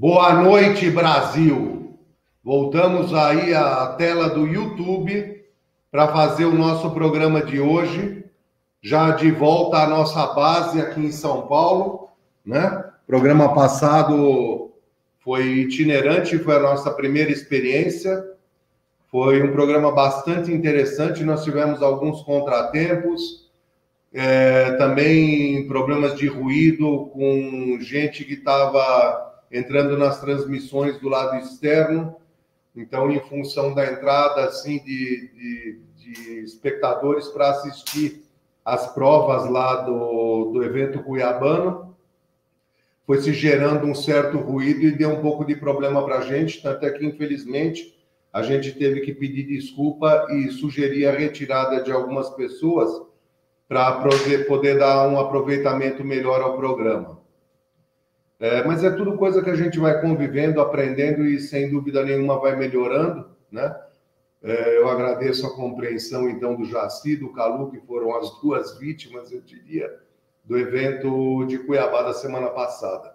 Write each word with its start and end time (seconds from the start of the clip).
Boa 0.00 0.32
noite, 0.32 0.88
Brasil. 0.88 1.94
Voltamos 2.42 3.12
aí 3.12 3.52
à 3.52 3.86
tela 3.98 4.30
do 4.30 4.46
YouTube 4.46 5.44
para 5.92 6.08
fazer 6.08 6.46
o 6.46 6.54
nosso 6.54 6.90
programa 6.92 7.42
de 7.42 7.60
hoje, 7.60 8.24
já 8.80 9.10
de 9.10 9.30
volta 9.30 9.76
à 9.76 9.86
nossa 9.86 10.28
base 10.28 10.80
aqui 10.80 11.00
em 11.00 11.12
São 11.12 11.46
Paulo, 11.46 12.08
né? 12.42 12.82
Programa 13.06 13.54
passado 13.54 14.70
foi 15.18 15.42
itinerante, 15.42 16.38
foi 16.38 16.56
a 16.56 16.60
nossa 16.60 16.90
primeira 16.92 17.30
experiência. 17.30 18.24
Foi 19.10 19.42
um 19.42 19.52
programa 19.52 19.92
bastante 19.92 20.50
interessante. 20.50 21.22
Nós 21.24 21.44
tivemos 21.44 21.82
alguns 21.82 22.22
contratempos, 22.22 23.50
é, 24.14 24.72
também 24.78 25.68
problemas 25.68 26.16
de 26.16 26.26
ruído 26.26 27.10
com 27.12 27.76
gente 27.82 28.24
que 28.24 28.32
estava 28.32 29.29
entrando 29.50 29.96
nas 29.98 30.20
transmissões 30.20 30.98
do 31.00 31.08
lado 31.08 31.36
externo. 31.36 32.16
Então, 32.74 33.10
em 33.10 33.20
função 33.20 33.74
da 33.74 33.90
entrada 33.90 34.44
assim 34.44 34.78
de, 34.84 35.30
de, 35.34 35.80
de 35.96 36.38
espectadores 36.44 37.28
para 37.28 37.50
assistir 37.50 38.22
as 38.64 38.92
provas 38.94 39.50
lá 39.50 39.76
do, 39.82 40.52
do 40.52 40.62
evento 40.62 41.02
cuiabano, 41.02 41.96
foi 43.06 43.20
se 43.20 43.32
gerando 43.32 43.86
um 43.86 43.94
certo 43.94 44.38
ruído 44.38 44.82
e 44.82 44.92
deu 44.92 45.10
um 45.10 45.20
pouco 45.20 45.44
de 45.44 45.56
problema 45.56 46.04
para 46.04 46.18
a 46.18 46.20
gente, 46.20 46.62
tanto 46.62 46.86
é 46.86 46.90
que, 46.90 47.04
infelizmente, 47.04 47.98
a 48.32 48.42
gente 48.42 48.70
teve 48.72 49.00
que 49.00 49.12
pedir 49.12 49.48
desculpa 49.48 50.28
e 50.30 50.48
sugerir 50.50 51.06
a 51.06 51.12
retirada 51.12 51.82
de 51.82 51.90
algumas 51.90 52.30
pessoas 52.30 52.88
para 53.66 54.00
poder 54.46 54.78
dar 54.78 55.08
um 55.08 55.18
aproveitamento 55.18 56.04
melhor 56.04 56.40
ao 56.40 56.56
programa. 56.56 57.19
É, 58.40 58.64
mas 58.64 58.82
é 58.82 58.90
tudo 58.90 59.18
coisa 59.18 59.42
que 59.42 59.50
a 59.50 59.54
gente 59.54 59.78
vai 59.78 60.00
convivendo, 60.00 60.62
aprendendo 60.62 61.26
e 61.26 61.38
sem 61.38 61.70
dúvida 61.70 62.02
nenhuma 62.02 62.40
vai 62.40 62.56
melhorando, 62.56 63.28
né? 63.52 63.78
É, 64.42 64.78
eu 64.78 64.88
agradeço 64.88 65.46
a 65.46 65.54
compreensão 65.54 66.26
então 66.26 66.56
do 66.56 66.64
Jaci, 66.64 67.16
do 67.16 67.30
Calu, 67.34 67.70
que 67.70 67.78
foram 67.80 68.16
as 68.16 68.40
duas 68.40 68.78
vítimas, 68.78 69.30
eu 69.30 69.42
diria, 69.42 69.94
do 70.42 70.56
evento 70.56 71.44
de 71.44 71.58
Cuiabá 71.58 72.02
da 72.02 72.14
semana 72.14 72.48
passada. 72.48 73.14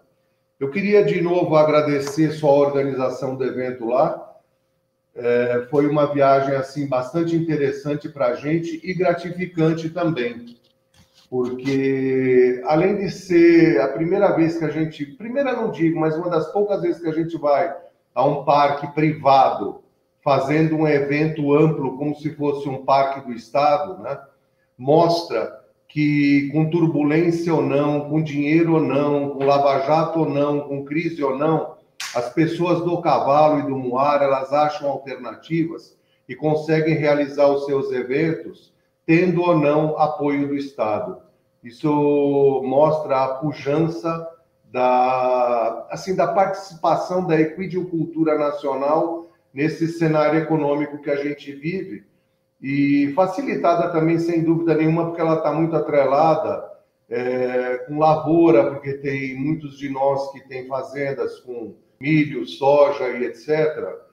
Eu 0.59 0.69
queria 0.69 1.03
de 1.03 1.19
novo 1.19 1.55
agradecer 1.55 2.31
sua 2.31 2.51
organização 2.51 3.35
do 3.35 3.43
evento 3.43 3.85
lá. 3.85 4.21
É, 5.15 5.65
foi 5.71 5.87
uma 5.87 6.13
viagem 6.13 6.53
assim 6.53 6.87
bastante 6.87 7.35
interessante 7.35 8.07
para 8.07 8.27
a 8.27 8.35
gente 8.35 8.79
e 8.83 8.93
gratificante 8.93 9.89
também 9.89 10.55
porque 11.29 12.61
além 12.65 12.97
de 12.97 13.09
ser 13.09 13.81
a 13.81 13.87
primeira 13.89 14.31
vez 14.35 14.57
que 14.57 14.65
a 14.65 14.69
gente, 14.69 15.05
primeira 15.05 15.53
não 15.53 15.71
digo, 15.71 15.99
mas 15.99 16.15
uma 16.15 16.29
das 16.29 16.51
poucas 16.51 16.81
vezes 16.81 17.01
que 17.01 17.09
a 17.09 17.13
gente 17.13 17.37
vai 17.37 17.75
a 18.13 18.25
um 18.25 18.43
parque 18.43 18.87
privado 18.93 19.83
fazendo 20.23 20.75
um 20.75 20.87
evento 20.87 21.53
amplo 21.53 21.97
como 21.97 22.15
se 22.15 22.33
fosse 22.35 22.67
um 22.67 22.83
parque 22.83 23.21
do 23.27 23.33
estado, 23.33 24.01
né? 24.01 24.19
Mostra 24.77 25.61
que 25.87 26.49
com 26.51 26.69
turbulência 26.69 27.53
ou 27.53 27.61
não, 27.61 28.09
com 28.09 28.21
dinheiro 28.21 28.73
ou 28.73 28.81
não, 28.81 29.29
com 29.29 29.45
lava-jato 29.45 30.19
ou 30.19 30.29
não, 30.29 30.61
com 30.61 30.83
crise 30.83 31.23
ou 31.23 31.37
não, 31.37 31.75
as 32.13 32.33
pessoas 32.33 32.81
do 32.81 33.01
cavalo 33.01 33.59
e 33.59 33.63
do 33.63 33.77
muar, 33.77 34.21
elas 34.21 34.51
acham 34.51 34.89
alternativas 34.89 35.97
e 36.27 36.35
conseguem 36.35 36.95
realizar 36.95 37.47
os 37.47 37.65
seus 37.65 37.91
eventos 37.91 38.73
tendo 39.05 39.41
ou 39.41 39.57
não 39.57 39.97
apoio 39.97 40.47
do 40.47 40.55
Estado. 40.55 41.17
Isso 41.63 42.61
mostra 42.65 43.23
a 43.23 43.27
pujança 43.35 44.27
da, 44.71 45.87
assim, 45.89 46.15
da 46.15 46.27
participação 46.27 47.25
da 47.25 47.39
equidiocultura 47.39 48.37
nacional 48.37 49.31
nesse 49.53 49.87
cenário 49.87 50.39
econômico 50.39 51.01
que 51.01 51.09
a 51.09 51.15
gente 51.15 51.51
vive 51.53 52.05
e 52.61 53.13
facilitada 53.15 53.89
também, 53.89 54.17
sem 54.17 54.43
dúvida 54.43 54.75
nenhuma, 54.75 55.05
porque 55.05 55.21
ela 55.21 55.37
está 55.37 55.51
muito 55.51 55.75
atrelada 55.75 56.63
é, 57.09 57.77
com 57.87 57.99
lavoura, 57.99 58.71
porque 58.71 58.93
tem 58.95 59.35
muitos 59.37 59.77
de 59.77 59.89
nós 59.89 60.31
que 60.31 60.47
têm 60.47 60.67
fazendas 60.67 61.39
com 61.39 61.75
milho, 61.99 62.45
soja 62.45 63.07
e 63.09 63.25
etc 63.25 64.05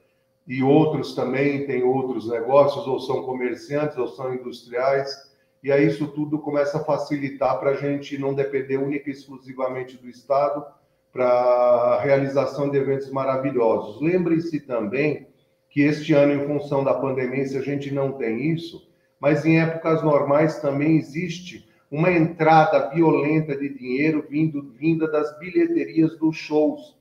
e 0.47 0.61
outros 0.61 1.15
também 1.15 1.65
têm 1.65 1.83
outros 1.83 2.29
negócios, 2.29 2.85
ou 2.85 2.99
são 2.99 3.23
comerciantes, 3.23 3.97
ou 3.97 4.07
são 4.07 4.33
industriais, 4.33 5.31
e 5.63 5.71
aí 5.71 5.87
isso 5.87 6.07
tudo 6.07 6.39
começa 6.39 6.77
a 6.77 6.83
facilitar 6.83 7.59
para 7.59 7.71
a 7.71 7.75
gente 7.75 8.17
não 8.17 8.33
depender 8.33 8.77
única 8.77 9.09
e 9.09 9.13
exclusivamente 9.13 9.97
do 9.97 10.09
Estado 10.09 10.65
para 11.11 11.25
a 11.25 12.01
realização 12.01 12.69
de 12.69 12.77
eventos 12.77 13.09
maravilhosos. 13.11 14.01
Lembre-se 14.01 14.59
também 14.59 15.27
que 15.69 15.81
este 15.81 16.11
ano, 16.13 16.33
em 16.33 16.45
função 16.45 16.83
da 16.83 16.93
pandemia, 16.93 17.43
a 17.43 17.61
gente 17.61 17.93
não 17.93 18.11
tem 18.11 18.51
isso, 18.51 18.85
mas 19.19 19.45
em 19.45 19.59
épocas 19.59 20.03
normais 20.03 20.59
também 20.59 20.97
existe 20.97 21.69
uma 21.89 22.11
entrada 22.11 22.89
violenta 22.89 23.55
de 23.55 23.69
dinheiro 23.69 24.25
vindo, 24.29 24.73
vinda 24.73 25.07
das 25.09 25.37
bilheterias 25.39 26.17
dos 26.17 26.35
shows 26.35 26.97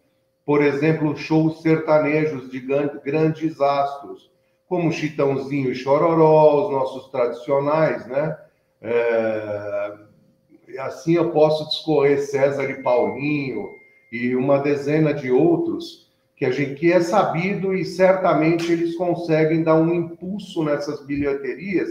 por 0.53 0.63
exemplo, 0.63 1.17
shows 1.17 1.63
sertanejos 1.63 2.51
de 2.51 2.61
grandes 2.61 3.59
astros, 3.59 4.31
como 4.69 4.93
Chitãozinho 4.93 5.73
e 5.73 5.75
Chororó, 5.75 6.67
os 6.67 6.73
nossos 6.73 7.11
tradicionais, 7.11 8.07
né? 8.07 8.37
É... 8.83 9.95
Assim 10.81 11.15
eu 11.15 11.31
posso 11.31 11.67
discorrer 11.71 12.21
César 12.21 12.69
e 12.69 12.83
Paulinho 12.83 13.71
e 14.13 14.37
uma 14.37 14.59
dezena 14.59 15.15
de 15.15 15.31
outros 15.31 16.13
que 16.37 16.45
a 16.45 16.51
gente 16.51 16.75
que 16.75 16.93
é 16.93 17.01
sabido 17.01 17.75
e 17.75 17.83
certamente 17.83 18.71
eles 18.71 18.95
conseguem 18.95 19.63
dar 19.63 19.77
um 19.77 19.95
impulso 19.95 20.63
nessas 20.65 21.03
bilheterias, 21.07 21.89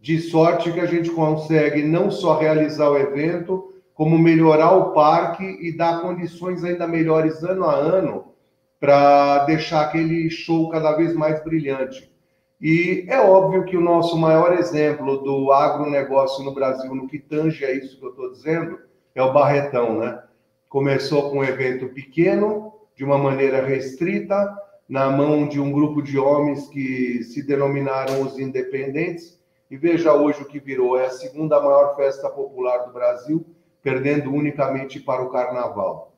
de 0.00 0.18
sorte 0.20 0.72
que 0.72 0.80
a 0.80 0.86
gente 0.86 1.10
consegue 1.10 1.82
não 1.82 2.10
só 2.10 2.38
realizar 2.38 2.88
o 2.88 2.96
evento, 2.96 3.74
como 4.00 4.18
melhorar 4.18 4.72
o 4.72 4.92
parque 4.92 5.44
e 5.44 5.76
dar 5.76 6.00
condições 6.00 6.64
ainda 6.64 6.88
melhores 6.88 7.44
ano 7.44 7.66
a 7.66 7.74
ano 7.74 8.32
para 8.80 9.44
deixar 9.44 9.82
aquele 9.82 10.30
show 10.30 10.70
cada 10.70 10.96
vez 10.96 11.12
mais 11.12 11.44
brilhante. 11.44 12.10
E 12.58 13.04
é 13.08 13.20
óbvio 13.20 13.66
que 13.66 13.76
o 13.76 13.80
nosso 13.82 14.16
maior 14.16 14.54
exemplo 14.54 15.18
do 15.18 15.52
agronegócio 15.52 16.42
no 16.42 16.54
Brasil, 16.54 16.94
no 16.94 17.06
que 17.06 17.18
tange 17.18 17.62
a 17.62 17.72
isso 17.72 17.98
que 17.98 18.06
eu 18.06 18.08
estou 18.08 18.32
dizendo, 18.32 18.78
é 19.14 19.22
o 19.22 19.34
Barretão, 19.34 19.98
né? 19.98 20.22
Começou 20.66 21.28
com 21.28 21.40
um 21.40 21.44
evento 21.44 21.86
pequeno, 21.90 22.72
de 22.96 23.04
uma 23.04 23.18
maneira 23.18 23.62
restrita, 23.62 24.50
na 24.88 25.10
mão 25.10 25.46
de 25.46 25.60
um 25.60 25.70
grupo 25.70 26.00
de 26.00 26.18
homens 26.18 26.68
que 26.68 27.22
se 27.22 27.42
denominaram 27.42 28.22
os 28.22 28.38
independentes, 28.38 29.38
e 29.70 29.76
veja 29.76 30.14
hoje 30.14 30.40
o 30.40 30.46
que 30.46 30.58
virou, 30.58 30.98
é 30.98 31.04
a 31.04 31.10
segunda 31.10 31.60
maior 31.60 31.94
festa 31.96 32.30
popular 32.30 32.86
do 32.86 32.94
Brasil, 32.94 33.44
perdendo 33.82 34.32
unicamente 34.32 35.00
para 35.00 35.22
o 35.22 35.30
carnaval. 35.30 36.12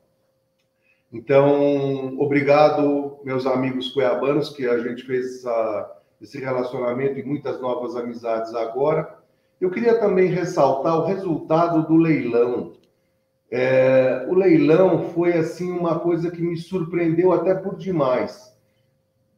Então, 1.11 2.17
obrigado, 2.19 3.19
meus 3.23 3.45
amigos 3.45 3.91
cuiabanos, 3.91 4.49
que 4.49 4.67
a 4.67 4.79
gente 4.79 5.03
fez 5.03 5.37
essa, 5.37 5.91
esse 6.19 6.39
relacionamento 6.39 7.19
e 7.19 7.23
muitas 7.23 7.61
novas 7.61 7.95
amizades 7.95 8.55
agora. 8.55 9.19
Eu 9.61 9.69
queria 9.69 9.99
também 9.99 10.27
ressaltar 10.27 10.97
o 10.97 11.05
resultado 11.05 11.87
do 11.87 11.95
leilão. 11.95 12.73
É, 13.51 14.25
o 14.27 14.33
leilão 14.33 15.09
foi 15.09 15.33
assim 15.33 15.71
uma 15.71 15.99
coisa 15.99 16.31
que 16.31 16.41
me 16.41 16.57
surpreendeu 16.57 17.31
até 17.31 17.53
por 17.53 17.77
demais. 17.77 18.51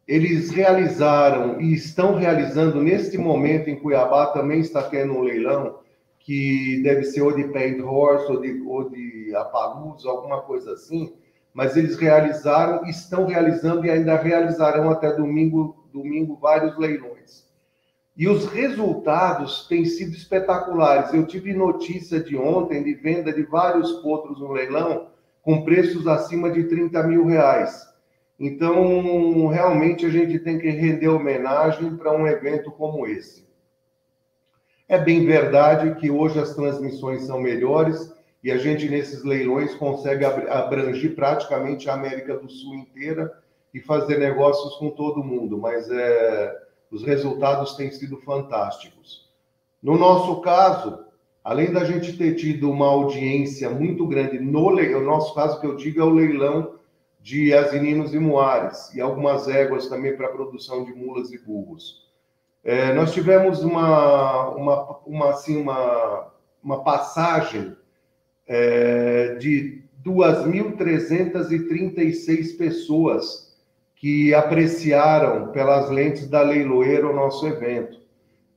Eles 0.08 0.50
realizaram 0.50 1.60
e 1.60 1.74
estão 1.74 2.14
realizando 2.14 2.80
neste 2.80 3.18
momento 3.18 3.68
em 3.68 3.76
Cuiabá 3.76 4.28
também 4.28 4.60
está 4.60 4.82
tendo 4.82 5.12
um 5.12 5.20
leilão 5.20 5.80
que 6.26 6.82
deve 6.82 7.04
ser 7.04 7.22
ou 7.22 7.32
de 7.32 7.44
Paint 7.44 7.80
Horse 7.80 8.32
ou 8.32 8.40
de, 8.40 8.60
ou 8.66 8.90
de 8.90 9.32
Apaluz, 9.36 10.04
alguma 10.04 10.42
coisa 10.42 10.72
assim, 10.72 11.14
mas 11.54 11.76
eles 11.76 11.96
realizaram, 11.96 12.84
estão 12.84 13.26
realizando 13.26 13.86
e 13.86 13.90
ainda 13.90 14.16
realizarão 14.16 14.90
até 14.90 15.12
domingo, 15.12 15.86
domingo 15.92 16.34
vários 16.34 16.76
leilões. 16.76 17.46
E 18.16 18.28
os 18.28 18.44
resultados 18.46 19.68
têm 19.68 19.84
sido 19.84 20.16
espetaculares. 20.16 21.14
Eu 21.14 21.24
tive 21.26 21.54
notícia 21.54 22.18
de 22.18 22.36
ontem 22.36 22.82
de 22.82 22.94
venda 22.94 23.32
de 23.32 23.44
vários 23.44 23.92
potros 24.00 24.40
no 24.40 24.50
leilão 24.50 25.10
com 25.42 25.64
preços 25.64 26.08
acima 26.08 26.50
de 26.50 26.64
30 26.64 27.04
mil 27.04 27.24
reais. 27.24 27.86
Então, 28.38 29.46
realmente, 29.46 30.04
a 30.04 30.10
gente 30.10 30.40
tem 30.40 30.58
que 30.58 30.68
render 30.70 31.08
homenagem 31.08 31.96
para 31.96 32.12
um 32.12 32.26
evento 32.26 32.72
como 32.72 33.06
esse. 33.06 33.45
É 34.88 34.98
bem 34.98 35.26
verdade 35.26 35.96
que 35.96 36.08
hoje 36.10 36.38
as 36.38 36.54
transmissões 36.54 37.24
são 37.24 37.40
melhores 37.40 38.14
e 38.42 38.52
a 38.52 38.56
gente, 38.56 38.88
nesses 38.88 39.24
leilões, 39.24 39.74
consegue 39.74 40.24
abranger 40.24 41.16
praticamente 41.16 41.90
a 41.90 41.94
América 41.94 42.36
do 42.36 42.48
Sul 42.48 42.76
inteira 42.76 43.36
e 43.74 43.80
fazer 43.80 44.18
negócios 44.18 44.76
com 44.76 44.90
todo 44.90 45.24
mundo, 45.24 45.58
mas 45.58 45.90
é, 45.90 46.56
os 46.88 47.02
resultados 47.02 47.74
têm 47.74 47.90
sido 47.90 48.18
fantásticos. 48.18 49.28
No 49.82 49.98
nosso 49.98 50.40
caso, 50.40 51.04
além 51.42 51.72
da 51.72 51.84
gente 51.84 52.16
ter 52.16 52.36
tido 52.36 52.70
uma 52.70 52.86
audiência 52.86 53.68
muito 53.68 54.06
grande 54.06 54.38
no 54.38 54.68
leilão, 54.68 55.00
o 55.02 55.04
nosso 55.04 55.34
caso 55.34 55.60
que 55.60 55.66
eu 55.66 55.74
digo 55.74 56.00
é 56.00 56.04
o 56.04 56.10
leilão 56.10 56.76
de 57.20 57.52
asininos 57.52 58.14
e 58.14 58.20
muares, 58.20 58.94
e 58.94 59.00
algumas 59.00 59.48
éguas 59.48 59.88
também 59.88 60.16
para 60.16 60.28
produção 60.28 60.84
de 60.84 60.94
mulas 60.94 61.32
e 61.32 61.38
burros. 61.38 62.05
É, 62.66 62.92
nós 62.94 63.14
tivemos 63.14 63.62
uma, 63.62 64.48
uma, 64.48 64.98
uma, 65.06 65.30
assim, 65.30 65.56
uma, 65.56 66.32
uma 66.60 66.82
passagem 66.82 67.76
é, 68.44 69.36
de 69.36 69.84
2.336 70.04 72.58
pessoas 72.58 73.54
que 73.94 74.34
apreciaram 74.34 75.52
pelas 75.52 75.88
lentes 75.90 76.26
da 76.26 76.42
leiloeira 76.42 77.08
o 77.08 77.14
nosso 77.14 77.46
evento. 77.46 78.00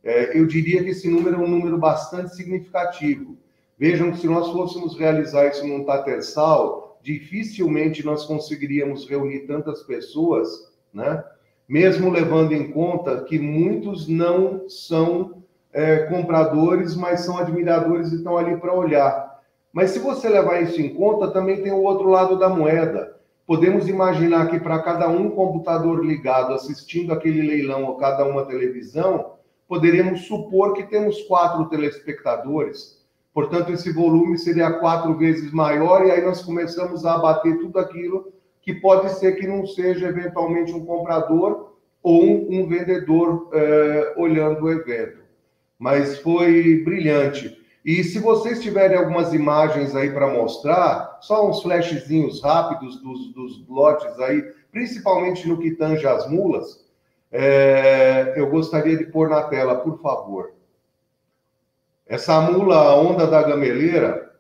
É, 0.03 0.35
eu 0.35 0.47
diria 0.47 0.83
que 0.83 0.89
esse 0.89 1.07
número 1.07 1.35
é 1.35 1.39
um 1.39 1.47
número 1.47 1.77
bastante 1.77 2.35
significativo. 2.35 3.37
Vejam 3.77 4.11
que 4.11 4.17
se 4.17 4.27
nós 4.27 4.51
fôssemos 4.51 4.97
realizar 4.97 5.49
isso 5.49 5.67
num 5.67 5.83
tatersal, 5.83 6.99
dificilmente 7.03 8.03
nós 8.03 8.25
conseguiríamos 8.25 9.07
reunir 9.07 9.41
tantas 9.41 9.83
pessoas, 9.83 10.49
né? 10.91 11.23
Mesmo 11.69 12.09
levando 12.09 12.51
em 12.51 12.71
conta 12.71 13.23
que 13.25 13.37
muitos 13.37 14.07
não 14.07 14.67
são 14.67 15.43
é, 15.71 15.99
compradores, 16.07 16.95
mas 16.95 17.19
são 17.19 17.37
admiradores 17.37 18.11
e 18.11 18.15
estão 18.15 18.35
ali 18.35 18.57
para 18.57 18.73
olhar. 18.73 19.39
Mas 19.71 19.91
se 19.91 19.99
você 19.99 20.27
levar 20.27 20.63
isso 20.63 20.81
em 20.81 20.95
conta, 20.95 21.29
também 21.29 21.61
tem 21.61 21.71
o 21.71 21.83
outro 21.83 22.09
lado 22.09 22.39
da 22.39 22.49
moeda. 22.49 23.15
Podemos 23.45 23.87
imaginar 23.87 24.49
que 24.49 24.59
para 24.59 24.79
cada 24.79 25.07
um 25.07 25.29
computador 25.29 26.03
ligado 26.03 26.53
assistindo 26.53 27.13
aquele 27.13 27.43
leilão 27.43 27.85
ou 27.85 27.97
cada 27.97 28.25
uma 28.25 28.45
televisão, 28.45 29.33
poderíamos 29.67 30.21
supor 30.21 30.73
que 30.73 30.83
temos 30.83 31.21
quatro 31.23 31.65
telespectadores. 31.65 32.97
Portanto, 33.31 33.71
esse 33.71 33.93
volume 33.93 34.39
seria 34.39 34.71
quatro 34.71 35.15
vezes 35.15 35.51
maior 35.51 36.03
e 36.03 36.09
aí 36.09 36.25
nós 36.25 36.41
começamos 36.41 37.05
a 37.05 37.13
abater 37.13 37.59
tudo 37.59 37.77
aquilo 37.77 38.33
que 38.69 38.75
pode 38.75 39.09
ser 39.13 39.35
que 39.35 39.47
não 39.47 39.65
seja 39.65 40.09
eventualmente 40.09 40.71
um 40.71 40.85
comprador 40.85 41.73
ou 42.03 42.23
um, 42.23 42.47
um 42.51 42.67
vendedor 42.67 43.49
é, 43.51 44.13
olhando 44.15 44.65
o 44.65 44.71
evento. 44.71 45.23
Mas 45.79 46.19
foi 46.19 46.83
brilhante. 46.83 47.57
E 47.83 48.03
se 48.03 48.19
vocês 48.19 48.61
tiverem 48.61 48.95
algumas 48.95 49.33
imagens 49.33 49.95
aí 49.95 50.11
para 50.11 50.31
mostrar, 50.31 51.17
só 51.19 51.49
uns 51.49 51.63
flashzinhos 51.63 52.43
rápidos 52.43 53.01
dos, 53.01 53.33
dos 53.33 53.67
lotes 53.67 54.19
aí, 54.19 54.43
principalmente 54.71 55.47
no 55.47 55.57
que 55.57 55.71
tange 55.71 56.05
as 56.05 56.29
mulas, 56.29 56.85
é, 57.31 58.33
eu 58.35 58.51
gostaria 58.51 58.97
de 58.97 59.05
pôr 59.05 59.29
na 59.29 59.43
tela, 59.43 59.77
por 59.77 59.99
favor. 59.99 60.51
Essa 62.05 62.39
mula 62.39 62.95
Onda 62.95 63.25
da 63.25 63.41
Gameleira, 63.41 64.31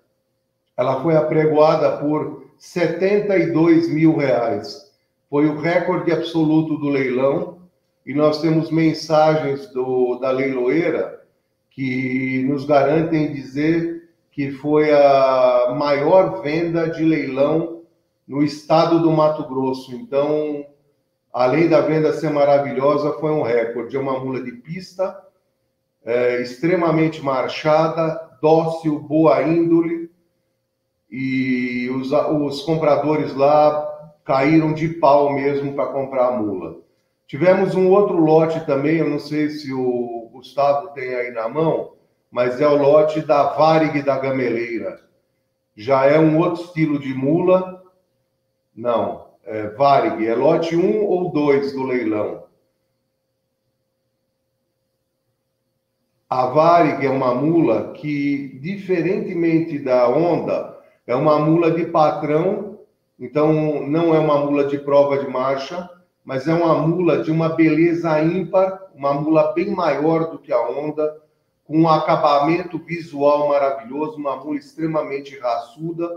ela 0.77 1.01
foi 1.01 1.15
apregoada 1.15 1.97
por 1.97 2.48
72 2.59 3.89
mil 3.89 4.17
reais. 4.17 4.91
Foi 5.29 5.47
o 5.47 5.57
recorde 5.57 6.11
absoluto 6.11 6.77
do 6.77 6.89
leilão 6.89 7.59
e 8.05 8.13
nós 8.13 8.41
temos 8.41 8.69
mensagens 8.69 9.67
do, 9.67 10.19
da 10.19 10.29
leiloeira 10.29 11.23
que 11.71 12.43
nos 12.47 12.65
garantem 12.65 13.31
dizer 13.33 14.09
que 14.31 14.51
foi 14.51 14.91
a 14.93 15.73
maior 15.77 16.41
venda 16.41 16.89
de 16.89 17.03
leilão 17.03 17.81
no 18.27 18.43
estado 18.43 18.99
do 18.99 19.11
Mato 19.11 19.47
Grosso. 19.47 19.95
Então, 19.95 20.65
além 21.33 21.67
da 21.67 21.81
venda 21.81 22.13
ser 22.13 22.29
maravilhosa, 22.29 23.13
foi 23.19 23.31
um 23.31 23.41
recorde. 23.41 23.95
É 23.95 23.99
uma 23.99 24.19
mula 24.19 24.41
de 24.41 24.51
pista, 24.51 25.19
é, 26.03 26.41
extremamente 26.41 27.21
marchada, 27.21 28.19
dócil, 28.41 28.99
boa 28.99 29.41
índole, 29.43 29.98
e 31.09 31.89
os, 31.89 32.11
os 32.11 32.61
compradores 32.61 33.33
lá 33.35 33.87
caíram 34.23 34.73
de 34.73 34.89
pau 34.89 35.33
mesmo 35.33 35.73
para 35.73 35.87
comprar 35.87 36.27
a 36.27 36.31
mula. 36.31 36.77
Tivemos 37.27 37.75
um 37.75 37.89
outro 37.89 38.17
lote 38.17 38.65
também, 38.65 38.97
eu 38.97 39.09
não 39.09 39.19
sei 39.19 39.49
se 39.49 39.73
o 39.73 40.29
Gustavo 40.31 40.89
tem 40.89 41.13
aí 41.15 41.31
na 41.31 41.47
mão, 41.49 41.93
mas 42.31 42.61
é 42.61 42.67
o 42.67 42.77
lote 42.77 43.21
da 43.21 43.53
Varig 43.53 44.01
da 44.01 44.17
Gameleira. 44.17 44.99
Já 45.75 46.05
é 46.05 46.19
um 46.19 46.37
outro 46.37 46.63
estilo 46.63 46.99
de 46.99 47.13
mula. 47.13 47.83
Não, 48.75 49.27
é, 49.43 49.67
Varig, 49.69 50.25
é 50.25 50.35
lote 50.35 50.75
1 50.75 51.05
ou 51.05 51.31
2 51.31 51.73
do 51.73 51.83
leilão. 51.83 52.43
A 56.29 56.45
Varig 56.47 57.05
é 57.05 57.09
uma 57.09 57.33
mula 57.33 57.93
que, 57.93 58.59
diferentemente 58.59 59.79
da 59.79 60.07
Honda, 60.07 60.78
é 61.09 61.15
uma 61.15 61.39
mula 61.39 61.71
de 61.71 61.87
patrão, 61.87 62.81
então 63.19 63.81
não 63.87 64.13
é 64.13 64.19
uma 64.19 64.45
mula 64.45 64.65
de 64.65 64.77
prova 64.77 65.17
de 65.17 65.27
marcha, 65.27 65.89
mas 66.23 66.47
é 66.47 66.53
uma 66.53 66.75
mula 66.75 67.23
de 67.23 67.31
uma 67.31 67.49
beleza 67.49 68.21
ímpar, 68.21 68.79
uma 68.93 69.11
mula 69.15 69.51
bem 69.53 69.71
maior 69.71 70.29
do 70.29 70.37
que 70.37 70.53
a 70.53 70.61
Honda, 70.61 71.19
com 71.65 71.79
um 71.79 71.89
acabamento 71.89 72.77
visual 72.77 73.49
maravilhoso, 73.49 74.17
uma 74.17 74.35
mula 74.35 74.59
extremamente 74.59 75.35
raçuda, 75.39 76.07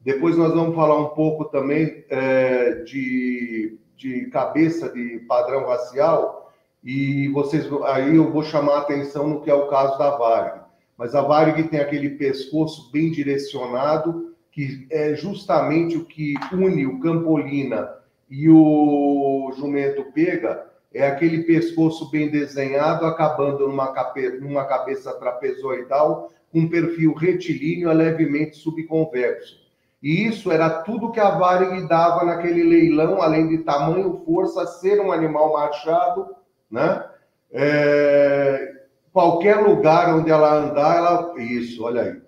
depois 0.00 0.38
nós 0.38 0.54
vamos 0.54 0.74
falar 0.74 0.96
um 0.96 1.10
pouco 1.10 1.44
também 1.44 2.06
é, 2.08 2.76
de, 2.86 3.78
de 3.98 4.30
cabeça 4.30 4.88
de 4.88 5.26
padrão 5.28 5.66
racial, 5.66 6.50
e 6.82 7.28
vocês 7.34 7.68
aí 7.84 8.16
eu 8.16 8.32
vou 8.32 8.42
chamar 8.42 8.76
a 8.76 8.80
atenção 8.80 9.28
no 9.28 9.42
que 9.42 9.50
é 9.50 9.54
o 9.54 9.68
caso 9.68 9.98
da 9.98 10.16
Varg. 10.16 10.62
Mas 10.96 11.14
a 11.14 11.20
Varg 11.20 11.62
tem 11.64 11.80
aquele 11.80 12.10
pescoço 12.10 12.90
bem 12.90 13.10
direcionado, 13.10 14.27
que 14.58 14.88
é 14.90 15.14
justamente 15.14 15.96
o 15.96 16.04
que 16.04 16.34
une 16.52 16.84
o 16.84 16.98
Campolina 16.98 17.94
e 18.28 18.50
o 18.50 19.52
Jumento 19.56 20.06
Pega, 20.12 20.66
é 20.92 21.06
aquele 21.06 21.44
pescoço 21.44 22.10
bem 22.10 22.28
desenhado, 22.28 23.06
acabando 23.06 23.68
numa, 23.68 23.92
cabe 23.92 24.40
numa 24.40 24.64
cabeça 24.64 25.12
trapezoidal, 25.12 26.32
com 26.52 26.68
perfil 26.68 27.14
retilíneo 27.14 27.88
a 27.88 27.92
levemente 27.92 28.56
subconvexo. 28.56 29.60
E 30.02 30.26
isso 30.26 30.50
era 30.50 30.82
tudo 30.82 31.12
que 31.12 31.20
a 31.20 31.38
Varig 31.38 31.86
dava 31.86 32.24
naquele 32.24 32.64
leilão, 32.64 33.22
além 33.22 33.46
de 33.46 33.58
tamanho, 33.58 34.22
força, 34.26 34.66
ser 34.66 35.00
um 35.00 35.12
animal 35.12 35.52
machado, 35.52 36.34
né? 36.68 37.04
É... 37.52 38.72
Qualquer 39.12 39.60
lugar 39.60 40.12
onde 40.16 40.32
ela 40.32 40.52
andar, 40.52 40.96
ela. 40.96 41.40
Isso, 41.40 41.84
olha 41.84 42.02
aí. 42.02 42.27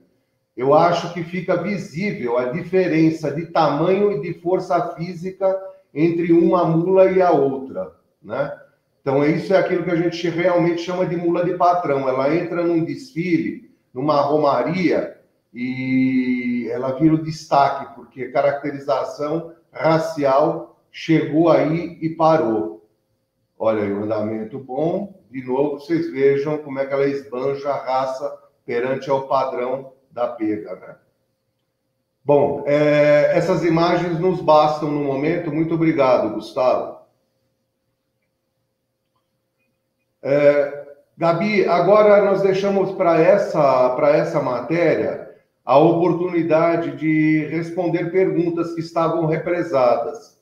Eu 0.57 0.75
acho 0.75 1.13
que 1.15 1.23
fica 1.23 1.63
visível 1.63 2.37
a 2.37 2.47
diferença 2.47 3.31
de 3.31 3.47
tamanho 3.47 4.13
e 4.13 4.21
de 4.21 4.41
força 4.41 4.95
física 4.95 5.59
entre 5.95 6.33
uma 6.33 6.65
mula 6.65 7.11
e 7.11 7.23
a 7.23 7.31
outra, 7.31 7.93
né? 8.23 8.53
Então, 9.01 9.25
isso 9.25 9.55
é 9.55 9.59
aquilo 9.59 9.85
que 9.85 9.91
a 9.91 9.97
gente 9.97 10.29
realmente 10.29 10.83
chama 10.83 11.07
de 11.07 11.17
mula 11.17 11.45
de 11.45 11.55
patrão. 11.55 12.09
Ela 12.09 12.35
entra 12.35 12.63
num 12.63 12.85
desfile, 12.85 13.71
numa 13.95 14.21
romaria, 14.21 15.19
e 15.55 16.69
ela 16.71 16.93
vira 16.93 17.15
o 17.15 17.23
destaque, 17.23 17.95
porque 17.95 18.29
caracterização 18.29 19.53
racial 19.73 20.81
chegou 20.93 21.49
aí 21.49 21.99
e 22.03 22.11
parou. 22.11 22.87
Olha 23.59 23.83
aí, 23.83 23.93
o 23.93 24.05
andamento 24.05 24.59
bom. 24.59 25.19
De 25.31 25.43
novo, 25.43 25.81
vocês 25.81 26.11
vejam 26.11 26.59
como 26.59 26.79
é 26.79 26.87
que 26.87 26.93
ela 26.93 27.07
esbanja 27.07 27.71
a 27.71 27.77
raça 27.77 28.39
perante 28.67 29.09
ao 29.09 29.29
padrão 29.29 29.93
da 30.11 30.29
pega, 30.29 30.75
né? 30.77 30.97
Bom, 32.25 32.65
é, 32.67 33.37
essas 33.37 33.65
imagens 33.65 34.19
nos 34.19 34.41
bastam 34.41 34.91
no 34.91 35.03
momento. 35.03 35.53
Muito 35.53 35.75
obrigado, 35.75 36.35
Gustavo. 36.35 37.01
É, 40.23 40.87
Gabi, 41.17 41.67
agora 41.67 42.23
nós 42.25 42.43
deixamos 42.43 42.93
para 42.93 43.21
essa, 43.21 43.97
essa 44.13 44.41
matéria 44.41 45.31
a 45.65 45.79
oportunidade 45.79 46.97
de 46.97 47.47
responder 47.51 48.11
perguntas 48.11 48.75
que 48.75 48.81
estavam 48.81 49.27
represadas. 49.27 50.39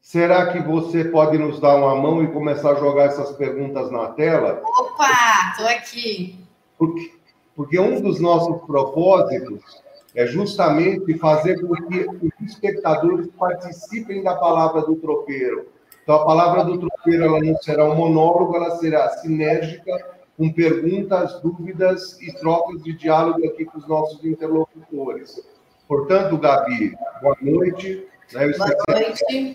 Será 0.00 0.52
que 0.52 0.58
você 0.60 1.04
pode 1.04 1.38
nos 1.38 1.58
dar 1.60 1.76
uma 1.76 1.96
mão 1.96 2.22
e 2.22 2.32
começar 2.32 2.72
a 2.72 2.74
jogar 2.74 3.04
essas 3.04 3.32
perguntas 3.32 3.90
na 3.90 4.08
tela? 4.08 4.60
Opa, 4.62 5.52
estou 5.52 5.66
aqui. 5.66 6.38
Porque, 6.78 7.13
porque 7.56 7.78
um 7.78 8.00
dos 8.00 8.20
nossos 8.20 8.60
propósitos 8.66 9.82
é 10.14 10.26
justamente 10.26 11.18
fazer 11.18 11.60
com 11.60 11.74
que 11.74 12.06
os 12.08 12.50
espectadores 12.50 13.28
participem 13.38 14.22
da 14.22 14.34
palavra 14.34 14.82
do 14.82 14.96
tropeiro. 14.96 15.68
Então, 16.02 16.16
a 16.16 16.24
palavra 16.24 16.64
do 16.64 16.78
tropeiro 16.78 17.24
ela 17.24 17.40
não 17.40 17.56
será 17.56 17.84
um 17.84 17.94
monólogo, 17.94 18.54
ela 18.56 18.76
será 18.76 19.08
sinérgica 19.10 20.14
com 20.36 20.52
perguntas, 20.52 21.40
dúvidas 21.40 22.20
e 22.20 22.32
trocas 22.34 22.82
de 22.82 22.92
diálogo 22.92 23.44
aqui 23.46 23.64
com 23.64 23.78
os 23.78 23.88
nossos 23.88 24.24
interlocutores. 24.24 25.40
Portanto, 25.88 26.36
Gabi, 26.38 26.94
boa 27.22 27.36
noite. 27.40 28.06
Né? 28.32 28.46
Eu 28.46 28.58
boa 28.58 28.74
noite. 28.88 29.52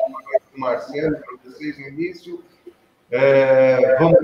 Marcelo, 0.56 1.18
para 1.18 1.52
vocês 1.52 1.78
no 1.80 1.88
início. 1.88 2.44
É, 3.12 3.98
vamos 3.98 4.20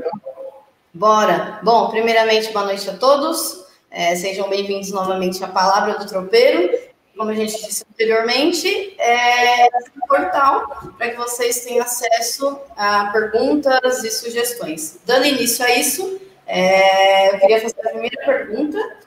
Bora. 0.94 1.60
Bom, 1.62 1.90
primeiramente, 1.90 2.52
boa 2.54 2.66
noite 2.66 2.90
a 2.90 2.98
todos. 2.98 3.65
É, 3.98 4.14
sejam 4.14 4.50
bem-vindos 4.50 4.92
novamente 4.92 5.42
à 5.42 5.48
Palavra 5.48 5.98
do 5.98 6.06
Tropeiro. 6.06 6.78
como 7.16 7.32
a 7.32 7.34
gente 7.34 7.66
disse 7.66 7.86
anteriormente, 7.90 8.94
é 9.00 9.68
um 9.96 10.06
portal 10.06 10.92
para 10.98 11.12
que 11.12 11.16
vocês 11.16 11.64
tenham 11.64 11.82
acesso 11.82 12.60
a 12.76 13.06
perguntas 13.14 14.04
e 14.04 14.12
sugestões. 14.12 15.00
Dando 15.06 15.28
início 15.28 15.64
a 15.64 15.74
isso, 15.78 16.20
é, 16.46 17.34
eu 17.34 17.40
queria 17.40 17.62
fazer 17.62 17.88
a 17.88 17.90
primeira 17.92 18.26
pergunta, 18.26 18.98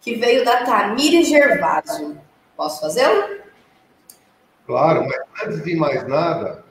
que 0.00 0.16
veio 0.16 0.44
da 0.44 0.64
Tamires 0.64 1.28
Gervásio. 1.28 2.20
Posso 2.56 2.80
fazê-la? 2.80 3.28
Claro, 4.66 5.06
mas 5.06 5.46
antes 5.46 5.62
de 5.62 5.76
mais 5.76 6.08
nada, 6.08 6.64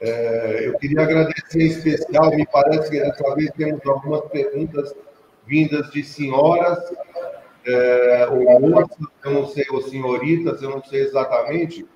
é, 0.00 0.68
eu 0.68 0.78
queria 0.78 1.02
agradecer 1.02 1.60
em 1.60 1.66
especial, 1.66 2.30
me 2.30 2.46
parece 2.46 2.88
que 2.88 3.00
dessa 3.00 3.34
vez 3.34 3.50
temos 3.56 3.84
algumas 3.84 4.24
perguntas 4.30 4.94
vindas 5.48 5.90
de 5.90 6.04
senhoras 6.04 6.78
é, 7.66 8.28
ou 8.30 8.60
moças, 8.60 8.96
eu 9.24 9.32
não 9.32 9.46
sei, 9.46 9.64
ou 9.70 9.82
senhoritas, 9.82 10.62
eu 10.62 10.70
não 10.70 10.82
sei 10.84 11.02
exatamente. 11.02 11.86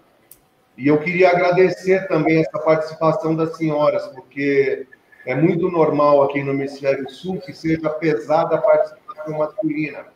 E 0.76 0.88
eu 0.88 0.99
queria 0.99 1.30
agradecer 1.30 2.09
também 2.09 2.40
essa 2.40 2.59
participação 2.59 3.37
das 3.37 3.56
senhoras, 3.56 4.06
porque 4.09 4.87
é 5.26 5.35
muito 5.35 5.71
normal 5.71 6.23
aqui 6.23 6.42
no 6.42 6.52
Hemisfério 6.52 7.09
Sul 7.09 7.40
que 7.40 7.52
seja 7.52 7.88
pesada 7.90 8.56
a 8.56 8.61
participação 8.61 9.38
masculina. 9.38 10.06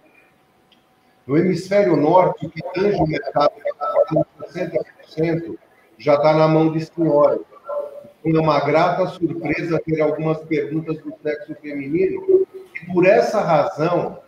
No 1.26 1.36
Hemisfério 1.36 1.96
Norte, 1.96 2.46
o 2.46 2.50
que 2.50 2.62
tange 2.72 2.96
o 2.96 3.06
mercado, 3.06 3.52
60%, 4.40 5.58
já 5.98 6.14
está 6.14 6.34
na 6.34 6.48
mão 6.48 6.72
de 6.72 6.84
senhoras. 6.84 7.40
Então, 8.24 8.40
é 8.40 8.44
uma 8.44 8.60
grata 8.60 9.06
surpresa 9.08 9.80
ter 9.84 10.00
algumas 10.00 10.38
perguntas 10.44 10.98
do 10.98 11.14
sexo 11.22 11.54
feminino, 11.60 12.46
por 12.84 13.06
essa 13.06 13.40
razão, 13.40 14.20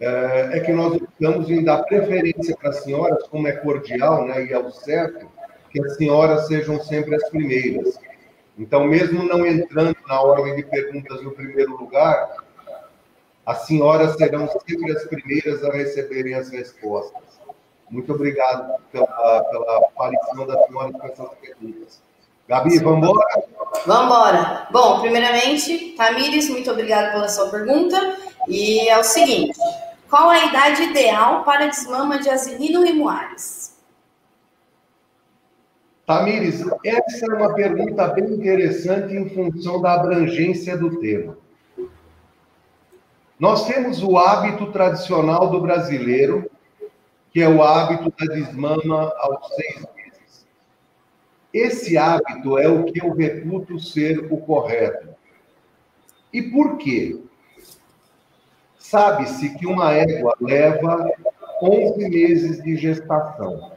é, 0.00 0.58
é 0.58 0.60
que 0.60 0.72
nós 0.72 0.94
optamos 0.94 1.50
em 1.50 1.64
dar 1.64 1.82
preferência 1.84 2.56
para 2.56 2.70
as 2.70 2.82
senhoras, 2.82 3.26
como 3.28 3.48
é 3.48 3.52
cordial 3.52 4.26
né, 4.26 4.44
e 4.44 4.52
é 4.52 4.58
o 4.58 4.70
certo, 4.70 5.28
que 5.70 5.80
as 5.82 5.96
senhoras 5.96 6.46
sejam 6.46 6.80
sempre 6.80 7.14
as 7.14 7.28
primeiras. 7.30 7.98
Então, 8.58 8.84
mesmo 8.84 9.22
não 9.22 9.46
entrando 9.46 9.96
na 10.06 10.20
ordem 10.20 10.56
de 10.56 10.64
perguntas 10.64 11.22
no 11.22 11.32
primeiro 11.32 11.76
lugar, 11.76 12.36
as 13.46 13.66
senhoras 13.66 14.16
serão 14.16 14.48
sempre 14.66 14.92
as 14.92 15.04
primeiras 15.04 15.64
a 15.64 15.72
receberem 15.72 16.34
as 16.34 16.50
respostas. 16.50 17.40
Muito 17.90 18.12
obrigado 18.12 18.80
pela, 18.92 19.44
pela 19.44 19.78
aparição 19.78 20.46
das 20.46 20.66
senhoras 20.66 20.92
com 20.92 21.06
essas 21.06 21.30
perguntas. 21.38 22.07
Gabi, 22.48 22.78
vamos 22.78 23.06
embora? 23.06 23.42
Vamos 23.86 24.04
embora. 24.06 24.68
Bom, 24.70 25.00
primeiramente, 25.00 25.94
Tamires, 25.96 26.48
muito 26.48 26.70
obrigado 26.70 27.12
pela 27.12 27.28
sua 27.28 27.50
pergunta. 27.50 28.16
E 28.48 28.88
é 28.88 28.98
o 28.98 29.04
seguinte: 29.04 29.58
qual 30.08 30.30
a 30.30 30.46
idade 30.46 30.84
ideal 30.84 31.44
para 31.44 31.66
desmama 31.66 32.18
de 32.18 32.30
asinino 32.30 32.86
e 32.86 32.92
moares? 32.94 33.76
Tamires, 36.06 36.64
essa 36.82 37.26
é 37.26 37.34
uma 37.34 37.54
pergunta 37.54 38.08
bem 38.08 38.24
interessante 38.24 39.14
em 39.14 39.28
função 39.28 39.82
da 39.82 39.92
abrangência 39.92 40.74
do 40.74 40.98
tema. 41.00 41.36
Nós 43.38 43.66
temos 43.66 44.02
o 44.02 44.16
hábito 44.16 44.72
tradicional 44.72 45.50
do 45.50 45.60
brasileiro, 45.60 46.50
que 47.30 47.42
é 47.42 47.48
o 47.48 47.62
hábito 47.62 48.10
da 48.18 48.34
desmama 48.34 49.12
aos 49.18 49.54
seis 49.54 49.76
meses. 49.76 49.97
Esse 51.52 51.96
hábito 51.96 52.58
é 52.58 52.68
o 52.68 52.84
que 52.84 53.00
eu 53.00 53.12
reputo 53.12 53.78
ser 53.78 54.30
o 54.30 54.36
correto. 54.38 55.08
E 56.32 56.42
por 56.42 56.76
quê? 56.76 57.20
Sabe-se 58.78 59.56
que 59.58 59.66
uma 59.66 59.92
égua 59.92 60.34
leva 60.40 61.10
11 61.62 62.08
meses 62.08 62.62
de 62.62 62.76
gestação, 62.76 63.72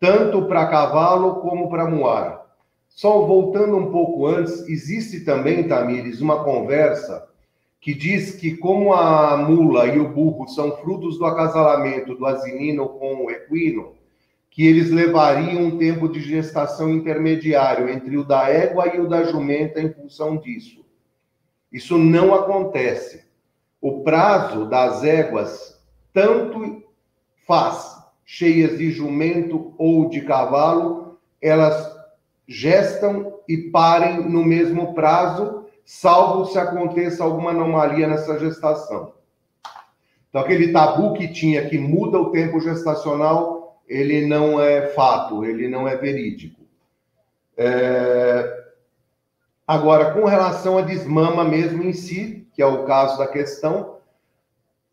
tanto 0.00 0.46
para 0.46 0.66
cavalo 0.66 1.36
como 1.36 1.68
para 1.68 1.88
moar. 1.88 2.44
Só 2.88 3.26
voltando 3.26 3.76
um 3.76 3.90
pouco 3.90 4.26
antes, 4.26 4.68
existe 4.68 5.20
também, 5.20 5.68
Tamires, 5.68 6.20
uma 6.20 6.44
conversa 6.44 7.28
que 7.80 7.92
diz 7.92 8.34
que 8.36 8.56
como 8.56 8.94
a 8.94 9.36
mula 9.36 9.86
e 9.86 9.98
o 9.98 10.08
burro 10.08 10.48
são 10.48 10.76
frutos 10.78 11.18
do 11.18 11.26
acasalamento 11.26 12.14
do 12.14 12.24
asinino 12.24 12.88
com 12.88 13.26
o 13.26 13.30
equino, 13.30 13.92
que 14.54 14.66
eles 14.66 14.90
levariam 14.90 15.64
um 15.64 15.76
tempo 15.76 16.08
de 16.08 16.20
gestação 16.20 16.90
intermediário 16.90 17.90
entre 17.90 18.16
o 18.16 18.24
da 18.24 18.48
égua 18.48 18.88
e 18.88 19.00
o 19.00 19.06
da 19.06 19.24
jumenta 19.24 19.80
em 19.80 19.92
função 19.92 20.38
disso. 20.38 20.82
Isso 21.70 21.98
não 21.98 22.32
acontece 22.32 23.24
o 23.84 24.02
prazo 24.02 24.64
das 24.64 25.04
éguas 25.04 25.78
tanto 26.10 26.82
faz 27.46 27.98
cheias 28.24 28.78
de 28.78 28.90
jumento 28.90 29.74
ou 29.76 30.08
de 30.08 30.22
cavalo, 30.22 31.18
elas 31.42 31.94
gestam 32.48 33.40
e 33.46 33.70
parem 33.70 34.26
no 34.26 34.42
mesmo 34.42 34.94
prazo, 34.94 35.66
salvo 35.84 36.46
se 36.46 36.58
aconteça 36.58 37.22
alguma 37.22 37.50
anomalia 37.50 38.08
nessa 38.08 38.38
gestação. 38.38 39.12
Então, 40.30 40.40
aquele 40.40 40.72
tabu 40.72 41.12
que 41.12 41.28
tinha 41.30 41.68
que 41.68 41.76
muda 41.76 42.18
o 42.18 42.30
tempo 42.30 42.60
gestacional, 42.60 43.63
ele 43.88 44.26
não 44.26 44.60
é 44.60 44.88
fato, 44.88 45.44
ele 45.44 45.68
não 45.68 45.86
é 45.86 45.96
verídico. 45.96 46.62
É... 47.56 48.64
Agora, 49.66 50.12
com 50.12 50.24
relação 50.24 50.78
à 50.78 50.82
desmama 50.82 51.44
mesmo 51.44 51.82
em 51.82 51.92
si, 51.92 52.46
que 52.52 52.62
é 52.62 52.66
o 52.66 52.84
caso 52.84 53.18
da 53.18 53.26
questão. 53.26 53.98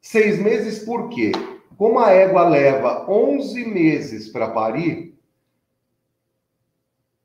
Seis 0.01 0.39
meses 0.39 0.79
por 0.83 1.09
quê? 1.09 1.31
Como 1.77 1.99
a 1.99 2.11
égua 2.11 2.47
leva 2.47 3.09
11 3.09 3.65
meses 3.65 4.29
para 4.29 4.49
parir, 4.49 5.15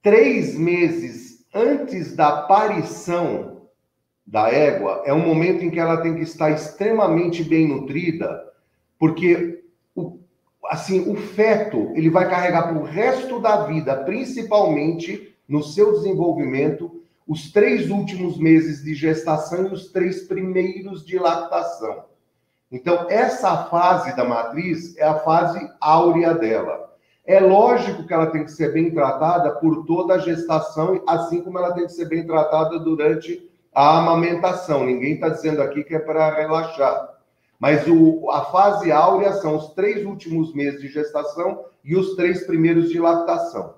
três 0.03 0.57
meses 0.57 1.47
antes 1.55 2.15
da 2.15 2.41
aparição 2.41 3.69
da 4.27 4.51
égua 4.51 5.03
é 5.07 5.13
um 5.13 5.25
momento 5.25 5.65
em 5.65 5.71
que 5.71 5.79
ela 5.79 6.03
tem 6.03 6.15
que 6.15 6.23
estar 6.23 6.51
extremamente 6.51 7.45
bem 7.45 7.69
nutrida, 7.69 8.45
porque 8.99 9.56
assim 10.71 11.11
o 11.11 11.17
feto 11.17 11.93
ele 11.95 12.11
vai 12.11 12.29
carregar 12.29 12.69
para 12.69 12.79
o 12.79 12.85
resto 12.85 13.41
da 13.41 13.65
vida, 13.65 13.97
principalmente 14.05 15.37
no 15.49 15.63
seu 15.63 15.93
desenvolvimento, 15.93 17.03
os 17.27 17.51
três 17.51 17.91
últimos 17.91 18.39
meses 18.39 18.83
de 18.83 18.95
gestação 18.95 19.67
e 19.67 19.73
os 19.73 19.91
três 19.91 20.23
primeiros 20.23 21.05
de 21.05 21.19
lactação. 21.19 22.05
Então, 22.71 23.07
essa 23.09 23.65
fase 23.65 24.15
da 24.17 24.25
matriz 24.25 24.97
é 24.97 25.05
a 25.05 25.21
fase 25.21 25.71
áurea 25.81 26.35
dela. 26.35 26.93
É 27.25 27.41
lógico 27.41 28.07
que 28.07 28.15
ela 28.15 28.27
tem 28.27 28.45
que 28.45 28.53
ser 28.53 28.73
bem 28.73 28.91
tratada 28.93 29.51
por 29.57 29.85
toda 29.85 30.15
a 30.15 30.19
gestação, 30.19 31.03
assim 31.07 31.43
como 31.43 31.59
ela 31.59 31.75
tem 31.75 31.85
que 31.85 31.93
ser 31.93 32.07
bem 32.07 32.25
tratada 32.25 32.79
durante 32.79 33.51
a 33.75 33.99
amamentação. 33.99 34.85
Ninguém 34.85 35.15
está 35.15 35.29
dizendo 35.29 35.61
aqui 35.61 35.83
que 35.83 35.95
é 35.95 35.99
para 35.99 36.35
relaxar. 36.35 37.16
Mas 37.59 37.87
o, 37.87 38.31
a 38.31 38.47
fase 38.47 38.93
áurea 38.93 39.33
são 39.35 39.57
os 39.57 39.71
três 39.71 40.05
últimos 40.05 40.55
meses 40.55 40.81
de 40.81 40.89
gestação 40.89 41.65
e 41.85 41.97
os 41.97 42.15
três 42.15 42.47
primeiros 42.47 42.91
de 42.91 42.99
lactação. 42.99 43.75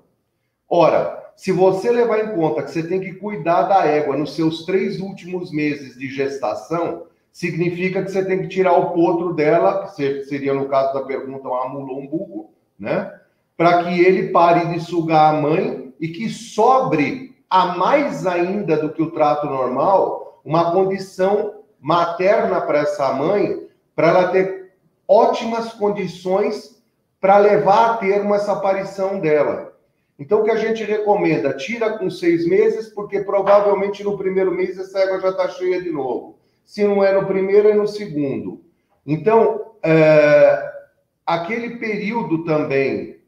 Ora, 0.68 1.32
se 1.36 1.52
você 1.52 1.90
levar 1.90 2.24
em 2.24 2.34
conta 2.34 2.62
que 2.62 2.70
você 2.70 2.82
tem 2.82 3.00
que 3.00 3.14
cuidar 3.14 3.62
da 3.62 3.86
égua 3.86 4.16
nos 4.16 4.34
seus 4.34 4.64
três 4.64 5.00
últimos 5.00 5.52
meses 5.52 5.96
de 5.96 6.08
gestação, 6.08 7.04
significa 7.32 8.02
que 8.02 8.10
você 8.10 8.24
tem 8.24 8.42
que 8.42 8.48
tirar 8.48 8.72
o 8.72 8.90
potro 8.90 9.32
dela, 9.32 9.86
que 9.86 10.24
seria 10.24 10.52
no 10.52 10.68
caso 10.68 10.92
da 10.94 11.02
pergunta 11.02 11.48
um 11.48 12.06
buco, 12.08 12.50
né? 12.76 13.14
Para 13.56 13.84
que 13.84 14.00
ele 14.00 14.30
pare 14.30 14.66
de 14.72 14.80
sugar 14.80 15.34
a 15.34 15.40
mãe 15.40 15.94
e 16.00 16.08
que 16.08 16.28
sobre 16.28 17.36
a 17.48 17.76
mais 17.76 18.26
ainda 18.26 18.76
do 18.76 18.90
que 18.90 19.02
o 19.02 19.12
trato 19.12 19.46
normal, 19.46 20.40
uma 20.44 20.72
condição 20.72 21.62
materna 21.80 22.60
para 22.60 22.80
essa 22.80 23.12
mãe, 23.12 23.67
para 23.98 24.10
ela 24.10 24.28
ter 24.28 24.74
ótimas 25.08 25.72
condições 25.72 26.80
para 27.20 27.36
levar 27.36 27.86
a 27.86 27.96
termo 27.96 28.32
essa 28.32 28.52
aparição 28.52 29.18
dela. 29.18 29.76
Então, 30.16 30.38
o 30.38 30.44
que 30.44 30.52
a 30.52 30.56
gente 30.56 30.84
recomenda? 30.84 31.52
Tira 31.52 31.98
com 31.98 32.08
seis 32.08 32.46
meses, 32.46 32.88
porque 32.90 33.22
provavelmente 33.22 34.04
no 34.04 34.16
primeiro 34.16 34.52
mês 34.52 34.78
essa 34.78 35.00
égua 35.00 35.20
já 35.20 35.30
está 35.30 35.48
cheia 35.48 35.82
de 35.82 35.90
novo. 35.90 36.38
Se 36.64 36.84
não 36.84 37.02
é 37.02 37.12
no 37.12 37.26
primeiro, 37.26 37.66
é 37.66 37.74
no 37.74 37.88
segundo. 37.88 38.62
Então, 39.04 39.72
é, 39.82 40.70
aquele 41.26 41.78
período 41.78 42.44
também 42.44 43.18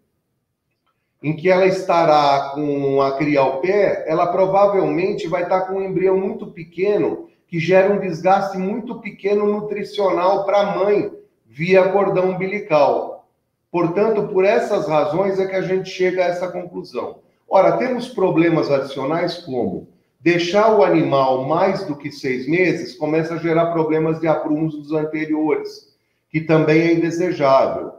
em 1.21 1.35
que 1.35 1.51
ela 1.51 1.67
estará 1.67 2.53
com 2.55 3.03
a 3.03 3.17
cria 3.17 3.41
ao 3.41 3.61
pé, 3.61 4.05
ela 4.07 4.29
provavelmente 4.29 5.27
vai 5.27 5.43
estar 5.43 5.63
com 5.63 5.79
um 5.79 5.83
embrião 5.83 6.17
muito 6.17 6.47
pequeno, 6.47 7.29
que 7.51 7.59
gera 7.59 7.93
um 7.93 7.99
desgaste 7.99 8.57
muito 8.57 9.01
pequeno 9.01 9.45
nutricional 9.45 10.45
para 10.45 10.61
a 10.61 10.77
mãe 10.79 11.11
via 11.45 11.89
cordão 11.89 12.31
umbilical. 12.31 13.29
Portanto, 13.73 14.29
por 14.29 14.45
essas 14.45 14.87
razões 14.87 15.41
é 15.41 15.47
que 15.47 15.57
a 15.57 15.63
gente 15.63 15.91
chega 15.91 16.25
a 16.25 16.29
essa 16.29 16.47
conclusão. 16.47 17.19
Ora, 17.49 17.77
temos 17.77 18.09
problemas 18.09 18.71
adicionais 18.71 19.39
como 19.39 19.89
deixar 20.21 20.77
o 20.77 20.85
animal 20.85 21.49
mais 21.49 21.85
do 21.85 21.97
que 21.97 22.13
seis 22.13 22.47
meses 22.47 22.95
começa 22.95 23.35
a 23.35 23.39
gerar 23.39 23.73
problemas 23.73 24.21
de 24.21 24.29
aprumos 24.29 24.77
dos 24.77 24.93
anteriores, 24.93 25.89
que 26.31 26.41
também 26.41 26.81
é 26.83 26.95
indesejável. 26.95 27.95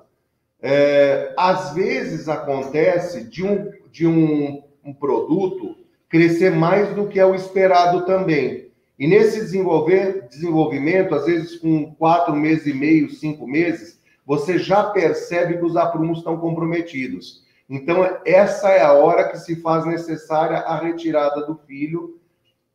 É, 0.62 1.34
às 1.38 1.74
vezes 1.74 2.30
acontece 2.30 3.26
de 3.26 3.44
um, 3.44 3.70
de 3.92 4.08
um, 4.08 4.64
um 4.86 4.94
produto 4.94 5.76
crescer 6.08 6.52
mais 6.52 6.94
do 6.94 7.08
que 7.08 7.20
é 7.20 7.26
o 7.26 7.36
esperado 7.36 8.06
também. 8.06 8.71
E 9.02 9.08
nesse 9.08 9.40
desenvolver, 9.40 10.28
desenvolvimento, 10.30 11.16
às 11.16 11.26
vezes 11.26 11.56
com 11.58 11.92
quatro 11.96 12.36
meses 12.36 12.68
e 12.68 12.74
meio, 12.76 13.10
cinco 13.10 13.48
meses, 13.48 14.00
você 14.24 14.60
já 14.60 14.92
percebe 14.92 15.58
que 15.58 15.66
os 15.66 15.76
aprumos 15.76 16.20
estão 16.20 16.38
comprometidos. 16.38 17.44
Então, 17.68 18.08
essa 18.24 18.70
é 18.70 18.84
a 18.84 18.94
hora 18.94 19.28
que 19.30 19.40
se 19.40 19.60
faz 19.60 19.88
necessária 19.88 20.58
a 20.58 20.78
retirada 20.78 21.44
do 21.48 21.56
filho 21.66 22.20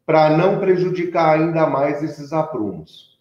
para 0.05 0.37
não 0.37 0.59
prejudicar 0.59 1.39
ainda 1.39 1.65
mais 1.65 2.03
esses 2.03 2.33
aprumos. 2.33 3.21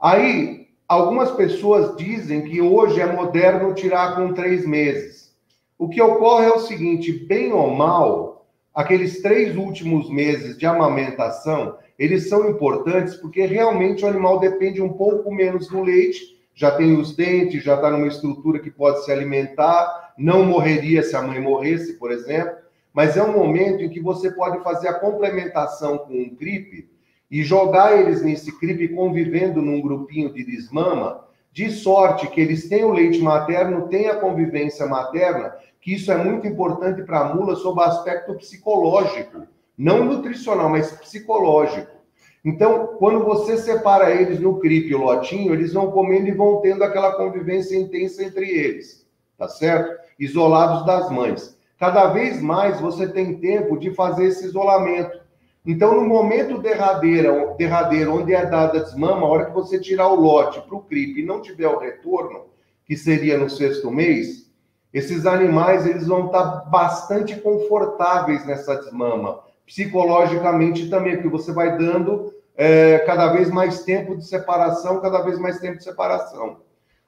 Aí, 0.00 0.68
algumas 0.88 1.32
pessoas 1.32 1.94
dizem 1.94 2.40
que 2.40 2.62
hoje 2.62 3.02
é 3.02 3.06
moderno 3.06 3.74
tirar 3.74 4.16
com 4.16 4.32
três 4.32 4.66
meses. 4.66 5.36
O 5.78 5.90
que 5.90 6.00
ocorre 6.00 6.46
é 6.46 6.52
o 6.52 6.60
seguinte: 6.60 7.12
bem 7.12 7.52
ou 7.52 7.70
mal, 7.74 8.35
aqueles 8.76 9.22
três 9.22 9.56
últimos 9.56 10.10
meses 10.10 10.58
de 10.58 10.66
amamentação, 10.66 11.78
eles 11.98 12.28
são 12.28 12.50
importantes 12.50 13.14
porque 13.14 13.46
realmente 13.46 14.04
o 14.04 14.08
animal 14.08 14.38
depende 14.38 14.82
um 14.82 14.92
pouco 14.92 15.34
menos 15.34 15.66
do 15.68 15.82
leite, 15.82 16.36
já 16.54 16.70
tem 16.70 16.94
os 16.94 17.16
dentes, 17.16 17.64
já 17.64 17.76
está 17.76 17.90
numa 17.90 18.06
estrutura 18.06 18.58
que 18.58 18.70
pode 18.70 19.02
se 19.02 19.10
alimentar, 19.10 20.12
não 20.18 20.44
morreria 20.44 21.02
se 21.02 21.16
a 21.16 21.22
mãe 21.22 21.40
morresse, 21.40 21.94
por 21.94 22.12
exemplo, 22.12 22.54
mas 22.92 23.16
é 23.16 23.22
um 23.22 23.32
momento 23.32 23.82
em 23.82 23.88
que 23.88 24.00
você 24.00 24.30
pode 24.30 24.62
fazer 24.62 24.88
a 24.88 24.98
complementação 24.98 25.96
com 25.96 26.12
um 26.12 26.36
CRIP 26.36 26.86
e 27.30 27.42
jogar 27.42 27.98
eles 27.98 28.20
nesse 28.20 28.58
CRIP 28.58 28.88
convivendo 28.88 29.62
num 29.62 29.80
grupinho 29.80 30.32
de 30.34 30.44
desmama, 30.44 31.24
de 31.50 31.70
sorte 31.70 32.26
que 32.26 32.42
eles 32.42 32.68
tenham 32.68 32.92
leite 32.92 33.20
materno, 33.20 33.88
tenham 33.88 34.12
a 34.12 34.20
convivência 34.20 34.86
materna, 34.86 35.54
que 35.86 35.94
isso 35.94 36.10
é 36.10 36.16
muito 36.16 36.48
importante 36.48 37.00
para 37.02 37.20
a 37.20 37.32
mula 37.32 37.54
sob 37.54 37.80
aspecto 37.80 38.34
psicológico, 38.34 39.46
não 39.78 40.04
nutricional, 40.04 40.68
mas 40.68 40.90
psicológico. 40.90 41.92
Então, 42.44 42.96
quando 42.98 43.24
você 43.24 43.56
separa 43.56 44.10
eles 44.10 44.40
no 44.40 44.58
CRIP 44.58 44.92
o 44.92 44.98
lotinho, 44.98 45.54
eles 45.54 45.72
vão 45.72 45.92
comendo 45.92 46.26
e 46.26 46.32
vão 46.32 46.60
tendo 46.60 46.82
aquela 46.82 47.12
convivência 47.12 47.78
intensa 47.78 48.24
entre 48.24 48.50
eles, 48.50 49.06
tá 49.38 49.46
certo? 49.46 49.96
isolados 50.18 50.84
das 50.84 51.08
mães. 51.08 51.56
Cada 51.78 52.08
vez 52.08 52.42
mais 52.42 52.80
você 52.80 53.06
tem 53.06 53.38
tempo 53.38 53.78
de 53.78 53.92
fazer 53.92 54.24
esse 54.24 54.44
isolamento. 54.44 55.20
Então, 55.64 55.94
no 55.94 56.08
momento 56.08 56.58
derradeiro, 56.58 57.54
derradeiro 57.56 58.12
onde 58.12 58.34
é 58.34 58.44
dada 58.44 58.80
a 58.80 58.82
desmama, 58.82 59.24
a 59.24 59.30
hora 59.30 59.44
que 59.44 59.54
você 59.54 59.78
tirar 59.78 60.08
o 60.08 60.20
lote 60.20 60.60
para 60.62 60.74
o 60.74 60.82
CRIP 60.82 61.20
e 61.20 61.24
não 61.24 61.40
tiver 61.40 61.68
o 61.68 61.78
retorno, 61.78 62.46
que 62.84 62.96
seria 62.96 63.38
no 63.38 63.48
sexto 63.48 63.88
mês, 63.88 64.45
esses 64.96 65.26
animais 65.26 65.86
eles 65.86 66.06
vão 66.06 66.26
estar 66.26 66.70
bastante 66.70 67.36
confortáveis 67.36 68.46
nessa 68.46 68.76
desmama, 68.76 69.40
psicologicamente 69.66 70.88
também, 70.88 71.16
porque 71.16 71.28
você 71.28 71.52
vai 71.52 71.76
dando 71.76 72.32
é, 72.56 73.00
cada 73.00 73.30
vez 73.30 73.50
mais 73.50 73.84
tempo 73.84 74.16
de 74.16 74.24
separação, 74.26 75.02
cada 75.02 75.20
vez 75.20 75.38
mais 75.38 75.60
tempo 75.60 75.76
de 75.76 75.84
separação. 75.84 76.62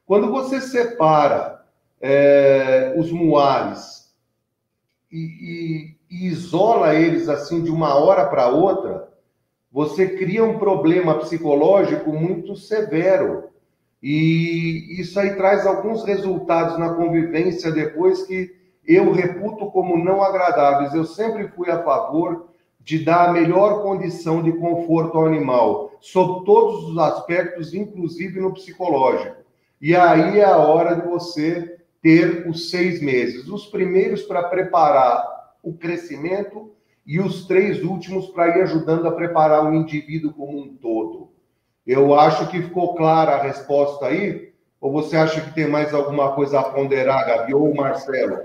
Quando 0.04 0.30
você 0.30 0.60
separa 0.60 1.64
é, 1.98 2.92
os 2.94 3.10
muares 3.10 4.12
e, 5.10 5.96
e, 6.10 6.14
e 6.14 6.26
isola 6.26 6.94
eles 6.94 7.26
assim 7.26 7.62
de 7.62 7.70
uma 7.70 7.94
hora 7.94 8.26
para 8.26 8.48
outra, 8.48 9.08
você 9.72 10.06
cria 10.08 10.44
um 10.44 10.58
problema 10.58 11.14
psicológico 11.20 12.12
muito 12.12 12.54
severo. 12.54 13.48
E 14.02 15.00
isso 15.00 15.18
aí 15.18 15.34
traz 15.34 15.66
alguns 15.66 16.04
resultados 16.04 16.78
na 16.78 16.94
convivência 16.94 17.72
depois 17.72 18.22
que 18.22 18.56
eu 18.86 19.12
reputo 19.12 19.70
como 19.70 20.02
não 20.02 20.22
agradáveis. 20.22 20.94
Eu 20.94 21.04
sempre 21.04 21.48
fui 21.48 21.70
a 21.70 21.82
favor 21.82 22.48
de 22.80 23.04
dar 23.04 23.28
a 23.28 23.32
melhor 23.32 23.82
condição 23.82 24.42
de 24.42 24.52
conforto 24.52 25.18
ao 25.18 25.26
animal, 25.26 25.92
sob 26.00 26.44
todos 26.46 26.84
os 26.84 26.96
aspectos, 26.96 27.74
inclusive 27.74 28.40
no 28.40 28.54
psicológico. 28.54 29.36
E 29.80 29.94
aí 29.94 30.40
é 30.40 30.44
a 30.44 30.56
hora 30.56 30.94
de 30.94 31.06
você 31.06 31.76
ter 32.00 32.48
os 32.48 32.70
seis 32.70 33.02
meses. 33.02 33.46
Os 33.48 33.66
primeiros 33.66 34.22
para 34.22 34.44
preparar 34.44 35.52
o 35.62 35.74
crescimento 35.74 36.72
e 37.06 37.20
os 37.20 37.46
três 37.46 37.82
últimos 37.82 38.28
para 38.28 38.56
ir 38.56 38.62
ajudando 38.62 39.06
a 39.06 39.12
preparar 39.12 39.64
o 39.64 39.74
indivíduo 39.74 40.32
como 40.32 40.58
um 40.58 40.74
todo. 40.76 41.30
Eu 41.88 42.20
acho 42.20 42.50
que 42.50 42.60
ficou 42.60 42.94
clara 42.94 43.36
a 43.36 43.42
resposta 43.42 44.04
aí. 44.04 44.52
Ou 44.78 44.92
você 44.92 45.16
acha 45.16 45.40
que 45.40 45.54
tem 45.54 45.66
mais 45.66 45.94
alguma 45.94 46.32
coisa 46.32 46.60
a 46.60 46.64
ponderar, 46.64 47.26
Gabi, 47.26 47.54
ou 47.54 47.74
Marcelo? 47.74 48.42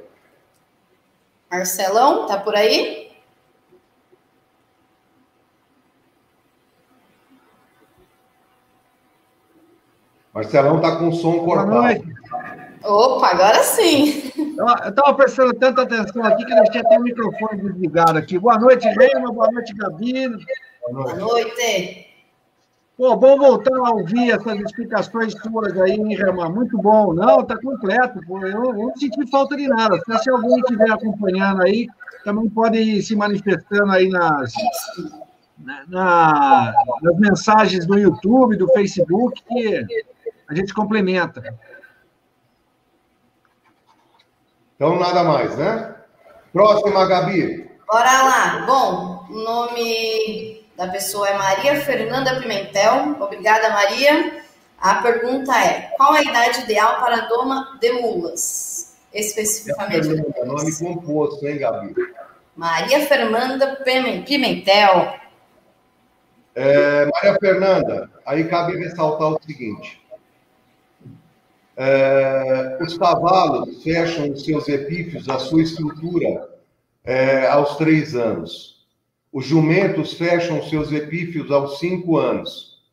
Marcelão, 1.52 2.26
tá 2.26 2.38
por 2.38 2.56
aí? 2.56 3.12
Marcelão 10.34 10.80
tá 10.80 10.96
com 10.96 11.10
o 11.10 11.14
som 11.14 11.44
cortado. 11.44 11.70
Boa 11.70 11.82
noite. 11.82 12.14
Opa, 12.82 13.28
agora 13.28 13.62
sim. 13.62 14.32
Eu 14.38 14.90
estava 14.90 15.14
prestando 15.16 15.54
tanta 15.54 15.82
atenção 15.82 16.24
aqui 16.24 16.46
que 16.46 16.56
deixei 16.56 16.80
até 16.80 16.98
o 16.98 17.04
microfone 17.04 17.62
desligado 17.62 18.18
aqui. 18.18 18.40
Boa 18.40 18.58
noite, 18.58 18.88
Leima. 18.98 19.32
Boa 19.34 19.52
noite, 19.52 19.74
Gabi. 19.76 20.30
Boa 20.90 21.14
noite. 21.14 22.13
Pô, 22.96 23.16
bom 23.16 23.38
voltar 23.38 23.76
a 23.76 23.92
ouvir 23.92 24.32
essas 24.32 24.60
explicações 24.60 25.34
suas 25.34 25.76
aí, 25.82 25.94
hein, 25.94 26.16
Ramar? 26.16 26.52
Muito 26.52 26.78
bom. 26.78 27.12
Não, 27.12 27.44
tá 27.44 27.58
completo. 27.60 28.20
Pô. 28.28 28.40
Eu, 28.46 28.66
eu 28.66 28.74
não 28.74 28.96
senti 28.96 29.30
falta 29.32 29.56
de 29.58 29.68
nada. 29.68 30.00
Se 30.22 30.30
alguém 30.30 30.60
estiver 30.60 30.92
acompanhando 30.92 31.64
aí, 31.64 31.88
também 32.24 32.48
pode 32.50 32.78
ir 32.78 33.02
se 33.02 33.16
manifestando 33.16 33.92
aí 33.92 34.08
nas, 34.10 34.54
na, 35.88 36.74
nas 37.02 37.18
mensagens 37.18 37.86
do 37.88 37.98
YouTube, 37.98 38.58
do 38.58 38.68
Facebook, 38.74 39.42
que 39.44 39.88
a 40.48 40.54
gente 40.54 40.72
complementa. 40.72 41.42
Então, 44.76 45.00
nada 45.00 45.24
mais, 45.24 45.58
né? 45.58 45.96
Próxima, 46.52 47.08
Gabi. 47.08 47.72
Bora 47.88 48.24
lá. 48.24 48.66
Bom, 48.68 49.26
o 49.30 49.44
nome 49.44 50.53
da 50.76 50.88
pessoa 50.88 51.30
é 51.30 51.38
Maria 51.38 51.82
Fernanda 51.82 52.40
Pimentel. 52.40 53.18
Obrigada, 53.20 53.70
Maria. 53.70 54.44
A 54.80 54.96
pergunta 54.96 55.56
é: 55.58 55.92
qual 55.96 56.14
a 56.14 56.22
idade 56.22 56.62
ideal 56.62 57.00
para 57.00 57.18
a 57.18 57.28
doma 57.28 57.78
de 57.80 57.92
mulas? 57.94 58.96
Especificamente. 59.14 60.10
É 60.36 60.46
nome 60.46 60.76
composto, 60.78 61.48
hein, 61.48 61.60
Gabi? 61.60 61.94
Maria 62.56 63.06
Fernanda 63.06 63.76
Pimentel. 63.78 65.14
É, 66.56 67.06
Maria 67.06 67.38
Fernanda, 67.40 68.10
aí 68.26 68.44
cabe 68.46 68.78
ressaltar 68.78 69.30
o 69.30 69.40
seguinte: 69.44 70.04
é, 71.76 72.78
os 72.82 72.98
cavalos 72.98 73.84
fecham 73.84 74.32
os 74.32 74.44
seus 74.44 74.68
epífios, 74.68 75.28
a 75.30 75.40
sua 75.40 75.64
estrutura, 75.64 76.50
é, 77.04 77.48
aos 77.48 77.78
três 77.78 78.16
anos. 78.16 78.73
Os 79.34 79.48
jumentos 79.48 80.14
fecham 80.14 80.62
seus 80.62 80.92
epífios 80.92 81.50
aos 81.50 81.80
cinco 81.80 82.18
anos. 82.18 82.84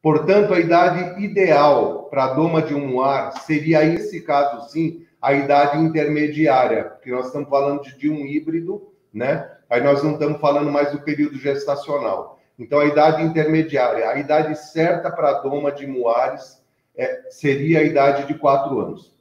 Portanto, 0.00 0.54
a 0.54 0.60
idade 0.60 1.20
ideal 1.24 2.04
para 2.04 2.26
a 2.26 2.34
doma 2.34 2.62
de 2.62 2.72
um 2.72 3.02
ar 3.02 3.32
seria, 3.42 3.82
nesse 3.82 4.20
caso, 4.20 4.70
sim, 4.70 5.04
a 5.20 5.32
idade 5.32 5.76
intermediária, 5.76 6.84
porque 6.84 7.10
nós 7.10 7.26
estamos 7.26 7.48
falando 7.48 7.82
de, 7.82 7.98
de 7.98 8.08
um 8.08 8.24
híbrido, 8.24 8.92
né? 9.12 9.50
Aí 9.68 9.82
nós 9.82 10.00
não 10.04 10.12
estamos 10.12 10.40
falando 10.40 10.70
mais 10.70 10.92
do 10.92 11.00
período 11.00 11.36
gestacional. 11.36 12.38
Então, 12.56 12.78
a 12.78 12.86
idade 12.86 13.24
intermediária, 13.24 14.08
a 14.08 14.18
idade 14.20 14.54
certa 14.56 15.10
para 15.10 15.30
a 15.30 15.40
doma 15.40 15.72
de 15.72 15.84
muares 15.84 16.62
é, 16.96 17.24
seria 17.28 17.80
a 17.80 17.84
idade 17.84 18.24
de 18.28 18.38
quatro 18.38 18.78
anos. 18.78 19.12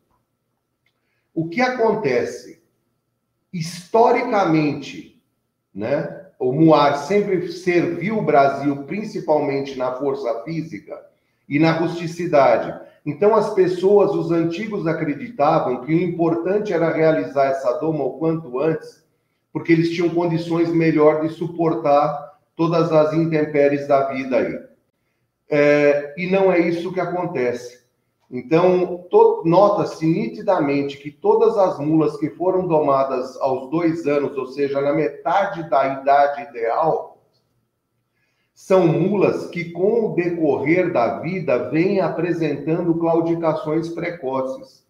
O 1.33 1.49
que 1.49 1.59
acontece? 1.59 2.61
Historicamente, 3.51 5.19
né, 5.73 6.16
o 6.39 6.51
Muar 6.51 6.97
sempre 6.99 7.51
serviu 7.51 8.19
o 8.19 8.23
Brasil 8.23 8.83
principalmente 8.83 9.77
na 9.77 9.93
força 9.93 10.43
física 10.43 11.01
e 11.49 11.57
na 11.57 11.71
rusticidade. 11.71 12.79
Então, 13.05 13.35
as 13.35 13.53
pessoas, 13.53 14.11
os 14.11 14.31
antigos, 14.31 14.85
acreditavam 14.85 15.81
que 15.81 15.93
o 15.93 16.01
importante 16.01 16.73
era 16.73 16.91
realizar 16.91 17.45
essa 17.45 17.73
doma 17.79 18.03
o 18.03 18.19
quanto 18.19 18.59
antes, 18.59 19.03
porque 19.51 19.71
eles 19.71 19.91
tinham 19.91 20.09
condições 20.09 20.69
melhor 20.69 21.21
de 21.21 21.29
suportar 21.29 22.37
todas 22.55 22.91
as 22.91 23.13
intempéries 23.13 23.87
da 23.87 24.09
vida 24.09 24.37
aí. 24.37 24.59
É, 25.49 26.13
e 26.17 26.29
não 26.29 26.51
é 26.51 26.59
isso 26.59 26.91
que 26.91 26.99
acontece. 26.99 27.86
Então, 28.29 29.07
nota-se 29.45 30.05
nitidamente 30.05 30.97
que 30.97 31.09
todas 31.09 31.57
as 31.57 31.79
mulas 31.79 32.17
que 32.17 32.29
foram 32.31 32.67
domadas 32.67 33.37
aos 33.37 33.69
dois 33.69 34.05
anos, 34.05 34.37
ou 34.37 34.47
seja, 34.47 34.81
na 34.81 34.91
metade 34.91 35.69
da 35.69 36.01
idade 36.01 36.41
ideal, 36.49 37.17
são 38.53 38.85
mulas 38.85 39.47
que, 39.47 39.71
com 39.71 40.07
o 40.07 40.15
decorrer 40.15 40.91
da 40.91 41.19
vida, 41.19 41.69
vêm 41.69 42.01
apresentando 42.01 42.95
claudicações 42.95 43.87
precoces. 43.87 44.85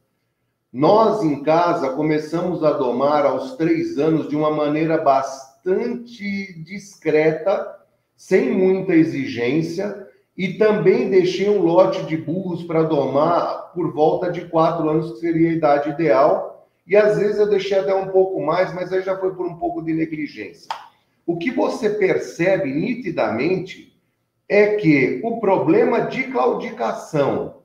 Nós, 0.74 1.22
em 1.22 1.44
casa, 1.44 1.90
começamos 1.90 2.64
a 2.64 2.72
domar 2.72 3.26
aos 3.26 3.56
três 3.56 4.00
anos 4.00 4.28
de 4.30 4.36
uma 4.36 4.50
maneira 4.50 4.98
bastante 4.98 6.54
discreta, 6.64 7.76
sem 8.16 8.52
muita 8.52 8.96
exigência, 8.96 10.07
e 10.38 10.54
também 10.54 11.10
deixei 11.10 11.50
um 11.50 11.62
lote 11.62 12.06
de 12.06 12.16
burros 12.16 12.64
para 12.64 12.84
domar 12.84 13.72
por 13.74 13.92
volta 13.94 14.32
de 14.32 14.42
quatro 14.46 14.90
anos, 14.90 15.14
que 15.14 15.20
seria 15.20 15.50
a 15.50 15.54
idade 15.54 15.90
ideal, 15.90 16.68
e 16.86 16.96
às 16.96 17.18
vezes 17.18 17.40
eu 17.40 17.50
deixei 17.50 17.78
até 17.78 17.94
um 17.94 18.10
pouco 18.10 18.42
mais, 18.42 18.74
mas 18.74 18.94
aí 18.94 19.02
já 19.02 19.18
foi 19.18 19.34
por 19.34 19.46
um 19.46 19.56
pouco 19.56 19.82
de 19.82 19.94
negligência. 19.94 20.70
O 21.26 21.38
que 21.38 21.52
você 21.52 21.90
percebe 21.90 22.72
nitidamente 22.72 23.98
é 24.48 24.76
que 24.76 25.20
o 25.24 25.40
problema 25.40 26.02
de 26.02 26.24
claudicação 26.24 27.58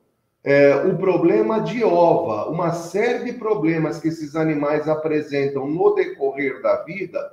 é, 0.45 0.75
o 0.75 0.97
problema 0.97 1.61
de 1.61 1.85
ova, 1.85 2.51
uma 2.51 2.73
série 2.73 3.25
de 3.25 3.33
problemas 3.35 4.01
que 4.01 4.09
esses 4.09 4.35
animais 4.35 4.89
apresentam 4.89 5.69
no 5.69 5.95
decorrer 5.95 6.61
da 6.61 6.83
vida, 6.83 7.33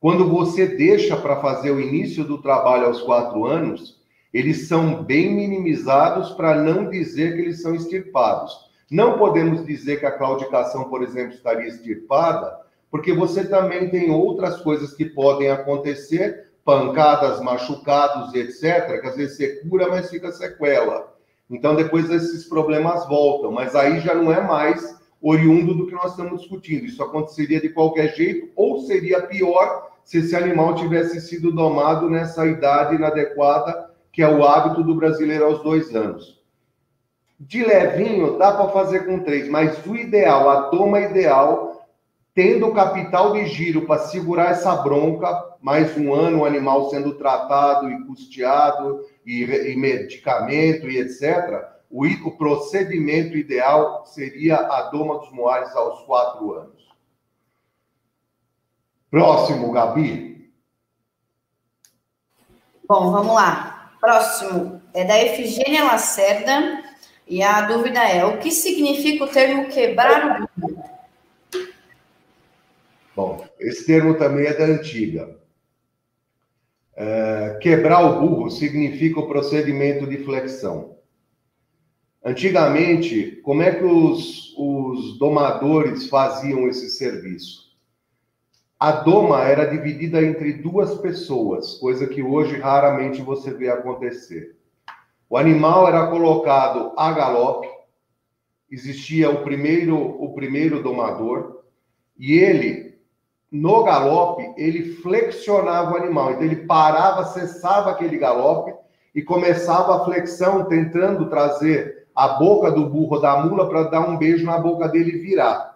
quando 0.00 0.26
você 0.26 0.66
deixa 0.66 1.14
para 1.14 1.36
fazer 1.36 1.70
o 1.70 1.80
início 1.80 2.24
do 2.24 2.40
trabalho 2.40 2.86
aos 2.86 3.02
quatro 3.02 3.44
anos, 3.44 4.00
eles 4.32 4.66
são 4.66 5.04
bem 5.04 5.34
minimizados 5.34 6.30
para 6.30 6.54
não 6.54 6.88
dizer 6.88 7.34
que 7.34 7.42
eles 7.42 7.60
são 7.60 7.74
extirpados. 7.74 8.70
Não 8.90 9.18
podemos 9.18 9.64
dizer 9.64 10.00
que 10.00 10.06
a 10.06 10.16
claudicação, 10.16 10.88
por 10.88 11.02
exemplo, 11.02 11.34
estaria 11.34 11.68
extirpada, 11.68 12.58
porque 12.90 13.12
você 13.12 13.46
também 13.46 13.90
tem 13.90 14.10
outras 14.10 14.60
coisas 14.62 14.94
que 14.94 15.04
podem 15.04 15.50
acontecer, 15.50 16.48
pancadas, 16.64 17.40
machucados, 17.40 18.34
etc., 18.34 19.00
que 19.00 19.06
às 19.06 19.16
vezes 19.16 19.36
você 19.36 19.60
cura, 19.60 19.88
mas 19.88 20.08
fica 20.08 20.32
sequela. 20.32 21.12
Então, 21.50 21.74
depois 21.74 22.08
esses 22.10 22.48
problemas 22.48 23.06
voltam, 23.06 23.52
mas 23.52 23.74
aí 23.76 24.00
já 24.00 24.14
não 24.14 24.32
é 24.32 24.40
mais 24.40 24.98
oriundo 25.20 25.74
do 25.74 25.86
que 25.86 25.94
nós 25.94 26.12
estamos 26.12 26.40
discutindo. 26.40 26.86
Isso 26.86 27.02
aconteceria 27.02 27.60
de 27.60 27.68
qualquer 27.68 28.14
jeito, 28.14 28.48
ou 28.56 28.80
seria 28.80 29.22
pior 29.22 29.89
se 30.10 30.18
esse 30.18 30.34
animal 30.34 30.74
tivesse 30.74 31.20
sido 31.20 31.52
domado 31.52 32.10
nessa 32.10 32.44
idade 32.44 32.96
inadequada, 32.96 33.92
que 34.10 34.20
é 34.20 34.28
o 34.28 34.42
hábito 34.44 34.82
do 34.82 34.96
brasileiro 34.96 35.44
aos 35.44 35.62
dois 35.62 35.94
anos. 35.94 36.42
De 37.38 37.62
levinho, 37.62 38.36
dá 38.36 38.50
para 38.50 38.70
fazer 38.70 39.06
com 39.06 39.20
três, 39.20 39.48
mas 39.48 39.86
o 39.86 39.94
ideal, 39.94 40.50
a 40.50 40.68
doma 40.68 40.98
ideal, 40.98 41.86
tendo 42.34 42.72
capital 42.72 43.34
de 43.34 43.46
giro 43.46 43.86
para 43.86 44.00
segurar 44.00 44.50
essa 44.50 44.74
bronca, 44.74 45.28
mais 45.62 45.96
um 45.96 46.12
ano 46.12 46.40
o 46.40 46.44
animal 46.44 46.90
sendo 46.90 47.14
tratado 47.14 47.88
e 47.88 48.04
custeado, 48.04 49.04
e, 49.24 49.44
e 49.44 49.76
medicamento 49.76 50.90
e 50.90 50.98
etc., 50.98 51.68
o, 51.88 52.04
o, 52.04 52.36
procedimento 52.36 53.38
ideal 53.38 54.04
seria 54.06 54.56
a 54.56 54.90
doma 54.90 55.20
dos 55.20 55.30
moares 55.30 55.70
aos 55.76 56.02
quatro 56.02 56.52
anos. 56.54 56.79
Próximo, 59.10 59.72
Gabi. 59.72 60.52
Bom, 62.88 63.10
vamos 63.10 63.34
lá. 63.34 63.92
Próximo 64.00 64.80
é 64.94 65.04
da 65.04 65.22
Efigênia 65.22 65.84
Lacerda. 65.84 66.82
E 67.26 67.42
a 67.42 67.62
dúvida 67.62 68.00
é: 68.00 68.24
o 68.24 68.38
que 68.38 68.50
significa 68.50 69.24
o 69.24 69.28
termo 69.28 69.68
quebrar 69.68 70.42
o 70.42 70.48
burro? 70.56 70.84
Bom, 73.14 73.46
esse 73.58 73.84
termo 73.84 74.16
também 74.16 74.46
é 74.46 74.54
da 74.54 74.64
antiga. 74.64 75.36
É, 76.96 77.58
quebrar 77.60 78.04
o 78.04 78.20
burro 78.20 78.50
significa 78.50 79.20
o 79.20 79.28
procedimento 79.28 80.06
de 80.06 80.18
flexão. 80.24 80.96
Antigamente, 82.24 83.40
como 83.42 83.62
é 83.62 83.74
que 83.74 83.84
os, 83.84 84.54
os 84.56 85.18
domadores 85.18 86.08
faziam 86.08 86.68
esse 86.68 86.90
serviço? 86.90 87.59
A 88.80 88.92
doma 88.92 89.42
era 89.42 89.66
dividida 89.66 90.22
entre 90.22 90.54
duas 90.54 90.94
pessoas, 90.94 91.74
coisa 91.74 92.06
que 92.06 92.22
hoje 92.22 92.58
raramente 92.58 93.20
você 93.20 93.52
vê 93.52 93.68
acontecer. 93.68 94.56
O 95.28 95.36
animal 95.36 95.86
era 95.86 96.06
colocado 96.06 96.94
a 96.96 97.12
galope, 97.12 97.68
existia 98.70 99.28
o 99.28 99.42
primeiro, 99.42 99.98
o 99.98 100.32
primeiro 100.32 100.82
domador, 100.82 101.60
e 102.18 102.32
ele 102.38 102.98
no 103.52 103.84
galope, 103.84 104.50
ele 104.56 104.94
flexionava 104.94 105.92
o 105.92 105.96
animal. 105.96 106.30
Então, 106.30 106.44
ele 106.44 106.64
parava, 106.64 107.26
cessava 107.26 107.90
aquele 107.90 108.16
galope 108.16 108.72
e 109.14 109.20
começava 109.20 109.96
a 109.96 110.04
flexão, 110.06 110.64
tentando 110.64 111.28
trazer 111.28 112.06
a 112.14 112.28
boca 112.28 112.70
do 112.70 112.88
burro 112.88 113.18
da 113.18 113.44
mula 113.44 113.68
para 113.68 113.82
dar 113.82 114.08
um 114.08 114.16
beijo 114.16 114.46
na 114.46 114.58
boca 114.58 114.88
dele 114.88 115.16
e 115.16 115.18
virar. 115.18 115.69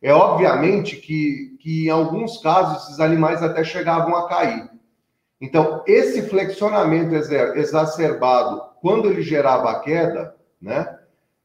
É 0.00 0.12
obviamente 0.12 0.96
que, 0.96 1.56
que 1.60 1.86
em 1.86 1.90
alguns 1.90 2.38
casos 2.38 2.84
esses 2.84 3.00
animais 3.00 3.42
até 3.42 3.64
chegavam 3.64 4.14
a 4.14 4.28
cair. 4.28 4.70
Então, 5.40 5.82
esse 5.86 6.22
flexionamento 6.22 7.14
exacerbado, 7.14 8.62
quando 8.80 9.08
ele 9.08 9.22
gerava 9.22 9.70
a 9.70 9.80
queda, 9.80 10.34
né, 10.60 10.98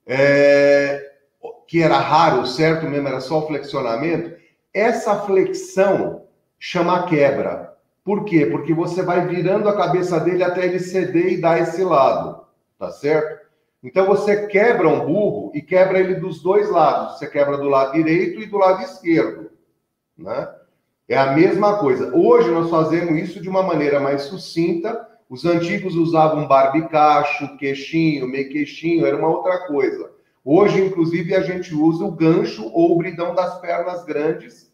é, 0.05 1.11
que 1.67 1.81
era 1.81 1.97
raro, 1.97 2.45
certo 2.45 2.85
mesmo, 2.87 3.07
era 3.07 3.19
só 3.19 3.39
o 3.39 3.47
flexionamento, 3.47 4.35
essa 4.73 5.15
flexão 5.21 6.25
chama 6.59 7.05
quebra. 7.05 7.73
Por 8.03 8.25
quê? 8.25 8.45
Porque 8.47 8.73
você 8.73 9.01
vai 9.01 9.27
virando 9.27 9.69
a 9.69 9.77
cabeça 9.77 10.19
dele 10.19 10.43
até 10.43 10.65
ele 10.65 10.79
ceder 10.79 11.33
e 11.33 11.41
dar 11.41 11.59
esse 11.59 11.83
lado, 11.83 12.45
tá 12.77 12.89
certo? 12.91 13.42
Então 13.83 14.05
você 14.05 14.47
quebra 14.47 14.87
um 14.87 15.05
burro 15.05 15.51
e 15.53 15.61
quebra 15.61 15.99
ele 15.99 16.15
dos 16.15 16.41
dois 16.41 16.69
lados. 16.69 17.17
Você 17.17 17.27
quebra 17.27 17.57
do 17.57 17.67
lado 17.67 17.91
direito 17.93 18.39
e 18.39 18.45
do 18.45 18.57
lado 18.57 18.81
esquerdo, 18.81 19.51
né? 20.17 20.47
É 21.07 21.17
a 21.17 21.33
mesma 21.33 21.79
coisa. 21.79 22.15
Hoje 22.15 22.49
nós 22.49 22.69
fazemos 22.69 23.21
isso 23.21 23.41
de 23.41 23.49
uma 23.49 23.61
maneira 23.61 23.99
mais 23.99 24.23
sucinta. 24.23 25.09
Os 25.29 25.45
antigos 25.45 25.95
usavam 25.95 26.47
barbicacho, 26.47 27.57
queixinho, 27.57 28.27
meio 28.27 28.49
queixinho, 28.49 29.05
era 29.05 29.17
uma 29.17 29.27
outra 29.27 29.67
coisa. 29.67 30.11
Hoje, 30.45 30.81
inclusive, 30.81 31.35
a 31.35 31.41
gente 31.41 31.73
usa 31.73 32.05
o 32.05 32.11
gancho 32.11 32.69
ou 32.73 32.93
o 32.93 32.97
bridão 32.97 33.33
das 33.33 33.59
pernas 33.59 34.03
grandes, 34.05 34.71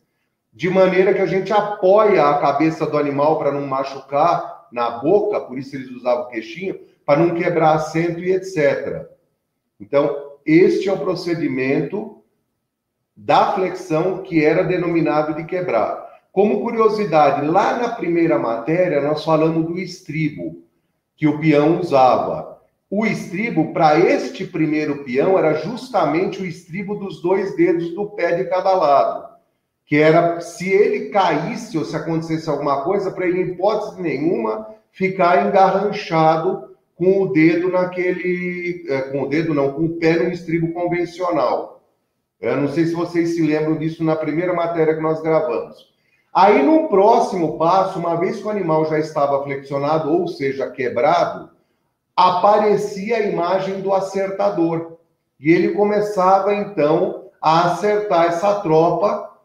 de 0.51 0.69
maneira 0.69 1.13
que 1.13 1.21
a 1.21 1.27
gente 1.27 1.53
apoia 1.53 2.27
a 2.27 2.39
cabeça 2.39 2.85
do 2.85 2.97
animal 2.97 3.37
para 3.37 3.51
não 3.51 3.65
machucar 3.67 4.67
na 4.71 4.89
boca, 4.89 5.39
por 5.41 5.57
isso 5.57 5.75
eles 5.75 5.89
usavam 5.89 6.25
o 6.25 6.27
queixinho, 6.27 6.79
para 7.09 7.25
não 7.25 7.33
quebrar 7.33 7.73
assento 7.73 8.19
e 8.19 8.31
etc. 8.31 9.07
Então, 9.81 10.15
este 10.45 10.89
é 10.89 10.93
o 10.93 10.99
procedimento 10.99 12.21
da 13.17 13.53
flexão 13.53 14.21
que 14.21 14.45
era 14.45 14.63
denominado 14.63 15.33
de 15.33 15.43
quebrar. 15.43 16.07
Como 16.31 16.61
curiosidade, 16.61 17.47
lá 17.47 17.79
na 17.79 17.89
primeira 17.89 18.37
matéria, 18.37 19.01
nós 19.01 19.25
falamos 19.25 19.65
do 19.65 19.79
estribo 19.79 20.61
que 21.17 21.27
o 21.27 21.39
peão 21.39 21.79
usava. 21.79 22.59
O 22.87 23.07
estribo, 23.07 23.73
para 23.73 23.99
este 23.99 24.45
primeiro 24.45 25.03
peão, 25.03 25.35
era 25.35 25.55
justamente 25.55 26.43
o 26.43 26.45
estribo 26.45 26.93
dos 26.93 27.23
dois 27.23 27.55
dedos 27.55 27.89
do 27.95 28.11
pé 28.11 28.35
de 28.35 28.43
cada 28.43 28.71
lado. 28.75 29.29
Que 29.83 29.97
era, 29.97 30.39
se 30.41 30.69
ele 30.69 31.09
caísse 31.09 31.75
ou 31.75 31.83
se 31.83 31.95
acontecesse 31.95 32.47
alguma 32.47 32.83
coisa, 32.83 33.09
para 33.09 33.25
ele, 33.25 33.41
em 33.41 33.45
hipótese 33.53 33.99
nenhuma, 33.99 34.67
ficar 34.91 35.47
engarranchado 35.47 36.68
com 36.99 37.21
o 37.21 37.31
dedo 37.31 37.69
naquele. 37.69 38.85
É, 38.89 39.01
com 39.03 39.23
o 39.23 39.29
dedo, 39.29 39.53
não, 39.53 39.71
com 39.71 39.85
o 39.85 39.97
pé 39.97 40.21
no 40.21 40.29
estribo 40.29 40.73
convencional. 40.73 41.81
Eu 42.41 42.57
não 42.57 42.67
sei 42.67 42.85
se 42.85 42.93
vocês 42.93 43.35
se 43.35 43.41
lembram 43.41 43.77
disso 43.77 44.03
na 44.03 44.15
primeira 44.15 44.53
matéria 44.53 44.93
que 44.93 45.01
nós 45.01 45.21
gravamos. 45.21 45.89
Aí, 46.33 46.61
no 46.61 46.89
próximo 46.89 47.57
passo, 47.57 47.97
uma 47.97 48.15
vez 48.15 48.37
que 48.37 48.45
o 48.45 48.49
animal 48.49 48.85
já 48.85 48.99
estava 48.99 49.41
flexionado, 49.43 50.11
ou 50.11 50.27
seja, 50.27 50.69
quebrado, 50.69 51.49
aparecia 52.15 53.17
a 53.17 53.27
imagem 53.27 53.81
do 53.81 53.93
acertador. 53.93 54.97
E 55.39 55.51
ele 55.51 55.69
começava 55.69 56.53
então 56.53 57.29
a 57.41 57.71
acertar 57.71 58.25
essa 58.25 58.59
tropa, 58.59 59.37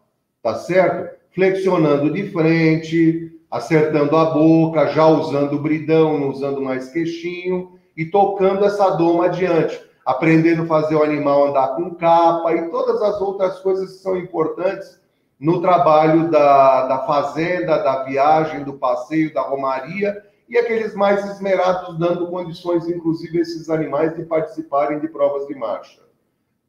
tá 0.43 0.55
certo? 0.55 1.15
Flexionando 1.33 2.11
de 2.11 2.29
frente, 2.31 3.34
acertando 3.49 4.15
a 4.15 4.25
boca, 4.31 4.87
já 4.87 5.07
usando 5.07 5.53
o 5.53 5.61
bridão, 5.61 6.19
não 6.19 6.29
usando 6.29 6.61
mais 6.61 6.89
queixinho 6.89 7.79
e 7.95 8.05
tocando 8.05 8.65
essa 8.65 8.91
doma 8.91 9.25
adiante, 9.25 9.79
aprendendo 10.05 10.63
a 10.63 10.67
fazer 10.67 10.95
o 10.95 11.03
animal 11.03 11.47
andar 11.47 11.75
com 11.75 11.95
capa 11.95 12.53
e 12.53 12.69
todas 12.69 13.01
as 13.01 13.19
outras 13.21 13.59
coisas 13.59 13.93
que 13.93 14.03
são 14.03 14.17
importantes 14.17 14.99
no 15.39 15.61
trabalho 15.61 16.29
da, 16.29 16.87
da 16.87 16.99
fazenda, 16.99 17.77
da 17.77 18.03
viagem, 18.03 18.63
do 18.63 18.73
passeio, 18.73 19.33
da 19.33 19.41
romaria 19.41 20.23
e 20.47 20.57
aqueles 20.57 20.93
mais 20.93 21.25
esmerados 21.25 21.97
dando 21.97 22.27
condições, 22.27 22.87
inclusive, 22.87 23.39
a 23.39 23.41
esses 23.41 23.69
animais 23.69 24.15
de 24.15 24.23
participarem 24.23 24.99
de 24.99 25.07
provas 25.07 25.47
de 25.47 25.55
marcha. 25.55 26.01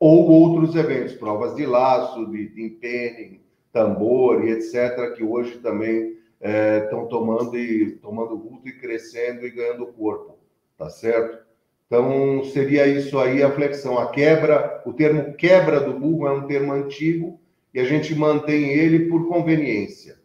Ou 0.00 0.28
outros 0.28 0.74
eventos, 0.74 1.14
provas 1.14 1.54
de 1.54 1.66
laço, 1.66 2.26
de, 2.26 2.48
de 2.48 3.40
tambor 3.72 4.44
e 4.44 4.50
etc., 4.50 5.14
que 5.14 5.22
hoje 5.22 5.58
também 5.58 6.16
estão 6.40 7.02
é, 7.02 7.08
tomando 7.08 7.58
e 7.58 7.92
tomando 7.96 8.38
vulto 8.38 8.68
e 8.68 8.78
crescendo 8.78 9.46
e 9.46 9.50
ganhando 9.50 9.86
corpo, 9.86 10.38
tá 10.76 10.90
certo? 10.90 11.44
Então, 11.86 12.44
seria 12.44 12.86
isso 12.86 13.18
aí 13.18 13.42
a 13.42 13.52
flexão. 13.52 13.98
A 13.98 14.10
quebra, 14.10 14.82
o 14.84 14.92
termo 14.92 15.34
quebra 15.34 15.80
do 15.80 15.98
burro 15.98 16.26
é 16.26 16.32
um 16.32 16.46
termo 16.46 16.72
antigo 16.72 17.40
e 17.72 17.78
a 17.78 17.84
gente 17.84 18.14
mantém 18.14 18.70
ele 18.70 19.08
por 19.08 19.28
conveniência. 19.28 20.18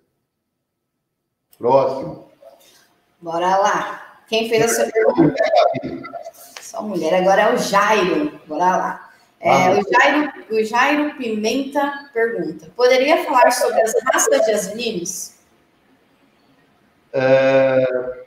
Próximo. 1.58 2.32
Bora 3.22 3.58
lá. 3.58 4.24
Quem 4.28 4.50
fez 4.50 4.64
essa 4.64 4.92
pergunta? 4.92 5.36
Só 6.60 6.82
mulher. 6.82 7.14
Agora 7.14 7.42
é 7.44 7.54
o 7.54 7.58
Jairo. 7.58 8.40
Bora 8.48 8.78
lá. 8.78 9.12
É, 9.40 9.70
o, 9.72 9.84
Jairo, 9.92 10.34
o 10.52 10.64
Jairo 10.64 11.16
Pimenta 11.18 12.10
pergunta: 12.14 12.72
Poderia 12.76 13.24
falar 13.24 13.52
sobre 13.52 13.82
as 13.82 13.94
raças 14.06 14.46
de 14.46 14.52
asininos? 14.52 15.41
É... 17.14 18.26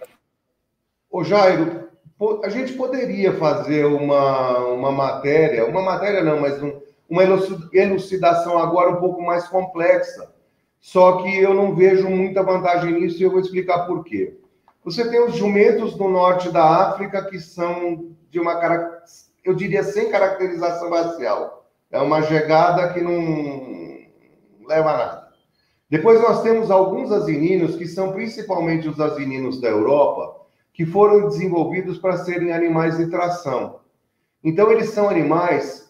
O 1.10 1.22
Jairo, 1.22 1.88
a 2.42 2.48
gente 2.48 2.72
poderia 2.72 3.32
fazer 3.34 3.84
uma, 3.84 4.58
uma 4.66 4.92
matéria, 4.92 5.66
uma 5.66 5.82
matéria 5.82 6.22
não, 6.22 6.40
mas 6.40 6.60
um, 6.62 6.80
uma 7.08 7.22
elucidação 7.72 8.58
agora 8.58 8.90
um 8.90 8.96
pouco 8.96 9.22
mais 9.22 9.46
complexa. 9.48 10.32
Só 10.80 11.22
que 11.22 11.38
eu 11.38 11.54
não 11.54 11.74
vejo 11.74 12.08
muita 12.08 12.42
vantagem 12.42 12.92
nisso 12.92 13.18
e 13.18 13.22
eu 13.22 13.30
vou 13.30 13.40
explicar 13.40 13.86
por 13.86 14.04
quê. 14.04 14.36
Você 14.84 15.08
tem 15.08 15.24
os 15.24 15.34
jumentos 15.34 15.96
do 15.96 16.08
norte 16.08 16.50
da 16.50 16.64
África 16.64 17.24
que 17.24 17.38
são 17.38 18.10
de 18.28 18.38
uma 18.38 18.54
eu 19.44 19.54
diria, 19.54 19.82
sem 19.82 20.10
caracterização 20.10 20.90
racial. 20.90 21.66
É 21.90 22.00
uma 22.00 22.22
jegada 22.22 22.92
que 22.92 23.00
não 23.00 24.06
leva 24.66 24.90
a 24.90 24.96
nada. 24.96 25.23
Depois 25.94 26.20
nós 26.20 26.42
temos 26.42 26.72
alguns 26.72 27.12
asininos, 27.12 27.76
que 27.76 27.86
são 27.86 28.10
principalmente 28.10 28.88
os 28.88 29.00
asininos 29.00 29.60
da 29.60 29.68
Europa, 29.68 30.40
que 30.72 30.84
foram 30.84 31.28
desenvolvidos 31.28 31.98
para 31.98 32.16
serem 32.16 32.52
animais 32.52 32.96
de 32.96 33.06
tração. 33.06 33.78
Então, 34.42 34.72
eles 34.72 34.90
são 34.90 35.08
animais 35.08 35.88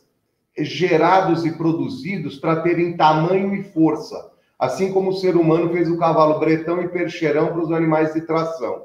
gerados 0.58 1.46
e 1.46 1.52
produzidos 1.52 2.38
para 2.38 2.60
terem 2.60 2.98
tamanho 2.98 3.54
e 3.54 3.62
força, 3.62 4.30
assim 4.58 4.92
como 4.92 5.08
o 5.08 5.14
ser 5.14 5.36
humano 5.36 5.72
fez 5.72 5.90
o 5.90 5.96
cavalo 5.96 6.38
bretão 6.38 6.82
e 6.82 6.88
percherão 6.88 7.46
para 7.46 7.62
os 7.62 7.72
animais 7.72 8.12
de 8.12 8.20
tração. 8.26 8.84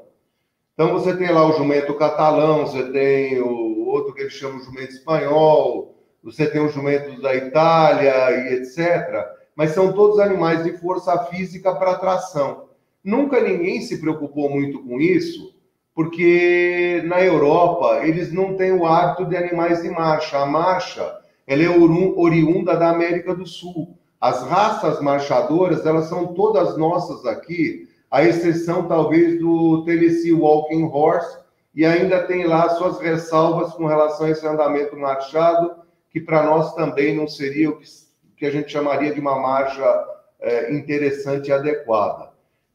Então, 0.72 0.90
você 0.90 1.14
tem 1.14 1.30
lá 1.30 1.46
o 1.46 1.52
jumento 1.52 1.92
catalão, 1.98 2.66
você 2.66 2.90
tem 2.92 3.42
o 3.42 3.84
outro 3.88 4.14
que 4.14 4.22
eles 4.22 4.32
chamam 4.32 4.58
jumento 4.60 4.94
espanhol, 4.94 5.94
você 6.24 6.46
tem 6.46 6.64
os 6.64 6.72
jumentos 6.72 7.20
da 7.20 7.34
Itália 7.34 8.30
e 8.30 8.54
etc. 8.54 9.38
Mas 9.56 9.72
são 9.72 9.92
todos 9.92 10.18
animais 10.18 10.64
de 10.64 10.76
força 10.78 11.16
física 11.24 11.74
para 11.74 11.98
tração. 11.98 12.68
Nunca 13.02 13.40
ninguém 13.40 13.80
se 13.80 13.98
preocupou 13.98 14.50
muito 14.50 14.82
com 14.82 15.00
isso, 15.00 15.54
porque 15.94 17.02
na 17.06 17.22
Europa 17.22 18.00
eles 18.02 18.32
não 18.32 18.56
têm 18.56 18.72
o 18.72 18.86
hábito 18.86 19.24
de 19.24 19.36
animais 19.36 19.82
de 19.82 19.90
marcha. 19.90 20.38
A 20.38 20.46
marcha 20.46 21.20
ela 21.46 21.62
é 21.62 21.68
oriunda 21.68 22.76
da 22.76 22.90
América 22.90 23.34
do 23.34 23.46
Sul. 23.46 23.98
As 24.20 24.42
raças 24.42 25.00
marchadoras, 25.00 25.84
elas 25.84 26.06
são 26.06 26.34
todas 26.34 26.76
nossas 26.76 27.26
aqui, 27.26 27.88
à 28.10 28.22
exceção 28.22 28.86
talvez 28.86 29.40
do 29.40 29.82
Tennessee 29.84 30.32
Walking 30.32 30.84
Horse, 30.84 31.38
e 31.74 31.84
ainda 31.84 32.22
tem 32.24 32.44
lá 32.44 32.68
suas 32.70 33.00
ressalvas 33.00 33.72
com 33.72 33.86
relação 33.86 34.26
a 34.26 34.30
esse 34.30 34.46
andamento 34.46 34.96
marchado, 34.96 35.72
que 36.10 36.20
para 36.20 36.44
nós 36.44 36.74
também 36.74 37.16
não 37.16 37.26
seria 37.26 37.70
o 37.70 37.78
que, 37.78 37.86
que, 38.40 38.46
a 38.46 38.50
gente 38.50 38.72
chamaria 38.72 39.12
de 39.12 39.20
uma 39.20 39.38
marcha 39.38 39.84
é, 40.40 40.74
interessante 40.74 41.48
e 41.48 41.52
adequada. 41.52 42.30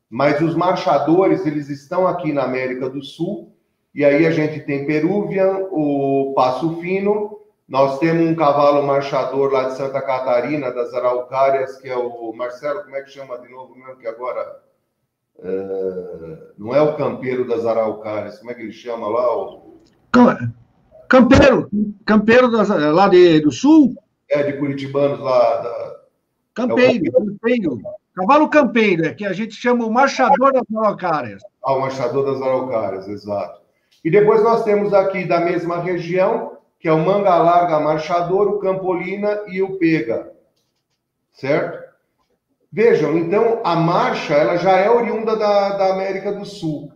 Mas 0.07 0.39
os 0.39 0.55
marchadores, 0.55 1.45
eles 1.45 1.69
estão 1.69 2.07
aqui 2.07 2.31
na 2.31 2.43
América 2.43 2.87
do 2.87 3.03
Sul, 3.03 3.51
e 3.93 4.05
aí 4.05 4.25
a 4.27 4.31
gente 4.31 4.59
tem 4.61 4.85
Peruvian, 4.85 5.67
o 5.71 6.33
Passo 6.35 6.79
Fino, 6.79 7.39
nós 7.67 7.97
temos 7.97 8.29
um 8.29 8.35
cavalo 8.35 8.85
marchador 8.85 9.51
lá 9.51 9.69
de 9.69 9.75
Santa 9.75 9.99
Catarina, 10.01 10.71
das 10.71 10.93
Araucárias, 10.93 11.77
que 11.77 11.89
é 11.89 11.95
o 11.97 12.31
Marcelo, 12.31 12.83
como 12.83 12.95
é 12.95 13.01
que 13.01 13.09
chama 13.09 13.39
de 13.39 13.49
novo 13.49 13.75
mesmo, 13.75 13.97
que 13.97 14.07
agora 14.07 14.61
é, 15.39 16.37
não 16.57 16.75
é 16.75 16.81
o 16.81 16.95
campeiro 16.95 17.47
das 17.47 17.65
araucárias, 17.65 18.37
como 18.37 18.51
é 18.51 18.53
que 18.53 18.61
ele 18.61 18.71
chama 18.71 19.07
lá? 19.07 19.35
O... 19.35 19.81
Campeiro, 21.09 21.69
campeiro 22.05 22.49
das, 22.49 22.69
lá 22.69 23.07
de, 23.07 23.39
do 23.39 23.51
sul? 23.51 23.95
É, 24.29 24.43
de 24.43 24.53
Curitibanos 24.57 25.19
lá. 25.19 25.57
Da... 25.57 25.95
Campeiro, 26.53 27.05
é 27.05 27.11
campeiro. 27.11 27.81
Cavalo 28.15 28.49
campeiro, 28.49 29.05
é 29.05 29.13
que 29.13 29.25
a 29.25 29.33
gente 29.33 29.55
chama 29.55 29.85
o 29.85 29.91
marchador 29.91 30.53
das 30.53 30.63
araucárias. 30.73 31.43
Ah, 31.61 31.73
o 31.73 31.81
marchador 31.81 32.25
das 32.25 32.41
araucárias, 32.41 33.07
exato. 33.09 33.61
E 34.03 34.09
depois 34.09 34.41
nós 34.41 34.63
temos 34.63 34.93
aqui 34.93 35.25
da 35.25 35.41
mesma 35.41 35.81
região, 35.81 36.57
que 36.79 36.87
é 36.87 36.93
o 36.93 37.03
manga 37.03 37.35
larga 37.35 37.79
marchador, 37.79 38.47
o 38.47 38.59
campolina 38.59 39.43
e 39.47 39.61
o 39.61 39.77
pega. 39.77 40.31
Certo? 41.33 41.83
Vejam, 42.71 43.17
então 43.17 43.61
a 43.63 43.75
marcha 43.75 44.33
ela 44.33 44.57
já 44.57 44.77
é 44.77 44.89
oriunda 44.89 45.35
da, 45.35 45.77
da 45.77 45.93
América 45.93 46.31
do 46.31 46.45
Sul. 46.45 46.91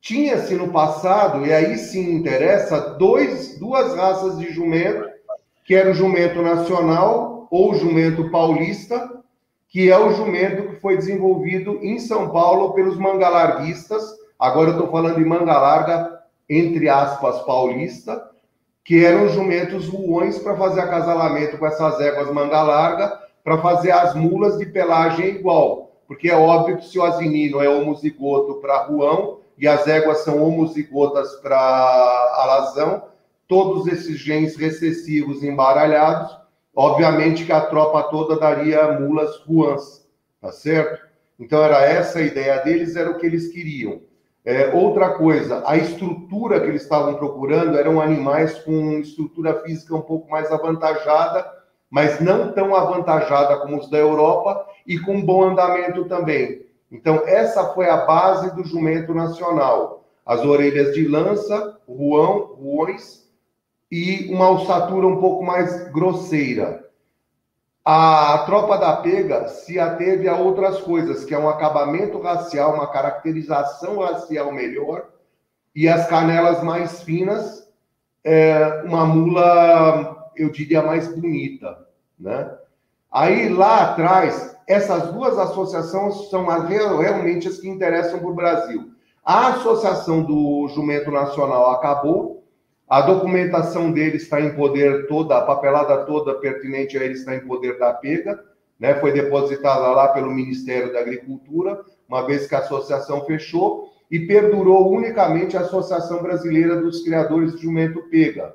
Tinha-se 0.00 0.54
no 0.54 0.70
passado, 0.70 1.44
e 1.44 1.52
aí 1.52 1.76
sim 1.76 2.12
interessa, 2.12 2.94
dois, 2.98 3.58
duas 3.58 3.96
raças 3.96 4.38
de 4.38 4.52
jumento, 4.52 5.08
que 5.68 5.74
era 5.74 5.90
o 5.90 5.94
jumento 5.94 6.40
nacional 6.40 7.46
ou 7.50 7.74
jumento 7.74 8.30
paulista, 8.30 9.20
que 9.68 9.90
é 9.90 9.98
o 9.98 10.14
jumento 10.14 10.66
que 10.66 10.80
foi 10.80 10.96
desenvolvido 10.96 11.78
em 11.82 11.98
São 11.98 12.30
Paulo 12.30 12.72
pelos 12.72 12.96
mangalarguistas. 12.96 14.02
Agora 14.38 14.70
eu 14.70 14.76
estou 14.76 14.90
falando 14.90 15.16
de 15.16 15.24
manga 15.26 15.58
larga, 15.58 16.20
entre 16.48 16.88
aspas, 16.88 17.42
paulista, 17.42 18.30
que 18.82 19.04
eram 19.04 19.28
jumentos 19.28 19.86
ruões 19.86 20.38
para 20.38 20.56
fazer 20.56 20.80
acasalamento 20.80 21.58
com 21.58 21.66
essas 21.66 22.00
éguas 22.00 22.32
manga 22.32 22.62
larga 22.62 23.20
para 23.44 23.58
fazer 23.58 23.90
as 23.90 24.14
mulas 24.14 24.56
de 24.56 24.64
pelagem 24.64 25.26
igual. 25.26 25.92
Porque 26.06 26.30
é 26.30 26.34
óbvio 26.34 26.78
que 26.78 26.86
se 26.86 26.98
o 26.98 27.04
asinino 27.04 27.60
é 27.60 27.68
homozigoto 27.68 28.54
para 28.54 28.84
ruão 28.84 29.40
e 29.58 29.68
as 29.68 29.86
éguas 29.86 30.20
são 30.24 30.42
homozigotas 30.42 31.34
para 31.42 31.58
alazão, 31.58 33.02
todos 33.48 33.86
esses 33.86 34.18
genes 34.18 34.56
recessivos 34.56 35.42
embaralhados, 35.42 36.36
obviamente 36.74 37.44
que 37.44 37.52
a 37.52 37.62
tropa 37.62 38.04
toda 38.04 38.38
daria 38.38 39.00
mulas 39.00 39.36
ruãs, 39.38 40.06
tá 40.40 40.52
certo? 40.52 41.08
Então 41.40 41.62
era 41.62 41.82
essa 41.82 42.18
a 42.18 42.22
ideia 42.22 42.58
deles, 42.58 42.94
era 42.94 43.10
o 43.10 43.18
que 43.18 43.26
eles 43.26 43.48
queriam. 43.48 44.02
É, 44.44 44.72
outra 44.74 45.14
coisa, 45.14 45.62
a 45.66 45.76
estrutura 45.76 46.60
que 46.60 46.66
eles 46.66 46.82
estavam 46.82 47.14
procurando 47.14 47.76
eram 47.76 48.00
animais 48.00 48.58
com 48.60 48.98
estrutura 49.00 49.60
física 49.62 49.96
um 49.96 50.02
pouco 50.02 50.30
mais 50.30 50.52
avantajada 50.52 51.58
mas 51.90 52.20
não 52.20 52.52
tão 52.52 52.74
avantajada 52.74 53.56
como 53.58 53.78
os 53.78 53.88
da 53.88 53.98
Europa 53.98 54.66
e 54.86 54.98
com 54.98 55.24
bom 55.24 55.44
andamento 55.44 56.04
também. 56.04 56.66
Então, 56.90 57.22
essa 57.26 57.72
foi 57.72 57.88
a 57.88 57.98
base 57.98 58.54
do 58.54 58.64
jumento 58.64 59.14
nacional. 59.14 60.04
As 60.24 60.44
orelhas 60.44 60.94
de 60.94 61.06
lança, 61.06 61.78
ruão, 61.88 62.54
ruões 62.60 63.26
e 63.90 64.28
uma 64.32 64.50
ossatura 64.50 65.06
um 65.06 65.20
pouco 65.20 65.44
mais 65.44 65.90
grosseira. 65.90 66.86
A 67.84 68.42
tropa 68.44 68.76
da 68.76 68.96
pega 68.96 69.48
se 69.48 69.78
ateve 69.80 70.28
a 70.28 70.36
outras 70.36 70.80
coisas, 70.80 71.24
que 71.24 71.34
é 71.34 71.38
um 71.38 71.48
acabamento 71.48 72.20
racial, 72.20 72.74
uma 72.74 72.86
caracterização 72.86 74.00
racial 74.00 74.52
melhor 74.52 75.08
e 75.74 75.88
as 75.88 76.06
canelas 76.06 76.62
mais 76.62 77.02
finas, 77.02 77.66
é, 78.22 78.82
uma 78.84 79.06
mula 79.06 80.18
eu 80.38 80.50
diria, 80.50 80.82
mais 80.82 81.08
bonita, 81.08 81.86
né? 82.18 82.56
Aí, 83.10 83.48
lá 83.48 83.90
atrás, 83.90 84.56
essas 84.66 85.12
duas 85.12 85.38
associações 85.38 86.30
são 86.30 86.48
as, 86.48 86.68
realmente 86.68 87.48
as 87.48 87.58
que 87.58 87.68
interessam 87.68 88.20
para 88.20 88.28
o 88.28 88.34
Brasil. 88.34 88.90
A 89.24 89.48
associação 89.48 90.22
do 90.22 90.68
Jumento 90.68 91.10
Nacional 91.10 91.72
acabou, 91.72 92.37
a 92.88 93.02
documentação 93.02 93.92
deles 93.92 94.22
está 94.22 94.40
em 94.40 94.54
poder 94.54 95.06
toda, 95.06 95.36
a 95.36 95.42
papelada 95.42 96.04
toda 96.04 96.34
pertinente 96.34 96.96
a 96.96 97.04
eles 97.04 97.20
está 97.20 97.34
em 97.34 97.46
poder 97.46 97.78
da 97.78 97.92
PEGA, 97.92 98.42
né? 98.80 98.94
foi 98.94 99.12
depositada 99.12 99.88
lá 99.88 100.08
pelo 100.08 100.30
Ministério 100.30 100.92
da 100.92 101.00
Agricultura, 101.00 101.84
uma 102.08 102.26
vez 102.26 102.46
que 102.46 102.54
a 102.54 102.60
associação 102.60 103.26
fechou, 103.26 103.92
e 104.10 104.20
perdurou 104.20 104.90
unicamente 104.90 105.54
a 105.54 105.60
Associação 105.60 106.22
Brasileira 106.22 106.80
dos 106.80 107.02
Criadores 107.02 107.54
de 107.56 107.62
Jumento 107.62 108.02
PEGA, 108.08 108.54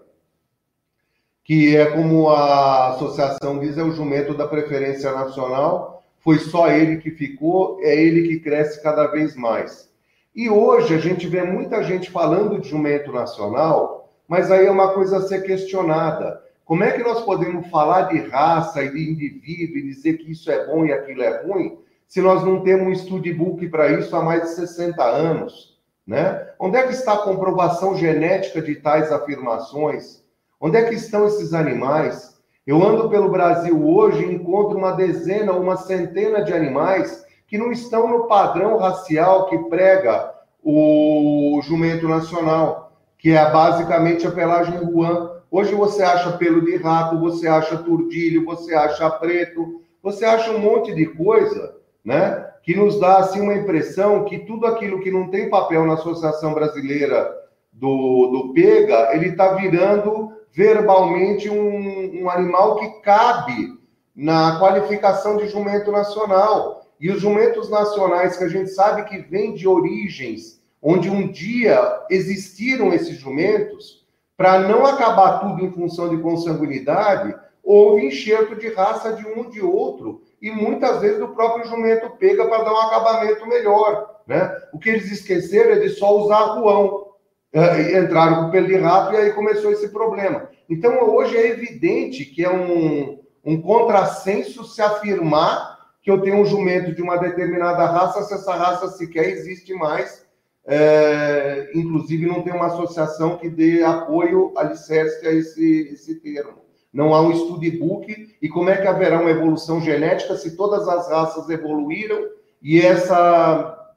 que 1.44 1.76
é 1.76 1.86
como 1.86 2.30
a 2.30 2.90
associação 2.90 3.60
diz, 3.60 3.78
é 3.78 3.84
o 3.84 3.92
jumento 3.92 4.34
da 4.34 4.48
preferência 4.48 5.12
nacional. 5.12 6.04
Foi 6.20 6.40
só 6.40 6.70
ele 6.70 6.98
que 6.98 7.12
ficou, 7.12 7.80
é 7.82 7.96
ele 7.96 8.30
que 8.30 8.40
cresce 8.40 8.82
cada 8.82 9.08
vez 9.08 9.36
mais. 9.36 9.92
E 10.34 10.50
hoje 10.50 10.96
a 10.96 10.98
gente 10.98 11.28
vê 11.28 11.44
muita 11.44 11.84
gente 11.84 12.10
falando 12.10 12.60
de 12.60 12.70
jumento 12.70 13.12
nacional, 13.12 13.93
mas 14.28 14.52
aí 14.52 14.66
é 14.66 14.72
uma 14.72 14.94
coisa 14.94 15.18
a 15.18 15.22
ser 15.22 15.44
questionada. 15.44 16.42
Como 16.66 16.84
é 16.84 16.92
que 16.92 17.04
nós 17.04 17.22
podemos 17.22 17.68
falar 17.70 18.04
de 18.04 18.20
raça 18.30 18.82
e 18.84 18.90
de 18.90 19.12
indivíduo 19.12 19.78
e 19.78 19.84
dizer 19.84 20.18
que 20.18 20.32
isso 20.32 20.50
é 20.50 20.66
bom 20.66 20.86
e 20.86 20.94
aquilo 20.94 21.22
é 21.22 21.44
ruim, 21.44 21.78
se 22.08 22.22
nós 22.22 22.44
não 22.44 22.62
temos 22.62 22.88
um 22.88 22.96
studbook 22.96 23.68
para 23.70 23.92
isso 23.92 24.16
há 24.16 24.22
mais 24.22 24.44
de 24.44 24.50
60 24.50 25.04
anos, 25.04 25.74
Né? 26.06 26.50
Onde 26.60 26.76
é 26.76 26.86
que 26.86 26.94
está 26.94 27.14
a 27.14 27.24
comprovação 27.24 27.96
genética 27.96 28.62
de 28.62 28.76
tais 28.76 29.10
afirmações? 29.12 30.22
Onde 30.60 30.78
é 30.78 30.84
que 30.84 30.96
estão 30.96 31.26
esses 31.26 31.54
animais? 31.54 32.38
Eu 32.68 32.84
ando 32.84 33.10
pelo 33.10 33.32
Brasil 33.32 33.86
hoje 33.88 34.24
e 34.24 34.34
encontro 34.34 34.78
uma 34.78 34.92
dezena 34.92 35.54
uma 35.54 35.78
centena 35.78 36.44
de 36.44 36.54
animais 36.54 37.26
que 37.48 37.58
não 37.58 37.72
estão 37.72 38.08
no 38.08 38.28
padrão 38.28 38.78
racial 38.78 39.48
que 39.48 39.58
prega 39.70 40.34
o 40.64 41.60
jumento 41.64 42.08
nacional, 42.08 42.83
que 43.24 43.32
é 43.32 43.50
basicamente 43.50 44.28
a 44.28 44.32
pelagem 44.32 44.78
ruan. 44.80 45.32
Hoje 45.50 45.74
você 45.74 46.04
acha 46.04 46.34
pelo 46.34 46.60
de 46.66 46.76
rato, 46.76 47.18
você 47.22 47.48
acha 47.48 47.78
turdilho, 47.78 48.44
você 48.44 48.76
acha 48.76 49.10
preto, 49.12 49.82
você 50.02 50.26
acha 50.26 50.52
um 50.52 50.60
monte 50.60 50.94
de 50.94 51.06
coisa, 51.06 51.78
né? 52.04 52.46
Que 52.64 52.76
nos 52.76 53.00
dá 53.00 53.20
assim 53.20 53.40
uma 53.40 53.54
impressão 53.54 54.26
que 54.26 54.40
tudo 54.40 54.68
aquilo 54.68 55.00
que 55.00 55.10
não 55.10 55.30
tem 55.30 55.50
papel 55.50 55.86
na 55.86 55.94
Associação 55.94 56.54
Brasileira 56.54 57.34
do, 57.72 58.28
do 58.28 58.54
Pega, 58.54 59.16
ele 59.16 59.30
está 59.30 59.54
virando 59.54 60.34
verbalmente 60.52 61.50
um, 61.50 62.24
um 62.24 62.30
animal 62.30 62.76
que 62.76 63.02
cabe 63.04 63.80
na 64.14 64.60
qualificação 64.60 65.38
de 65.38 65.48
jumento 65.48 65.94
nacional. 65.94 66.86
E 67.00 67.10
os 67.10 67.22
jumentos 67.22 67.70
nacionais 67.70 68.36
que 68.36 68.44
a 68.44 68.50
gente 68.50 68.70
sabe 68.72 69.06
que 69.06 69.20
vêm 69.20 69.54
de 69.54 69.66
origens 69.66 70.62
onde 70.84 71.10
um 71.10 71.32
dia 71.32 71.80
existiram 72.10 72.94
esses 72.94 73.18
jumentos, 73.18 74.06
para 74.36 74.60
não 74.60 74.86
acabar 74.86 75.40
tudo 75.40 75.64
em 75.64 75.72
função 75.72 76.10
de 76.10 76.22
consanguinidade, 76.22 77.34
houve 77.64 78.06
enxerto 78.06 78.56
de 78.56 78.68
raça 78.74 79.14
de 79.14 79.26
um 79.26 79.50
de 79.50 79.62
outro, 79.62 80.22
e 80.42 80.52
muitas 80.52 81.00
vezes 81.00 81.22
o 81.22 81.30
próprio 81.30 81.66
jumento 81.66 82.10
pega 82.18 82.46
para 82.46 82.64
dar 82.64 82.74
um 82.74 82.82
acabamento 82.82 83.48
melhor. 83.48 84.20
Né? 84.28 84.54
O 84.74 84.78
que 84.78 84.90
eles 84.90 85.10
esqueceram 85.10 85.72
é 85.72 85.80
de 85.80 85.90
só 85.90 86.18
usar 86.18 86.56
ruão. 86.56 87.14
É, 87.56 88.00
entraram 88.00 88.46
com 88.46 88.52
pelo 88.52 88.66
de 88.66 88.76
rato 88.78 89.14
e 89.14 89.18
aí 89.18 89.32
começou 89.32 89.72
esse 89.72 89.90
problema. 89.90 90.50
Então, 90.68 91.08
hoje 91.08 91.38
é 91.38 91.50
evidente 91.50 92.26
que 92.26 92.44
é 92.44 92.50
um, 92.50 93.20
um 93.46 93.62
contrassenso 93.62 94.66
se 94.66 94.82
afirmar 94.82 95.78
que 96.02 96.10
eu 96.10 96.20
tenho 96.20 96.38
um 96.38 96.46
jumento 96.46 96.94
de 96.94 97.02
uma 97.02 97.16
determinada 97.18 97.86
raça, 97.86 98.24
se 98.24 98.34
essa 98.34 98.56
raça 98.56 98.88
sequer 98.90 99.30
existe 99.30 99.72
mais. 99.74 100.23
É, 100.66 101.72
inclusive, 101.76 102.26
não 102.26 102.42
tem 102.42 102.54
uma 102.54 102.68
associação 102.68 103.38
que 103.38 103.50
dê 103.50 103.84
apoio 103.84 104.54
alicerce 104.58 105.28
a 105.28 105.32
esse, 105.32 105.90
esse 105.94 106.16
termo 106.16 106.64
não 106.94 107.14
há 107.14 107.22
um 107.22 107.34
studbook, 107.34 108.36
e 108.40 108.48
como 108.48 108.70
é 108.70 108.78
que 108.78 108.88
haverá 108.88 109.20
uma 109.20 109.32
evolução 109.32 109.82
genética 109.82 110.38
se 110.38 110.56
todas 110.56 110.88
as 110.88 111.10
raças 111.10 111.50
evoluíram 111.50 112.30
e 112.62 112.80
essa, 112.80 113.96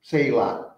sei 0.00 0.30
lá, 0.30 0.76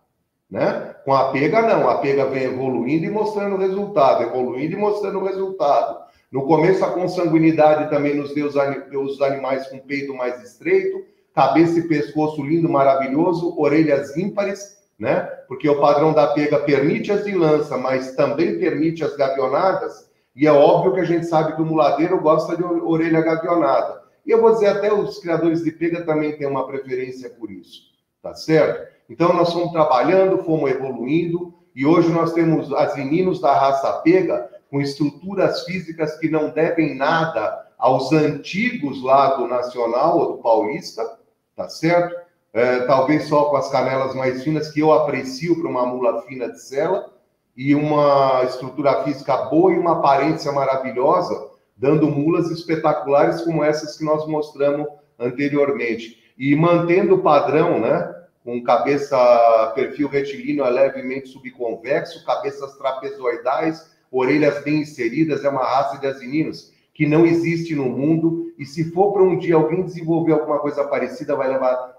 né? 0.51 0.95
Com 1.05 1.13
a 1.13 1.31
pega, 1.31 1.63
não, 1.63 1.89
a 1.89 1.99
pega 1.99 2.25
vem 2.25 2.45
evoluindo 2.45 3.05
e 3.05 3.11
mostrando 3.11 3.59
resultado, 3.59 4.23
evoluindo 4.23 4.75
e 4.75 4.79
mostrando 4.79 5.23
resultado. 5.23 6.09
No 6.33 6.47
começo, 6.47 6.85
a 6.85 6.91
consanguinidade 6.91 7.91
também 7.91 8.15
nos 8.15 8.35
deu 8.35 8.47
os 8.47 9.21
animais 9.21 9.67
com 9.69 9.79
peito 9.79 10.15
mais 10.15 10.43
estreito, 10.43 11.05
cabeça 11.35 11.79
e 11.79 11.89
pescoço 11.89 12.43
lindo, 12.43 12.69
maravilhoso, 12.69 13.55
orelhas 13.59 14.17
ímpares, 14.17 14.78
né? 14.99 15.21
Porque 15.47 15.69
o 15.69 15.81
padrão 15.81 16.13
da 16.13 16.27
pega 16.29 16.59
permite 16.59 17.13
as 17.13 17.25
de 17.25 17.33
lança, 17.33 17.77
mas 17.77 18.17
também 18.17 18.59
permite 18.59 19.05
as 19.05 19.17
gavionadas, 19.17 20.11
e 20.35 20.47
é 20.47 20.53
óbvio 20.53 20.95
que 20.95 21.01
a 21.01 21.05
gente 21.05 21.27
sabe 21.27 21.55
que 21.55 21.63
o 21.63 21.67
muladeiro 21.67 22.21
gosta 22.21 22.57
de 22.57 22.63
orelha 22.63 23.21
gavionada. 23.21 24.03
E 24.25 24.31
eu 24.31 24.41
vou 24.41 24.53
dizer, 24.53 24.69
até 24.69 24.93
os 24.93 25.19
criadores 25.19 25.65
de 25.65 25.73
pega 25.73 26.05
também 26.05 26.37
têm 26.37 26.47
uma 26.47 26.67
preferência 26.67 27.31
por 27.31 27.51
isso, 27.51 27.83
tá 28.23 28.35
certo? 28.35 28.89
Então, 29.09 29.33
nós 29.33 29.53
fomos 29.53 29.73
trabalhando, 29.73 30.45
fomos 30.45 30.71
evoluindo, 30.71 31.55
e 31.75 31.87
hoje 31.87 32.11
nós 32.11 32.33
temos 32.33 32.73
as 32.73 32.95
meninos 32.97 33.41
da 33.41 33.55
raça 33.55 33.93
pega 34.05 34.51
com 34.71 34.81
estruturas 34.81 35.65
físicas 35.65 36.19
que 36.19 36.29
não 36.29 36.51
devem 36.51 36.95
nada 36.95 37.67
aos 37.79 38.13
antigos 38.13 39.03
lá 39.03 39.37
do 39.37 39.47
Nacional 39.47 40.19
ou 40.19 40.33
do 40.33 40.43
Paulista, 40.43 41.19
tá 41.57 41.69
certo? 41.69 42.15
É, 42.59 42.81
talvez 42.81 43.29
só 43.29 43.45
com 43.45 43.57
as 43.57 43.71
canelas 43.71 44.17
mais 44.17 44.43
finas, 44.43 44.69
que 44.69 44.81
eu 44.81 44.93
aprecio 44.93 45.61
para 45.61 45.71
uma 45.71 45.87
mula 45.87 46.23
fina 46.23 46.51
de 46.51 46.61
sela, 46.61 47.09
e 47.57 47.73
uma 47.73 48.43
estrutura 48.45 49.05
física 49.05 49.37
boa 49.45 49.73
e 49.73 49.79
uma 49.79 49.99
aparência 49.99 50.51
maravilhosa, 50.51 51.51
dando 51.77 52.09
mulas 52.09 52.51
espetaculares 52.51 53.43
como 53.43 53.63
essas 53.63 53.97
que 53.97 54.05
nós 54.05 54.27
mostramos 54.27 54.89
anteriormente. 55.19 56.19
E 56.37 56.57
mantendo 56.57 57.15
o 57.15 57.23
padrão, 57.23 57.79
né? 57.79 58.13
Com 58.45 58.61
cabeça, 58.65 59.73
perfil 59.77 60.09
retilíneo 60.09 60.65
é 60.65 60.71
levemente 60.71 61.29
subconvexo, 61.29 62.25
cabeças 62.25 62.77
trapezoidais, 62.77 63.89
orelhas 64.11 64.65
bem 64.65 64.81
inseridas, 64.81 65.45
é 65.45 65.49
uma 65.49 65.65
raça 65.65 65.99
de 65.99 66.09
asininos 66.09 66.73
que 66.93 67.07
não 67.07 67.25
existe 67.25 67.77
no 67.77 67.85
mundo. 67.85 68.53
E 68.59 68.65
se 68.65 68.91
for 68.91 69.13
para 69.13 69.23
um 69.23 69.39
dia 69.39 69.55
alguém 69.55 69.85
desenvolver 69.85 70.33
alguma 70.33 70.59
coisa 70.59 70.83
parecida, 70.83 71.37
vai 71.37 71.49
levar 71.49 71.98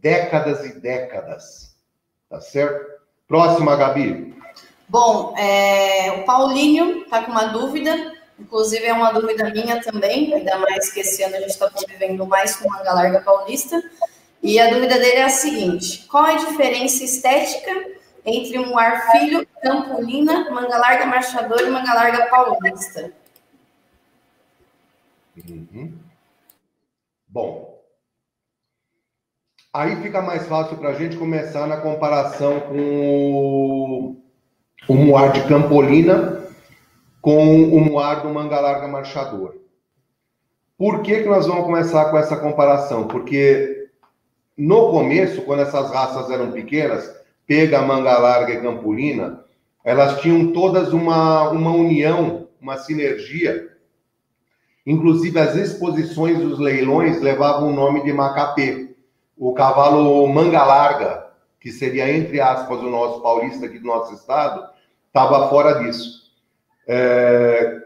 décadas 0.00 0.64
e 0.64 0.78
décadas. 0.78 1.76
Tá 2.28 2.40
certo? 2.40 2.98
Próxima, 3.26 3.76
Gabi. 3.76 4.36
Bom, 4.88 5.34
é, 5.36 6.12
o 6.12 6.24
Paulinho 6.24 7.02
está 7.02 7.22
com 7.22 7.30
uma 7.30 7.44
dúvida, 7.44 8.14
inclusive 8.38 8.86
é 8.86 8.92
uma 8.92 9.12
dúvida 9.12 9.50
minha 9.50 9.82
também, 9.82 10.32
ainda 10.32 10.58
mais 10.58 10.90
que 10.90 11.00
esse 11.00 11.22
ano 11.22 11.36
a 11.36 11.40
gente 11.40 11.50
está 11.50 11.68
convivendo 11.68 12.26
mais 12.26 12.56
com 12.56 12.70
manga 12.70 12.94
larga 12.94 13.20
paulista. 13.20 13.82
E 14.42 14.58
a 14.58 14.70
dúvida 14.70 14.94
dele 14.98 15.18
é 15.18 15.24
a 15.24 15.28
seguinte: 15.28 16.06
qual 16.06 16.24
a 16.24 16.36
diferença 16.36 17.04
estética 17.04 17.70
entre 18.24 18.58
um 18.58 18.78
arfilho, 18.78 19.46
campolina, 19.62 20.50
manga 20.50 20.78
larga 20.78 21.06
marchador 21.06 21.60
e 21.60 21.70
manga 21.70 21.92
larga 21.92 22.26
paulista? 22.26 23.12
Uhum. 25.36 25.98
Bom, 27.28 27.77
aí 29.72 29.96
fica 30.02 30.20
mais 30.22 30.46
fácil 30.46 30.76
para 30.76 30.90
a 30.90 30.94
gente 30.94 31.16
começar 31.16 31.66
na 31.66 31.78
comparação 31.78 32.60
com 32.60 34.16
o 34.88 34.94
moar 34.94 35.32
de 35.32 35.46
Campolina 35.48 36.38
com 37.20 37.62
o 37.64 37.80
moar 37.80 38.22
do 38.22 38.32
Manga 38.32 38.60
Larga 38.60 38.88
Marchador. 38.88 39.54
Por 40.76 41.02
que, 41.02 41.22
que 41.22 41.28
nós 41.28 41.46
vamos 41.46 41.64
começar 41.64 42.06
com 42.06 42.16
essa 42.16 42.36
comparação? 42.36 43.08
Porque 43.08 43.88
no 44.56 44.90
começo, 44.90 45.42
quando 45.42 45.60
essas 45.60 45.90
raças 45.90 46.30
eram 46.30 46.52
pequenas, 46.52 47.14
Pega, 47.46 47.82
Manga 47.82 48.16
Larga 48.18 48.54
e 48.54 48.60
Campolina, 48.60 49.44
elas 49.84 50.20
tinham 50.20 50.52
todas 50.52 50.92
uma, 50.92 51.50
uma 51.50 51.70
união, 51.70 52.48
uma 52.60 52.76
sinergia. 52.76 53.68
Inclusive, 54.86 55.38
as 55.38 55.54
exposições 55.56 56.38
dos 56.38 56.58
leilões 56.58 57.20
levavam 57.20 57.68
o 57.68 57.74
nome 57.74 58.04
de 58.04 58.12
Macapê, 58.12 58.87
o 59.38 59.52
cavalo 59.52 60.26
Manga 60.26 60.64
Larga, 60.64 61.28
que 61.60 61.70
seria, 61.70 62.10
entre 62.10 62.40
aspas, 62.40 62.80
o 62.80 62.90
nosso 62.90 63.20
paulista 63.20 63.66
aqui 63.66 63.78
do 63.78 63.86
nosso 63.86 64.14
estado, 64.14 64.68
estava 65.06 65.48
fora 65.48 65.82
disso. 65.82 66.32
É... 66.86 67.78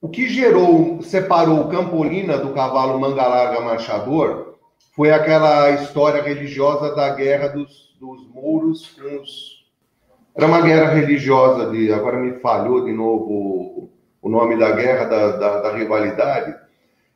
O 0.00 0.08
que 0.08 0.28
gerou, 0.28 1.00
separou 1.02 1.68
Campolina 1.68 2.36
do 2.36 2.52
cavalo 2.52 2.98
manga 2.98 3.24
larga 3.24 3.60
marchador 3.60 4.56
foi 4.96 5.12
aquela 5.12 5.70
história 5.70 6.20
religiosa 6.20 6.92
da 6.94 7.10
guerra 7.10 7.48
dos, 7.48 7.96
dos 8.00 8.26
mouros 8.28 8.88
com 8.88 9.22
os. 9.22 9.62
Era 10.34 10.46
uma 10.48 10.60
guerra 10.60 10.92
religiosa, 10.92 11.70
de 11.70 11.92
agora 11.92 12.16
me 12.16 12.40
falhou 12.40 12.84
de 12.84 12.92
novo 12.92 13.90
o 14.20 14.28
nome 14.28 14.58
da 14.58 14.72
guerra, 14.72 15.04
da, 15.04 15.36
da, 15.36 15.60
da 15.60 15.76
rivalidade, 15.76 16.56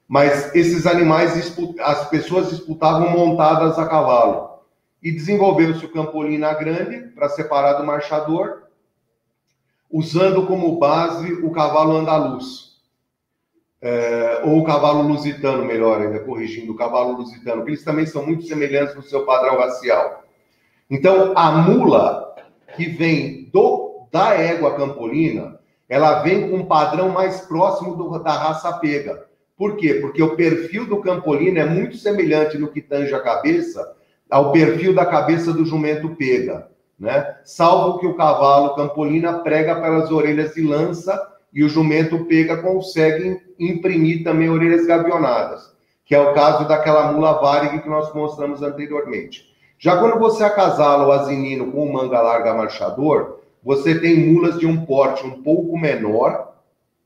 mas 0.09 0.55
esses 0.55 0.87
animais, 0.87 1.57
as 1.81 2.09
pessoas 2.09 2.51
disputavam 2.51 3.11
montadas 3.11 3.79
a 3.79 3.87
cavalo. 3.87 4.61
E 5.03 5.11
desenvolveu-se 5.11 5.85
o 5.85 5.93
Campolina 5.93 6.55
grande 6.55 7.09
para 7.15 7.29
separar 7.29 7.75
do 7.75 7.85
marchador, 7.85 8.63
usando 9.91 10.47
como 10.47 10.79
base 10.79 11.33
o 11.33 11.51
cavalo 11.51 11.97
andaluz, 11.97 12.77
é, 13.81 14.43
ou 14.45 14.59
o 14.59 14.65
cavalo 14.65 15.03
lusitano, 15.03 15.65
melhor 15.65 16.01
ainda, 16.01 16.21
corrigindo, 16.21 16.73
o 16.73 16.77
cavalo 16.77 17.17
lusitano, 17.17 17.59
porque 17.59 17.73
eles 17.73 17.85
também 17.85 18.07
são 18.07 18.25
muito 18.27 18.45
semelhantes 18.47 18.95
no 18.95 19.03
seu 19.03 19.25
padrão 19.25 19.59
racial. 19.59 20.25
Então, 20.91 21.33
a 21.37 21.51
mula 21.51 22.35
que 22.77 22.87
vem 22.87 23.49
do, 23.53 24.07
da 24.11 24.35
égua 24.35 24.77
campolina, 24.77 25.59
ela 25.89 26.21
vem 26.23 26.49
com 26.49 26.57
um 26.57 26.67
padrão 26.67 27.11
mais 27.11 27.41
próximo 27.43 27.95
do, 27.95 28.19
da 28.19 28.33
raça 28.33 28.73
pega. 28.79 29.27
Por 29.57 29.77
quê? 29.77 29.95
Porque 29.95 30.23
o 30.23 30.37
perfil 30.37 30.87
do 30.87 31.01
campolino 31.01 31.59
é 31.59 31.65
muito 31.65 31.97
semelhante 31.97 32.59
no 32.59 32.69
que 32.69 32.81
tange 32.81 33.15
a 33.15 33.21
cabeça 33.21 33.95
ao 34.31 34.53
perfil 34.53 34.95
da 34.95 35.07
cabeça 35.07 35.53
do 35.53 35.65
jumento 35.65 36.15
pega 36.17 36.69
né? 36.99 37.37
Salvo 37.45 37.99
que 37.99 38.07
o 38.07 38.15
cavalo 38.15 38.75
campolina 38.75 39.41
prega 39.41 39.81
pelas 39.81 40.11
orelhas 40.11 40.55
de 40.55 40.63
lança 40.63 41.31
e 41.53 41.63
o 41.63 41.69
jumento 41.69 42.25
pega 42.25 42.57
consegue 42.57 43.41
imprimir 43.59 44.25
também 44.25 44.49
orelhas 44.49 44.87
gavionadas, 44.87 45.73
que 46.05 46.15
é 46.15 46.21
o 46.21 46.35
caso 46.35 46.67
daquela 46.67 47.13
mula 47.13 47.35
varig 47.35 47.81
que 47.81 47.89
nós 47.89 48.13
mostramos 48.15 48.63
anteriormente. 48.63 49.55
Já 49.79 49.99
quando 49.99 50.19
você 50.19 50.43
acasala 50.43 51.07
o 51.07 51.13
asinino 51.13 51.71
com 51.71 51.85
o 51.85 51.93
manga 51.93 52.21
larga 52.21 52.55
marchador, 52.55 53.41
você 53.63 53.99
tem 53.99 54.19
mulas 54.19 54.59
de 54.59 54.67
um 54.67 54.87
porte 54.87 55.27
um 55.27 55.43
pouco 55.43 55.79
menor, 55.79 56.46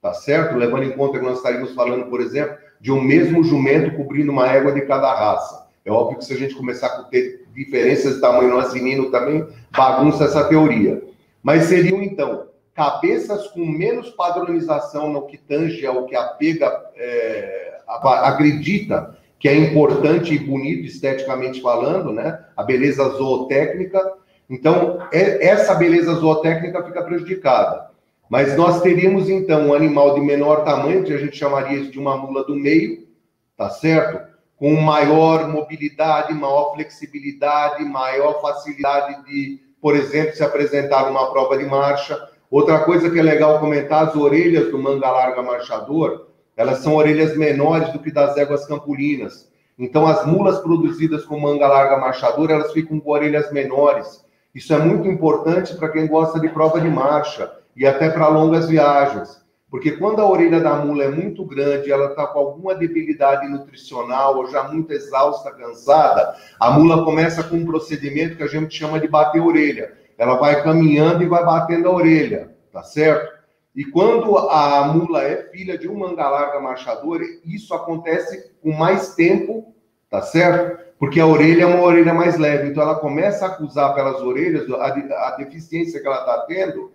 tá 0.01 0.15
certo? 0.15 0.57
Levando 0.57 0.85
em 0.85 0.93
conta 0.93 1.19
que 1.19 1.25
nós 1.25 1.39
estaríamos 1.39 1.75
falando, 1.75 2.07
por 2.07 2.21
exemplo, 2.21 2.57
de 2.81 2.91
um 2.91 3.01
mesmo 3.01 3.45
jumento 3.45 3.97
cobrindo 3.97 4.33
uma 4.33 4.49
égua 4.49 4.73
de 4.73 4.83
cada 4.83 5.13
raça. 5.13 5.69
É 5.85 5.91
óbvio 5.91 6.19
que 6.19 6.25
se 6.25 6.33
a 6.33 6.37
gente 6.37 6.55
começar 6.55 6.87
a 6.87 7.03
ter 7.05 7.47
diferenças 7.55 8.15
de 8.15 8.21
tamanho 8.21 8.51
no 8.51 8.59
asinino 8.59 9.11
também, 9.11 9.47
bagunça 9.71 10.25
essa 10.25 10.45
teoria. 10.45 11.03
Mas 11.43 11.65
seriam, 11.65 12.03
então, 12.03 12.49
cabeças 12.75 13.47
com 13.49 13.65
menos 13.65 14.11
padronização 14.11 15.11
no 15.11 15.27
que 15.27 15.37
tange 15.37 15.85
ao 15.87 16.07
que 16.07 16.15
a 16.15 16.25
pega 16.25 16.91
é, 16.97 17.79
acredita 18.03 19.17
que 19.39 19.49
é 19.49 19.55
importante 19.55 20.35
e 20.35 20.39
bonito 20.39 20.85
esteticamente 20.85 21.63
falando, 21.63 22.13
né? 22.13 22.45
A 22.55 22.63
beleza 22.63 23.03
zootécnica. 23.09 24.01
Então, 24.49 24.99
é, 25.11 25.47
essa 25.47 25.75
beleza 25.75 26.13
zootécnica 26.15 26.85
fica 26.85 27.03
prejudicada. 27.03 27.90
Mas 28.31 28.57
nós 28.57 28.81
teríamos, 28.81 29.29
então, 29.29 29.67
um 29.67 29.75
animal 29.75 30.15
de 30.15 30.21
menor 30.21 30.63
tamanho, 30.63 31.03
que 31.03 31.13
a 31.13 31.19
gente 31.19 31.37
chamaria 31.37 31.91
de 31.91 31.99
uma 31.99 32.17
mula 32.17 32.45
do 32.45 32.55
meio, 32.55 33.09
tá 33.57 33.69
certo? 33.69 34.21
Com 34.57 34.81
maior 34.81 35.49
mobilidade, 35.49 36.33
maior 36.33 36.73
flexibilidade, 36.75 37.85
maior 37.85 38.41
facilidade 38.41 39.25
de, 39.25 39.59
por 39.83 39.97
exemplo, 39.97 40.37
se 40.37 40.45
apresentar 40.45 41.07
numa 41.07 41.33
prova 41.33 41.59
de 41.59 41.65
marcha. 41.65 42.31
Outra 42.49 42.79
coisa 42.85 43.11
que 43.11 43.19
é 43.19 43.23
legal 43.23 43.59
comentar, 43.59 44.07
as 44.07 44.15
orelhas 44.15 44.71
do 44.71 44.79
manga 44.79 45.11
larga 45.11 45.43
marchador, 45.43 46.29
elas 46.57 46.79
são 46.79 46.95
orelhas 46.95 47.37
menores 47.37 47.93
do 47.93 47.99
que 47.99 48.13
das 48.13 48.37
éguas 48.37 48.65
campulinas. 48.65 49.51
Então, 49.77 50.07
as 50.07 50.25
mulas 50.25 50.61
produzidas 50.61 51.25
com 51.25 51.41
manga 51.41 51.67
larga 51.67 51.97
marchadora, 51.97 52.53
elas 52.53 52.73
ficam 52.73 53.01
com 53.01 53.11
orelhas 53.11 53.51
menores. 53.51 54.25
Isso 54.55 54.73
é 54.73 54.79
muito 54.79 55.09
importante 55.09 55.75
para 55.75 55.89
quem 55.89 56.07
gosta 56.07 56.39
de 56.39 56.49
prova 56.49 56.81
de 56.81 56.89
marcha 56.89 57.59
e 57.77 57.87
até 57.87 58.11
para 58.11 58.29
longas 58.29 58.69
viagens. 58.69 59.41
Porque 59.71 59.93
quando 59.93 60.21
a 60.21 60.29
orelha 60.29 60.61
da 60.61 60.75
mula 60.75 61.05
é 61.05 61.09
muito 61.09 61.45
grande, 61.45 61.93
ela 61.93 62.07
está 62.07 62.27
com 62.27 62.41
alguma 62.41 62.75
debilidade 62.75 63.49
nutricional 63.49 64.37
ou 64.37 64.51
já 64.51 64.65
muito 64.65 64.93
exausta, 64.93 65.53
cansada, 65.53 66.35
a 66.59 66.71
mula 66.73 67.05
começa 67.05 67.45
com 67.45 67.57
um 67.57 67.65
procedimento 67.65 68.37
que 68.37 68.43
a 68.43 68.49
gente 68.49 68.77
chama 68.77 68.99
de 68.99 69.07
bater 69.07 69.41
orelha. 69.41 69.93
Ela 70.19 70.35
vai 70.35 70.61
caminhando 70.63 71.23
e 71.23 71.29
vai 71.29 71.45
batendo 71.45 71.89
a 71.89 71.95
orelha, 71.95 72.53
tá 72.73 72.83
certo? 72.83 73.41
E 73.75 73.85
quando 73.85 74.37
a 74.37 74.89
mula 74.93 75.23
é 75.23 75.45
filha 75.45 75.79
de 75.79 75.89
um 75.89 75.97
manga 75.97 76.29
larga 76.29 76.59
marchador, 76.59 77.21
isso 77.45 77.73
acontece 77.73 78.51
com 78.61 78.73
mais 78.73 79.15
tempo, 79.15 79.73
tá 80.11 80.21
certo? 80.21 80.81
Porque 80.99 81.21
a 81.21 81.27
orelha 81.27 81.63
é 81.63 81.67
uma 81.67 81.85
orelha 81.85 82.13
mais 82.13 82.37
leve, 82.37 82.69
então 82.69 82.83
ela 82.83 82.97
começa 82.97 83.47
a 83.47 83.49
acusar 83.49 83.95
pelas 83.95 84.21
orelhas 84.21 84.69
a 84.69 85.31
deficiência 85.37 86.01
que 86.01 86.07
ela 86.07 86.19
está 86.19 86.39
tendo 86.41 86.91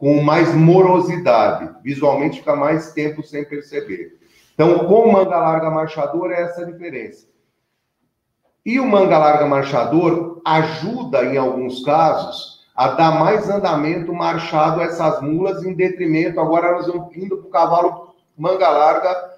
com 0.00 0.22
mais 0.22 0.54
morosidade, 0.54 1.74
visualmente 1.84 2.38
fica 2.38 2.56
mais 2.56 2.90
tempo 2.94 3.22
sem 3.22 3.44
perceber. 3.44 4.18
Então, 4.54 4.86
com 4.86 5.02
o 5.02 5.12
manga 5.12 5.36
larga 5.36 5.70
marchador 5.70 6.30
é 6.30 6.40
essa 6.40 6.62
a 6.62 6.64
diferença. 6.64 7.28
E 8.64 8.80
o 8.80 8.86
manga 8.86 9.18
larga 9.18 9.44
marchador 9.44 10.40
ajuda, 10.42 11.26
em 11.26 11.36
alguns 11.36 11.84
casos, 11.84 12.60
a 12.74 12.88
dar 12.88 13.20
mais 13.20 13.50
andamento 13.50 14.10
marchado 14.14 14.80
a 14.80 14.84
essas 14.84 15.20
mulas, 15.20 15.62
em 15.62 15.74
detrimento. 15.74 16.40
Agora 16.40 16.72
nós 16.72 16.86
vamos 16.86 17.14
indo 17.14 17.36
para 17.36 17.46
o 17.46 17.50
cavalo 17.50 18.14
manga 18.38 18.70
larga, 18.70 19.32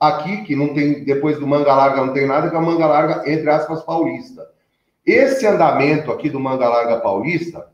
aqui, 0.00 0.42
que 0.42 0.56
não 0.56 0.74
tem, 0.74 1.04
depois 1.04 1.38
do 1.38 1.46
manga 1.46 1.72
larga 1.72 2.04
não 2.04 2.12
tem 2.12 2.26
nada, 2.26 2.50
que 2.50 2.56
é 2.56 2.58
a 2.58 2.62
manga 2.62 2.86
larga, 2.86 3.30
entre 3.30 3.48
aspas, 3.48 3.84
paulista. 3.84 4.50
Esse 5.06 5.46
andamento 5.46 6.10
aqui 6.10 6.28
do 6.28 6.40
manga 6.40 6.68
larga 6.68 6.98
paulista 6.98 7.70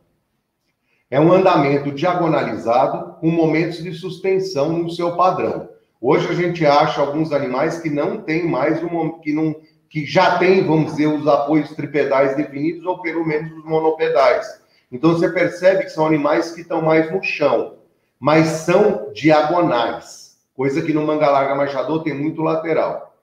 é 1.10 1.20
um 1.20 1.32
andamento 1.32 1.92
diagonalizado 1.92 3.14
com 3.20 3.30
momentos 3.30 3.82
de 3.82 3.92
suspensão 3.92 4.72
no 4.72 4.90
seu 4.90 5.16
padrão. 5.16 5.68
Hoje 6.00 6.28
a 6.28 6.34
gente 6.34 6.66
acha 6.66 7.00
alguns 7.00 7.32
animais 7.32 7.78
que 7.78 7.88
não 7.88 8.20
tem 8.20 8.46
mais 8.46 8.82
um 8.82 9.18
que 9.20 9.32
não 9.32 9.54
que 9.88 10.04
já 10.04 10.36
tem, 10.38 10.66
vamos 10.66 10.92
dizer, 10.92 11.06
os 11.06 11.26
apoios 11.28 11.70
tripedais 11.70 12.36
definidos 12.36 12.84
ou 12.84 13.00
pelo 13.00 13.24
menos 13.24 13.52
os 13.52 13.64
monopedais. 13.64 14.60
Então 14.90 15.12
você 15.12 15.28
percebe 15.28 15.84
que 15.84 15.90
são 15.90 16.06
animais 16.06 16.50
que 16.50 16.62
estão 16.62 16.82
mais 16.82 17.10
no 17.10 17.22
chão, 17.22 17.76
mas 18.18 18.46
são 18.48 19.12
diagonais, 19.12 20.36
coisa 20.56 20.82
que 20.82 20.92
no 20.92 21.06
manga 21.06 21.30
larga 21.30 21.54
marchador 21.54 22.02
tem 22.02 22.12
muito 22.12 22.42
lateral. 22.42 23.14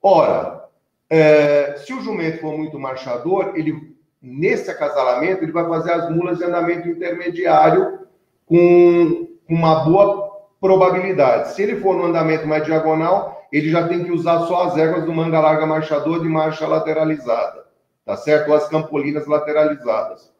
Ora, 0.00 0.64
é, 1.10 1.76
se 1.78 1.92
o 1.92 2.00
jumento 2.00 2.40
for 2.40 2.56
muito 2.56 2.78
marchador, 2.78 3.52
ele 3.56 3.93
nesse 4.24 4.70
acasalamento 4.70 5.44
ele 5.44 5.52
vai 5.52 5.68
fazer 5.68 5.92
as 5.92 6.10
mulas 6.10 6.38
de 6.38 6.44
andamento 6.44 6.88
intermediário 6.88 8.00
com 8.46 9.28
uma 9.46 9.84
boa 9.84 10.32
probabilidade. 10.58 11.52
Se 11.52 11.62
ele 11.62 11.76
for 11.76 11.94
no 11.94 12.06
andamento 12.06 12.46
mais 12.46 12.64
diagonal, 12.64 13.46
ele 13.52 13.70
já 13.70 13.86
tem 13.86 14.02
que 14.02 14.10
usar 14.10 14.46
só 14.46 14.64
as 14.64 14.78
éguas 14.78 15.04
do 15.04 15.12
manga 15.12 15.38
larga 15.38 15.66
marchador 15.66 16.22
de 16.22 16.28
marcha 16.28 16.66
lateralizada, 16.66 17.66
tá 18.04 18.16
certo? 18.16 18.48
Ou 18.48 18.56
as 18.56 18.66
campolinas 18.66 19.26
lateralizadas. 19.26 20.32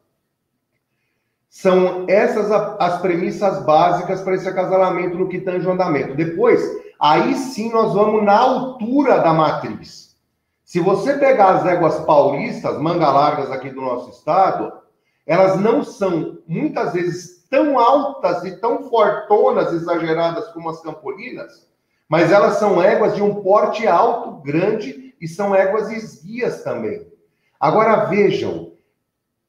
São 1.47 2.05
essas 2.09 2.51
as 2.51 2.99
premissas 3.01 3.63
básicas 3.65 4.21
para 4.21 4.33
esse 4.33 4.49
acasalamento 4.49 5.15
no 5.15 5.29
que 5.29 5.39
tange 5.39 5.65
o 5.65 5.71
andamento. 5.71 6.15
Depois, 6.15 6.61
aí 6.99 7.35
sim 7.35 7.71
nós 7.71 7.93
vamos 7.93 8.23
na 8.23 8.37
altura 8.37 9.19
da 9.19 9.31
matriz. 9.31 10.14
Se 10.65 10.79
você 10.79 11.13
pegar 11.13 11.57
as 11.57 11.65
éguas 11.67 11.99
paulistas, 12.05 12.81
manga 12.81 13.11
largas 13.11 13.51
aqui 13.51 13.69
do 13.69 13.81
nosso 13.81 14.09
estado, 14.09 14.73
elas 15.23 15.59
não 15.61 15.83
são 15.83 16.39
muitas 16.47 16.93
vezes 16.93 17.45
tão 17.47 17.77
altas 17.77 18.43
e 18.43 18.59
tão 18.59 18.89
fortonas, 18.89 19.71
exageradas 19.71 20.47
como 20.49 20.67
as 20.69 20.81
campolinas, 20.81 21.69
mas 22.09 22.31
elas 22.31 22.55
são 22.55 22.81
éguas 22.81 23.13
de 23.13 23.21
um 23.21 23.43
porte 23.43 23.85
alto, 23.87 24.41
grande 24.41 25.13
e 25.21 25.27
são 25.27 25.53
éguas 25.53 25.91
esguias 25.91 26.63
também. 26.63 27.07
Agora 27.59 28.05
vejam, 28.05 28.71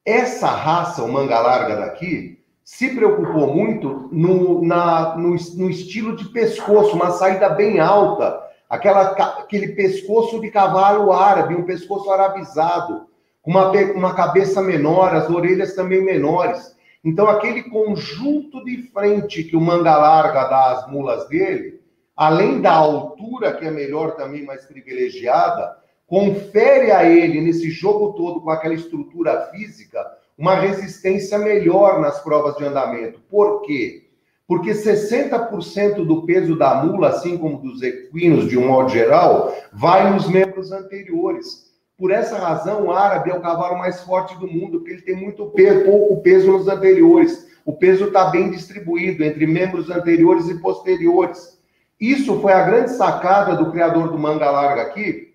essa 0.05 0.49
raça, 0.49 1.03
o 1.03 1.11
manga 1.11 1.41
larga 1.41 1.77
daqui, 1.77 2.45
se 2.63 2.95
preocupou 2.95 3.55
muito 3.55 4.11
no, 4.13 4.63
na, 4.63 5.17
no, 5.17 5.31
no 5.31 5.71
estilo 5.71 6.15
de 6.15 6.27
pescoço, 6.27 6.95
uma 6.95 7.13
saída 7.13 7.49
bem 7.49 7.81
alta, 7.81 8.46
aquela, 8.69 9.13
aquele 9.13 9.69
pescoço 9.69 10.41
de 10.41 10.51
cavalo 10.51 11.13
árabe, 11.13 11.55
um 11.55 11.65
pescoço 11.65 12.11
arabizado, 12.11 13.07
uma, 13.45 13.71
uma 13.71 14.15
cabeça 14.15 14.61
menor, 14.61 15.15
as 15.15 15.31
orelhas 15.31 15.75
também 15.75 16.05
menores. 16.05 16.75
Então, 17.05 17.29
aquele 17.29 17.63
conjunto 17.63 18.65
de 18.65 18.83
frente 18.89 19.45
que 19.45 19.57
o 19.57 19.61
manga 19.61 19.97
larga 19.97 20.45
dá 20.49 20.73
às 20.73 20.91
mulas 20.91 21.29
dele, 21.29 21.81
além 22.17 22.61
da 22.61 22.73
altura, 22.73 23.53
que 23.53 23.65
é 23.65 23.71
melhor 23.71 24.17
também, 24.17 24.45
mais 24.45 24.65
privilegiada, 24.65 25.77
confere 26.07 26.91
a 26.91 27.05
ele, 27.05 27.41
nesse 27.41 27.71
jogo 27.71 28.15
todo, 28.15 28.41
com 28.41 28.51
aquela 28.51 28.75
estrutura 28.75 29.49
física, 29.53 30.05
uma 30.37 30.55
resistência 30.55 31.39
melhor 31.39 32.01
nas 32.01 32.21
provas 32.21 32.57
de 32.57 32.65
andamento. 32.65 33.21
Por 33.31 33.63
quê? 33.63 34.06
Porque 34.47 34.71
60% 34.71 36.05
do 36.07 36.25
peso 36.25 36.57
da 36.57 36.85
mula, 36.85 37.09
assim 37.09 37.37
como 37.37 37.59
dos 37.59 37.83
equinos 37.83 38.49
de 38.49 38.57
um 38.57 38.69
modo 38.69 38.91
geral, 38.91 39.53
vai 39.73 40.13
nos 40.13 40.29
membros 40.29 40.71
anteriores. 40.71 41.67
Por 41.99 42.13
essa 42.13 42.39
razão, 42.39 42.87
o 42.87 42.93
árabe 42.93 43.31
é 43.31 43.35
o 43.35 43.41
cavalo 43.41 43.79
mais 43.79 44.03
forte 44.03 44.39
do 44.39 44.47
mundo, 44.47 44.79
porque 44.79 44.93
ele 44.93 45.03
tem 45.03 45.17
muito 45.17 45.47
peso, 45.47 45.85
pouco 45.85 46.23
peso 46.23 46.53
nos 46.53 46.69
anteriores. 46.69 47.49
O 47.65 47.73
peso 47.73 48.05
está 48.05 48.27
bem 48.27 48.51
distribuído 48.51 49.25
entre 49.25 49.47
membros 49.47 49.91
anteriores 49.91 50.49
e 50.49 50.61
posteriores. 50.61 51.59
Isso 51.99 52.41
foi 52.41 52.53
a 52.53 52.65
grande 52.65 52.93
sacada 52.93 53.57
do 53.57 53.73
criador 53.73 54.11
do 54.11 54.19
manga 54.19 54.51
larga 54.51 54.83
aqui, 54.83 55.35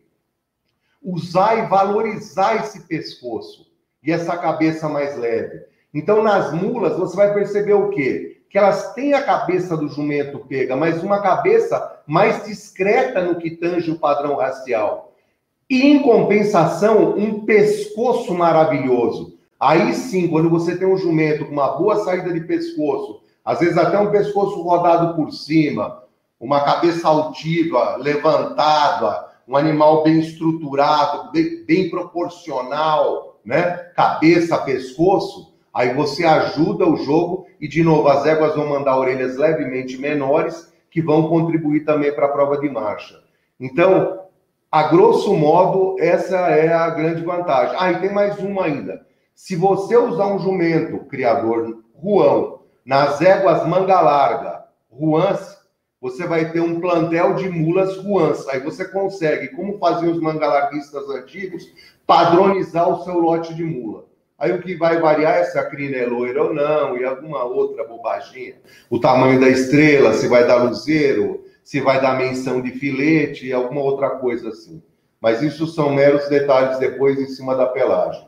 usar 1.03 1.57
e 1.57 1.67
valorizar 1.67 2.57
esse 2.57 2.87
pescoço 2.87 3.65
e 4.03 4.11
essa 4.11 4.37
cabeça 4.37 4.87
mais 4.87 5.17
leve. 5.17 5.65
Então, 5.93 6.23
nas 6.23 6.53
mulas, 6.53 6.97
você 6.97 7.17
vai 7.17 7.33
perceber 7.33 7.73
o 7.73 7.89
quê? 7.89 8.40
Que 8.51 8.57
elas 8.57 8.93
têm 8.93 9.13
a 9.13 9.23
cabeça 9.23 9.77
do 9.77 9.87
jumento 9.87 10.39
pega, 10.39 10.75
mas 10.75 11.01
uma 11.01 11.21
cabeça 11.21 11.99
mais 12.05 12.45
discreta 12.45 13.21
no 13.21 13.35
que 13.35 13.51
tange 13.51 13.89
o 13.89 13.97
padrão 13.97 14.35
racial. 14.35 15.13
E, 15.69 15.87
em 15.87 16.01
compensação, 16.01 17.15
um 17.15 17.45
pescoço 17.45 18.33
maravilhoso. 18.33 19.37
Aí 19.57 19.93
sim, 19.93 20.27
quando 20.27 20.49
você 20.49 20.75
tem 20.75 20.85
um 20.85 20.97
jumento 20.97 21.45
com 21.45 21.53
uma 21.53 21.77
boa 21.77 22.03
saída 22.03 22.33
de 22.33 22.41
pescoço, 22.41 23.21
às 23.45 23.59
vezes 23.59 23.77
até 23.77 23.97
um 23.97 24.11
pescoço 24.11 24.61
rodado 24.61 25.15
por 25.15 25.31
cima, 25.31 26.03
uma 26.37 26.61
cabeça 26.61 27.07
altiva, 27.07 27.95
levantada, 27.95 29.27
um 29.47 29.55
animal 29.55 30.03
bem 30.03 30.19
estruturado, 30.19 31.31
bem, 31.31 31.63
bem 31.63 31.89
proporcional, 31.89 33.39
né? 33.45 33.71
Cabeça, 33.95 34.57
pescoço, 34.57 35.50
aí 35.73 35.93
você 35.93 36.25
ajuda 36.25 36.85
o 36.85 36.97
jogo 36.97 37.47
e, 37.59 37.67
de 37.67 37.83
novo, 37.83 38.07
as 38.07 38.25
éguas 38.25 38.55
vão 38.55 38.67
mandar 38.67 38.97
orelhas 38.97 39.37
levemente 39.37 39.97
menores 39.97 40.71
que 40.89 41.01
vão 41.01 41.27
contribuir 41.29 41.85
também 41.85 42.13
para 42.13 42.25
a 42.25 42.31
prova 42.31 42.57
de 42.57 42.69
marcha. 42.69 43.21
Então, 43.59 44.19
A 44.73 44.83
grosso 44.83 45.35
modo, 45.35 45.97
essa 45.99 46.37
é 46.47 46.71
a 46.71 46.89
grande 46.89 47.21
vantagem. 47.25 47.75
Ah, 47.77 47.91
e 47.91 47.99
tem 47.99 48.13
mais 48.13 48.39
uma 48.39 48.63
ainda. 48.63 49.05
Se 49.35 49.53
você 49.53 49.97
usar 49.97 50.27
um 50.27 50.39
jumento 50.39 50.99
criador 51.07 51.83
ruão 51.93 52.61
nas 52.85 53.19
éguas 53.19 53.67
manga 53.67 53.99
larga, 53.99 54.63
ruãs, 54.89 55.59
você 55.99 56.25
vai 56.25 56.53
ter 56.53 56.61
um 56.61 56.79
plantel 56.79 57.33
de 57.33 57.49
mulas 57.49 57.97
ruãs. 57.97 58.47
Aí 58.47 58.61
você 58.61 58.85
consegue, 58.85 59.49
como 59.49 59.77
faziam 59.77 60.13
os 60.13 60.21
mangalarguistas 60.21 61.09
antigos, 61.09 61.65
padronizar 62.07 62.87
o 62.87 63.03
seu 63.03 63.19
lote 63.19 63.53
de 63.53 63.65
mula. 63.65 64.05
Aí 64.41 64.51
o 64.51 64.59
que 64.59 64.75
vai 64.75 64.99
variar 64.99 65.35
é 65.35 65.43
se 65.43 65.59
a 65.59 65.63
crina 65.63 65.97
é 65.97 66.05
loira 66.07 66.45
ou 66.45 66.51
não, 66.51 66.97
e 66.97 67.05
alguma 67.05 67.43
outra 67.43 67.83
bobaginha. 67.83 68.55
O 68.89 68.99
tamanho 68.99 69.39
da 69.39 69.47
estrela, 69.47 70.15
se 70.15 70.27
vai 70.27 70.47
dar 70.47 70.63
luzeiro, 70.63 71.45
se 71.63 71.79
vai 71.79 72.01
dar 72.01 72.17
menção 72.17 72.59
de 72.59 72.71
filete 72.71 73.45
e 73.45 73.53
alguma 73.53 73.81
outra 73.81 74.09
coisa 74.09 74.49
assim. 74.49 74.81
Mas 75.21 75.43
isso 75.43 75.67
são 75.67 75.93
meros 75.93 76.27
detalhes 76.27 76.79
depois 76.79 77.19
em 77.19 77.27
cima 77.27 77.55
da 77.55 77.67
pelagem. 77.67 78.27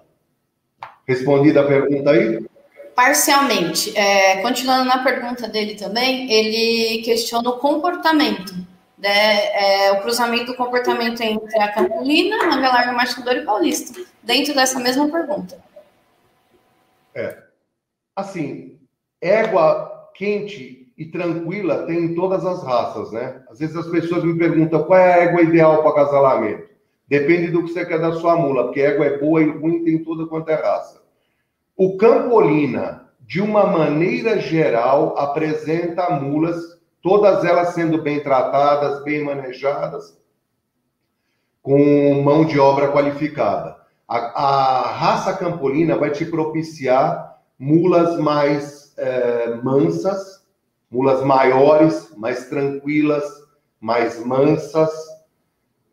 Respondida 1.08 1.62
a 1.62 1.66
pergunta 1.66 2.12
aí? 2.12 2.46
Parcialmente. 2.94 3.98
É, 3.98 4.40
continuando 4.44 4.86
na 4.86 5.04
pergunta 5.04 5.48
dele 5.48 5.74
também, 5.74 6.32
ele 6.32 7.02
questiona 7.02 7.50
o 7.50 7.58
comportamento, 7.58 8.54
né, 9.00 9.88
é, 9.88 9.92
o 9.94 10.02
cruzamento 10.02 10.46
do 10.46 10.56
comportamento 10.56 11.22
entre 11.22 11.60
a 11.60 11.72
Campolina, 11.72 12.38
Manga 12.46 12.70
Larga, 12.70 12.92
Machador 12.92 13.34
e 13.34 13.42
Paulista, 13.42 14.00
dentro 14.22 14.54
dessa 14.54 14.80
mesma 14.80 15.10
pergunta. 15.10 15.73
É. 17.16 17.38
Assim, 18.16 18.80
égua 19.22 20.10
quente 20.14 20.92
e 20.98 21.06
tranquila 21.06 21.86
tem 21.86 22.06
em 22.06 22.16
todas 22.16 22.46
as 22.46 22.64
raças, 22.64 23.12
né? 23.12 23.44
Às 23.50 23.60
vezes 23.60 23.76
as 23.76 23.88
pessoas 23.88 24.24
me 24.24 24.38
perguntam 24.38 24.84
qual 24.84 25.00
é 25.00 25.14
a 25.14 25.24
égua 25.24 25.42
ideal 25.42 25.82
para 25.82 25.92
acasalamento. 25.92 26.70
Depende 27.08 27.52
do 27.52 27.64
que 27.64 27.72
você 27.72 27.86
quer 27.86 28.00
da 28.00 28.14
sua 28.14 28.36
mula, 28.36 28.66
porque 28.66 28.82
égua 28.82 29.06
é 29.06 29.18
boa 29.18 29.42
e 29.42 29.50
ruim 29.50 29.84
tem 29.84 30.04
toda 30.04 30.26
quanto 30.28 30.50
é 30.50 30.56
raça. 30.56 31.02
O 31.76 31.98
Campolina, 31.98 33.10
de 33.22 33.42
uma 33.42 33.66
maneira 33.66 34.40
geral, 34.40 35.18
apresenta 35.18 36.10
mulas, 36.12 36.80
todas 37.02 37.44
elas 37.44 37.70
sendo 37.70 38.02
bem 38.02 38.22
tratadas, 38.22 39.04
bem 39.04 39.24
manejadas, 39.24 40.18
com 41.62 42.22
mão 42.22 42.46
de 42.46 42.60
obra 42.60 42.92
qualificada. 42.92 43.83
A, 44.08 44.18
a 44.18 44.92
raça 44.92 45.34
campolina 45.34 45.98
vai 45.98 46.12
te 46.12 46.26
propiciar 46.26 47.38
mulas 47.58 48.18
mais 48.20 48.94
é, 48.98 49.56
mansas, 49.64 50.44
mulas 50.92 51.24
maiores, 51.24 52.14
mais 52.18 52.48
tranquilas, 52.48 53.24
mais 53.80 54.24
mansas. 54.24 54.92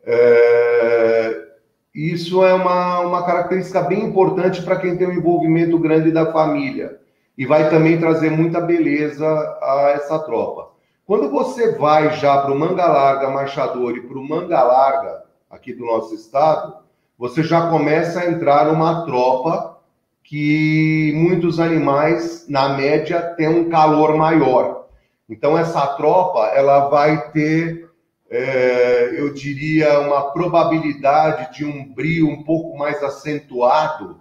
É, 0.03 1.47
isso 1.93 2.43
é 2.43 2.53
uma, 2.53 2.99
uma 3.01 3.25
característica 3.25 3.81
bem 3.81 4.03
importante 4.05 4.61
para 4.61 4.77
quem 4.77 4.97
tem 4.97 5.07
um 5.07 5.13
envolvimento 5.13 5.77
grande 5.79 6.11
da 6.11 6.31
família. 6.31 6.99
E 7.37 7.45
vai 7.45 7.69
também 7.69 7.99
trazer 7.99 8.29
muita 8.29 8.61
beleza 8.61 9.25
a 9.61 9.93
essa 9.95 10.19
tropa. 10.19 10.71
Quando 11.05 11.29
você 11.29 11.73
vai 11.77 12.13
já 12.13 12.41
para 12.41 12.53
o 12.53 12.57
manga 12.57 12.85
larga 12.87 13.29
marchador 13.29 13.97
e 13.97 14.01
para 14.01 14.17
o 14.17 14.27
manga 14.27 14.61
larga 14.63 15.23
aqui 15.49 15.73
do 15.73 15.85
nosso 15.85 16.13
estado, 16.15 16.80
você 17.21 17.43
já 17.43 17.69
começa 17.69 18.19
a 18.19 18.31
entrar 18.31 18.65
numa 18.65 19.05
tropa 19.05 19.79
que 20.23 21.13
muitos 21.15 21.59
animais, 21.59 22.47
na 22.49 22.69
média, 22.69 23.21
têm 23.37 23.47
um 23.47 23.69
calor 23.69 24.17
maior. 24.17 24.87
Então, 25.29 25.55
essa 25.55 25.85
tropa, 25.97 26.47
ela 26.47 26.89
vai 26.89 27.29
ter, 27.29 27.91
é, 28.27 29.19
eu 29.19 29.31
diria, 29.31 29.99
uma 29.99 30.31
probabilidade 30.31 31.55
de 31.55 31.63
um 31.63 31.93
brilho 31.93 32.27
um 32.27 32.41
pouco 32.41 32.75
mais 32.75 33.03
acentuado, 33.03 34.19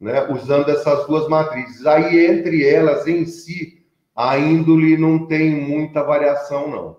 né, 0.00 0.26
usando 0.30 0.70
essas 0.70 1.06
duas 1.06 1.28
matrizes. 1.28 1.84
Aí, 1.84 2.24
entre 2.24 2.66
elas, 2.66 3.06
em 3.06 3.26
si, 3.26 3.84
a 4.16 4.38
índole 4.38 4.96
não 4.96 5.26
tem 5.26 5.50
muita 5.54 6.02
variação, 6.02 6.70
não. 6.70 6.96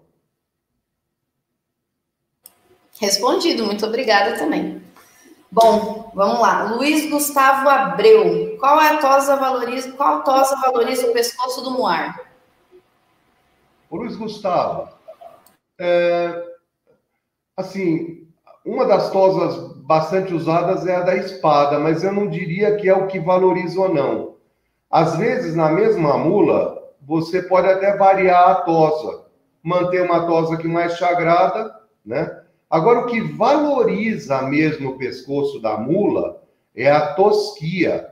Respondido, 2.99 3.65
muito 3.65 3.83
obrigada 3.83 4.37
também. 4.37 4.88
Bom, 5.51 6.11
vamos 6.13 6.39
lá. 6.39 6.75
Luiz 6.75 7.09
Gustavo 7.09 7.67
Abreu. 7.67 8.57
Qual 8.59 8.79
é 8.79 8.89
a 8.89 8.97
tosa 8.97 9.35
valoriza, 9.35 9.91
qual 9.93 10.23
tosa 10.23 10.55
valoriza 10.57 11.07
o 11.09 11.13
pescoço 11.13 11.63
do 11.63 11.71
moar? 11.71 12.21
Luiz 13.91 14.15
Gustavo, 14.15 14.89
é, 15.79 16.43
assim, 17.57 18.27
uma 18.63 18.85
das 18.85 19.09
tosas 19.09 19.75
bastante 19.77 20.31
usadas 20.31 20.85
é 20.85 20.95
a 20.95 21.01
da 21.01 21.15
espada, 21.15 21.79
mas 21.79 22.03
eu 22.03 22.11
não 22.11 22.27
diria 22.27 22.75
que 22.75 22.87
é 22.87 22.93
o 22.93 23.07
que 23.07 23.19
valoriza 23.19 23.79
ou 23.79 23.91
não. 23.91 24.35
Às 24.91 25.15
vezes, 25.15 25.55
na 25.55 25.69
mesma 25.69 26.15
mula, 26.17 26.77
você 27.01 27.41
pode 27.41 27.67
até 27.67 27.97
variar 27.97 28.49
a 28.49 28.55
tosa, 28.55 29.25
manter 29.63 30.03
uma 30.03 30.27
tosa 30.27 30.57
que 30.57 30.67
mais 30.67 30.97
chagrada, 30.97 31.73
né? 32.05 32.38
Agora, 32.69 32.99
o 32.99 33.05
que 33.07 33.19
valoriza 33.19 34.43
mesmo 34.43 34.91
o 34.91 34.97
pescoço 34.97 35.59
da 35.59 35.77
mula 35.77 36.43
é 36.75 36.89
a 36.89 37.13
tosquia, 37.13 38.07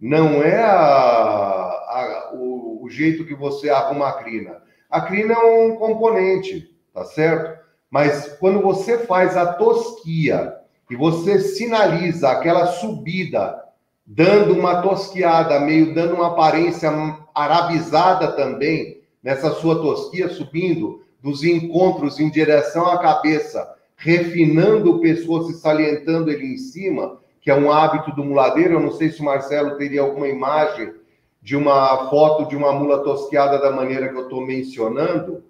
não 0.00 0.42
é 0.42 0.62
a, 0.62 0.70
a, 0.72 2.30
o, 2.34 2.84
o, 2.84 2.88
jeito 2.88 3.24
que 3.24 3.34
você 3.34 3.68
arruma 3.68 4.08
a 4.08 4.12
crina. 4.12 4.62
A 4.88 5.00
crina 5.00 5.34
é 5.34 5.38
um 5.38 5.76
componente, 5.76 6.70
tá 6.94 7.04
certo? 7.04 7.58
Mas 7.90 8.36
quando 8.38 8.60
você 8.60 8.98
faz 8.98 9.36
a 9.36 9.54
tosquia 9.54 10.54
e 10.88 10.94
você 10.94 11.40
sinaliza 11.40 12.30
aquela 12.30 12.66
subida, 12.66 13.64
dando 14.06 14.54
uma 14.54 14.80
tosquiada, 14.80 15.58
meio 15.58 15.92
dando 15.92 16.14
uma 16.14 16.28
aparência 16.28 16.90
arabizada 17.34 18.32
também, 18.32 19.02
nessa 19.22 19.50
sua 19.50 19.82
tosquia 19.82 20.28
subindo, 20.28 21.04
dos 21.26 21.42
encontros 21.42 22.20
em 22.20 22.30
direção 22.30 22.86
à 22.86 22.98
cabeça, 22.98 23.74
refinando 23.96 24.92
o 24.92 25.00
pescoço 25.00 25.50
e 25.50 25.54
salientando 25.54 26.30
ele 26.30 26.54
em 26.54 26.56
cima, 26.56 27.18
que 27.40 27.50
é 27.50 27.54
um 27.54 27.72
hábito 27.72 28.14
do 28.14 28.24
muladeiro. 28.24 28.74
Eu 28.74 28.80
não 28.80 28.92
sei 28.92 29.10
se 29.10 29.20
o 29.20 29.24
Marcelo 29.24 29.76
teria 29.76 30.02
alguma 30.02 30.28
imagem 30.28 30.94
de 31.42 31.56
uma 31.56 32.08
foto 32.08 32.48
de 32.48 32.56
uma 32.56 32.72
mula 32.72 33.02
tosqueada 33.02 33.58
da 33.58 33.72
maneira 33.72 34.08
que 34.08 34.16
eu 34.16 34.22
estou 34.22 34.46
mencionando. 34.46 35.42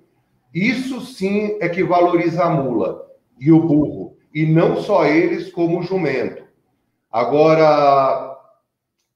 Isso 0.54 1.02
sim 1.02 1.58
é 1.60 1.68
que 1.68 1.84
valoriza 1.84 2.44
a 2.44 2.48
mula 2.48 3.04
e 3.38 3.52
o 3.52 3.60
burro, 3.60 4.16
e 4.32 4.46
não 4.46 4.76
só 4.76 5.04
eles, 5.04 5.52
como 5.52 5.80
o 5.80 5.82
jumento. 5.82 6.42
Agora, 7.12 8.34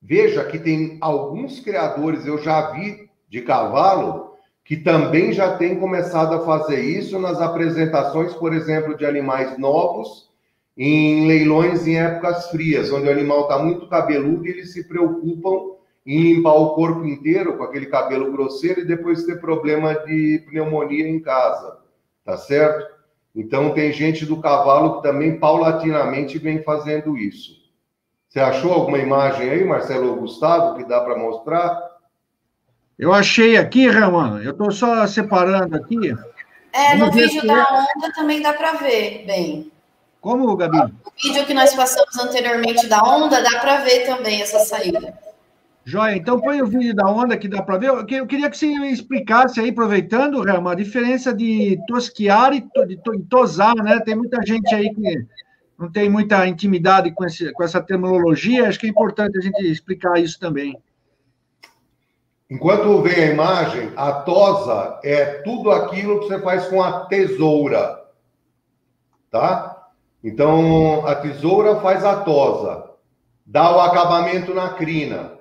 veja 0.03 0.45
que 0.45 0.59
tem 0.59 0.99
alguns 1.01 1.59
criadores, 1.59 2.27
eu 2.27 2.37
já 2.37 2.73
vi 2.73 3.09
de 3.31 3.41
cavalo, 3.41 4.30
que 4.65 4.77
também 4.77 5.33
já 5.33 5.57
tem 5.57 5.79
começado 5.79 6.35
a 6.35 6.45
fazer 6.45 6.81
isso 6.81 7.19
nas 7.19 7.41
apresentações, 7.41 8.35
por 8.35 8.53
exemplo, 8.53 8.97
de 8.97 9.05
animais 9.05 9.59
novos 9.59 10.31
em 10.77 11.27
leilões 11.27 11.87
em 11.87 11.99
épocas 11.99 12.49
frias, 12.51 12.91
onde 12.91 13.09
o 13.09 13.11
animal 13.11 13.43
está 13.43 13.59
muito 13.59 13.89
cabeludo 13.89 14.47
e 14.47 14.51
eles 14.51 14.73
se 14.73 14.85
preocupam 14.85 15.75
em 16.07 16.35
limpar 16.35 16.55
o 16.55 16.75
corpo 16.75 17.05
inteiro 17.05 17.57
com 17.57 17.65
aquele 17.65 17.87
cabelo 17.87 18.33
grosseiro 18.33 18.81
e 18.81 18.87
depois 18.87 19.25
ter 19.25 19.41
problema 19.41 19.95
de 19.95 20.43
pneumonia 20.49 21.07
em 21.07 21.21
casa, 21.21 21.79
tá 22.25 22.37
certo? 22.37 22.87
Então 23.35 23.75
tem 23.75 23.93
gente 23.93 24.25
do 24.25 24.41
cavalo 24.41 24.97
que 24.97 25.03
também 25.03 25.39
paulatinamente 25.39 26.39
vem 26.39 26.63
fazendo 26.63 27.17
isso. 27.17 27.61
Você 28.29 28.41
achou 28.41 28.73
alguma 28.73 28.99
imagem 28.99 29.51
aí, 29.51 29.65
Marcelo 29.65 30.17
Gustavo, 30.17 30.77
que 30.77 30.89
dá 30.89 31.01
para 31.01 31.19
mostrar? 31.19 31.90
Eu 33.01 33.15
achei 33.15 33.57
aqui, 33.57 33.89
Ramon, 33.89 34.41
eu 34.41 34.51
estou 34.51 34.71
só 34.71 35.07
separando 35.07 35.75
aqui. 35.75 36.15
É, 36.71 36.99
Vamos 36.99 37.07
no 37.07 37.23
vídeo 37.23 37.47
da 37.47 37.55
é. 37.55 37.65
onda 37.73 38.13
também 38.15 38.43
dá 38.43 38.53
para 38.53 38.75
ver 38.75 39.25
bem. 39.27 39.73
Como, 40.21 40.55
Gabi? 40.55 40.77
O 40.79 40.93
vídeo 41.19 41.47
que 41.47 41.55
nós 41.55 41.75
passamos 41.75 42.15
anteriormente 42.19 42.87
da 42.89 43.03
onda, 43.03 43.43
dá 43.43 43.59
para 43.59 43.79
ver 43.79 44.05
também 44.05 44.43
essa 44.43 44.59
saída. 44.59 45.15
Joia, 45.83 46.15
então 46.15 46.39
põe 46.39 46.61
o 46.61 46.67
vídeo 46.67 46.95
da 46.95 47.11
onda 47.11 47.39
que 47.39 47.49
dá 47.49 47.63
para 47.63 47.79
ver. 47.79 47.89
Eu 47.89 48.27
queria 48.27 48.51
que 48.51 48.59
você 48.59 48.67
explicasse 48.67 49.59
aí, 49.59 49.71
aproveitando, 49.71 50.43
Ramon, 50.43 50.69
a 50.69 50.75
diferença 50.75 51.33
de 51.33 51.81
tosquiar 51.89 52.53
e 52.53 52.61
to, 52.61 52.87
de 52.87 52.99
tosar, 53.31 53.77
né? 53.77 53.99
Tem 54.01 54.15
muita 54.15 54.45
gente 54.45 54.75
aí 54.75 54.95
que 54.95 55.27
não 55.79 55.91
tem 55.91 56.11
muita 56.11 56.47
intimidade 56.47 57.13
com, 57.13 57.25
esse, 57.25 57.51
com 57.53 57.65
essa 57.65 57.81
terminologia, 57.81 58.69
acho 58.69 58.79
que 58.79 58.87
é 58.87 58.91
importante 58.91 59.39
a 59.39 59.41
gente 59.41 59.67
explicar 59.67 60.21
isso 60.21 60.39
também. 60.39 60.77
Enquanto 62.51 63.01
vem 63.01 63.15
a 63.15 63.33
imagem, 63.33 63.93
a 63.95 64.11
tosa 64.11 64.99
é 65.05 65.25
tudo 65.45 65.71
aquilo 65.71 66.19
que 66.19 66.27
você 66.27 66.41
faz 66.41 66.67
com 66.67 66.83
a 66.83 67.05
tesoura, 67.07 68.03
tá? 69.31 69.87
Então, 70.23 71.07
a 71.07 71.15
tesoura 71.15 71.77
faz 71.77 72.05
a 72.05 72.17
tosa, 72.25 72.91
dá 73.47 73.77
o 73.77 73.81
acabamento 73.81 74.53
na 74.53 74.71
crina. 74.71 75.39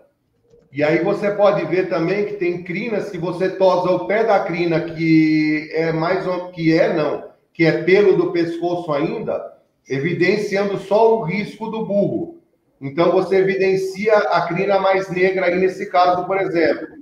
E 0.72 0.84
aí 0.84 1.04
você 1.04 1.32
pode 1.32 1.66
ver 1.66 1.90
também 1.90 2.28
que 2.28 2.34
tem 2.34 2.62
crinas 2.64 3.10
que 3.10 3.18
você 3.18 3.50
tosa 3.50 3.90
o 3.90 4.06
pé 4.06 4.24
da 4.24 4.42
crina, 4.42 4.80
que 4.80 5.68
é 5.74 5.92
mais 5.92 6.26
que 6.54 6.78
é 6.78 6.94
não, 6.94 7.24
que 7.52 7.66
é 7.66 7.82
pelo 7.82 8.18
do 8.18 8.32
pescoço 8.32 8.94
ainda, 8.94 9.58
evidenciando 9.90 10.78
só 10.78 11.18
o 11.18 11.24
risco 11.24 11.72
do 11.72 11.88
burro. 11.88 12.38
Então, 12.80 13.12
você 13.12 13.38
evidencia 13.38 14.16
a 14.16 14.42
crina 14.42 14.80
mais 14.80 15.10
negra 15.10 15.48
aí 15.48 15.60
nesse 15.60 15.90
caso, 15.90 16.26
por 16.26 16.40
exemplo. 16.40 16.99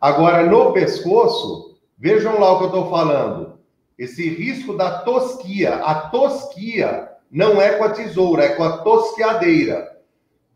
Agora, 0.00 0.44
no 0.44 0.72
pescoço, 0.72 1.76
vejam 1.98 2.40
lá 2.40 2.52
o 2.52 2.58
que 2.58 2.64
eu 2.64 2.68
estou 2.68 2.90
falando. 2.90 3.58
Esse 3.98 4.28
risco 4.28 4.74
da 4.74 5.00
tosquia. 5.00 5.74
A 5.74 5.94
tosquia 6.08 7.10
não 7.30 7.60
é 7.60 7.74
com 7.74 7.84
a 7.84 7.90
tesoura, 7.90 8.44
é 8.44 8.48
com 8.54 8.62
a 8.62 8.78
tosqueadeira. 8.78 9.90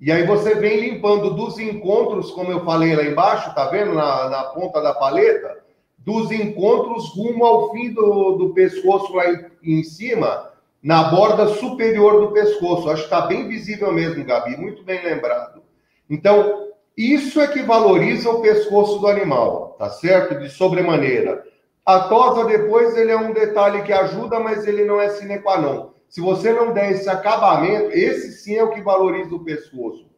E 0.01 0.11
aí 0.11 0.27
você 0.27 0.55
vem 0.55 0.81
limpando 0.81 1.35
dos 1.35 1.59
encontros, 1.59 2.31
como 2.31 2.51
eu 2.51 2.65
falei 2.65 2.97
lá 2.97 3.05
embaixo, 3.05 3.55
tá 3.55 3.67
vendo? 3.67 3.95
Na, 3.95 4.29
na 4.31 4.45
ponta 4.45 4.81
da 4.81 4.95
paleta, 4.95 5.63
dos 5.99 6.31
encontros 6.31 7.11
rumo 7.15 7.45
ao 7.45 7.71
fim 7.71 7.93
do, 7.93 8.33
do 8.33 8.55
pescoço 8.55 9.15
lá 9.15 9.31
em, 9.31 9.47
em 9.63 9.83
cima, 9.83 10.51
na 10.83 11.05
borda 11.05 11.49
superior 11.49 12.21
do 12.21 12.33
pescoço. 12.33 12.91
Acho 12.91 13.09
que 13.09 13.15
está 13.15 13.27
bem 13.27 13.47
visível 13.47 13.93
mesmo, 13.93 14.25
Gabi, 14.25 14.57
muito 14.57 14.83
bem 14.83 15.03
lembrado. 15.03 15.63
Então, 16.09 16.69
isso 16.97 17.41
é 17.41 17.49
que 17.49 17.63
valoriza 17.63 18.31
o 18.31 18.41
pescoço 18.41 18.99
do 18.99 19.09
animal, 19.09 19.75
tá 19.79 19.91
certo? 19.91 20.39
De 20.39 20.49
sobremaneira. 20.49 21.45
A 21.85 22.01
tosa 22.01 22.47
depois 22.47 22.97
ele 22.97 23.11
é 23.11 23.17
um 23.17 23.33
detalhe 23.33 23.83
que 23.83 23.93
ajuda, 23.93 24.41
mas 24.41 24.67
ele 24.67 24.85
não 24.85 25.01
é 25.01 25.11
sine 25.11 25.41
qua 25.41 25.61
non. 25.61 25.91
Se 26.09 26.21
você 26.21 26.53
não 26.53 26.73
der 26.73 26.93
esse 26.93 27.09
acabamento, 27.09 27.91
esse 27.91 28.33
sim 28.33 28.55
é 28.55 28.63
o 28.63 28.71
que 28.71 28.81
valoriza 28.81 29.35
o 29.35 29.45
pescoço. 29.45 30.09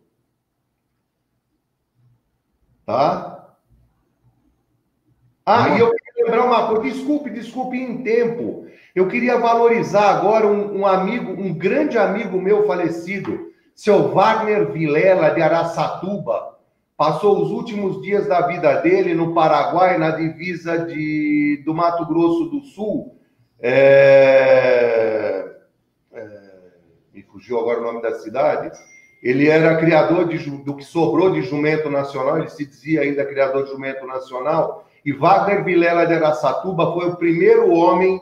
Tá? 2.85 3.57
Ah, 5.45 5.71
e 5.71 5.81
eu 5.81 5.91
queria 5.91 6.25
lembrar 6.25 6.45
uma 6.45 6.69
coisa, 6.69 6.83
desculpe, 6.83 7.31
desculpe 7.31 7.77
em 7.77 8.03
tempo. 8.03 8.67
Eu 8.95 9.09
queria 9.09 9.39
valorizar 9.39 10.11
agora 10.11 10.47
um, 10.47 10.81
um 10.81 10.87
amigo, 10.87 11.33
um 11.33 11.55
grande 11.55 11.99
amigo 11.99 12.41
meu 12.41 12.67
falecido, 12.67 13.53
seu 13.75 14.13
Wagner 14.13 14.71
Vilela 14.71 15.31
de 15.31 15.43
Araçatuba. 15.43 16.56
Passou 16.97 17.43
os 17.43 17.51
últimos 17.51 18.01
dias 18.03 18.27
da 18.27 18.47
vida 18.47 18.75
dele 18.81 19.15
no 19.15 19.35
Paraguai, 19.35 19.99
na 19.99 20.11
divisa 20.11 20.79
de, 20.79 21.63
do 21.65 21.75
Mato 21.75 22.07
Grosso 22.07 22.47
do 22.47 22.63
Sul. 22.63 23.19
É 23.61 25.47
me 27.17 27.23
fugiu 27.23 27.59
agora 27.59 27.81
o 27.81 27.83
nome 27.83 28.03
da 28.03 28.19
cidade, 28.19 28.71
ele 29.23 29.49
era 29.49 29.79
criador 29.79 30.29
de, 30.29 30.39
do 30.51 30.77
que 30.77 30.85
sobrou 30.85 31.31
de 31.31 31.41
jumento 31.41 31.89
nacional, 31.89 32.39
ele 32.39 32.51
se 32.51 32.67
dizia 32.67 33.01
ainda 33.01 33.25
criador 33.25 33.65
de 33.65 33.71
jumento 33.71 34.07
nacional, 34.07 34.87
e 35.03 35.13
Wagner 35.15 35.65
Vilela 35.65 36.07
de 36.07 36.13
Araçatuba 36.13 36.93
foi 36.93 37.09
o 37.09 37.17
primeiro 37.17 37.73
homem 37.73 38.21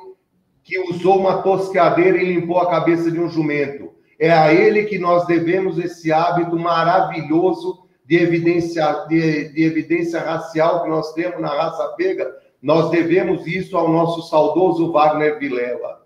que 0.63 0.79
usou 0.79 1.19
uma 1.19 1.43
tosqueadeira 1.43 2.19
e 2.19 2.33
limpou 2.33 2.59
a 2.59 2.71
cabeça 2.71 3.11
de 3.11 3.21
um 3.21 3.29
jumento. 3.29 3.93
É 4.19 4.31
a 4.31 4.55
ele 4.55 4.85
que 4.85 4.99
nós 4.99 5.27
devemos 5.27 5.77
esse 5.77 6.13
hábito 6.13 6.57
maravilhoso 6.57 7.84
de 8.05 8.17
evidência, 8.17 9.07
de, 9.09 9.49
de 9.49 9.63
evidência 9.63 10.21
racial 10.21 10.83
que 10.83 10.89
nós 10.89 11.13
temos 11.13 11.41
na 11.41 11.49
raça 11.49 11.89
pega. 11.97 12.35
Nós 12.63 12.91
devemos 12.91 13.47
isso 13.47 13.77
ao 13.77 13.89
nosso 13.89 14.29
saudoso 14.29 14.93
Wagner 14.93 15.39
Vilela 15.39 16.05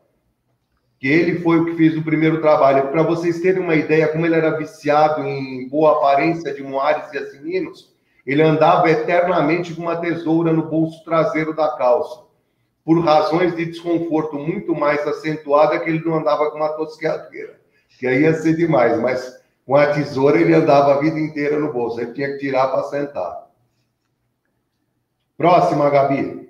que 0.98 1.06
ele 1.06 1.38
foi 1.40 1.60
o 1.60 1.64
que 1.66 1.76
fez 1.76 1.96
o 1.96 2.02
primeiro 2.02 2.40
trabalho. 2.40 2.88
Para 2.88 3.02
vocês 3.02 3.40
terem 3.40 3.62
uma 3.62 3.76
ideia, 3.76 4.08
como 4.08 4.26
ele 4.26 4.34
era 4.34 4.56
viciado 4.58 5.22
em 5.22 5.68
boa 5.68 5.92
aparência 5.92 6.52
de 6.52 6.62
moares 6.62 7.12
e 7.12 7.18
assininos, 7.18 7.94
ele 8.26 8.42
andava 8.42 8.90
eternamente 8.90 9.74
com 9.74 9.82
uma 9.82 9.96
tesoura 9.96 10.52
no 10.52 10.68
bolso 10.68 11.02
traseiro 11.04 11.54
da 11.54 11.68
calça. 11.76 12.26
Por 12.84 13.04
razões 13.04 13.54
de 13.54 13.66
desconforto 13.66 14.36
muito 14.36 14.74
mais 14.74 15.06
acentuada, 15.06 15.78
que 15.78 15.88
ele 15.88 16.04
não 16.04 16.16
andava 16.16 16.50
com 16.50 16.56
uma 16.56 16.70
tosqueadeira, 16.70 17.60
que 17.98 18.06
aí 18.06 18.22
ia 18.22 18.34
ser 18.34 18.56
demais, 18.56 18.98
mas 19.00 19.37
com 19.68 19.76
a 19.76 19.92
tesoura 19.92 20.40
ele 20.40 20.54
andava 20.54 20.94
a 20.94 20.98
vida 20.98 21.20
inteira 21.20 21.58
no 21.58 21.70
bolso, 21.70 22.00
ele 22.00 22.14
tinha 22.14 22.32
que 22.32 22.38
tirar 22.38 22.68
para 22.68 22.84
sentar. 22.84 23.48
Próxima, 25.36 25.90
Gabi. 25.90 26.48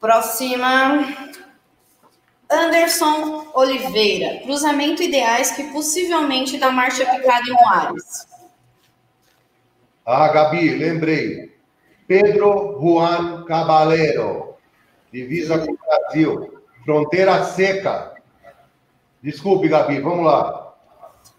Próxima. 0.00 1.14
Anderson 2.50 3.50
Oliveira, 3.52 4.42
cruzamento 4.44 5.02
ideais 5.02 5.50
que 5.50 5.64
possivelmente 5.72 6.56
dá 6.56 6.70
marcha 6.70 7.04
picada 7.04 7.50
em 7.50 7.52
Moares. 7.52 8.26
Ah, 10.06 10.28
Gabi, 10.28 10.70
lembrei. 10.70 11.54
Pedro 12.06 12.78
Juan 12.80 13.44
Caballero, 13.44 14.54
divisa 15.12 15.58
com 15.58 15.72
o 15.72 15.78
Brasil, 15.86 16.62
fronteira 16.82 17.44
seca. 17.44 18.11
Desculpe, 19.22 19.68
Gabi, 19.68 20.00
vamos 20.00 20.26
lá. 20.26 20.74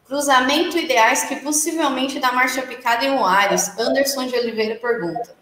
Cruzamento 0.06 0.78
ideais 0.78 1.24
que 1.24 1.38
possivelmente 1.38 2.20
dá 2.20 2.32
marcha 2.32 2.62
picada 2.62 3.04
em 3.04 3.16
Moares. 3.16 3.78
Anderson 3.78 4.28
de 4.28 4.36
Oliveira 4.36 4.80
pergunta. 4.80 5.36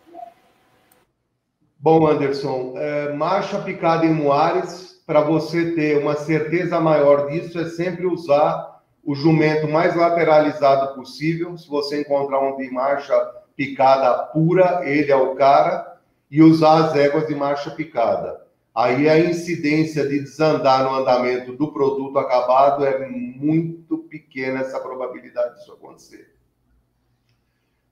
Bom, 1.78 2.08
Anderson, 2.08 2.74
é, 2.78 3.14
marcha 3.14 3.60
picada 3.62 4.06
em 4.06 4.14
Moares 4.14 5.02
para 5.06 5.22
você 5.22 5.72
ter 5.72 5.98
uma 5.98 6.16
certeza 6.16 6.80
maior 6.80 7.28
disso, 7.30 7.60
é 7.60 7.66
sempre 7.66 8.06
usar 8.06 8.82
o 9.04 9.14
jumento 9.14 9.68
mais 9.68 9.96
lateralizado 9.96 10.96
possível. 10.96 11.58
Se 11.58 11.68
você 11.68 12.02
encontrar 12.02 12.39
um 12.39 12.56
de 12.56 12.72
marcha 12.72 13.14
picada 13.56 14.14
pura, 14.28 14.82
ele 14.84 15.12
é 15.12 15.16
o 15.16 15.36
cara, 15.36 15.98
e 16.30 16.42
usar 16.42 16.86
as 16.86 16.96
éguas 16.96 17.28
de 17.28 17.36
marcha 17.36 17.72
picada. 17.72 18.41
Aí 18.74 19.09
a 19.09 19.19
incidência 19.19 20.07
de 20.07 20.19
desandar 20.19 20.84
no 20.84 20.95
andamento 20.95 21.53
do 21.53 21.72
produto 21.74 22.17
acabado 22.17 22.86
é 22.86 23.07
muito 23.07 23.97
pequena 23.97 24.61
essa 24.61 24.80
probabilidade 24.80 25.55
disso 25.55 25.74
acontecer. 25.74 26.34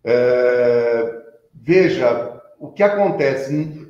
É... 0.04 1.26
Veja, 1.54 2.42
o 2.58 2.72
que 2.72 2.82
acontece 2.82 3.90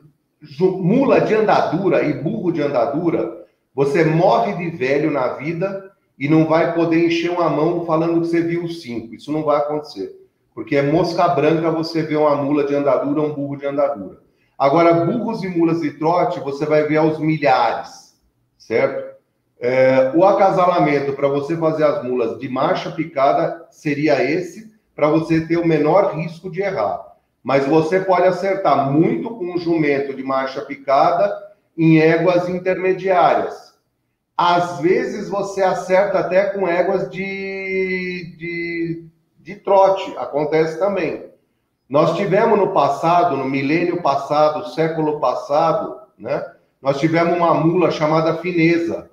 mula 0.59 1.21
de 1.21 1.35
andadura 1.35 2.03
e 2.03 2.13
burro 2.13 2.51
de 2.51 2.61
andadura, 2.61 3.45
você 3.73 4.03
morre 4.03 4.53
de 4.53 4.75
velho 4.75 5.11
na 5.11 5.33
vida 5.33 5.91
e 6.17 6.27
não 6.27 6.47
vai 6.47 6.73
poder 6.73 7.05
encher 7.05 7.29
uma 7.29 7.49
mão 7.49 7.85
falando 7.85 8.21
que 8.21 8.27
você 8.27 8.41
viu 8.41 8.67
cinco. 8.67 9.13
Isso 9.13 9.31
não 9.31 9.43
vai 9.43 9.57
acontecer. 9.57 10.15
Porque 10.53 10.75
é 10.75 10.81
mosca 10.81 11.27
branca 11.29 11.71
você 11.71 12.01
vê 12.01 12.15
uma 12.15 12.35
mula 12.35 12.65
de 12.65 12.75
andadura, 12.75 13.21
um 13.21 13.33
burro 13.33 13.57
de 13.57 13.65
andadura. 13.65 14.21
Agora, 14.59 15.05
burros 15.05 15.43
e 15.43 15.47
mulas 15.47 15.79
de 15.79 15.91
trote, 15.91 16.41
você 16.41 16.65
vai 16.65 16.83
ver 16.83 16.97
aos 16.97 17.17
milhares, 17.17 18.19
certo? 18.57 19.17
É, 19.59 20.11
o 20.13 20.25
acasalamento 20.25 21.13
para 21.13 21.29
você 21.29 21.55
fazer 21.55 21.85
as 21.85 22.03
mulas 22.03 22.37
de 22.37 22.49
marcha 22.49 22.91
picada 22.91 23.65
seria 23.71 24.21
esse, 24.21 24.71
para 24.93 25.07
você 25.07 25.47
ter 25.47 25.57
o 25.57 25.67
menor 25.67 26.13
risco 26.15 26.51
de 26.51 26.61
errar 26.61 27.09
mas 27.43 27.65
você 27.65 27.99
pode 28.01 28.27
acertar 28.27 28.91
muito 28.91 29.35
com 29.35 29.53
um 29.53 29.57
jumento 29.57 30.13
de 30.13 30.23
marcha 30.23 30.61
picada 30.61 31.33
em 31.77 31.99
éguas 31.99 32.49
intermediárias. 32.49 33.73
Às 34.37 34.79
vezes 34.79 35.29
você 35.29 35.61
acerta 35.61 36.19
até 36.19 36.45
com 36.45 36.67
éguas 36.67 37.09
de, 37.09 38.35
de, 38.37 39.05
de 39.39 39.55
trote, 39.55 40.13
acontece 40.17 40.77
também. 40.79 41.28
Nós 41.89 42.15
tivemos 42.15 42.59
no 42.59 42.71
passado, 42.71 43.35
no 43.35 43.45
milênio 43.45 43.99
passado, 44.03 44.69
século 44.69 45.19
passado, 45.19 45.99
né? 46.15 46.45
Nós 46.79 46.99
tivemos 46.99 47.35
uma 47.35 47.55
mula 47.55 47.89
chamada 47.89 48.37
Fineza, 48.37 49.09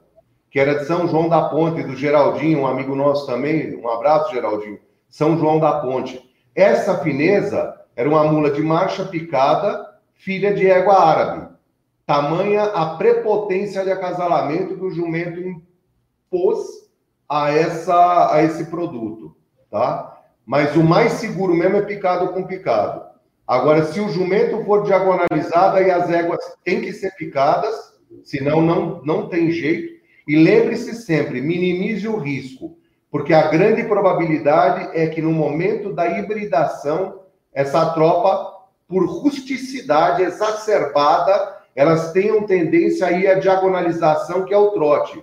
que 0.50 0.60
era 0.60 0.74
de 0.74 0.84
São 0.84 1.08
João 1.08 1.26
da 1.26 1.48
Ponte, 1.48 1.82
do 1.82 1.96
Geraldinho, 1.96 2.60
um 2.60 2.66
amigo 2.66 2.94
nosso 2.94 3.26
também, 3.26 3.74
um 3.76 3.88
abraço, 3.88 4.30
Geraldinho, 4.30 4.78
São 5.08 5.38
João 5.38 5.58
da 5.58 5.80
Ponte. 5.80 6.22
Essa 6.54 6.98
fineza 6.98 7.80
era 7.96 8.06
uma 8.06 8.24
mula 8.24 8.50
de 8.50 8.62
marcha 8.62 9.06
picada, 9.06 9.94
filha 10.12 10.52
de 10.52 10.68
égua 10.68 11.02
árabe. 11.02 11.48
Tamanha 12.04 12.64
a 12.64 12.96
prepotência 12.96 13.84
de 13.84 13.90
acasalamento 13.90 14.76
que 14.76 14.84
o 14.84 14.90
jumento 14.90 15.40
impôs 15.40 16.90
a, 17.26 17.50
essa, 17.50 18.34
a 18.34 18.42
esse 18.42 18.66
produto, 18.66 19.34
tá? 19.70 20.15
Mas 20.46 20.76
o 20.76 20.82
mais 20.84 21.14
seguro 21.14 21.52
mesmo 21.52 21.78
é 21.78 21.82
picado 21.82 22.28
com 22.28 22.46
picado. 22.46 23.02
Agora, 23.44 23.84
se 23.84 24.00
o 24.00 24.08
jumento 24.08 24.64
for 24.64 24.84
diagonalizado, 24.84 25.76
aí 25.76 25.90
as 25.90 26.08
éguas 26.08 26.38
têm 26.64 26.80
que 26.80 26.92
ser 26.92 27.14
picadas, 27.16 27.74
senão 28.22 28.60
não, 28.60 29.02
não 29.02 29.28
tem 29.28 29.50
jeito. 29.50 29.96
E 30.26 30.36
lembre-se 30.36 30.94
sempre, 30.94 31.40
minimize 31.40 32.06
o 32.06 32.16
risco, 32.16 32.78
porque 33.10 33.34
a 33.34 33.48
grande 33.48 33.84
probabilidade 33.84 34.90
é 34.96 35.08
que 35.08 35.20
no 35.20 35.32
momento 35.32 35.92
da 35.92 36.18
hibridação 36.18 37.20
essa 37.52 37.90
tropa, 37.90 38.54
por 38.86 39.04
rusticidade 39.06 40.22
exacerbada, 40.22 41.56
elas 41.74 42.12
tenham 42.12 42.46
tendência 42.46 43.06
aí 43.06 43.26
à 43.26 43.34
diagonalização, 43.38 44.44
que 44.44 44.54
é 44.54 44.58
o 44.58 44.70
trote. 44.70 45.22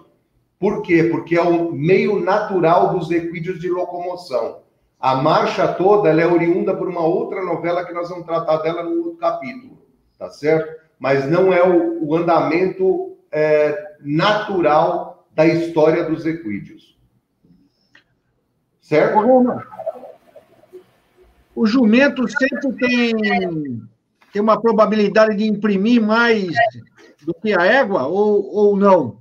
Por 0.60 0.82
quê? 0.82 1.04
Porque 1.12 1.36
é 1.36 1.42
o 1.42 1.72
meio 1.72 2.20
natural 2.20 2.98
dos 2.98 3.12
equídeos 3.12 3.60
de 3.60 3.70
locomoção. 3.70 4.62
A 5.04 5.18
marcha 5.18 5.68
toda 5.68 6.10
é 6.10 6.26
oriunda 6.26 6.74
por 6.74 6.88
uma 6.88 7.01
outra 7.01 7.43
novela 7.43 7.86
que 7.86 7.91
nós 7.91 8.08
vamos 8.08 8.26
tratar 8.26 8.60
dela 8.60 8.84
no 8.84 9.04
outro 9.04 9.18
capítulo, 9.18 9.86
tá 10.18 10.30
certo? 10.30 10.82
Mas 10.97 11.30
não 11.30 11.51
é 11.51 11.62
o, 11.62 12.08
o 12.08 12.16
andamento 12.16 13.18
é, 13.30 13.97
natural 13.99 15.28
da 15.36 15.45
história 15.45 16.06
dos 16.06 16.26
equídeos. 16.26 16.97
Certo? 18.80 19.20
O 21.54 21.68
jumento 21.68 22.26
sempre 22.30 22.72
tem, 22.72 23.14
tem 24.32 24.41
uma 24.41 24.62
probabilidade 24.62 25.36
de 25.36 25.45
imprimir 25.45 26.01
mais 26.01 26.47
do 27.26 27.34
que 27.34 27.54
a 27.54 27.66
égua 27.66 28.08
ou, 28.08 28.56
ou 28.56 28.78
não? 28.78 29.18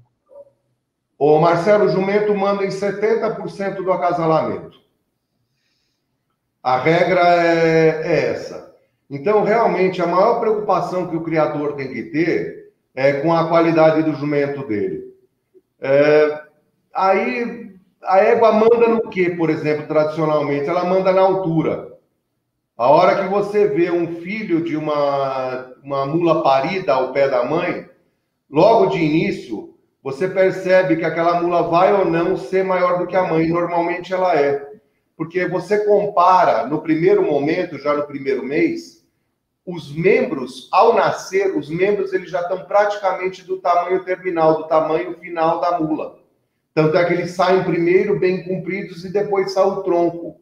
O 1.19 1.41
Marcelo, 1.41 1.87
o 1.87 1.89
jumento 1.89 2.33
manda 2.37 2.65
em 2.65 2.69
70% 2.69 3.83
do 3.83 3.93
acasalamento. 3.93 4.82
A 6.63 6.79
regra 6.79 7.21
é, 7.45 8.03
é 8.05 8.31
essa. 8.31 8.73
Então, 9.11 9.43
realmente, 9.43 10.01
a 10.01 10.07
maior 10.07 10.41
preocupação 10.41 11.09
que 11.09 11.17
o 11.17 11.23
criador 11.23 11.75
tem 11.75 11.93
que 11.93 12.05
ter 12.05 12.73
é 12.95 13.15
com 13.15 13.33
a 13.33 13.49
qualidade 13.49 14.03
do 14.03 14.15
jumento 14.15 14.67
dele. 14.67 15.13
É, 15.81 16.41
aí, 16.95 17.73
a 18.03 18.19
égua 18.19 18.53
manda 18.53 18.89
no 18.89 19.11
que, 19.11 19.31
por 19.31 19.51
exemplo, 19.51 19.87
tradicionalmente? 19.87 20.69
Ela 20.69 20.85
manda 20.85 21.13
na 21.13 21.21
altura. 21.21 21.93
A 22.77 22.89
hora 22.91 23.23
que 23.23 23.29
você 23.29 23.69
vê 23.69 23.91
um 23.91 24.17
filho 24.23 24.63
de 24.63 24.77
uma, 24.77 25.73
uma 25.83 26.07
mula 26.07 26.43
parida 26.43 26.95
ao 26.95 27.13
pé 27.13 27.29
da 27.29 27.45
mãe, 27.45 27.89
logo 28.51 28.87
de 28.87 28.99
início, 28.99 29.75
você 30.03 30.27
percebe 30.27 30.97
que 30.97 31.05
aquela 31.05 31.41
mula 31.41 31.63
vai 31.65 31.93
ou 31.93 32.05
não 32.05 32.37
ser 32.37 32.65
maior 32.65 32.99
do 32.99 33.07
que 33.07 33.17
a 33.17 33.25
mãe. 33.25 33.49
Normalmente 33.49 34.13
ela 34.13 34.35
é. 34.35 34.72
Porque 35.23 35.47
você 35.47 35.85
compara 35.85 36.67
no 36.67 36.83
primeiro 36.83 37.23
momento, 37.23 37.79
já 37.79 37.95
no 37.95 38.03
primeiro 38.03 38.45
mês, 38.45 39.07
os 39.65 39.95
membros, 39.95 40.69
ao 40.73 40.97
nascer, 40.97 41.57
os 41.57 41.71
membros 41.71 42.13
eles 42.13 42.29
já 42.29 42.41
estão 42.41 42.65
praticamente 42.65 43.45
do 43.45 43.61
tamanho 43.61 44.03
terminal, 44.03 44.57
do 44.57 44.67
tamanho 44.67 45.17
final 45.21 45.61
da 45.61 45.79
mula. 45.79 46.19
Tanto 46.75 46.97
é 46.97 47.05
que 47.05 47.13
eles 47.13 47.31
saem 47.31 47.63
primeiro 47.63 48.19
bem 48.19 48.43
compridos 48.43 49.05
e 49.05 49.13
depois 49.13 49.53
sai 49.53 49.63
o 49.63 49.85
tronco. 49.85 50.41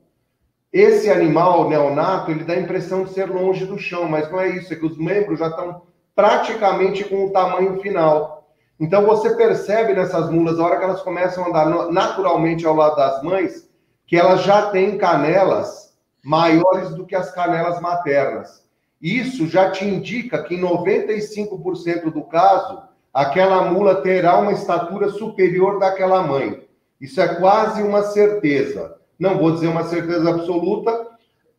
Esse 0.72 1.10
animal 1.10 1.68
neonato, 1.68 2.30
ele 2.30 2.44
dá 2.44 2.54
a 2.54 2.60
impressão 2.60 3.04
de 3.04 3.12
ser 3.12 3.28
longe 3.28 3.66
do 3.66 3.78
chão, 3.78 4.08
mas 4.08 4.32
não 4.32 4.40
é 4.40 4.48
isso, 4.48 4.72
é 4.72 4.76
que 4.76 4.86
os 4.86 4.96
membros 4.96 5.40
já 5.40 5.48
estão 5.48 5.82
praticamente 6.16 7.04
com 7.04 7.26
o 7.26 7.32
tamanho 7.32 7.78
final. 7.82 8.50
Então 8.80 9.04
você 9.04 9.36
percebe 9.36 9.92
nessas 9.92 10.30
mulas, 10.30 10.58
a 10.58 10.64
hora 10.64 10.78
que 10.78 10.84
elas 10.84 11.02
começam 11.02 11.44
a 11.44 11.48
andar 11.48 11.92
naturalmente 11.92 12.66
ao 12.66 12.74
lado 12.74 12.96
das 12.96 13.22
mães, 13.22 13.68
que 14.10 14.16
elas 14.16 14.42
já 14.42 14.72
têm 14.72 14.98
canelas 14.98 15.94
maiores 16.20 16.90
do 16.96 17.06
que 17.06 17.14
as 17.14 17.30
canelas 17.32 17.80
maternas. 17.80 18.66
Isso 19.00 19.46
já 19.46 19.70
te 19.70 19.84
indica 19.84 20.42
que 20.42 20.56
em 20.56 20.60
95% 20.60 22.10
do 22.10 22.24
caso, 22.24 22.82
aquela 23.14 23.70
mula 23.70 24.02
terá 24.02 24.36
uma 24.40 24.50
estatura 24.50 25.10
superior 25.10 25.78
daquela 25.78 26.24
mãe. 26.24 26.66
Isso 27.00 27.20
é 27.20 27.36
quase 27.36 27.84
uma 27.84 28.02
certeza. 28.02 28.96
Não 29.16 29.38
vou 29.38 29.52
dizer 29.52 29.68
uma 29.68 29.84
certeza 29.84 30.28
absoluta, 30.28 31.06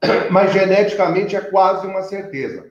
mas 0.30 0.52
geneticamente 0.52 1.38
é 1.38 1.42
quase 1.42 1.88
uma 1.88 2.02
certeza. 2.02 2.70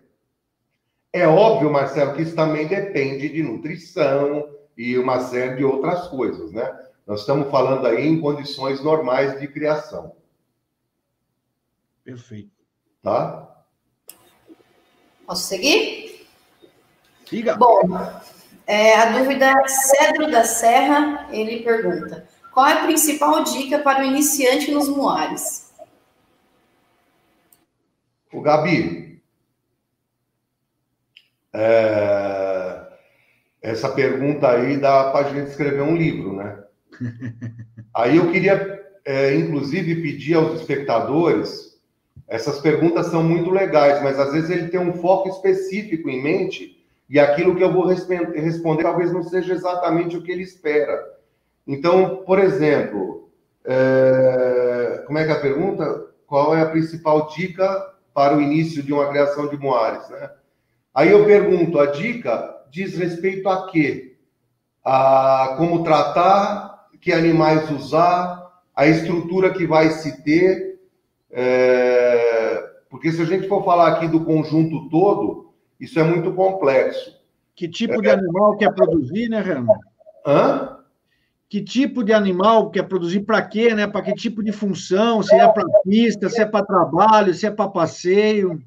É 1.11 1.26
óbvio, 1.26 1.72
Marcelo, 1.72 2.12
que 2.12 2.20
isso 2.20 2.37
também 2.37 2.66
depende 2.66 3.31
de 3.31 3.43
nutrição 3.43 4.47
e 4.76 4.99
uma 4.99 5.20
série 5.20 5.57
de 5.57 5.64
outras 5.64 6.07
coisas, 6.09 6.53
né? 6.53 6.70
Nós 7.11 7.22
estamos 7.22 7.50
falando 7.50 7.88
aí 7.88 8.06
em 8.06 8.20
condições 8.20 8.80
normais 8.84 9.40
de 9.40 9.48
criação. 9.48 10.14
Perfeito. 12.04 12.52
Tá? 13.02 13.64
Posso 15.26 15.42
seguir? 15.42 16.28
Siga. 17.28 17.56
Bom, 17.56 17.80
é, 18.64 18.94
a 18.94 19.18
dúvida 19.18 19.44
é 19.44 19.66
Cedro 19.66 20.30
da 20.30 20.44
Serra, 20.44 21.26
ele 21.32 21.64
pergunta: 21.64 22.28
qual 22.52 22.68
é 22.68 22.74
a 22.74 22.84
principal 22.84 23.42
dica 23.42 23.80
para 23.80 24.02
o 24.02 24.06
iniciante 24.06 24.70
nos 24.70 24.88
muares? 24.88 25.74
O 28.32 28.40
Gabi, 28.40 29.20
é, 31.52 32.88
essa 33.61 33.88
pergunta 33.88 34.48
aí 34.48 34.76
dá 34.76 35.11
para 35.11 35.26
a 35.26 35.32
gente 35.32 35.50
escrever 35.50 35.82
um 35.82 35.96
livro, 35.96 36.36
né? 36.36 36.69
Aí 37.94 38.16
eu 38.16 38.30
queria, 38.30 38.80
é, 39.05 39.34
inclusive, 39.34 40.03
pedir 40.03 40.34
aos 40.34 40.61
espectadores, 40.61 41.78
essas 42.28 42.61
perguntas 42.61 43.07
são 43.07 43.22
muito 43.22 43.51
legais, 43.51 44.03
mas 44.03 44.18
às 44.18 44.32
vezes 44.32 44.51
ele 44.51 44.68
tem 44.68 44.78
um 44.78 44.94
foco 44.94 45.28
específico 45.28 46.09
em 46.09 46.22
mente 46.22 46.80
e 47.09 47.18
aquilo 47.18 47.57
que 47.57 47.64
eu 47.64 47.72
vou 47.72 47.86
responder 47.86 48.82
talvez 48.82 49.12
não 49.12 49.24
seja 49.24 49.53
exatamente 49.53 50.16
o 50.16 50.22
que 50.22 50.30
ele 50.30 50.44
espera. 50.44 51.18
Então, 51.66 52.22
por 52.24 52.38
exemplo, 52.38 53.28
é... 53.64 55.03
como 55.07 55.18
é 55.18 55.24
que 55.24 55.30
é 55.30 55.34
a 55.34 55.40
pergunta? 55.40 56.07
Qual 56.24 56.55
é 56.55 56.62
a 56.62 56.70
principal 56.70 57.28
dica 57.28 57.94
para 58.14 58.36
o 58.36 58.40
início 58.40 58.80
de 58.82 58.92
uma 58.92 59.09
criação 59.09 59.48
de 59.48 59.57
moares, 59.57 60.09
né? 60.09 60.30
Aí 60.94 61.11
eu 61.11 61.24
pergunto, 61.24 61.78
a 61.80 61.86
dica 61.86 62.64
diz 62.70 62.96
respeito 62.96 63.48
a 63.48 63.68
quê? 63.70 64.16
A 64.84 65.55
como 65.57 65.82
tratar, 65.82 66.69
que 67.01 67.12
animais 67.12 67.70
usar, 67.70 68.51
a 68.74 68.86
estrutura 68.86 69.53
que 69.53 69.66
vai 69.66 69.90
se 69.90 70.22
ter, 70.22 70.80
é... 71.30 72.70
porque 72.88 73.11
se 73.11 73.22
a 73.22 73.24
gente 73.24 73.48
for 73.48 73.64
falar 73.64 73.88
aqui 73.88 74.09
do 74.09 74.24
conjunto 74.24 74.88
todo, 74.88 75.53
isso 75.78 75.98
é 75.98 76.05
muito 76.05 76.32
complexo. 76.32 77.18
Que 77.55 77.68
tipo 77.68 77.94
é... 77.94 78.01
de 78.01 78.11
animal 78.11 78.57
quer 78.57 78.74
produzir, 78.74 79.28
né, 79.28 79.40
Renan? 79.40 79.66
Hã? 80.26 80.80
que 81.51 81.61
tipo 81.61 82.05
de 82.05 82.12
animal 82.12 82.70
quer 82.70 82.84
produzir 82.84 83.22
para 83.22 83.42
quê, 83.42 83.74
né? 83.74 83.84
Para 83.84 84.03
que 84.03 84.14
tipo 84.14 84.40
de 84.40 84.53
função, 84.53 85.20
se 85.20 85.34
é 85.34 85.48
para 85.48 85.64
pista, 85.82 86.28
se 86.28 86.40
é 86.40 86.46
para 86.46 86.64
trabalho, 86.64 87.34
se 87.34 87.44
é 87.44 87.51
para 87.51 87.68
passeio. 87.68 88.62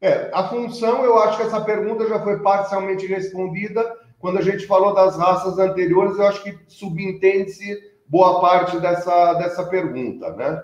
É, 0.00 0.30
a 0.32 0.44
função, 0.44 1.04
eu 1.04 1.18
acho 1.18 1.38
que 1.38 1.42
essa 1.42 1.60
pergunta 1.60 2.08
já 2.08 2.20
foi 2.20 2.38
parcialmente 2.38 3.04
respondida 3.06 3.84
quando 4.22 4.38
a 4.38 4.42
gente 4.42 4.68
falou 4.68 4.94
das 4.94 5.18
raças 5.18 5.58
anteriores, 5.58 6.16
eu 6.16 6.28
acho 6.28 6.44
que 6.44 6.56
subentende-se 6.68 7.76
boa 8.06 8.40
parte 8.40 8.78
dessa, 8.78 9.34
dessa 9.34 9.64
pergunta, 9.64 10.30
né? 10.36 10.62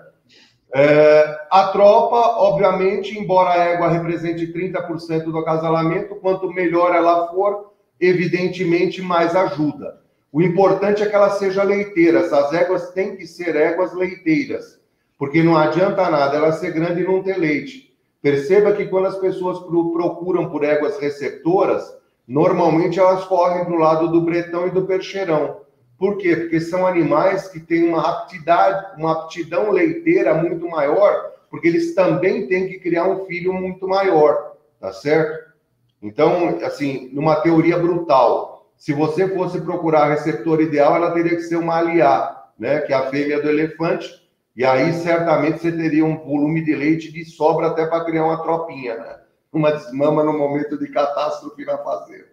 É, 0.73 1.37
a 1.51 1.67
tropa, 1.67 2.15
obviamente, 2.37 3.19
embora 3.19 3.49
a 3.49 3.65
égua 3.65 3.89
represente 3.89 4.53
30% 4.53 5.25
do 5.25 5.37
acasalamento, 5.39 6.15
quanto 6.15 6.53
melhor 6.53 6.95
ela 6.95 7.27
for, 7.33 7.73
evidentemente 7.99 9.01
mais 9.01 9.35
ajuda. 9.35 9.99
O 10.31 10.41
importante 10.41 11.03
é 11.03 11.07
que 11.07 11.15
ela 11.15 11.31
seja 11.31 11.61
leiteira. 11.61 12.21
As 12.21 12.53
éguas 12.53 12.91
têm 12.91 13.17
que 13.17 13.27
ser 13.27 13.57
éguas 13.57 13.93
leiteiras, 13.93 14.79
porque 15.17 15.43
não 15.43 15.57
adianta 15.57 16.09
nada 16.09 16.37
ela 16.37 16.53
ser 16.53 16.71
grande 16.71 17.01
e 17.01 17.05
não 17.05 17.21
ter 17.21 17.37
leite. 17.37 17.93
Perceba 18.21 18.71
que 18.71 18.85
quando 18.85 19.07
as 19.07 19.17
pessoas 19.17 19.59
procuram 19.59 20.49
por 20.49 20.63
éguas 20.63 20.97
receptoras, 20.97 21.98
normalmente 22.29 22.99
elas 22.99 23.25
correm 23.25 23.65
para 23.65 23.73
o 23.73 23.79
lado 23.79 24.07
do 24.07 24.21
bretão 24.21 24.67
e 24.67 24.71
do 24.71 24.85
percheirão. 24.85 25.61
Por 25.97 26.17
quê? 26.17 26.35
Porque 26.35 26.61
são 26.61 26.85
animais 26.85 27.47
que 27.47 27.59
têm 27.59 27.89
uma 27.89 28.07
aptidade, 28.07 28.99
uma 28.99 29.13
aptidão 29.13 29.71
leiteira 29.71 30.35
muito 30.35 30.69
maior, 30.69 31.31
porque 31.49 31.67
eles 31.67 31.95
também 31.95 32.47
têm 32.47 32.67
que 32.67 32.77
criar 32.77 33.09
um 33.09 33.25
filho 33.25 33.51
muito 33.51 33.87
maior, 33.87 34.53
tá 34.79 34.93
certo? 34.93 35.49
Então, 36.01 36.59
assim, 36.63 37.09
numa 37.11 37.37
teoria 37.37 37.79
brutal, 37.79 38.67
se 38.77 38.93
você 38.93 39.27
fosse 39.27 39.59
procurar 39.61 40.03
a 40.03 40.09
receptor 40.09 40.61
ideal, 40.61 40.95
ela 40.95 41.11
teria 41.11 41.35
que 41.35 41.41
ser 41.41 41.57
uma 41.57 41.79
aliá, 41.79 42.45
né? 42.57 42.79
Que 42.81 42.93
é 42.93 42.95
a 42.95 43.09
fêmea 43.09 43.41
do 43.41 43.49
elefante. 43.49 44.07
E 44.55 44.63
aí, 44.63 44.93
certamente, 44.93 45.59
você 45.59 45.71
teria 45.71 46.05
um 46.05 46.17
volume 46.17 46.63
de 46.63 46.75
leite 46.75 47.11
de 47.11 47.25
sobra 47.25 47.67
até 47.67 47.87
para 47.87 48.05
criar 48.05 48.23
uma 48.23 48.41
tropinha, 48.41 48.95
né? 48.95 49.19
Uma 49.51 49.71
desmama 49.71 50.23
no 50.23 50.37
momento 50.37 50.77
de 50.77 50.87
catástrofe 50.87 51.65
na 51.65 51.77
fazenda. 51.77 52.29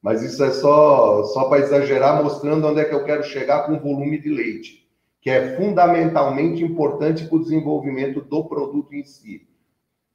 Mas 0.00 0.22
isso 0.22 0.44
é 0.44 0.50
só, 0.50 1.24
só 1.24 1.48
para 1.48 1.60
exagerar, 1.60 2.22
mostrando 2.22 2.68
onde 2.68 2.80
é 2.80 2.84
que 2.84 2.94
eu 2.94 3.04
quero 3.04 3.24
chegar 3.24 3.66
com 3.66 3.74
o 3.74 3.80
volume 3.80 4.20
de 4.20 4.28
leite, 4.28 4.88
que 5.20 5.28
é 5.28 5.56
fundamentalmente 5.56 6.62
importante 6.62 7.24
para 7.24 7.36
o 7.36 7.42
desenvolvimento 7.42 8.20
do 8.20 8.44
produto 8.44 8.94
em 8.94 9.02
si. 9.02 9.48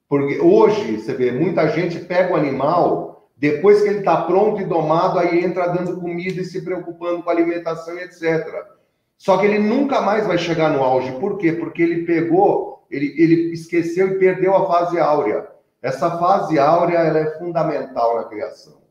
Porque 0.08 0.40
hoje, 0.40 0.98
você 0.98 1.14
vê, 1.14 1.32
muita 1.32 1.68
gente 1.68 2.00
pega 2.00 2.34
o 2.34 2.38
animal 2.38 3.12
depois 3.42 3.82
que 3.82 3.90
ele 3.90 4.00
está 4.00 4.22
pronto 4.22 4.62
e 4.62 4.66
domado, 4.66 5.18
aí 5.18 5.44
entra 5.44 5.66
dando 5.66 6.00
comida 6.00 6.42
e 6.42 6.46
se 6.46 6.64
preocupando 6.64 7.24
com 7.24 7.30
alimentação 7.32 7.98
e 7.98 8.04
etc. 8.04 8.48
Só 9.18 9.36
que 9.38 9.48
ele 9.48 9.58
nunca 9.58 10.00
mais 10.00 10.28
vai 10.28 10.38
chegar 10.38 10.70
no 10.72 10.84
auge. 10.84 11.12
Por 11.14 11.40
quê? 11.40 11.52
Porque 11.52 11.82
ele 11.82 12.06
pegou, 12.06 12.86
ele, 12.88 13.16
ele 13.18 13.52
esqueceu 13.52 14.10
e 14.10 14.20
perdeu 14.20 14.56
a 14.56 14.68
fase 14.68 15.00
áurea. 15.00 15.48
Essa 15.82 16.18
fase 16.18 16.60
áurea 16.60 17.00
ela 17.00 17.20
é 17.20 17.38
fundamental 17.40 18.18
na 18.18 18.26
criação. 18.26 18.82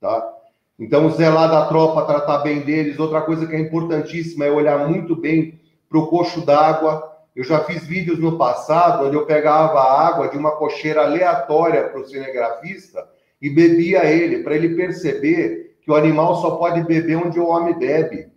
Tá? 0.00 0.32
Então, 0.78 1.10
zelar 1.10 1.50
da 1.50 1.66
tropa, 1.66 2.04
tratar 2.04 2.38
bem 2.38 2.60
deles. 2.60 2.98
Outra 2.98 3.22
coisa 3.22 3.46
que 3.46 3.56
é 3.56 3.58
importantíssima 3.58 4.44
é 4.44 4.50
olhar 4.50 4.86
muito 4.88 5.16
bem 5.16 5.58
para 5.88 5.98
o 5.98 6.06
coxo 6.06 6.44
d'água. 6.44 7.16
Eu 7.34 7.44
já 7.44 7.64
fiz 7.64 7.84
vídeos 7.84 8.18
no 8.18 8.38
passado 8.38 9.06
onde 9.06 9.16
eu 9.16 9.26
pegava 9.26 9.80
a 9.80 10.06
água 10.06 10.28
de 10.28 10.36
uma 10.36 10.52
cocheira 10.52 11.02
aleatória 11.02 11.88
para 11.88 12.00
o 12.00 12.06
cinegrafista 12.06 13.06
e 13.40 13.50
bebia 13.50 14.04
ele, 14.04 14.42
para 14.42 14.54
ele 14.54 14.74
perceber 14.74 15.76
que 15.82 15.90
o 15.90 15.94
animal 15.94 16.36
só 16.36 16.52
pode 16.52 16.82
beber 16.82 17.16
onde 17.16 17.38
o 17.38 17.46
homem 17.46 17.78
bebe, 17.78 18.28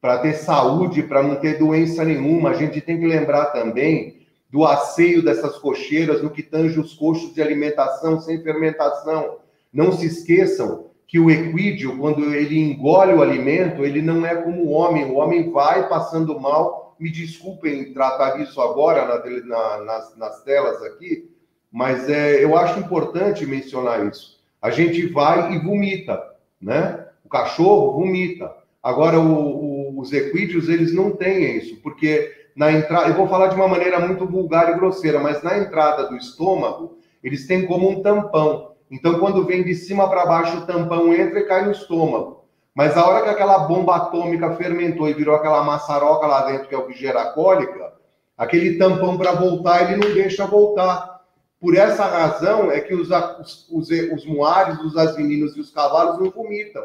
para 0.00 0.18
ter 0.18 0.34
saúde, 0.34 1.02
para 1.02 1.22
não 1.22 1.36
ter 1.36 1.58
doença 1.58 2.04
nenhuma. 2.04 2.50
A 2.50 2.54
gente 2.54 2.80
tem 2.80 2.98
que 2.98 3.06
lembrar 3.06 3.46
também 3.46 4.15
do 4.56 4.64
asseio 4.64 5.22
dessas 5.22 5.58
cocheiras 5.58 6.22
no 6.22 6.30
que 6.30 6.42
tange 6.42 6.80
os 6.80 6.94
coxos 6.94 7.34
de 7.34 7.42
alimentação 7.42 8.18
sem 8.18 8.42
fermentação. 8.42 9.36
Não 9.70 9.92
se 9.92 10.06
esqueçam 10.06 10.86
que 11.06 11.20
o 11.20 11.30
equídeo, 11.30 11.98
quando 11.98 12.34
ele 12.34 12.58
engole 12.58 13.12
o 13.12 13.20
alimento, 13.20 13.84
ele 13.84 14.00
não 14.00 14.24
é 14.24 14.34
como 14.34 14.62
o 14.62 14.70
homem. 14.70 15.04
O 15.04 15.16
homem 15.16 15.52
vai 15.52 15.86
passando 15.90 16.40
mal. 16.40 16.96
Me 16.98 17.12
desculpem 17.12 17.92
tratar 17.92 18.40
isso 18.40 18.58
agora 18.62 19.04
na, 19.04 19.44
na, 19.44 19.84
nas, 19.84 20.16
nas, 20.16 20.42
telas 20.42 20.82
aqui, 20.84 21.30
mas 21.70 22.08
é, 22.08 22.42
eu 22.42 22.56
acho 22.56 22.80
importante 22.80 23.44
mencionar 23.44 24.06
isso. 24.06 24.40
A 24.62 24.70
gente 24.70 25.06
vai 25.08 25.52
e 25.52 25.58
vomita, 25.58 26.18
né? 26.58 27.04
O 27.22 27.28
cachorro 27.28 27.92
vomita. 27.92 28.50
Agora, 28.82 29.20
o, 29.20 29.96
o, 29.96 30.00
os 30.00 30.14
equídeos, 30.14 30.70
eles 30.70 30.94
não 30.94 31.10
têm 31.10 31.58
isso, 31.58 31.76
porque 31.82 32.45
na 32.56 32.72
entrada, 32.72 33.08
eu 33.08 33.14
vou 33.14 33.28
falar 33.28 33.48
de 33.48 33.54
uma 33.54 33.68
maneira 33.68 34.00
muito 34.00 34.26
vulgar 34.26 34.70
e 34.70 34.74
grosseira, 34.74 35.20
mas 35.20 35.42
na 35.42 35.58
entrada 35.58 36.08
do 36.08 36.16
estômago, 36.16 36.96
eles 37.22 37.46
têm 37.46 37.66
como 37.66 37.86
um 37.86 38.02
tampão. 38.02 38.72
Então, 38.90 39.18
quando 39.18 39.44
vem 39.44 39.62
de 39.62 39.74
cima 39.74 40.08
para 40.08 40.24
baixo, 40.24 40.58
o 40.58 40.66
tampão 40.66 41.12
entra 41.12 41.40
e 41.40 41.44
cai 41.44 41.66
no 41.66 41.72
estômago. 41.72 42.44
Mas 42.74 42.96
a 42.96 43.06
hora 43.06 43.24
que 43.24 43.28
aquela 43.28 43.58
bomba 43.58 43.96
atômica 43.96 44.54
fermentou 44.54 45.06
e 45.06 45.12
virou 45.12 45.34
aquela 45.34 45.62
maçaroca 45.62 46.26
lá 46.26 46.46
dentro, 46.46 46.68
que 46.68 46.74
é 46.74 46.78
o 46.78 46.86
que 46.86 46.94
gera 46.94 47.22
a 47.22 47.30
cólica, 47.32 47.92
aquele 48.38 48.78
tampão 48.78 49.18
para 49.18 49.32
voltar, 49.32 49.82
ele 49.82 50.02
não 50.02 50.14
deixa 50.14 50.46
voltar. 50.46 51.20
Por 51.60 51.76
essa 51.76 52.04
razão 52.04 52.70
é 52.70 52.80
que 52.80 52.94
os, 52.94 53.10
os, 53.10 53.68
os, 53.70 53.90
os 53.90 54.26
moares, 54.26 54.78
os 54.80 54.96
asvininos 54.96 55.56
e 55.56 55.60
os 55.60 55.70
cavalos 55.70 56.18
não 56.18 56.30
vomitam. 56.30 56.84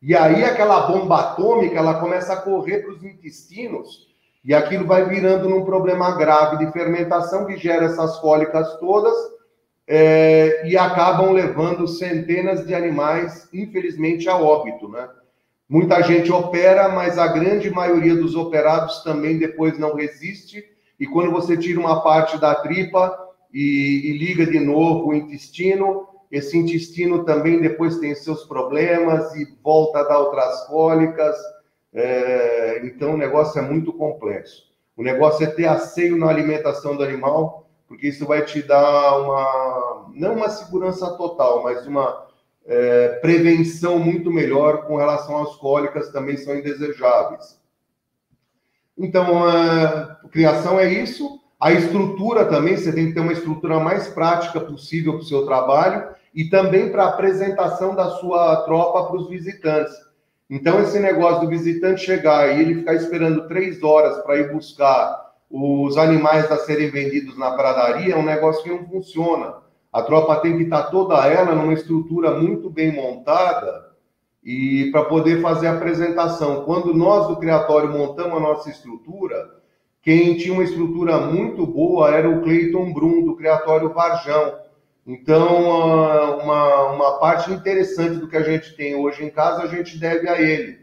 E 0.00 0.16
aí 0.16 0.44
aquela 0.44 0.86
bomba 0.86 1.20
atômica, 1.20 1.76
ela 1.76 2.00
começa 2.00 2.32
a 2.32 2.40
correr 2.40 2.78
para 2.78 2.92
os 2.92 3.02
intestinos 3.02 4.09
e 4.44 4.54
aquilo 4.54 4.86
vai 4.86 5.04
virando 5.04 5.48
num 5.48 5.64
problema 5.64 6.16
grave 6.16 6.64
de 6.64 6.72
fermentação 6.72 7.46
que 7.46 7.56
gera 7.56 7.86
essas 7.86 8.18
cólicas 8.18 8.78
todas 8.78 9.14
é, 9.86 10.66
e 10.68 10.76
acabam 10.78 11.32
levando 11.32 11.86
centenas 11.86 12.66
de 12.66 12.74
animais, 12.74 13.48
infelizmente, 13.52 14.28
a 14.28 14.36
óbito, 14.36 14.88
né? 14.88 15.08
Muita 15.68 16.02
gente 16.02 16.32
opera, 16.32 16.88
mas 16.88 17.18
a 17.18 17.28
grande 17.28 17.70
maioria 17.70 18.16
dos 18.16 18.34
operados 18.34 19.04
também 19.04 19.38
depois 19.38 19.78
não 19.78 19.94
resiste. 19.94 20.64
E 20.98 21.06
quando 21.06 21.30
você 21.30 21.56
tira 21.56 21.78
uma 21.78 22.02
parte 22.02 22.38
da 22.40 22.54
tripa 22.56 23.16
e, 23.52 24.10
e 24.10 24.18
liga 24.18 24.46
de 24.46 24.58
novo 24.58 25.08
o 25.08 25.14
intestino, 25.14 26.08
esse 26.30 26.56
intestino 26.56 27.24
também 27.24 27.60
depois 27.60 27.98
tem 27.98 28.14
seus 28.14 28.44
problemas 28.44 29.34
e 29.34 29.46
volta 29.62 30.00
a 30.00 30.04
dar 30.04 30.18
outras 30.18 30.66
cólicas. 30.66 31.36
É, 31.92 32.80
então 32.84 33.14
o 33.14 33.18
negócio 33.18 33.58
é 33.58 33.62
muito 33.62 33.92
complexo. 33.92 34.70
O 34.96 35.02
negócio 35.02 35.44
é 35.44 35.50
ter 35.50 35.66
asseio 35.66 36.16
na 36.16 36.28
alimentação 36.28 36.96
do 36.96 37.02
animal 37.02 37.60
porque 37.90 38.06
isso 38.06 38.24
vai 38.24 38.44
te 38.44 38.62
dar 38.62 39.18
uma, 39.18 40.12
não 40.14 40.34
uma 40.34 40.48
segurança 40.48 41.10
total, 41.16 41.64
mas 41.64 41.84
uma 41.88 42.24
é, 42.64 43.18
prevenção 43.20 43.98
muito 43.98 44.30
melhor 44.30 44.86
com 44.86 44.94
relação 44.94 45.42
às 45.42 45.56
cólicas, 45.56 46.12
também 46.12 46.36
são 46.36 46.54
indesejáveis. 46.54 47.58
Então, 48.96 49.44
a 49.44 50.20
criação 50.30 50.78
é 50.78 50.88
isso. 50.88 51.40
A 51.58 51.72
estrutura 51.72 52.44
também, 52.44 52.76
você 52.76 52.92
tem 52.92 53.08
que 53.08 53.14
ter 53.14 53.20
uma 53.20 53.32
estrutura 53.32 53.80
mais 53.80 54.06
prática 54.06 54.60
possível 54.60 55.14
para 55.14 55.22
o 55.22 55.26
seu 55.26 55.44
trabalho 55.44 56.14
e 56.32 56.44
também 56.44 56.92
para 56.92 57.06
a 57.06 57.08
apresentação 57.08 57.96
da 57.96 58.08
sua 58.10 58.62
tropa 58.66 59.08
para 59.08 59.16
os 59.16 59.28
visitantes. 59.28 59.92
Então, 60.50 60.80
esse 60.80 60.98
negócio 60.98 61.42
do 61.42 61.48
visitante 61.48 62.04
chegar 62.04 62.48
e 62.48 62.60
ele 62.60 62.74
ficar 62.74 62.94
esperando 62.94 63.46
três 63.46 63.80
horas 63.84 64.18
para 64.24 64.36
ir 64.36 64.52
buscar 64.52 65.30
os 65.48 65.96
animais 65.96 66.50
a 66.50 66.56
serem 66.58 66.90
vendidos 66.90 67.38
na 67.38 67.52
pradaria 67.52 68.14
é 68.14 68.18
um 68.18 68.24
negócio 68.24 68.64
que 68.64 68.70
não 68.70 68.84
funciona. 68.84 69.54
A 69.92 70.02
tropa 70.02 70.40
tem 70.40 70.56
que 70.56 70.64
estar 70.64 70.84
toda 70.84 71.24
ela 71.26 71.54
numa 71.54 71.72
estrutura 71.72 72.32
muito 72.32 72.68
bem 72.68 72.92
montada 72.92 73.90
e 74.44 74.88
para 74.90 75.04
poder 75.04 75.40
fazer 75.40 75.68
a 75.68 75.74
apresentação. 75.74 76.64
Quando 76.64 76.92
nós 76.94 77.28
do 77.28 77.36
criatório 77.36 77.88
montamos 77.88 78.36
a 78.36 78.40
nossa 78.40 78.70
estrutura, 78.70 79.60
quem 80.02 80.36
tinha 80.36 80.54
uma 80.54 80.64
estrutura 80.64 81.18
muito 81.18 81.66
boa 81.66 82.10
era 82.10 82.28
o 82.28 82.42
Cleiton 82.42 82.92
Brum, 82.92 83.24
do 83.24 83.36
criatório 83.36 83.92
Varjão. 83.92 84.54
Então, 85.06 86.38
uma, 86.40 86.92
uma 86.92 87.18
parte 87.18 87.50
interessante 87.50 88.16
do 88.16 88.28
que 88.28 88.36
a 88.36 88.42
gente 88.42 88.76
tem 88.76 88.94
hoje 88.94 89.24
em 89.24 89.30
casa, 89.30 89.62
a 89.62 89.66
gente 89.66 89.98
deve 89.98 90.28
a 90.28 90.40
ele. 90.40 90.80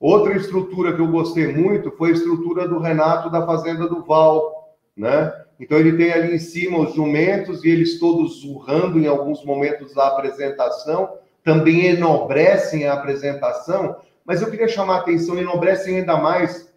Outra 0.00 0.36
estrutura 0.36 0.94
que 0.94 1.00
eu 1.00 1.08
gostei 1.08 1.48
muito 1.48 1.90
foi 1.90 2.10
a 2.10 2.12
estrutura 2.12 2.68
do 2.68 2.78
Renato 2.78 3.28
da 3.28 3.44
Fazenda 3.44 3.88
do 3.88 4.04
Val, 4.04 4.76
né? 4.96 5.32
Então 5.58 5.76
ele 5.76 5.96
tem 5.96 6.12
ali 6.12 6.36
em 6.36 6.38
cima 6.38 6.78
os 6.78 6.94
jumentos 6.94 7.64
e 7.64 7.68
eles 7.68 7.98
todos 7.98 8.44
urrando 8.44 8.98
em 8.98 9.08
alguns 9.08 9.44
momentos 9.44 9.92
da 9.92 10.06
apresentação, 10.06 11.18
também 11.42 11.86
enobrecem 11.86 12.86
a 12.86 12.94
apresentação, 12.94 13.96
mas 14.24 14.40
eu 14.40 14.50
queria 14.50 14.68
chamar 14.68 14.96
a 14.96 15.00
atenção, 15.00 15.36
enobrecem 15.36 15.96
ainda 15.96 16.16
mais 16.16 16.72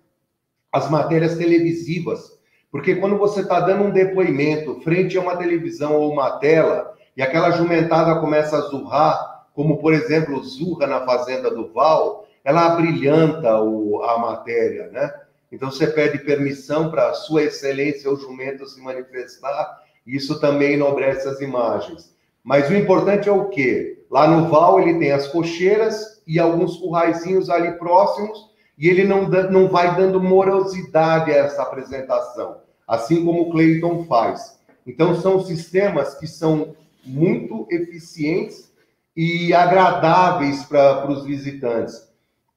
as 0.72 0.90
matérias 0.90 1.38
televisivas, 1.38 2.40
porque 2.72 2.96
quando 2.96 3.18
você 3.18 3.42
está 3.42 3.60
dando 3.60 3.84
um 3.84 3.92
depoimento 3.92 4.80
frente 4.82 5.18
a 5.18 5.22
uma 5.22 5.36
televisão 5.36 5.96
ou 5.98 6.12
uma 6.12 6.40
tela, 6.40 6.94
e 7.16 7.22
aquela 7.22 7.52
jumentada 7.52 8.20
começa 8.20 8.58
a 8.58 8.62
zurrar, 8.62 9.46
como 9.54 9.80
por 9.80 9.94
exemplo 9.94 10.42
zurra 10.44 10.88
na 10.88 11.06
Fazenda 11.06 11.52
do 11.52 11.72
Val, 11.74 12.26
ela 12.44 12.70
brilhanta 12.70 13.62
o, 13.62 14.02
a 14.04 14.18
matéria, 14.18 14.88
né? 14.88 15.14
Então 15.52 15.70
você 15.70 15.86
pede 15.86 16.20
permissão 16.20 16.90
para 16.90 17.14
sua 17.14 17.44
excelência 17.44 18.10
o 18.10 18.16
jumento 18.16 18.66
se 18.66 18.82
manifestar, 18.82 19.82
isso 20.08 20.40
também 20.40 20.74
enobrece 20.74 21.28
as 21.28 21.42
imagens. 21.42 22.16
Mas 22.42 22.70
o 22.70 22.74
importante 22.74 23.28
é 23.28 23.32
o 23.32 23.50
quê? 23.50 24.04
Lá 24.10 24.28
no 24.28 24.48
Val 24.48 24.80
ele 24.80 24.98
tem 24.98 25.12
as 25.12 25.28
cocheiras 25.28 26.24
e 26.26 26.40
alguns 26.40 26.78
curraizinhos 26.78 27.50
ali 27.50 27.74
próximos, 27.74 28.51
e 28.78 28.88
ele 28.88 29.04
não, 29.04 29.28
não 29.28 29.68
vai 29.68 29.96
dando 29.96 30.22
morosidade 30.22 31.32
a 31.32 31.36
essa 31.36 31.62
apresentação, 31.62 32.58
assim 32.88 33.24
como 33.24 33.44
o 33.44 33.52
Clayton 33.52 34.06
faz. 34.06 34.60
Então 34.86 35.16
são 35.16 35.44
sistemas 35.44 36.16
que 36.16 36.28
são 36.28 36.76
muito 37.04 37.68
eficientes 37.70 38.72
e 39.16 39.54
agradáveis 39.54 40.64
para 40.64 41.10
os 41.10 41.26
visitantes 41.26 42.12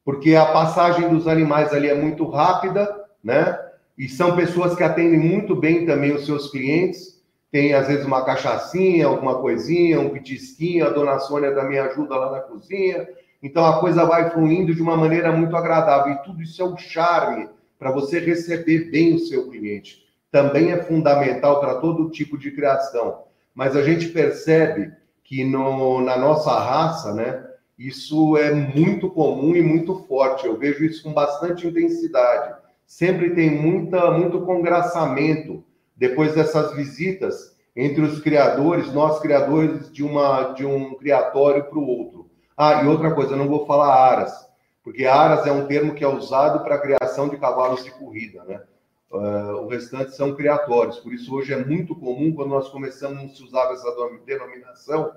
porque 0.05 0.37
a 0.37 0.45
passagem 0.45 1.09
dos 1.09 1.27
animais 1.27 1.73
ali 1.73 1.89
é 1.89 1.95
muito 1.95 2.29
rápida, 2.29 3.05
né? 3.23 3.59
E 3.97 4.09
são 4.09 4.37
pessoas 4.37 4.75
que 4.75 4.83
atendem 4.83 5.19
muito 5.19 5.57
bem 5.57 5.87
também 5.87 6.12
os 6.12 6.27
seus 6.27 6.51
clientes. 6.51 7.23
Tem, 7.51 7.73
às 7.73 7.87
vezes, 7.87 8.05
uma 8.05 8.25
cachaçinha, 8.25 9.07
alguma 9.07 9.41
coisinha, 9.41 10.01
um 10.01 10.11
pitisquinho, 10.11 10.87
a 10.87 10.91
dona 10.91 11.19
Sônia 11.21 11.55
também 11.55 11.79
ajuda 11.79 12.17
lá 12.17 12.33
na 12.33 12.41
cozinha. 12.41 13.09
Então, 13.45 13.62
a 13.66 13.78
coisa 13.78 14.07
vai 14.07 14.30
fluindo 14.30 14.74
de 14.74 14.80
uma 14.80 14.97
maneira 14.97 15.30
muito 15.30 15.55
agradável. 15.55 16.14
E 16.14 16.22
tudo 16.22 16.40
isso 16.42 16.62
é 16.62 16.64
um 16.64 16.78
charme 16.78 17.47
para 17.78 17.90
você 17.90 18.18
receber 18.18 18.90
bem 18.90 19.14
o 19.14 19.18
seu 19.18 19.51
cliente. 19.51 20.03
Também 20.30 20.72
é 20.72 20.82
fundamental 20.82 21.61
para 21.61 21.74
todo 21.74 22.09
tipo 22.09 22.38
de 22.38 22.51
criação. 22.53 23.24
Mas 23.55 23.76
a 23.76 23.82
gente 23.82 24.09
percebe 24.09 24.90
que 25.22 25.45
no, 25.45 26.01
na 26.01 26.16
nossa 26.16 26.59
raça, 26.59 27.12
né? 27.12 27.45
Isso 27.78 28.38
é 28.38 28.51
muito 28.51 29.11
comum 29.11 29.55
e 29.55 29.61
muito 29.61 29.95
forte. 30.05 30.47
Eu 30.47 30.57
vejo 30.57 30.82
isso 30.82 31.03
com 31.03 31.12
bastante 31.12 31.66
intensidade. 31.66 32.55
Sempre 32.86 33.34
tem 33.34 33.51
muita, 33.51 34.11
muito 34.11 34.40
congraçamento 34.40 35.62
depois 35.95 36.34
dessas 36.34 36.74
visitas 36.74 37.55
entre 37.76 38.01
os 38.01 38.20
criadores, 38.20 38.90
nós 38.90 39.20
criadores 39.20 39.92
de 39.92 40.03
uma 40.03 40.53
de 40.53 40.64
um 40.64 40.95
criatório 40.95 41.64
para 41.64 41.78
o 41.78 41.86
outro. 41.86 42.24
Ah, 42.57 42.82
e 42.82 42.86
outra 42.86 43.14
coisa, 43.14 43.32
eu 43.32 43.36
não 43.36 43.48
vou 43.48 43.66
falar 43.66 43.94
aras, 43.94 44.48
porque 44.82 45.07
aras 45.07 45.46
é 45.46 45.52
um 45.52 45.66
termo 45.66 45.94
que 45.94 46.05
é 46.05 46.09
usado 46.09 46.62
para 46.62 46.76
a 46.76 46.80
criação 46.80 47.28
de 47.28 47.36
cavalos 47.36 47.84
de 47.84 47.90
corrida, 47.90 48.44
né? 48.44 48.62
Uh, 49.11 49.62
o 49.62 49.68
restante 49.68 50.14
são 50.16 50.34
criatórios. 50.34 50.98
Por 50.98 51.12
isso 51.12 51.32
hoje 51.34 51.52
é 51.52 51.64
muito 51.64 51.94
comum 51.94 52.34
quando 52.34 52.50
nós 52.50 52.68
começamos 52.68 53.40
a 53.40 53.44
usar 53.44 53.72
essa 53.72 53.94
denominação 54.26 55.12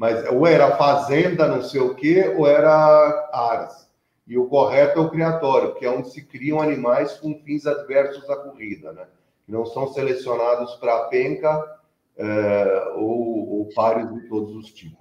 mas 0.00 0.26
ou 0.32 0.46
era 0.46 0.78
fazenda, 0.78 1.46
não 1.46 1.60
sei 1.60 1.78
o 1.78 1.94
quê, 1.94 2.34
ou 2.38 2.46
era 2.46 3.28
aras. 3.34 3.86
E 4.26 4.38
o 4.38 4.46
correto 4.46 4.98
é 4.98 5.02
o 5.02 5.10
criatório, 5.10 5.74
que 5.74 5.84
é 5.84 5.90
onde 5.90 6.08
se 6.08 6.24
criam 6.24 6.58
animais 6.58 7.18
com 7.18 7.38
fins 7.44 7.66
adversos 7.66 8.30
à 8.30 8.36
corrida, 8.36 8.92
né? 8.94 9.06
Que 9.44 9.52
não 9.52 9.66
são 9.66 9.92
selecionados 9.92 10.74
para 10.76 11.04
penca 11.08 11.78
é, 12.16 12.94
ou, 12.96 13.58
ou 13.58 13.68
pares 13.74 14.10
de 14.10 14.26
todos 14.26 14.56
os 14.56 14.72
tipos. 14.72 14.99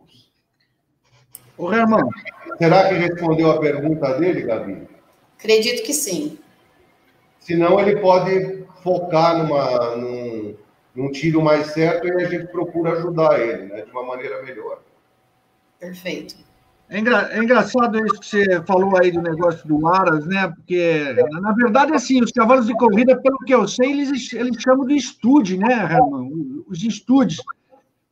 Ô, 1.59 1.73
Herman. 1.73 2.07
Será 2.57 2.87
que 2.87 2.95
respondeu 2.95 3.51
a 3.51 3.59
pergunta 3.59 4.17
dele, 4.17 4.43
Gabi? 4.43 4.87
Acredito 5.37 5.83
que 5.83 5.93
sim. 5.93 6.39
Senão 7.37 7.77
ele 7.81 7.97
pode 7.97 8.63
focar 8.81 9.37
numa, 9.37 9.95
num, 9.97 10.55
num 10.95 11.11
tiro 11.11 11.41
mais 11.41 11.67
certo 11.67 12.07
e 12.07 12.11
a 12.11 12.29
gente 12.29 12.47
procura 12.47 12.93
ajudar 12.93 13.41
ele, 13.41 13.65
né? 13.65 13.81
De 13.81 13.91
uma 13.91 14.05
maneira 14.05 14.41
melhor. 14.41 14.79
Perfeito. 15.77 16.35
É, 16.89 16.97
engra... 16.97 17.29
é, 17.33 17.39
engraçado 17.39 18.05
isso 18.05 18.19
que 18.21 18.25
você 18.25 18.61
falou 18.65 18.97
aí 18.97 19.11
do 19.11 19.21
negócio 19.21 19.67
do 19.67 19.85
Aras, 19.85 20.25
né? 20.25 20.47
Porque, 20.55 21.13
na 21.41 21.51
verdade, 21.51 21.93
assim, 21.93 22.21
os 22.21 22.31
cavalos 22.31 22.67
de 22.67 22.73
corrida, 22.73 23.19
pelo 23.19 23.37
que 23.39 23.53
eu 23.53 23.67
sei, 23.67 23.91
eles, 23.91 24.31
eles 24.31 24.61
chamam 24.61 24.85
de 24.85 24.95
estude, 24.95 25.57
né, 25.57 25.73
Herman? 25.73 26.63
Os 26.69 26.81
estudes. 26.81 27.37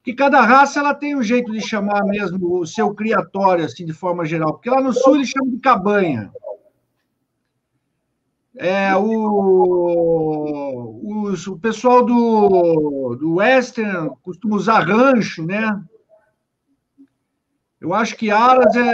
Que 0.07 0.13
cada 0.13 0.39
raça 0.39 0.79
ela 0.79 0.93
tem 0.93 1.17
um 1.17 1.21
jeito 1.21 1.51
de 1.51 1.59
chamar 1.59 2.01
mesmo 2.05 2.61
o 2.61 2.65
seu 2.65 2.95
criatório, 2.95 3.65
assim, 3.65 3.85
de 3.85 3.91
forma 3.91 4.25
geral. 4.25 4.53
Porque 4.53 4.69
lá 4.69 4.79
no 4.79 4.93
sul 4.93 5.17
eles 5.17 5.27
chamam 5.27 5.49
de 5.51 5.59
cabanha. 5.59 6.31
É, 8.55 8.95
o, 8.95 9.03
os, 11.03 11.45
o 11.47 11.59
pessoal 11.59 12.05
do, 12.05 13.17
do 13.19 13.33
Western 13.35 14.11
costuma 14.23 14.55
usar 14.55 14.79
rancho, 14.79 15.45
né? 15.45 15.77
Eu 17.81 17.93
acho 17.93 18.15
que 18.15 18.31
Aras 18.31 18.77
é, 18.77 18.89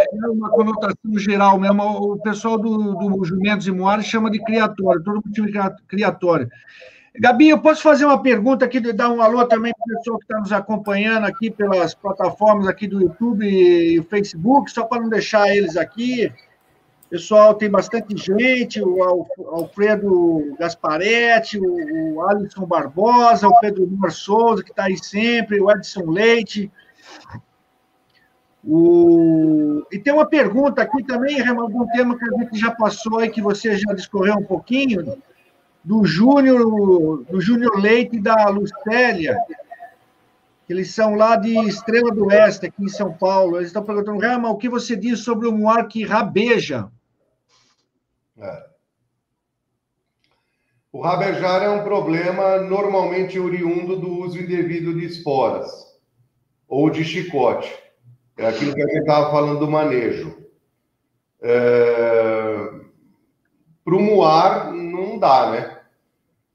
é, 0.00 0.04
uma 0.28 0.50
conotação 0.50 1.16
geral 1.18 1.56
mesmo. 1.60 1.84
O 1.84 2.18
pessoal 2.18 2.58
do, 2.58 2.94
do 2.94 3.24
Jumentos 3.24 3.68
e 3.68 3.70
Moares 3.70 4.06
chama 4.06 4.28
de 4.28 4.42
criatório, 4.42 5.04
todo 5.04 5.22
mundo 5.24 5.52
chama 5.52 5.70
de 5.70 5.82
criatório. 5.84 6.48
Gabi, 7.16 7.48
eu 7.48 7.60
posso 7.60 7.82
fazer 7.82 8.04
uma 8.04 8.22
pergunta 8.22 8.64
aqui, 8.64 8.80
dar 8.92 9.10
um 9.10 9.22
alô 9.22 9.44
também 9.46 9.72
para 9.72 9.94
o 9.94 9.96
pessoal 9.98 10.18
que 10.18 10.24
está 10.24 10.38
nos 10.38 10.52
acompanhando 10.52 11.24
aqui 11.24 11.50
pelas 11.50 11.94
plataformas 11.94 12.66
aqui 12.68 12.86
do 12.86 13.00
YouTube 13.00 13.46
e 13.46 14.02
Facebook, 14.04 14.70
só 14.70 14.84
para 14.84 15.02
não 15.02 15.08
deixar 15.08 15.48
eles 15.48 15.76
aqui. 15.76 16.32
Pessoal, 17.10 17.54
tem 17.54 17.70
bastante 17.70 18.14
gente, 18.16 18.82
o 18.82 19.02
Alfredo 19.48 20.54
Gasparetti, 20.58 21.58
o 21.58 22.22
Alisson 22.28 22.66
Barbosa, 22.66 23.48
o 23.48 23.60
Pedro 23.60 23.88
Mar 23.90 24.12
Souza, 24.12 24.62
que 24.62 24.70
está 24.70 24.84
aí 24.84 24.98
sempre, 25.02 25.58
o 25.58 25.70
Edson 25.70 26.10
Leite. 26.10 26.70
O... 28.62 29.82
E 29.90 29.98
tem 29.98 30.12
uma 30.12 30.26
pergunta 30.26 30.82
aqui 30.82 31.02
também, 31.02 31.40
algum 31.48 31.86
tema 31.86 32.18
que 32.18 32.24
a 32.24 32.38
gente 32.42 32.58
já 32.58 32.70
passou 32.72 33.20
aí, 33.20 33.30
que 33.30 33.40
você 33.40 33.78
já 33.78 33.94
discorreu 33.94 34.34
um 34.34 34.44
pouquinho, 34.44 35.16
do 35.84 36.04
Júnior 36.04 37.24
do 37.24 37.40
Júnior 37.40 37.80
Leite 37.80 38.16
e 38.16 38.20
da 38.20 38.48
Lucélia, 38.48 39.36
eles 40.68 40.90
são 40.90 41.14
lá 41.14 41.36
de 41.36 41.56
Estrela 41.66 42.10
do 42.10 42.26
Oeste, 42.26 42.66
aqui 42.66 42.84
em 42.84 42.88
São 42.88 43.12
Paulo. 43.12 43.56
Eles 43.56 43.68
estão 43.68 43.82
perguntando, 43.82 44.20
Rama, 44.20 44.50
o 44.50 44.58
que 44.58 44.68
você 44.68 44.94
diz 44.94 45.20
sobre 45.20 45.48
o 45.48 45.52
moar 45.52 45.88
que 45.88 46.04
rabeja? 46.04 46.90
É. 48.36 48.68
O 50.92 51.00
rabejar 51.00 51.62
é 51.62 51.70
um 51.70 51.82
problema 51.82 52.58
normalmente 52.58 53.38
oriundo 53.38 53.96
do 53.96 54.10
uso 54.20 54.38
indevido 54.38 54.94
de 54.94 55.06
esporas 55.06 55.70
ou 56.66 56.90
de 56.90 57.02
chicote. 57.02 57.74
É 58.36 58.46
aquilo 58.46 58.74
que 58.74 58.82
a 58.82 58.86
gente 58.86 59.00
estava 59.00 59.30
falando 59.30 59.58
do 59.58 59.70
manejo. 59.70 60.36
É... 61.40 62.70
Para 63.84 63.96
o 63.96 64.02
muar, 64.02 64.72
dá, 65.18 65.50
né? 65.50 65.78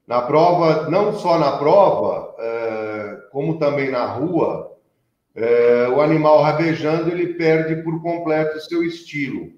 Na 0.06 0.22
prova, 0.22 0.88
não 0.90 1.14
só 1.14 1.38
na 1.38 1.56
prova, 1.58 2.34
é... 2.38 3.16
como 3.30 3.58
também 3.58 3.90
na 3.90 4.06
rua, 4.06 4.76
é... 5.34 5.88
o 5.88 6.00
animal 6.00 6.42
rabejando 6.42 7.10
ele 7.10 7.34
perde 7.34 7.82
por 7.82 8.02
completo 8.02 8.56
o 8.56 8.60
seu 8.60 8.82
estilo 8.82 9.52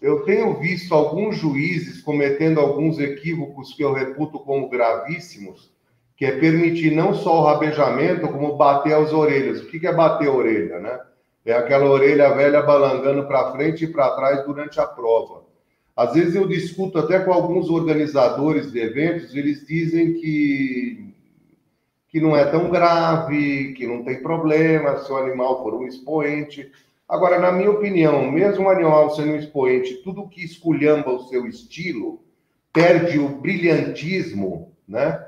eu 0.00 0.22
tenho 0.22 0.58
visto 0.58 0.94
alguns 0.94 1.36
juízes 1.36 2.00
cometendo 2.00 2.58
alguns 2.58 2.98
equívocos 2.98 3.74
que 3.74 3.84
eu 3.84 3.92
reputo 3.92 4.40
como 4.40 4.68
gravíssimos, 4.68 5.70
que 6.16 6.24
é 6.24 6.38
permitir 6.38 6.90
não 6.90 7.12
só 7.12 7.40
o 7.40 7.44
rabejamento, 7.44 8.26
como 8.28 8.56
bater 8.56 8.94
as 8.94 9.12
orelhas. 9.12 9.60
O 9.60 9.66
que 9.66 9.86
é 9.86 9.92
bater 9.92 10.28
a 10.28 10.32
orelha, 10.32 10.78
né? 10.78 10.98
É 11.44 11.52
aquela 11.52 11.86
orelha 11.86 12.34
velha 12.34 12.62
balangando 12.62 13.26
para 13.26 13.52
frente 13.52 13.84
e 13.84 13.88
para 13.88 14.14
trás 14.16 14.44
durante 14.46 14.80
a 14.80 14.86
prova. 14.86 15.39
Às 16.00 16.14
vezes 16.14 16.34
eu 16.34 16.48
discuto 16.48 16.98
até 16.98 17.18
com 17.18 17.30
alguns 17.30 17.68
organizadores 17.68 18.72
de 18.72 18.78
eventos, 18.78 19.36
eles 19.36 19.66
dizem 19.66 20.14
que, 20.14 21.12
que 22.08 22.18
não 22.18 22.34
é 22.34 22.46
tão 22.46 22.70
grave, 22.70 23.74
que 23.74 23.86
não 23.86 24.02
tem 24.02 24.22
problema 24.22 24.96
se 24.96 25.12
o 25.12 25.18
animal 25.18 25.62
for 25.62 25.74
um 25.74 25.86
expoente. 25.86 26.72
Agora, 27.06 27.38
na 27.38 27.52
minha 27.52 27.70
opinião, 27.70 28.32
mesmo 28.32 28.64
o 28.64 28.70
animal 28.70 29.14
sendo 29.14 29.32
um 29.32 29.36
expoente, 29.36 30.02
tudo 30.02 30.26
que 30.26 30.42
esculhamba 30.42 31.12
o 31.12 31.28
seu 31.28 31.46
estilo 31.46 32.24
perde 32.72 33.18
o 33.18 33.28
brilhantismo, 33.28 34.72
né? 34.88 35.22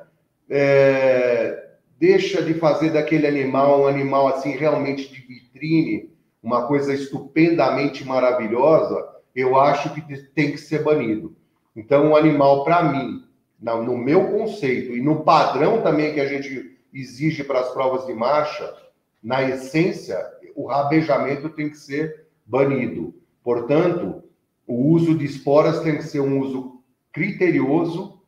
É, 0.49 1.69
deixa 1.99 2.41
de 2.41 2.55
fazer 2.55 2.95
daquele 2.95 3.27
animal 3.27 3.83
um 3.83 3.87
animal 3.87 4.27
assim 4.27 4.53
realmente 4.53 5.13
de 5.13 5.21
vitrine, 5.21 6.09
uma 6.43 6.67
coisa 6.67 6.95
estupendamente 6.95 8.07
maravilhosa, 8.07 9.13
eu 9.35 9.59
acho 9.59 9.95
que 9.95 10.17
tem 10.35 10.53
que 10.53 10.59
ser 10.59 10.83
banido. 10.83 11.35
Então, 11.75 12.11
o 12.11 12.17
animal, 12.17 12.65
para 12.65 12.83
mim, 12.83 13.25
no 13.61 13.97
meu 13.97 14.31
conceito 14.31 14.93
e 14.97 15.01
no 15.01 15.23
padrão 15.23 15.83
também 15.83 16.13
que 16.13 16.21
a 16.21 16.27
gente 16.27 16.79
exige 16.93 17.43
para 17.45 17.61
as 17.61 17.73
provas 17.73 18.07
de 18.07 18.13
marcha, 18.13 18.75
na 19.23 19.43
essência, 19.43 20.19
o 20.55 20.67
rabejamento 20.67 21.49
tem 21.49 21.71
que 21.71 21.79
ser 21.79 22.27
banido. 22.45 23.15
Portanto, 23.43 24.23
o 24.67 24.89
uso 24.91 25.15
de 25.17 25.25
esporas 25.25 25.81
tem 25.81 25.97
que 25.97 26.05
ser 26.05 26.21
um 26.21 26.41
uso 26.41 26.83
criterioso 27.13 28.21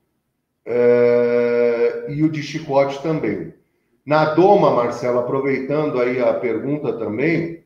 é, 0.64 2.06
e 2.08 2.22
o 2.22 2.30
de 2.30 2.42
chicote 2.42 3.02
também. 3.02 3.52
Na 4.04 4.34
doma, 4.34 4.70
Marcelo, 4.70 5.18
aproveitando 5.18 6.00
aí 6.00 6.20
a 6.20 6.34
pergunta 6.34 6.92
também, 6.92 7.63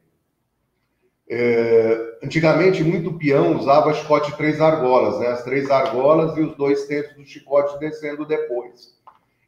é, 1.30 2.18
antigamente 2.22 2.82
muito 2.82 3.12
peão 3.12 3.56
usava 3.56 3.92
chicote 3.92 4.34
três 4.36 4.60
argolas, 4.60 5.20
né? 5.20 5.28
As 5.28 5.42
três 5.44 5.70
argolas 5.70 6.36
e 6.36 6.40
os 6.40 6.56
dois 6.56 6.86
tentos 6.86 7.14
do 7.14 7.24
chicote 7.24 7.78
descendo 7.78 8.24
depois. 8.24 8.96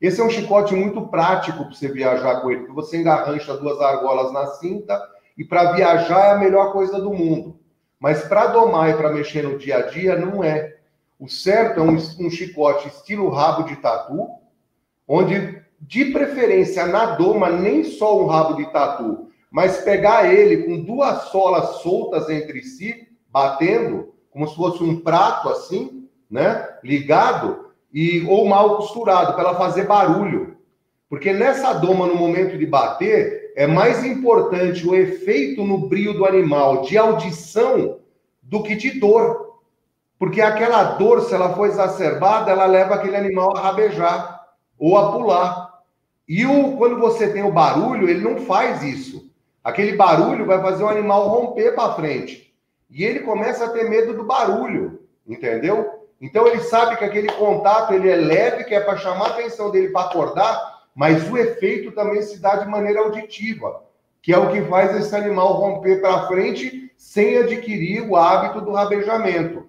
Esse 0.00 0.20
é 0.20 0.24
um 0.24 0.30
chicote 0.30 0.74
muito 0.74 1.08
prático 1.08 1.64
para 1.64 1.74
você 1.74 1.88
viajar 1.88 2.40
com 2.40 2.50
ele, 2.50 2.60
porque 2.60 2.72
você 2.72 2.98
engarrancha 2.98 3.56
duas 3.56 3.80
argolas 3.80 4.32
na 4.32 4.46
cinta 4.46 5.00
e 5.36 5.44
para 5.44 5.72
viajar 5.72 6.26
é 6.26 6.30
a 6.32 6.38
melhor 6.38 6.72
coisa 6.72 7.00
do 7.00 7.12
mundo. 7.12 7.58
Mas 7.98 8.22
para 8.24 8.46
domar 8.46 8.90
e 8.90 8.94
para 8.94 9.12
mexer 9.12 9.42
no 9.42 9.58
dia 9.58 9.78
a 9.78 9.82
dia, 9.82 10.16
não 10.16 10.42
é. 10.42 10.76
O 11.18 11.28
certo 11.28 11.80
é 11.80 11.82
um, 11.82 11.96
um 11.96 12.30
chicote 12.30 12.88
estilo 12.88 13.28
rabo 13.28 13.64
de 13.64 13.76
tatu, 13.76 14.30
onde, 15.06 15.62
de 15.80 16.06
preferência, 16.06 16.86
na 16.86 17.14
doma, 17.16 17.50
nem 17.50 17.84
só 17.84 18.18
um 18.22 18.26
rabo 18.26 18.54
de 18.54 18.70
tatu, 18.72 19.29
mas 19.51 19.78
pegar 19.78 20.32
ele 20.32 20.64
com 20.64 20.80
duas 20.82 21.24
solas 21.24 21.80
soltas 21.82 22.28
entre 22.30 22.62
si, 22.62 23.09
batendo, 23.28 24.14
como 24.30 24.46
se 24.46 24.55
fosse 24.55 24.82
um 24.82 25.01
prato 25.01 25.48
assim, 25.48 26.09
né? 26.30 26.68
Ligado, 26.84 27.70
e 27.92 28.24
ou 28.28 28.46
mal 28.46 28.76
costurado, 28.76 29.32
para 29.34 29.42
ela 29.42 29.59
fazer 29.59 29.86
barulho. 29.86 30.57
Porque 31.09 31.32
nessa 31.32 31.72
doma, 31.72 32.07
no 32.07 32.14
momento 32.14 32.57
de 32.57 32.64
bater, 32.64 33.53
é 33.57 33.66
mais 33.66 34.05
importante 34.05 34.86
o 34.86 34.94
efeito 34.94 35.64
no 35.64 35.88
brio 35.88 36.14
do 36.14 36.24
animal 36.24 36.82
de 36.82 36.96
audição 36.96 37.98
do 38.40 38.62
que 38.62 38.76
de 38.76 39.01
dor. 39.01 39.59
Porque 40.16 40.40
aquela 40.40 40.84
dor, 40.94 41.22
se 41.22 41.34
ela 41.34 41.55
for 41.55 41.66
exacerbada, 41.66 42.53
ela 42.53 42.66
leva 42.66 42.94
aquele 42.94 43.16
animal 43.16 43.57
a 43.57 43.61
rabejar 43.61 44.46
ou 44.78 44.96
a 44.96 45.11
pular. 45.11 45.80
E 46.28 46.46
o, 46.46 46.76
quando 46.76 47.01
você 47.01 47.32
tem 47.32 47.42
o 47.42 47.51
barulho, 47.51 48.09
ele 48.09 48.20
não 48.20 48.42
faz 48.46 48.84
isso. 48.84 49.29
Aquele 49.62 49.96
barulho 49.96 50.46
vai 50.46 50.61
fazer 50.61 50.82
o 50.82 50.88
animal 50.88 51.28
romper 51.28 51.74
para 51.74 51.94
frente. 51.94 52.54
E 52.90 53.04
ele 53.04 53.20
começa 53.20 53.66
a 53.66 53.70
ter 53.70 53.88
medo 53.88 54.14
do 54.14 54.24
barulho, 54.24 55.00
entendeu? 55.26 56.00
Então 56.20 56.46
ele 56.46 56.61
sabe 56.61 56.96
que 56.96 57.04
aquele 57.04 57.30
contato 57.32 57.94
ele 57.94 58.11
é 58.11 58.16
leve, 58.16 58.64
que 58.64 58.74
é 58.74 58.80
para 58.80 58.96
chamar 58.96 59.26
a 59.26 59.30
atenção 59.30 59.70
dele 59.70 59.90
para 59.90 60.06
acordar, 60.06 60.80
mas 60.94 61.30
o 61.30 61.36
efeito 61.38 61.92
também 61.92 62.20
se 62.22 62.40
dá 62.40 62.56
de 62.56 62.68
maneira 62.68 63.00
auditiva, 63.00 63.84
que 64.20 64.32
é 64.32 64.38
o 64.38 64.50
que 64.50 64.62
faz 64.62 64.94
esse 64.96 65.14
animal 65.14 65.54
romper 65.54 66.00
para 66.00 66.26
frente 66.26 66.92
sem 66.96 67.38
adquirir 67.38 68.02
o 68.06 68.16
hábito 68.16 68.61
do 68.61 68.72
rabejamento. 68.72 69.68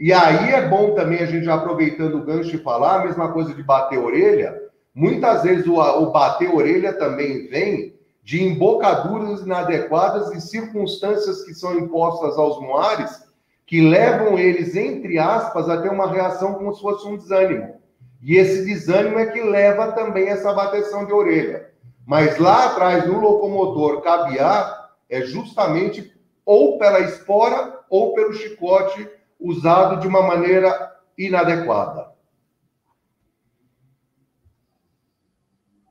E 0.00 0.12
aí 0.12 0.52
é 0.52 0.66
bom 0.66 0.94
também 0.94 1.18
a 1.18 1.26
gente 1.26 1.48
aproveitando 1.48 2.16
o 2.16 2.24
gancho 2.24 2.56
e 2.56 2.62
falar 2.62 3.00
a 3.00 3.04
mesma 3.04 3.32
coisa 3.32 3.52
de 3.54 3.62
bater 3.62 3.98
orelha. 3.98 4.58
Muitas 4.94 5.42
vezes 5.42 5.66
o, 5.66 5.74
o 5.74 6.10
bater 6.10 6.52
orelha 6.52 6.92
também 6.92 7.46
vem 7.48 7.91
de 8.22 8.42
embocaduras 8.42 9.40
inadequadas 9.40 10.32
e 10.32 10.40
circunstâncias 10.40 11.42
que 11.44 11.54
são 11.54 11.76
impostas 11.78 12.38
aos 12.38 12.60
moares 12.60 13.24
que 13.66 13.80
levam 13.80 14.38
eles, 14.38 14.76
entre 14.76 15.18
aspas, 15.18 15.68
a 15.68 15.80
ter 15.80 15.90
uma 15.90 16.10
reação 16.10 16.54
como 16.54 16.74
se 16.74 16.80
fosse 16.82 17.06
um 17.06 17.16
desânimo. 17.16 17.80
E 18.22 18.36
esse 18.36 18.64
desânimo 18.64 19.18
é 19.18 19.26
que 19.26 19.40
leva 19.40 19.92
também 19.92 20.28
essa 20.28 20.52
bateção 20.52 21.04
de 21.04 21.12
orelha. 21.12 21.70
Mas 22.06 22.38
lá 22.38 22.66
atrás, 22.66 23.06
no 23.06 23.18
locomotor 23.18 24.02
cabiar, 24.02 24.92
é 25.08 25.22
justamente 25.22 26.14
ou 26.44 26.78
pela 26.78 27.00
espora 27.00 27.80
ou 27.88 28.14
pelo 28.14 28.32
chicote 28.32 29.08
usado 29.40 30.00
de 30.00 30.06
uma 30.06 30.22
maneira 30.22 30.92
inadequada. 31.16 32.12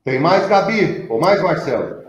Tem 0.04 0.20
mais, 0.20 0.48
Gabi? 0.48 1.06
Ou 1.10 1.20
mais, 1.20 1.42
Marcelo? 1.42 2.01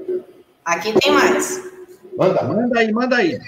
Aqui 0.64 0.92
tem 1.00 1.12
mais. 1.12 1.70
Manda, 2.16 2.42
manda 2.42 2.78
aí, 2.78 2.92
manda 2.92 3.16
aí. 3.16 3.40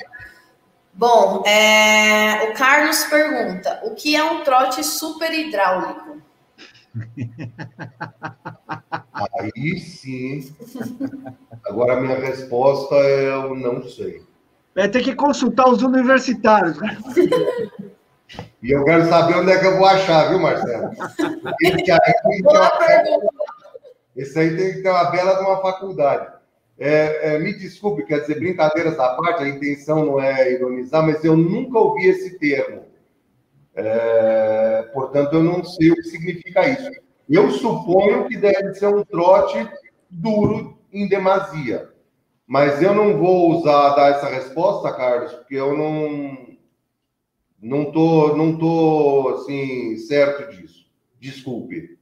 Bom, 0.92 1.42
é... 1.46 2.50
o 2.50 2.54
Carlos 2.54 3.04
pergunta: 3.04 3.80
o 3.84 3.94
que 3.94 4.16
é 4.16 4.24
um 4.24 4.42
trote 4.42 4.82
super 4.84 5.32
hidráulico? 5.32 6.14
Aí 9.12 9.78
sim. 9.80 10.54
Agora 11.66 11.94
a 11.94 12.00
minha 12.00 12.18
resposta 12.18 12.94
é 12.94 13.28
eu 13.34 13.56
não 13.56 13.82
sei. 13.82 14.22
Vai 14.74 14.88
ter 14.88 15.02
que 15.02 15.14
consultar 15.14 15.68
os 15.68 15.82
universitários. 15.82 16.78
E 18.62 18.70
eu 18.70 18.84
quero 18.84 19.08
saber 19.08 19.36
onde 19.36 19.52
é 19.52 19.58
que 19.58 19.66
eu 19.66 19.76
vou 19.76 19.86
achar, 19.86 20.28
viu, 20.28 20.38
Marcelo? 20.38 20.90
Esse 24.16 24.38
aí 24.38 24.56
tem 24.56 24.74
que 24.74 24.82
ter 24.82 24.90
uma 24.90 25.10
bela 25.10 25.34
de 25.34 25.40
uma 25.44 25.60
faculdade. 25.60 26.34
É, 26.79 27.35
é, 27.35 27.39
me 27.39 27.53
desculpe, 27.53 28.05
quer 28.05 28.20
dizer, 28.20 28.39
brincadeiras 28.39 28.99
à 28.99 29.14
parte, 29.14 29.45
a 29.45 29.49
intenção 29.49 30.05
não 30.05 30.20
é 30.20 30.53
ironizar, 30.53 31.07
mas 31.07 31.25
eu 31.25 31.37
nunca 31.37 31.79
ouvi 31.79 32.07
esse 32.07 32.39
termo. 32.39 32.85
É, 33.75 34.83
portanto, 34.93 35.35
eu 35.35 35.43
não 35.43 35.64
sei 35.64 35.91
o 35.91 35.95
que 35.95 36.05
significa 36.05 36.68
isso. 36.68 36.91
Eu 37.29 37.51
suponho 37.51 38.27
que 38.29 38.37
deve 38.37 38.75
ser 38.75 38.89
um 38.89 39.05
trote 39.05 39.68
duro 40.11 40.79
em 40.93 41.09
demasia. 41.09 41.91
Mas 42.47 42.83
eu 42.83 42.95
não 42.95 43.18
vou 43.18 43.59
usar 43.59 43.95
dar 43.95 44.11
essa 44.11 44.29
resposta, 44.29 44.93
Carlos, 44.93 45.33
porque 45.33 45.55
eu 45.55 45.77
não 45.77 46.55
não 47.61 47.91
tô 47.91 48.37
não 48.37 48.59
tô 48.59 49.31
assim 49.31 49.97
certo 49.97 50.55
disso. 50.55 50.87
Desculpe. 51.18 51.99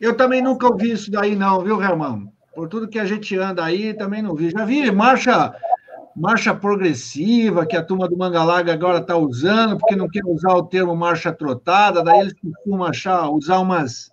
Eu 0.00 0.16
também 0.16 0.40
nunca 0.40 0.66
ouvi 0.66 0.92
isso 0.92 1.10
daí, 1.10 1.34
não, 1.34 1.60
viu, 1.60 1.82
Herman? 1.82 2.32
Por 2.54 2.68
tudo 2.68 2.88
que 2.88 2.98
a 2.98 3.04
gente 3.04 3.36
anda 3.36 3.64
aí, 3.64 3.94
também 3.94 4.22
não 4.22 4.34
vi. 4.34 4.50
Já 4.50 4.64
vi 4.64 4.90
marcha 4.90 5.54
marcha 6.18 6.52
progressiva, 6.52 7.64
que 7.64 7.76
a 7.76 7.82
turma 7.82 8.08
do 8.08 8.16
Mangalaga 8.16 8.72
agora 8.72 8.98
está 8.98 9.16
usando, 9.16 9.78
porque 9.78 9.94
não 9.94 10.08
quer 10.08 10.24
usar 10.24 10.52
o 10.54 10.64
termo 10.64 10.96
marcha 10.96 11.32
trotada, 11.32 12.02
daí 12.02 12.20
eles 12.20 12.34
costumam 12.34 12.84
achar, 12.84 13.30
usar 13.30 13.58
umas, 13.60 14.10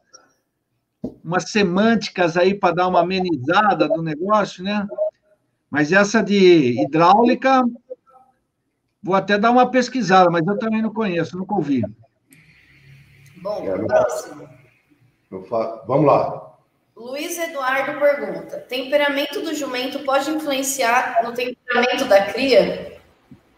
umas 1.23 1.49
semânticas 1.49 2.37
aí 2.37 2.53
para 2.53 2.75
dar 2.75 2.87
uma 2.87 3.01
amenizada 3.01 3.87
do 3.87 4.03
negócio, 4.03 4.63
né? 4.63 4.87
Mas 5.69 5.91
essa 5.91 6.21
de 6.21 6.79
hidráulica, 6.83 7.63
vou 9.01 9.15
até 9.15 9.37
dar 9.37 9.51
uma 9.51 9.69
pesquisada, 9.71 10.29
mas 10.29 10.45
eu 10.45 10.57
também 10.59 10.81
não 10.81 10.93
conheço, 10.93 11.37
nunca 11.37 11.55
ouvi. 11.55 11.83
Bom, 13.41 13.63
é, 13.63 13.77
próximo. 13.79 14.54
Vamos 15.29 16.05
lá. 16.05 16.45
Luiz 16.95 17.37
Eduardo 17.37 17.99
pergunta: 17.99 18.57
temperamento 18.69 19.41
do 19.41 19.53
jumento 19.53 19.99
pode 19.99 20.29
influenciar 20.29 21.21
no 21.23 21.33
temperamento 21.33 22.05
da 22.05 22.25
cria? 22.31 22.99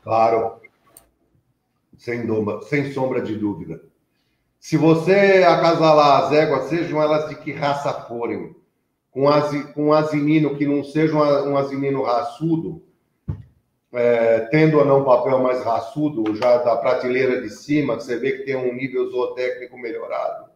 Claro. 0.04 0.60
Sem, 1.98 2.26
doma, 2.26 2.62
sem 2.64 2.92
sombra 2.94 3.22
de 3.22 3.36
dúvida. 3.36 3.82
Se 4.60 4.78
você 4.78 5.44
acasalar 5.48 6.24
as 6.24 6.32
éguas, 6.32 6.70
sejam 6.70 7.02
elas 7.02 7.30
de 7.30 7.36
que 7.36 7.52
raça 7.52 7.94
forem, 8.08 8.56
com, 9.12 9.30
as, 9.30 9.52
com 9.74 9.88
um 9.88 9.94
asinino 9.94 10.56
que 10.58 10.66
não 10.66 10.84
seja 10.84 11.16
um, 11.16 11.52
um 11.52 11.58
asinino 11.58 12.04
raçudo, 12.04 12.84
é, 13.94 14.42
tendo 14.52 14.78
ou 14.78 14.86
não 14.86 15.04
papel 15.04 15.40
mais 15.40 15.64
raçudo, 15.64 16.36
já 16.36 16.58
da 16.58 16.76
prateleira 16.76 17.42
de 17.42 17.50
cima, 17.50 17.96
você 17.96 18.18
vê 18.18 18.34
que 18.34 18.44
tem 18.44 18.56
um 18.56 18.74
nível 18.74 19.10
zootécnico 19.10 19.78
melhorado 19.78 20.47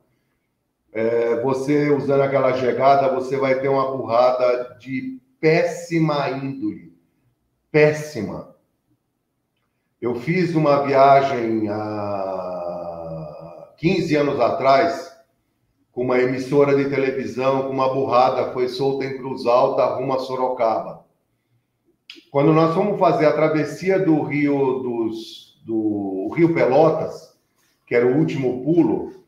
é, 0.91 1.41
você 1.41 1.89
usando 1.89 2.21
aquela 2.21 2.53
chegada, 2.53 3.13
você 3.13 3.37
vai 3.37 3.59
ter 3.59 3.69
uma 3.69 3.95
burrada 3.95 4.75
de 4.79 5.21
péssima 5.39 6.29
índole. 6.29 6.93
Péssima. 7.71 8.55
Eu 10.01 10.15
fiz 10.15 10.53
uma 10.55 10.85
viagem 10.85 11.69
há 11.69 12.11
15 13.77 14.15
anos 14.15 14.39
atrás 14.39 15.11
com 15.91 16.03
uma 16.03 16.19
emissora 16.19 16.75
de 16.75 16.89
televisão, 16.89 17.63
com 17.63 17.69
uma 17.69 17.93
burrada, 17.93 18.51
foi 18.51 18.67
solta 18.67 19.05
em 19.05 19.17
Cruz 19.17 19.45
Alta, 19.45 19.85
rumo 19.85 20.13
a 20.13 20.19
Sorocaba. 20.19 21.05
Quando 22.29 22.53
nós 22.53 22.73
fomos 22.73 22.99
fazer 22.99 23.25
a 23.25 23.33
travessia 23.33 23.99
do 23.99 24.21
Rio 24.23 24.79
dos, 24.79 25.61
do 25.65 26.33
Rio 26.35 26.53
Pelotas, 26.53 27.37
que 27.85 27.95
era 27.95 28.07
o 28.07 28.17
último 28.17 28.63
pulo, 28.63 29.20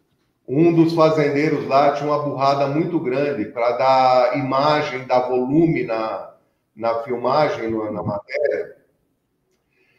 um 0.48 0.74
dos 0.74 0.94
fazendeiros 0.94 1.66
lá 1.68 1.94
tinha 1.94 2.10
uma 2.10 2.24
burrada 2.24 2.68
muito 2.68 3.00
grande 3.00 3.46
para 3.46 3.72
dar 3.72 4.38
imagem, 4.38 5.06
dar 5.06 5.28
volume 5.28 5.84
na, 5.84 6.34
na 6.76 6.96
filmagem, 7.04 7.70
na 7.70 8.04
matéria. 8.04 8.76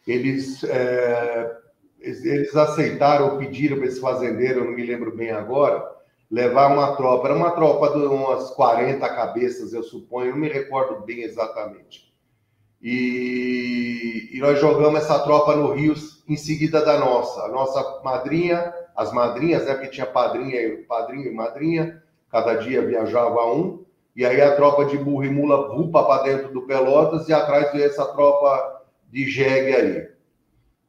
Eles, 0.06 0.62
é, 0.64 1.56
eles 2.00 2.54
aceitaram, 2.54 3.38
pediram 3.38 3.78
para 3.78 3.86
esse 3.86 4.00
fazendeiro, 4.00 4.60
eu 4.60 4.64
não 4.66 4.72
me 4.72 4.84
lembro 4.84 5.16
bem 5.16 5.30
agora, 5.30 5.82
levar 6.30 6.72
uma 6.72 6.94
tropa. 6.94 7.28
Era 7.28 7.36
uma 7.36 7.52
tropa 7.52 7.98
de 7.98 8.04
umas 8.04 8.50
40 8.50 9.08
cabeças, 9.08 9.72
eu 9.72 9.82
suponho, 9.82 10.32
não 10.32 10.38
me 10.38 10.48
recordo 10.48 11.04
bem 11.06 11.22
exatamente. 11.22 12.12
E, 12.82 14.28
e 14.30 14.38
nós 14.40 14.60
jogamos 14.60 15.00
essa 15.00 15.18
tropa 15.20 15.56
no 15.56 15.72
Rio 15.72 15.94
em 16.28 16.36
seguida 16.36 16.84
da 16.84 16.98
nossa. 16.98 17.42
A 17.42 17.48
nossa 17.48 18.02
madrinha 18.02 18.72
as 18.94 19.12
madrinhas, 19.12 19.66
né? 19.66 19.74
Porque 19.74 19.88
tinha 19.88 20.06
padrinha, 20.06 20.84
padrinho 20.86 21.30
e 21.30 21.34
madrinha, 21.34 22.02
cada 22.30 22.54
dia 22.54 22.86
viajava 22.86 23.52
um, 23.52 23.84
e 24.14 24.24
aí 24.24 24.40
a 24.40 24.54
tropa 24.54 24.84
de 24.84 24.96
burro 24.96 25.24
e 25.24 25.30
mula 25.30 25.74
vupa 25.74 26.04
para 26.04 26.22
dentro 26.22 26.52
do 26.52 26.62
Pelotas 26.62 27.28
e 27.28 27.32
atrás 27.32 27.72
veio 27.72 27.84
essa 27.84 28.06
tropa 28.06 28.82
de 29.10 29.28
jegue 29.28 29.74
aí. 29.74 30.08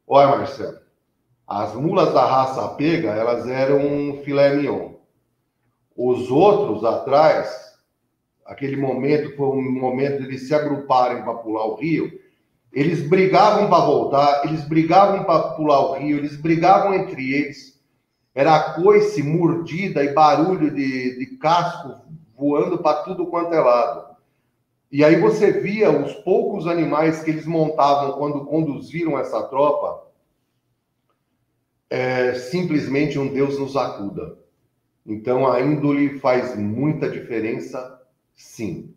Olha, 0.06 0.36
Marcelo, 0.36 0.78
as 1.46 1.74
mulas 1.74 2.12
da 2.12 2.24
raça 2.24 2.68
pega, 2.74 3.10
elas 3.10 3.48
eram 3.48 3.78
um 3.78 4.22
filé 4.22 4.54
mignon. 4.54 4.94
Os 5.96 6.30
outros 6.30 6.84
atrás, 6.84 7.76
aquele 8.44 8.76
momento 8.76 9.34
foi 9.36 9.46
um 9.46 9.72
momento 9.72 10.28
de 10.28 10.38
se 10.38 10.54
agruparem 10.54 11.24
para 11.24 11.34
pular 11.34 11.66
o 11.66 11.76
rio, 11.76 12.10
eles 12.76 13.08
brigavam 13.08 13.68
para 13.68 13.84
voltar, 13.84 14.44
eles 14.44 14.62
brigavam 14.64 15.24
para 15.24 15.54
pular 15.54 15.80
o 15.80 15.94
rio, 15.94 16.18
eles 16.18 16.36
brigavam 16.36 16.94
entre 16.94 17.32
eles 17.32 17.76
era 18.36 18.74
coice, 18.74 19.22
mordida 19.22 20.04
e 20.04 20.12
barulho 20.12 20.70
de, 20.70 21.18
de 21.18 21.38
casco 21.38 22.02
voando 22.36 22.76
para 22.76 23.02
tudo 23.02 23.28
quanto 23.28 23.54
é 23.54 23.60
lado. 23.60 24.14
E 24.92 25.02
aí 25.02 25.18
você 25.18 25.52
via 25.52 25.90
os 25.90 26.12
poucos 26.16 26.66
animais 26.66 27.22
que 27.22 27.30
eles 27.30 27.46
montavam 27.46 28.12
quando 28.18 28.44
conduziram 28.44 29.18
essa 29.18 29.42
tropa, 29.44 30.06
é, 31.88 32.34
simplesmente 32.34 33.18
um 33.18 33.32
Deus 33.32 33.58
nos 33.58 33.74
acuda. 33.74 34.36
Então 35.06 35.50
a 35.50 35.58
índole 35.62 36.18
faz 36.18 36.54
muita 36.58 37.08
diferença, 37.08 38.02
sim. 38.34 38.94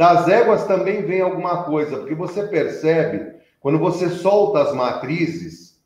Das 0.00 0.28
éguas 0.28 0.64
também 0.64 1.02
vem 1.02 1.20
alguma 1.20 1.64
coisa, 1.64 1.98
porque 1.98 2.14
você 2.14 2.44
percebe, 2.44 3.34
quando 3.60 3.78
você 3.78 4.08
solta 4.08 4.62
as 4.62 4.74
matrizes, 4.74 5.78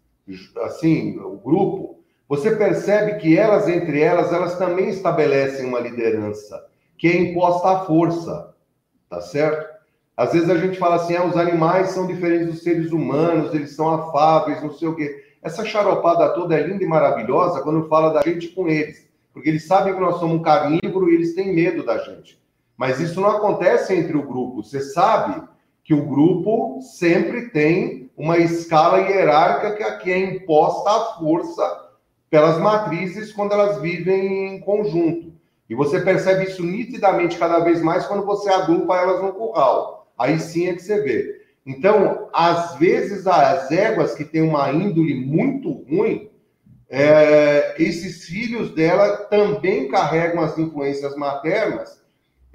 assim, 0.63 1.19
o 1.19 1.37
grupo, 1.37 1.99
você 2.29 2.55
percebe 2.55 3.19
que 3.19 3.37
elas, 3.37 3.69
entre 3.69 4.01
elas, 4.01 4.33
elas 4.33 4.57
também 4.57 4.89
estabelecem 4.89 5.67
uma 5.67 5.81
liderança, 5.81 6.65
que 6.97 7.09
é 7.09 7.17
imposta 7.23 7.71
à 7.71 7.81
força, 7.87 8.55
tá 9.11 9.21
certo? 9.21 9.69
Às 10.17 10.33
vezes 10.33 10.49
a 10.49 10.59
gente 10.59 10.79
fala 10.79 10.95
assim, 10.95 11.17
ah, 11.17 11.25
os 11.25 11.37
animais 11.37 11.89
são 11.89 12.07
diferentes 12.07 12.47
dos 12.47 12.63
seres 12.63 12.93
humanos, 12.93 13.53
eles 13.53 13.75
são 13.75 13.93
afáveis, 13.93 14.63
não 14.63 14.71
sei 14.71 14.87
o 14.87 14.95
quê. 14.95 15.25
Essa 15.43 15.65
charopada 15.65 16.35
toda 16.35 16.55
é 16.55 16.65
linda 16.65 16.85
e 16.85 16.87
maravilhosa 16.87 17.63
quando 17.63 17.89
fala 17.89 18.13
da 18.13 18.23
gente 18.23 18.47
com 18.51 18.69
eles, 18.69 19.09
porque 19.33 19.49
eles 19.49 19.67
sabem 19.67 19.93
que 19.93 20.01
nós 20.01 20.21
somos 20.21 20.37
um 20.37 20.43
carnívoro 20.43 21.11
e 21.11 21.17
eles 21.17 21.35
têm 21.35 21.53
medo 21.53 21.85
da 21.85 21.99
gente. 21.99 22.44
Mas 22.77 23.01
isso 23.01 23.21
não 23.21 23.31
acontece 23.31 23.95
entre 23.95 24.17
o 24.17 24.27
grupo. 24.27 24.63
Você 24.63 24.81
sabe 24.81 25.43
que 25.83 25.95
o 25.95 26.07
grupo 26.07 26.81
sempre 26.81 27.51
tem 27.51 28.11
uma 28.17 28.39
escala 28.39 29.01
hierárquica 29.01 29.99
que 29.99 30.11
é 30.11 30.19
imposta 30.19 30.91
à 30.91 31.05
força 31.19 31.85
pelas 32.31 32.59
matrizes 32.59 33.33
quando 33.33 33.53
elas 33.53 33.81
vivem 33.81 34.55
em 34.55 34.61
conjunto. 34.61 35.33
E 35.69 35.75
você 35.75 36.01
percebe 36.01 36.45
isso 36.45 36.65
nitidamente 36.65 37.39
cada 37.39 37.61
vez 37.61 37.83
mais 37.83 38.07
quando 38.07 38.25
você 38.25 38.51
agrupa 38.51 38.97
elas 38.97 39.23
no 39.23 39.33
curral. 39.33 40.13
Aí 40.19 40.39
sim 40.39 40.69
é 40.69 40.75
que 40.75 40.83
você 40.83 41.01
vê. 41.01 41.45
Então, 41.67 42.29
às 42.33 42.77
vezes, 42.77 43.27
as 43.27 43.71
éguas 43.71 44.15
que 44.15 44.25
têm 44.25 44.43
uma 44.43 44.71
índole 44.71 45.15
muito 45.15 45.71
ruim, 45.71 46.31
é, 46.91 47.75
esses 47.79 48.25
filhos 48.25 48.71
dela 48.75 49.17
também 49.17 49.89
carregam 49.89 50.43
as 50.43 50.59
influências 50.59 51.17
maternas, 51.17 52.04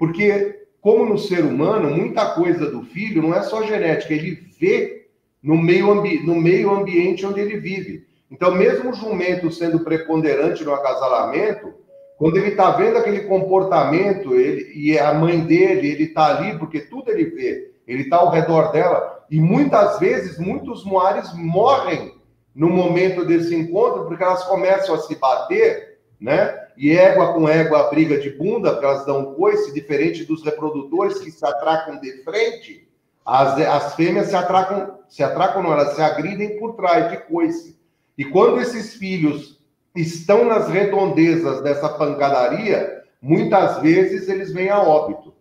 porque, 0.00 0.64
como 0.80 1.04
no 1.04 1.18
ser 1.18 1.44
humano, 1.44 1.90
muita 1.90 2.30
coisa 2.30 2.70
do 2.70 2.82
filho 2.82 3.20
não 3.20 3.34
é 3.34 3.42
só 3.42 3.62
genética, 3.62 4.14
ele 4.14 4.38
vê 4.58 5.08
no 5.42 5.58
meio, 5.58 5.90
ambi 5.90 6.24
no 6.24 6.34
meio 6.34 6.70
ambiente 6.70 7.26
onde 7.26 7.38
ele 7.38 7.58
vive. 7.58 8.06
Então, 8.30 8.54
mesmo 8.54 8.90
o 8.90 8.94
jumento 8.94 9.50
sendo 9.52 9.80
preponderante 9.80 10.64
no 10.64 10.72
acasalamento, 10.72 11.74
Quando 12.20 12.36
ele 12.36 12.48
está 12.48 12.72
vendo 12.72 12.98
aquele 12.98 13.22
comportamento, 13.22 14.34
ele, 14.34 14.70
e 14.74 14.98
a 14.98 15.14
mãe 15.14 15.40
dele, 15.40 15.88
ele 15.88 16.04
está 16.04 16.36
ali, 16.36 16.58
porque 16.58 16.80
tudo 16.80 17.10
ele 17.10 17.24
vê, 17.30 17.72
ele 17.86 18.02
está 18.02 18.18
ao 18.18 18.28
redor 18.28 18.72
dela, 18.72 19.24
e 19.30 19.40
muitas 19.40 19.98
vezes, 19.98 20.38
muitos 20.38 20.84
moares 20.84 21.32
morrem 21.34 22.12
no 22.54 22.68
momento 22.68 23.24
desse 23.24 23.54
encontro, 23.54 24.04
porque 24.04 24.22
elas 24.22 24.44
começam 24.44 24.94
a 24.94 24.98
se 24.98 25.14
bater, 25.14 25.98
né? 26.20 26.54
E 26.76 26.90
égua 26.96 27.32
com 27.32 27.48
égua 27.48 27.90
briga 27.90 28.18
de 28.18 28.30
bunda, 28.30 28.72
porque 28.72 28.86
elas 28.86 29.06
dão 29.06 29.34
coice, 29.34 29.74
diferente 29.74 30.24
dos 30.24 30.44
reprodutores 30.44 31.18
que 31.18 31.30
se 31.30 31.44
atracam 31.44 32.00
de 32.00 32.22
frente, 32.24 32.88
as, 33.24 33.60
as 33.60 33.94
fêmeas 33.94 34.28
se 34.28 34.36
atracam, 34.36 34.98
se 35.08 35.22
atracam, 35.22 35.62
não, 35.62 35.72
elas 35.72 35.94
se 35.94 36.02
agridem 36.02 36.58
por 36.58 36.74
trás 36.74 37.10
de 37.10 37.18
coice. 37.18 37.78
E 38.16 38.24
quando 38.24 38.60
esses 38.60 38.94
filhos 38.94 39.60
estão 39.94 40.44
nas 40.44 40.68
redondezas 40.68 41.62
dessa 41.62 41.88
pancadaria, 41.88 43.02
muitas 43.20 43.80
vezes 43.82 44.28
eles 44.28 44.52
vêm 44.52 44.70
a 44.70 44.80
óbito. 44.80 45.34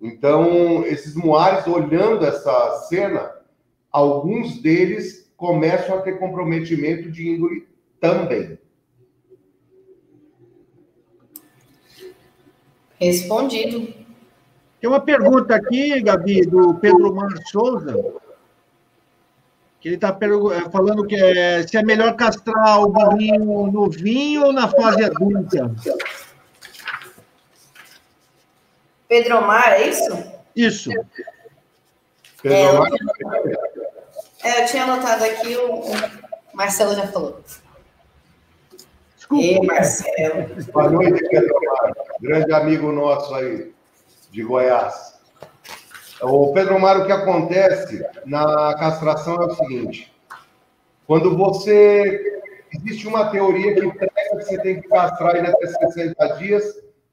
Então, 0.00 0.84
esses 0.86 1.14
moares, 1.14 1.66
olhando 1.66 2.24
essa 2.24 2.86
cena, 2.88 3.30
alguns 3.90 4.60
deles 4.60 5.32
começam 5.36 5.98
a 5.98 6.02
ter 6.02 6.18
comprometimento 6.18 7.10
de 7.10 7.28
índole 7.28 7.66
também. 8.00 8.58
Respondido. 13.00 13.94
Tem 14.80 14.90
uma 14.90 15.00
pergunta 15.00 15.54
aqui, 15.54 16.00
Gabi, 16.00 16.42
do 16.42 16.74
Pedro 16.74 17.14
Mar 17.14 17.30
Souza, 17.50 17.94
que 19.80 19.88
ele 19.88 19.94
está 19.96 20.08
é, 20.08 20.70
falando 20.70 21.06
que 21.06 21.16
é, 21.16 21.66
se 21.66 21.76
é 21.76 21.82
melhor 21.82 22.14
castrar 22.14 22.82
o 22.82 22.88
burrinho 22.88 23.70
novinho 23.70 24.46
ou 24.46 24.52
na 24.52 24.68
fase 24.68 25.04
adulta. 25.04 25.74
Pedro 29.08 29.46
Mar, 29.46 29.72
é 29.72 29.88
isso? 29.88 30.32
Isso. 30.54 30.90
É, 32.44 32.64
eu, 32.66 32.84
é, 34.44 34.62
eu 34.62 34.66
tinha 34.66 34.84
anotado 34.84 35.24
aqui, 35.24 35.56
o, 35.56 35.80
o 35.80 35.86
Marcelo 36.54 36.94
já 36.94 37.06
falou. 37.08 37.40
Desculpa. 39.30 39.44
Ei, 39.44 39.60
Marcelo. 39.62 40.46
Boa 40.72 40.90
noite, 40.90 41.28
Pedro 41.28 41.54
Mar. 41.64 41.92
Grande 42.20 42.52
amigo 42.52 42.92
nosso 42.92 43.34
aí 43.34 43.72
de 44.30 44.42
Goiás. 44.42 45.16
O 46.22 46.52
Pedro 46.52 46.80
Mar, 46.80 47.00
o 47.00 47.06
que 47.06 47.12
acontece 47.12 48.04
na 48.24 48.74
castração 48.74 49.34
é 49.42 49.46
o 49.46 49.54
seguinte: 49.54 50.14
quando 51.06 51.36
você. 51.36 52.34
Existe 52.72 53.06
uma 53.06 53.30
teoria 53.30 53.74
que 53.74 53.80
prega 53.80 54.12
que 54.14 54.44
você 54.44 54.58
tem 54.58 54.80
que 54.80 54.88
castrar 54.88 55.36
ele 55.36 55.46
até 55.46 55.66
60 55.66 56.26
dias 56.38 56.64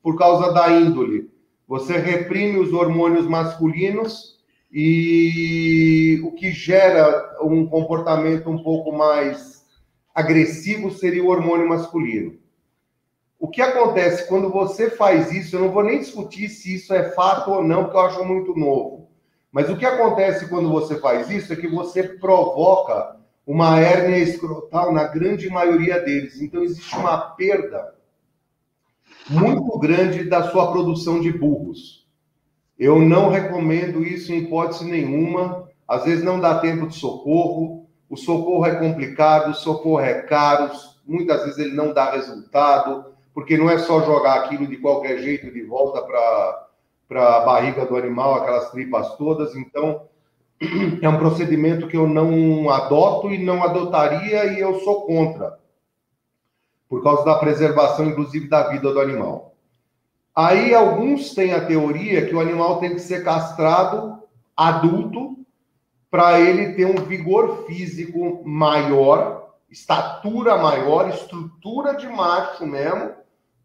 por 0.01 0.17
causa 0.17 0.51
da 0.51 0.69
índole. 0.69 1.29
Você 1.67 1.97
reprime 1.97 2.57
os 2.57 2.73
hormônios 2.73 3.27
masculinos 3.27 4.39
e 4.71 6.19
o 6.23 6.31
que 6.31 6.51
gera 6.51 7.37
um 7.39 7.65
comportamento 7.67 8.49
um 8.49 8.61
pouco 8.61 8.91
mais 8.91 9.52
agressivo 10.13 10.91
seria 10.91 11.23
o 11.23 11.29
hormônio 11.29 11.67
masculino. 11.67 12.37
O 13.39 13.47
que 13.47 13.61
acontece 13.61 14.27
quando 14.27 14.49
você 14.49 14.89
faz 14.89 15.31
isso? 15.31 15.55
Eu 15.55 15.61
não 15.61 15.71
vou 15.71 15.83
nem 15.83 15.99
discutir 15.99 16.47
se 16.47 16.75
isso 16.75 16.93
é 16.93 17.11
fato 17.11 17.51
ou 17.51 17.63
não, 17.63 17.83
porque 17.83 17.97
eu 17.97 18.01
acho 18.01 18.23
muito 18.23 18.55
novo. 18.55 19.09
Mas 19.51 19.69
o 19.69 19.77
que 19.77 19.85
acontece 19.85 20.47
quando 20.47 20.69
você 20.69 20.99
faz 20.99 21.29
isso 21.29 21.51
é 21.51 21.55
que 21.55 21.67
você 21.67 22.03
provoca 22.03 23.17
uma 23.45 23.79
hérnia 23.79 24.17
escrotal 24.17 24.93
na 24.93 25.03
grande 25.03 25.49
maioria 25.49 25.99
deles. 25.99 26.41
Então 26.41 26.63
existe 26.63 26.95
uma 26.95 27.17
perda 27.17 27.93
muito 29.29 29.77
grande 29.79 30.23
da 30.23 30.49
sua 30.49 30.71
produção 30.71 31.19
de 31.19 31.31
burros. 31.31 32.07
Eu 32.79 32.99
não 32.99 33.29
recomendo 33.29 34.03
isso 34.03 34.33
em 34.33 34.39
hipótese 34.39 34.85
nenhuma. 34.85 35.69
Às 35.87 36.05
vezes 36.05 36.23
não 36.23 36.39
dá 36.39 36.59
tempo 36.59 36.87
de 36.87 36.95
socorro. 36.95 37.82
O 38.13 38.15
socorro 38.15 38.63
é 38.67 38.75
complicado, 38.75 39.49
o 39.49 39.55
socorro 39.55 39.99
é 39.99 40.21
caro, 40.21 40.69
muitas 41.03 41.45
vezes 41.45 41.57
ele 41.57 41.73
não 41.73 41.91
dá 41.91 42.11
resultado 42.11 43.05
porque 43.33 43.57
não 43.57 43.67
é 43.67 43.79
só 43.79 44.05
jogar 44.05 44.35
aquilo 44.35 44.67
de 44.67 44.77
qualquer 44.77 45.17
jeito 45.17 45.51
de 45.51 45.63
volta 45.63 45.99
para 46.03 47.37
a 47.37 47.39
barriga 47.39 47.87
do 47.87 47.95
animal, 47.95 48.35
aquelas 48.35 48.69
tripas 48.69 49.17
todas. 49.17 49.55
Então, 49.55 50.03
é 51.01 51.09
um 51.09 51.17
procedimento 51.17 51.87
que 51.87 51.97
eu 51.97 52.07
não 52.07 52.69
adoto 52.69 53.31
e 53.31 53.43
não 53.43 53.63
adotaria 53.63 54.45
e 54.45 54.59
eu 54.59 54.79
sou 54.81 55.07
contra, 55.07 55.57
por 56.87 57.01
causa 57.01 57.25
da 57.25 57.39
preservação, 57.39 58.05
inclusive, 58.05 58.47
da 58.47 58.69
vida 58.69 58.93
do 58.93 58.99
animal. 58.99 59.55
Aí, 60.35 60.71
alguns 60.75 61.33
têm 61.33 61.51
a 61.51 61.65
teoria 61.65 62.27
que 62.27 62.35
o 62.35 62.39
animal 62.39 62.77
tem 62.77 62.91
que 62.91 62.99
ser 62.99 63.23
castrado 63.23 64.21
adulto 64.55 65.42
para 66.13 66.39
ele 66.39 66.73
ter 66.73 66.85
um 66.85 67.03
vigor 67.05 67.65
físico 67.65 68.43
maior, 68.45 69.55
estatura 69.67 70.55
maior, 70.55 71.09
estrutura 71.09 71.95
de 71.95 72.07
macho 72.07 72.67
mesmo, 72.67 73.13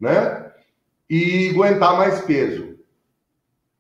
né? 0.01 0.51
E 1.11 1.51
aguentar 1.51 1.99
mais 1.99 2.23
peso. 2.23 2.79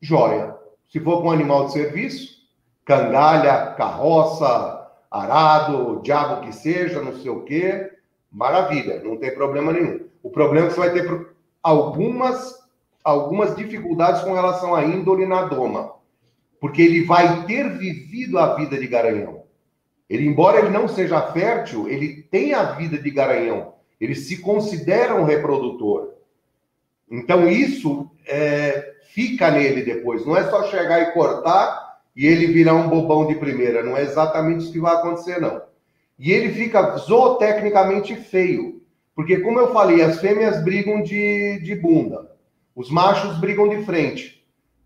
Joia. 0.02 0.54
Se 0.86 1.00
for 1.00 1.22
com 1.22 1.30
animal 1.30 1.64
de 1.64 1.72
serviço, 1.72 2.46
cangalha, 2.84 3.68
carroça, 3.68 4.86
arado, 5.10 6.02
diabo 6.02 6.42
que 6.42 6.52
seja, 6.52 7.00
não 7.00 7.14
sei 7.14 7.30
o 7.30 7.44
quê, 7.44 7.90
maravilha, 8.30 9.02
não 9.02 9.16
tem 9.16 9.34
problema 9.34 9.72
nenhum. 9.72 10.06
O 10.22 10.28
problema 10.28 10.66
é 10.66 10.68
que 10.68 10.74
você 10.74 10.80
vai 10.80 10.92
ter 10.92 11.34
algumas, 11.62 12.68
algumas 13.02 13.56
dificuldades 13.56 14.20
com 14.20 14.34
relação 14.34 14.74
à 14.74 14.84
índole 14.84 15.24
na 15.24 15.44
doma, 15.44 15.94
porque 16.60 16.82
ele 16.82 17.04
vai 17.04 17.44
ter 17.46 17.68
vivido 17.76 18.38
a 18.38 18.54
vida 18.54 18.78
de 18.78 18.86
garanhão. 18.86 19.44
Ele, 20.08 20.26
embora 20.26 20.58
ele 20.58 20.70
não 20.70 20.88
seja 20.88 21.20
fértil, 21.32 21.88
ele 21.88 22.22
tem 22.22 22.54
a 22.54 22.72
vida 22.72 22.98
de 22.98 23.10
garanhão. 23.10 23.74
Ele 24.00 24.14
se 24.14 24.38
considera 24.38 25.14
um 25.14 25.24
reprodutor. 25.24 26.14
Então, 27.10 27.48
isso 27.48 28.10
é, 28.26 28.94
fica 29.12 29.50
nele 29.50 29.82
depois. 29.82 30.24
Não 30.24 30.36
é 30.36 30.48
só 30.48 30.64
chegar 30.70 31.00
e 31.02 31.12
cortar 31.12 31.98
e 32.16 32.26
ele 32.26 32.46
virar 32.46 32.74
um 32.74 32.88
bobão 32.88 33.26
de 33.26 33.34
primeira. 33.34 33.82
Não 33.82 33.96
é 33.96 34.02
exatamente 34.02 34.64
isso 34.64 34.72
que 34.72 34.80
vai 34.80 34.94
acontecer, 34.94 35.40
não. 35.40 35.62
E 36.18 36.32
ele 36.32 36.50
fica 36.50 36.96
zootecnicamente 36.96 38.16
feio. 38.16 38.82
Porque, 39.14 39.38
como 39.40 39.58
eu 39.58 39.72
falei, 39.72 40.02
as 40.02 40.20
fêmeas 40.20 40.62
brigam 40.62 41.02
de, 41.02 41.60
de 41.60 41.74
bunda, 41.74 42.30
os 42.74 42.90
machos 42.90 43.36
brigam 43.38 43.68
de 43.68 43.84
frente. 43.84 44.37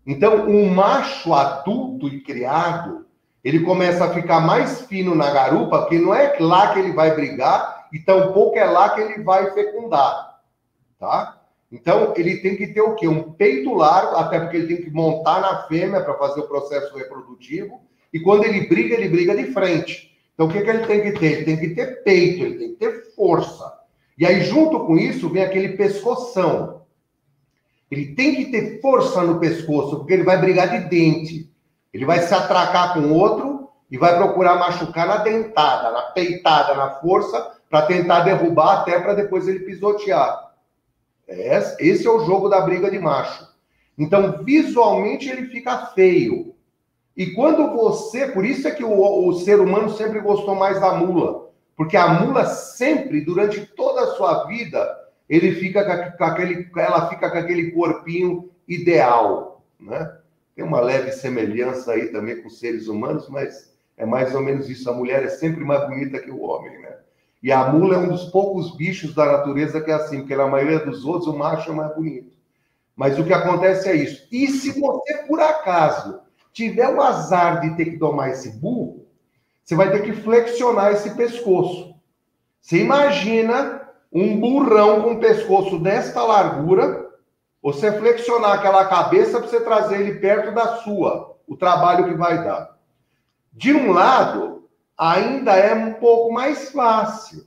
Então, 0.05 0.47
um 0.47 0.69
macho 0.69 1.33
adulto 1.33 2.07
e 2.07 2.21
criado, 2.21 3.05
ele 3.43 3.61
começa 3.61 4.05
a 4.05 4.13
ficar 4.13 4.41
mais 4.41 4.81
fino 4.81 5.15
na 5.15 5.31
garupa, 5.31 5.79
porque 5.79 5.99
não 5.99 6.13
é 6.13 6.35
lá 6.39 6.73
que 6.73 6.79
ele 6.79 6.91
vai 6.91 7.15
brigar, 7.15 7.87
e 7.91 7.99
tampouco 7.99 8.57
é 8.57 8.65
lá 8.65 8.89
que 8.89 9.01
ele 9.01 9.23
vai 9.23 9.51
fecundar, 9.51 10.39
tá? 10.99 11.41
Então, 11.71 12.13
ele 12.15 12.37
tem 12.37 12.55
que 12.55 12.67
ter 12.67 12.81
o 12.81 12.95
quê? 12.95 13.07
Um 13.07 13.31
peito 13.33 13.73
largo, 13.73 14.15
até 14.15 14.39
porque 14.39 14.57
ele 14.57 14.67
tem 14.67 14.85
que 14.85 14.91
montar 14.91 15.39
na 15.41 15.63
fêmea 15.63 16.01
para 16.01 16.17
fazer 16.17 16.41
o 16.41 16.47
processo 16.47 16.95
reprodutivo, 16.97 17.81
e 18.13 18.19
quando 18.19 18.43
ele 18.43 18.67
briga, 18.67 18.95
ele 18.95 19.09
briga 19.09 19.35
de 19.35 19.51
frente. 19.51 20.15
Então, 20.33 20.47
o 20.47 20.49
que, 20.49 20.61
que 20.61 20.69
ele 20.69 20.85
tem 20.85 21.01
que 21.01 21.11
ter? 21.13 21.31
Ele 21.31 21.45
tem 21.45 21.57
que 21.57 21.69
ter 21.69 22.03
peito, 22.03 22.43
ele 22.43 22.57
tem 22.57 22.69
que 22.69 22.75
ter 22.75 23.15
força. 23.15 23.71
E 24.17 24.25
aí, 24.25 24.41
junto 24.41 24.85
com 24.85 24.97
isso, 24.97 25.29
vem 25.29 25.43
aquele 25.43 25.69
pescoção. 25.69 26.82
Ele 27.93 28.15
tem 28.15 28.33
que 28.33 28.45
ter 28.45 28.81
força 28.81 29.21
no 29.21 29.39
pescoço, 29.39 29.97
porque 29.97 30.13
ele 30.13 30.23
vai 30.23 30.35
brigar 30.35 30.67
de 30.67 30.89
dente. 30.89 31.47
Ele 31.93 32.05
vai 32.05 32.21
se 32.21 32.33
atracar 32.33 32.95
com 32.95 33.11
outro 33.11 33.69
e 33.91 33.99
vai 33.99 34.17
procurar 34.17 34.55
machucar 34.55 35.05
na 35.05 35.17
dentada, 35.17 35.91
na 35.91 36.01
peitada, 36.01 36.73
na 36.73 36.89
força, 36.95 37.51
para 37.69 37.85
tentar 37.85 38.21
derrubar 38.21 38.79
até 38.79 38.99
para 38.99 39.13
depois 39.13 39.47
ele 39.47 39.59
pisotear. 39.59 40.53
É, 41.27 41.75
esse 41.79 42.07
é 42.07 42.09
o 42.09 42.25
jogo 42.25 42.49
da 42.49 42.61
briga 42.61 42.89
de 42.89 42.97
macho. 42.97 43.47
Então, 43.95 44.43
visualmente, 44.43 45.29
ele 45.29 45.45
fica 45.49 45.85
feio. 45.93 46.55
E 47.15 47.27
quando 47.27 47.75
você. 47.75 48.25
Por 48.25 48.43
isso 48.43 48.67
é 48.67 48.71
que 48.71 48.83
o, 48.83 49.27
o 49.27 49.33
ser 49.33 49.59
humano 49.59 49.91
sempre 49.91 50.19
gostou 50.19 50.55
mais 50.55 50.81
da 50.81 50.95
mula. 50.95 51.49
Porque 51.77 51.95
a 51.95 52.07
mula 52.07 52.45
sempre, 52.45 53.21
durante 53.21 53.63
toda 53.67 54.01
a 54.01 54.15
sua 54.15 54.45
vida, 54.45 55.02
ele 55.29 55.55
fica 55.55 56.11
com 56.17 56.23
aquele, 56.23 56.69
ela 56.75 57.09
fica 57.09 57.29
com 57.29 57.37
aquele 57.37 57.71
corpinho 57.71 58.49
ideal. 58.67 59.63
Né? 59.79 60.17
Tem 60.55 60.63
uma 60.63 60.79
leve 60.79 61.11
semelhança 61.11 61.93
aí 61.93 62.07
também 62.07 62.41
com 62.41 62.49
seres 62.49 62.87
humanos, 62.87 63.27
mas 63.29 63.73
é 63.97 64.05
mais 64.05 64.33
ou 64.35 64.41
menos 64.41 64.69
isso. 64.69 64.89
A 64.89 64.93
mulher 64.93 65.23
é 65.23 65.29
sempre 65.29 65.63
mais 65.63 65.87
bonita 65.87 66.19
que 66.19 66.31
o 66.31 66.41
homem, 66.41 66.79
né? 66.81 66.97
E 67.41 67.51
a 67.51 67.67
mula 67.71 67.95
é 67.95 67.97
um 67.97 68.07
dos 68.07 68.25
poucos 68.25 68.75
bichos 68.77 69.13
da 69.13 69.25
natureza 69.25 69.81
que 69.81 69.91
é 69.91 69.93
assim, 69.93 70.19
porque 70.19 70.35
na 70.35 70.47
maioria 70.47 70.79
dos 70.79 71.03
outros 71.03 71.27
o 71.27 71.37
macho 71.37 71.71
é 71.71 71.75
mais 71.75 71.93
bonito. 71.93 72.31
Mas 72.95 73.19
o 73.19 73.23
que 73.25 73.33
acontece 73.33 73.89
é 73.89 73.95
isso. 73.95 74.27
E 74.31 74.47
se 74.47 74.79
você, 74.79 75.13
por 75.27 75.41
acaso, 75.41 76.21
tiver 76.53 76.87
o 76.87 77.01
azar 77.01 77.59
de 77.59 77.75
ter 77.75 77.85
que 77.85 77.97
domar 77.97 78.29
esse 78.29 78.51
burro, 78.51 79.05
você 79.61 79.75
vai 79.75 79.91
ter 79.91 80.03
que 80.03 80.13
flexionar 80.13 80.93
esse 80.93 81.15
pescoço. 81.15 81.95
Você 82.61 82.77
imagina 82.77 83.82
um 84.13 84.39
burrão 84.39 85.01
com 85.01 85.19
pescoço 85.19 85.79
desta 85.79 86.23
largura, 86.23 87.09
você 87.61 87.91
flexionar 87.91 88.53
aquela 88.53 88.85
cabeça 88.85 89.39
para 89.39 89.47
você 89.47 89.59
trazer 89.61 90.01
ele 90.01 90.19
perto 90.19 90.53
da 90.53 90.77
sua, 90.77 91.35
o 91.47 91.57
trabalho 91.57 92.05
que 92.05 92.13
vai 92.13 92.43
dar. 92.43 92.77
De 93.51 93.73
um 93.73 93.91
lado, 93.91 94.69
ainda 94.97 95.53
é 95.55 95.73
um 95.73 95.93
pouco 95.93 96.31
mais 96.31 96.69
fácil, 96.69 97.45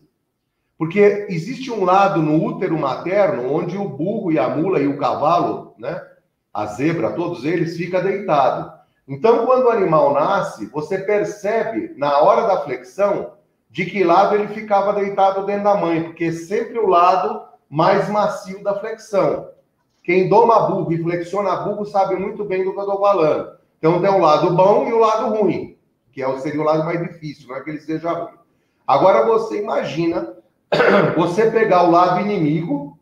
porque 0.77 1.27
existe 1.29 1.71
um 1.71 1.85
lado 1.85 2.21
no 2.21 2.43
útero 2.45 2.79
materno 2.79 3.53
onde 3.53 3.77
o 3.77 3.89
burro 3.89 4.33
e 4.33 4.39
a 4.39 4.49
mula 4.49 4.81
e 4.81 4.89
o 4.89 4.99
cavalo, 4.99 5.75
né, 5.79 6.03
a 6.53 6.67
zebra, 6.67 7.13
todos 7.13 7.45
eles 7.45 7.77
ficam 7.77 8.03
deitados. 8.03 8.73
Então, 9.07 9.47
quando 9.47 9.67
o 9.67 9.71
animal 9.71 10.13
nasce, 10.13 10.67
você 10.67 10.99
percebe 10.99 11.95
na 11.97 12.19
hora 12.19 12.47
da 12.47 12.63
flexão 12.63 13.36
de 13.71 13.85
que 13.87 14.05
lado 14.05 14.35
ele 14.35 14.49
ficava 14.49 14.93
deitado 14.93 15.45
dentro 15.45 15.65
da 15.65 15.77
mãe, 15.77 16.05
porque 16.05 16.33
sempre 16.33 16.79
o 16.79 16.87
lado 16.87 17.43
mais 17.69 18.09
macio 18.09 18.63
da 18.63 18.79
flexão. 18.79 19.49
Quem 20.03 20.29
doma 20.29 20.69
burro 20.69 20.93
e 20.93 21.03
flexiona 21.03 21.57
burro 21.57 21.85
sabe 21.85 22.15
muito 22.17 22.45
bem 22.45 22.65
do 22.65 22.73
que 22.73 22.79
eu 22.79 22.85
estou 22.85 23.01
falando. 23.01 23.57
Então 23.79 24.01
tem 24.01 24.11
o 24.11 24.19
lado 24.19 24.55
bom 24.55 24.87
e 24.87 24.93
o 24.93 24.99
lado 24.99 25.35
ruim, 25.35 25.77
que 26.13 26.23
é, 26.23 26.39
seria 26.39 26.61
o 26.61 26.65
lado 26.65 26.85
mais 26.85 27.01
difícil, 27.03 27.49
não 27.49 27.57
é 27.57 27.61
que 27.61 27.71
ele 27.71 27.81
seja 27.81 28.13
ruim. 28.13 28.35
Agora 28.87 29.27
você 29.27 29.61
imagina 29.61 30.37
você 31.17 31.51
pegar 31.51 31.83
o 31.83 31.91
lado 31.91 32.21
inimigo 32.21 32.97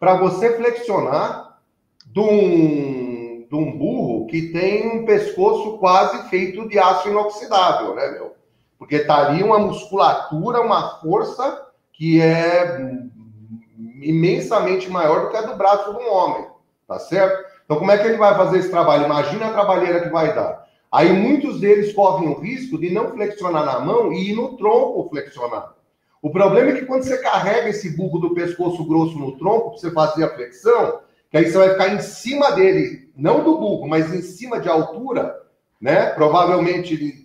para 0.00 0.14
você 0.14 0.56
flexionar 0.56 1.58
de 2.06 2.20
um, 2.20 3.46
de 3.48 3.54
um 3.54 3.76
burro 3.76 4.26
que 4.26 4.48
tem 4.52 5.00
um 5.00 5.04
pescoço 5.04 5.78
quase 5.78 6.28
feito 6.28 6.66
de 6.68 6.78
aço 6.78 7.08
inoxidável, 7.08 7.94
né, 7.94 8.10
meu? 8.10 8.23
Porque 8.84 8.98
tá 8.98 9.28
ali 9.28 9.42
uma 9.42 9.58
musculatura, 9.58 10.60
uma 10.60 11.00
força 11.00 11.68
que 11.90 12.20
é 12.20 12.90
imensamente 14.02 14.90
maior 14.90 15.22
do 15.22 15.30
que 15.30 15.38
a 15.38 15.40
do 15.40 15.56
braço 15.56 15.90
de 15.90 16.04
um 16.04 16.12
homem, 16.12 16.46
tá 16.86 16.98
certo? 16.98 17.46
Então, 17.64 17.78
como 17.78 17.90
é 17.90 17.96
que 17.96 18.06
ele 18.06 18.18
vai 18.18 18.34
fazer 18.34 18.58
esse 18.58 18.68
trabalho? 18.68 19.06
Imagina 19.06 19.46
a 19.46 19.52
trabalheira 19.54 20.02
que 20.02 20.10
vai 20.10 20.34
dar. 20.34 20.66
Aí, 20.92 21.10
muitos 21.14 21.60
deles 21.60 21.94
correm 21.94 22.28
o 22.28 22.38
risco 22.38 22.78
de 22.78 22.90
não 22.90 23.12
flexionar 23.12 23.64
na 23.64 23.80
mão 23.80 24.12
e 24.12 24.32
ir 24.32 24.36
no 24.36 24.54
tronco 24.58 25.08
flexionar. 25.08 25.72
O 26.20 26.28
problema 26.28 26.72
é 26.72 26.74
que 26.74 26.84
quando 26.84 27.04
você 27.04 27.16
carrega 27.16 27.70
esse 27.70 27.96
bulbo 27.96 28.18
do 28.18 28.34
pescoço 28.34 28.86
grosso 28.86 29.18
no 29.18 29.38
tronco, 29.38 29.70
para 29.70 29.78
você 29.78 29.90
fazer 29.92 30.24
a 30.24 30.34
flexão, 30.34 31.00
que 31.30 31.38
aí 31.38 31.50
você 31.50 31.56
vai 31.56 31.70
ficar 31.70 31.88
em 31.88 32.00
cima 32.00 32.50
dele, 32.50 33.10
não 33.16 33.42
do 33.42 33.56
bulbo, 33.56 33.88
mas 33.88 34.12
em 34.12 34.20
cima 34.20 34.60
de 34.60 34.68
altura, 34.68 35.40
né? 35.80 36.10
Provavelmente 36.10 37.23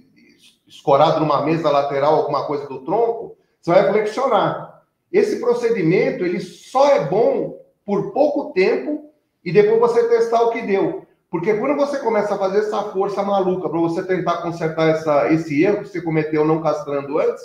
escorado 0.69 1.19
numa 1.19 1.43
mesa 1.43 1.69
lateral, 1.69 2.15
alguma 2.15 2.45
coisa 2.45 2.67
do 2.67 2.79
tronco, 2.85 3.35
você 3.59 3.71
vai 3.71 3.91
flexionar. 3.91 4.83
Esse 5.11 5.39
procedimento, 5.39 6.23
ele 6.23 6.39
só 6.39 6.87
é 6.87 7.05
bom 7.05 7.57
por 7.83 8.13
pouco 8.13 8.53
tempo 8.53 9.11
e 9.43 9.51
depois 9.51 9.79
você 9.79 10.07
testar 10.07 10.43
o 10.43 10.51
que 10.51 10.61
deu. 10.61 11.07
Porque 11.31 11.55
quando 11.55 11.75
você 11.75 11.97
começa 11.99 12.35
a 12.35 12.37
fazer 12.37 12.59
essa 12.59 12.83
força 12.83 13.23
maluca 13.23 13.67
para 13.67 13.79
você 13.79 14.03
tentar 14.03 14.37
consertar 14.37 14.89
essa, 14.89 15.31
esse 15.33 15.63
erro 15.63 15.81
que 15.81 15.89
você 15.89 16.01
cometeu 16.01 16.45
não 16.45 16.61
castrando 16.61 17.19
antes, 17.19 17.43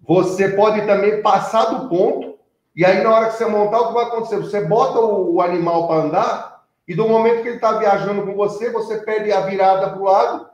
você 0.00 0.50
pode 0.50 0.86
também 0.86 1.20
passar 1.20 1.66
do 1.66 1.88
ponto, 1.88 2.38
e 2.74 2.84
aí 2.84 3.02
na 3.02 3.14
hora 3.14 3.26
que 3.26 3.36
você 3.36 3.46
montar, 3.46 3.80
o 3.80 3.88
que 3.88 3.94
vai 3.94 4.04
acontecer? 4.04 4.36
Você 4.36 4.64
bota 4.64 4.98
o, 4.98 5.34
o 5.34 5.42
animal 5.42 5.86
para 5.86 6.02
andar, 6.02 6.64
e 6.86 6.94
do 6.94 7.08
momento 7.08 7.42
que 7.42 7.48
ele 7.48 7.56
está 7.56 7.78
viajando 7.78 8.24
com 8.24 8.34
você, 8.34 8.70
você 8.70 8.98
perde 8.98 9.30
a 9.30 9.40
virada 9.40 9.90
para 9.90 10.00
o 10.00 10.04
lado 10.04 10.50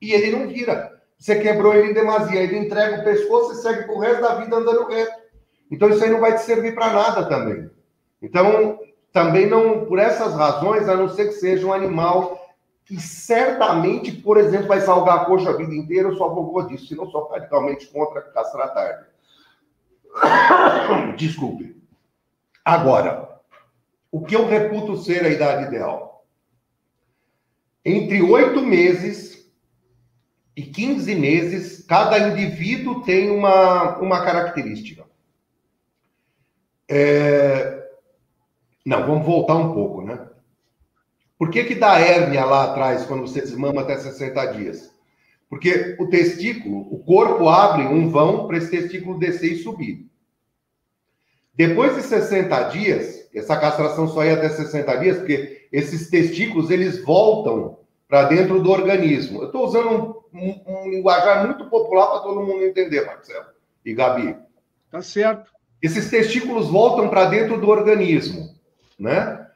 e 0.00 0.12
ele 0.12 0.36
não 0.36 0.48
vira 0.48 0.97
você 1.18 1.40
quebrou 1.40 1.74
ele 1.74 1.90
em 1.90 1.94
demasia, 1.94 2.40
ele 2.40 2.58
entrega 2.58 3.00
o 3.00 3.04
pescoço 3.04 3.52
e 3.52 3.56
segue 3.56 3.84
pro 3.84 3.98
resto 3.98 4.22
da 4.22 4.36
vida 4.36 4.56
andando 4.56 4.86
reto. 4.86 5.18
Então 5.70 5.88
isso 5.88 6.02
aí 6.04 6.10
não 6.10 6.20
vai 6.20 6.34
te 6.36 6.42
servir 6.42 6.74
para 6.74 6.92
nada 6.92 7.28
também. 7.28 7.68
Então, 8.22 8.78
também 9.12 9.46
não, 9.46 9.84
por 9.84 9.98
essas 9.98 10.34
razões, 10.34 10.88
a 10.88 10.96
não 10.96 11.08
ser 11.08 11.26
que 11.26 11.32
seja 11.32 11.66
um 11.66 11.72
animal 11.72 12.38
que 12.84 13.00
certamente, 13.00 14.12
por 14.12 14.38
exemplo, 14.38 14.68
vai 14.68 14.80
salgar 14.80 15.18
a 15.20 15.24
coxa 15.26 15.50
a 15.50 15.56
vida 15.56 15.74
inteira, 15.74 16.08
eu 16.08 16.16
só 16.16 16.28
vou 16.28 16.66
disso, 16.66 16.86
senão 16.86 17.10
sou 17.10 17.28
radicalmente 17.28 17.86
contra 17.88 18.22
castrar 18.22 18.72
tarde. 18.72 19.06
Desculpe. 21.18 21.76
Agora, 22.64 23.40
o 24.10 24.22
que 24.22 24.34
eu 24.34 24.46
reputo 24.46 24.96
ser 24.96 25.24
a 25.24 25.28
idade 25.28 25.64
ideal? 25.64 26.24
Entre 27.84 28.22
oito 28.22 28.62
meses 28.62 29.37
e 30.58 30.62
15 30.62 31.14
meses, 31.14 31.84
cada 31.86 32.18
indivíduo 32.18 33.02
tem 33.02 33.30
uma, 33.30 33.96
uma 33.98 34.24
característica. 34.24 35.04
É... 36.88 37.86
Não, 38.84 39.06
vamos 39.06 39.24
voltar 39.24 39.54
um 39.54 39.72
pouco, 39.72 40.02
né? 40.02 40.26
Por 41.38 41.48
que, 41.50 41.62
que 41.62 41.76
dá 41.76 42.00
hérnia 42.00 42.44
lá 42.44 42.64
atrás 42.64 43.06
quando 43.06 43.20
você 43.20 43.40
desmama 43.40 43.82
até 43.82 43.96
60 43.98 44.46
dias? 44.46 44.92
Porque 45.48 45.94
o 46.00 46.08
testículo, 46.08 46.92
o 46.92 46.98
corpo 47.04 47.48
abre 47.48 47.84
um 47.84 48.10
vão 48.10 48.48
para 48.48 48.58
esse 48.58 48.68
testículo 48.68 49.16
descer 49.16 49.52
e 49.52 49.62
subir. 49.62 50.10
Depois 51.54 51.94
de 51.94 52.02
60 52.02 52.62
dias, 52.70 53.30
essa 53.32 53.56
castração 53.56 54.08
só 54.08 54.24
ia 54.24 54.34
até 54.34 54.48
60 54.48 54.96
dias, 54.96 55.18
porque 55.18 55.68
esses 55.70 56.10
testículos 56.10 56.68
eles 56.68 57.00
voltam 57.04 57.78
para 58.08 58.24
dentro 58.24 58.62
do 58.62 58.70
organismo. 58.70 59.42
Eu 59.42 59.46
estou 59.46 59.66
usando 59.66 60.24
um, 60.32 60.38
um, 60.38 60.62
um, 60.66 60.90
linguajar 60.90 61.44
muito 61.46 61.66
popular 61.66 62.06
para 62.06 62.20
todo 62.20 62.40
mundo 62.40 62.64
entender, 62.64 63.04
Marcelo 63.04 63.46
e 63.84 63.92
Gabi. 63.92 64.34
Tá 64.90 65.02
certo. 65.02 65.50
Esses 65.82 66.10
testículos 66.10 66.68
voltam 66.68 67.08
para 67.08 67.26
dentro 67.26 67.60
do 67.60 67.68
organismo, 67.68 68.48
né? 68.98 69.46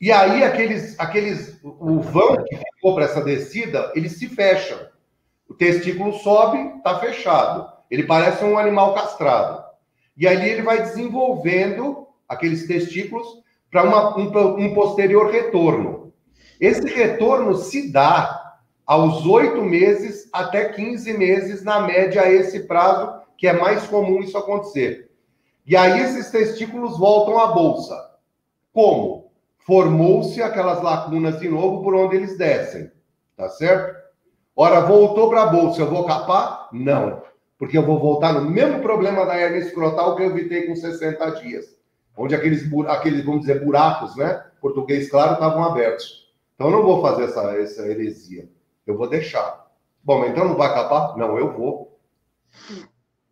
E 0.00 0.12
aí 0.12 0.44
aqueles, 0.44 0.98
aqueles, 0.98 1.58
o 1.62 2.00
vão 2.00 2.44
que 2.44 2.56
ficou 2.56 2.94
para 2.94 3.04
essa 3.04 3.22
descida, 3.22 3.90
eles 3.94 4.18
se 4.18 4.28
fecham. 4.28 4.78
O 5.48 5.54
testículo 5.54 6.12
sobe, 6.14 6.58
está 6.76 6.98
fechado. 6.98 7.72
Ele 7.90 8.04
parece 8.04 8.44
um 8.44 8.58
animal 8.58 8.94
castrado. 8.94 9.62
E 10.16 10.26
ali 10.26 10.48
ele 10.48 10.62
vai 10.62 10.82
desenvolvendo 10.82 12.06
aqueles 12.28 12.66
testículos 12.66 13.26
para 13.70 13.84
um, 14.16 14.64
um 14.64 14.74
posterior 14.74 15.30
retorno. 15.30 16.11
Esse 16.62 16.86
retorno 16.86 17.56
se 17.56 17.90
dá 17.90 18.60
aos 18.86 19.26
oito 19.26 19.62
meses 19.62 20.28
até 20.32 20.66
15 20.68 21.12
meses, 21.18 21.64
na 21.64 21.80
média, 21.80 22.30
esse 22.30 22.68
prazo, 22.68 23.20
que 23.36 23.48
é 23.48 23.52
mais 23.52 23.88
comum 23.88 24.20
isso 24.20 24.38
acontecer. 24.38 25.10
E 25.66 25.76
aí 25.76 26.00
esses 26.02 26.30
testículos 26.30 26.96
voltam 26.96 27.36
à 27.40 27.48
bolsa. 27.48 27.96
Como? 28.72 29.32
Formou-se 29.66 30.40
aquelas 30.40 30.80
lacunas 30.80 31.40
de 31.40 31.48
novo 31.48 31.82
por 31.82 31.96
onde 31.96 32.14
eles 32.14 32.38
descem. 32.38 32.92
Tá 33.36 33.48
certo? 33.48 34.00
Ora, 34.54 34.82
voltou 34.82 35.30
para 35.30 35.42
a 35.42 35.46
bolsa, 35.46 35.80
eu 35.80 35.90
vou 35.90 36.04
capar? 36.04 36.68
Não. 36.72 37.24
Porque 37.58 37.76
eu 37.76 37.84
vou 37.84 37.98
voltar 37.98 38.34
no 38.34 38.48
mesmo 38.48 38.78
problema 38.78 39.26
da 39.26 39.36
hernia 39.36 39.58
escrotal 39.58 40.14
que 40.14 40.22
eu 40.22 40.30
evitei 40.30 40.68
com 40.68 40.76
60 40.76 41.28
dias. 41.40 41.76
Onde 42.16 42.36
aqueles, 42.36 42.70
aqueles 42.86 43.24
vamos 43.24 43.40
dizer, 43.40 43.64
buracos, 43.64 44.14
né? 44.14 44.44
Português 44.60 45.10
claro, 45.10 45.32
estavam 45.32 45.64
abertos. 45.64 46.21
Então 46.54 46.68
eu 46.68 46.76
não 46.76 46.82
vou 46.82 47.02
fazer 47.02 47.24
essa, 47.24 47.42
essa 47.56 47.86
heresia. 47.86 48.48
Eu 48.86 48.96
vou 48.96 49.08
deixar. 49.08 49.66
Bom, 50.02 50.24
então 50.26 50.46
não 50.46 50.56
vai 50.56 50.72
capar? 50.72 51.16
Não, 51.16 51.38
eu 51.38 51.52
vou. 51.52 51.98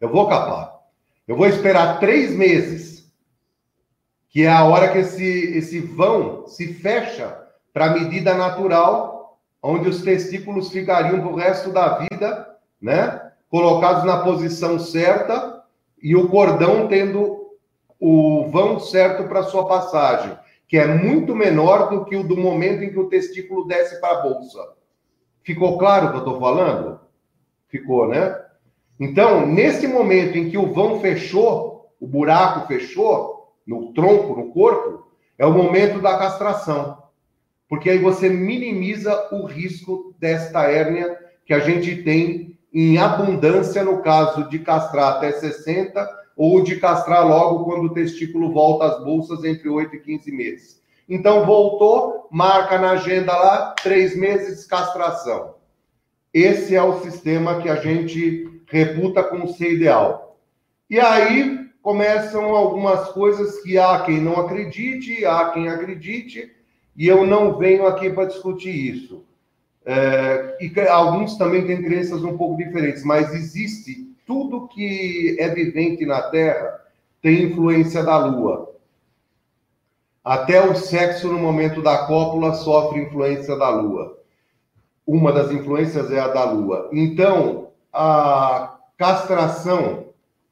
Eu 0.01 0.09
vou 0.09 0.29
capar. 0.29 0.79
Eu 1.27 1.37
vou 1.37 1.47
esperar 1.47 2.01
três 2.01 2.35
meses, 2.35 3.13
que 4.29 4.43
é 4.43 4.51
a 4.51 4.65
hora 4.65 4.91
que 4.91 4.99
esse, 4.99 5.25
esse 5.57 5.81
vão 5.81 6.47
se 6.47 6.75
fecha 6.75 7.37
para 7.73 7.87
a 7.87 7.91
medida 7.91 8.35
natural, 8.35 9.39
onde 9.63 9.89
os 9.89 10.03
testículos 10.03 10.71
ficariam 10.71 11.21
para 11.21 11.29
o 11.29 11.37
resto 11.37 11.71
da 11.71 11.99
vida, 11.99 12.57
né? 12.81 13.31
Colocados 13.49 14.05
na 14.05 14.23
posição 14.23 14.79
certa 14.79 15.63
e 16.03 16.17
o 16.17 16.29
cordão 16.29 16.89
tendo 16.89 17.51
o 17.99 18.49
vão 18.51 18.81
certo 18.81 19.29
para 19.29 19.43
sua 19.43 19.67
passagem 19.67 20.37
que 20.71 20.79
é 20.79 20.87
muito 20.87 21.35
menor 21.35 21.91
do 21.91 22.05
que 22.05 22.15
o 22.15 22.23
do 22.23 22.37
momento 22.37 22.85
em 22.85 22.91
que 22.91 22.99
o 22.99 23.09
testículo 23.09 23.67
desce 23.67 24.01
para 24.01 24.19
a 24.19 24.23
bolsa. 24.23 24.61
Ficou 25.43 25.77
claro 25.77 26.07
o 26.07 26.11
que 26.11 26.17
eu 26.19 26.21
estou 26.21 26.39
falando? 26.39 27.01
Ficou, 27.67 28.07
né? 28.07 28.41
Então, 29.01 29.45
nesse 29.45 29.89
momento 29.89 30.39
em 30.39 30.49
que 30.49 30.57
o 30.57 30.73
vão 30.73 31.01
fechou, 31.01 31.93
o 31.99 32.07
buraco 32.07 32.69
fechou, 32.69 33.53
no 33.67 33.93
tronco, 33.93 34.37
no 34.37 34.53
corpo, 34.53 35.11
é 35.37 35.45
o 35.45 35.53
momento 35.53 36.01
da 36.01 36.17
castração. 36.17 37.03
Porque 37.69 37.91
aí 37.91 37.99
você 37.99 38.29
minimiza 38.29 39.29
o 39.33 39.47
risco 39.47 40.15
desta 40.21 40.71
hérnia 40.71 41.19
que 41.45 41.53
a 41.53 41.59
gente 41.59 42.05
tem 42.05 42.57
em 42.73 42.97
abundância 42.97 43.83
no 43.83 44.03
caso 44.03 44.49
de 44.49 44.61
castrar 44.61 45.17
até 45.17 45.33
60 45.33 46.20
ou 46.43 46.62
de 46.62 46.77
castrar 46.77 47.29
logo 47.29 47.67
quando 47.67 47.85
o 47.85 47.93
testículo 47.93 48.51
volta 48.51 48.87
às 48.87 49.05
bolsas 49.05 49.45
entre 49.45 49.69
8 49.69 49.97
e 49.97 50.01
15 50.01 50.33
meses. 50.33 50.83
Então, 51.07 51.45
voltou, 51.45 52.29
marca 52.31 52.79
na 52.79 52.93
agenda 52.93 53.37
lá, 53.37 53.75
três 53.83 54.17
meses 54.17 54.65
castração. 54.65 55.57
Esse 56.33 56.75
é 56.75 56.83
o 56.83 56.99
sistema 57.03 57.61
que 57.61 57.69
a 57.69 57.77
gente 57.77 58.62
reputa 58.65 59.23
como 59.23 59.49
ser 59.49 59.75
ideal. 59.75 60.39
E 60.89 60.99
aí, 60.99 61.69
começam 61.83 62.57
algumas 62.57 63.11
coisas 63.11 63.61
que 63.61 63.77
há 63.77 64.01
quem 64.01 64.19
não 64.19 64.41
acredite, 64.41 65.27
há 65.27 65.51
quem 65.51 65.69
acredite, 65.69 66.51
e 66.97 67.07
eu 67.07 67.27
não 67.27 67.59
venho 67.59 67.87
aqui 67.87 68.09
para 68.09 68.25
discutir 68.25 68.75
isso. 68.75 69.27
É, 69.85 70.57
e 70.59 70.81
alguns 70.89 71.37
também 71.37 71.67
têm 71.67 71.83
crenças 71.83 72.25
um 72.25 72.39
pouco 72.39 72.57
diferentes, 72.57 73.05
mas 73.05 73.35
existe 73.35 74.10
tudo 74.31 74.69
que 74.69 75.36
é 75.40 75.48
vivente 75.48 76.07
na 76.07 76.23
Terra 76.23 76.82
tem 77.20 77.47
influência 77.47 78.05
da 78.05 78.16
Lua. 78.16 78.73
Até 80.23 80.65
o 80.65 80.77
sexo 80.77 81.27
no 81.27 81.36
momento 81.36 81.82
da 81.82 82.07
cópula 82.07 82.55
sofre 82.55 83.02
influência 83.02 83.57
da 83.57 83.70
Lua. 83.70 84.16
Uma 85.05 85.32
das 85.32 85.51
influências 85.51 86.12
é 86.12 86.20
a 86.20 86.28
da 86.28 86.44
Lua. 86.44 86.89
Então, 86.93 87.73
a 87.93 88.78
castração 88.97 90.05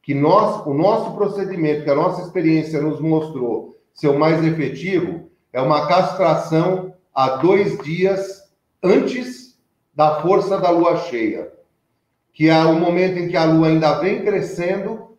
que 0.02 0.12
nós, 0.12 0.66
o 0.66 0.74
nosso 0.74 1.14
procedimento, 1.14 1.84
que 1.84 1.90
a 1.90 1.94
nossa 1.94 2.22
experiência 2.22 2.80
nos 2.80 3.00
mostrou 3.00 3.78
ser 3.94 4.08
o 4.08 4.18
mais 4.18 4.42
efetivo, 4.42 5.30
é 5.52 5.60
uma 5.60 5.86
castração 5.86 6.92
a 7.14 7.36
dois 7.36 7.78
dias 7.78 8.42
antes 8.82 9.56
da 9.94 10.20
força 10.20 10.58
da 10.58 10.68
lua 10.70 10.96
cheia, 10.96 11.52
que 12.32 12.48
é 12.48 12.58
o 12.64 12.74
momento 12.74 13.18
em 13.18 13.28
que 13.28 13.36
a 13.36 13.44
lua 13.44 13.68
ainda 13.68 13.98
vem 13.98 14.22
crescendo 14.22 15.16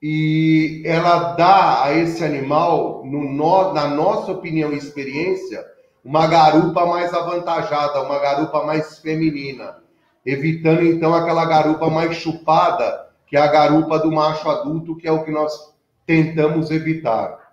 e 0.00 0.82
ela 0.86 1.34
dá 1.34 1.84
a 1.84 1.94
esse 1.94 2.24
animal, 2.24 3.04
no, 3.04 3.72
na 3.72 3.88
nossa 3.88 4.32
opinião 4.32 4.72
e 4.72 4.76
experiência, 4.76 5.64
uma 6.04 6.26
garupa 6.26 6.86
mais 6.86 7.12
avantajada, 7.12 8.02
uma 8.02 8.18
garupa 8.18 8.64
mais 8.64 8.98
feminina, 9.00 9.78
evitando 10.24 10.84
então 10.84 11.14
aquela 11.14 11.44
garupa 11.44 11.90
mais 11.90 12.16
chupada 12.16 13.08
que 13.28 13.36
é 13.36 13.40
a 13.40 13.46
garupa 13.46 13.98
do 13.98 14.10
macho 14.10 14.48
adulto, 14.48 14.96
que 14.96 15.06
é 15.06 15.12
o 15.12 15.22
que 15.22 15.30
nós 15.30 15.74
tentamos 16.06 16.70
evitar. 16.70 17.52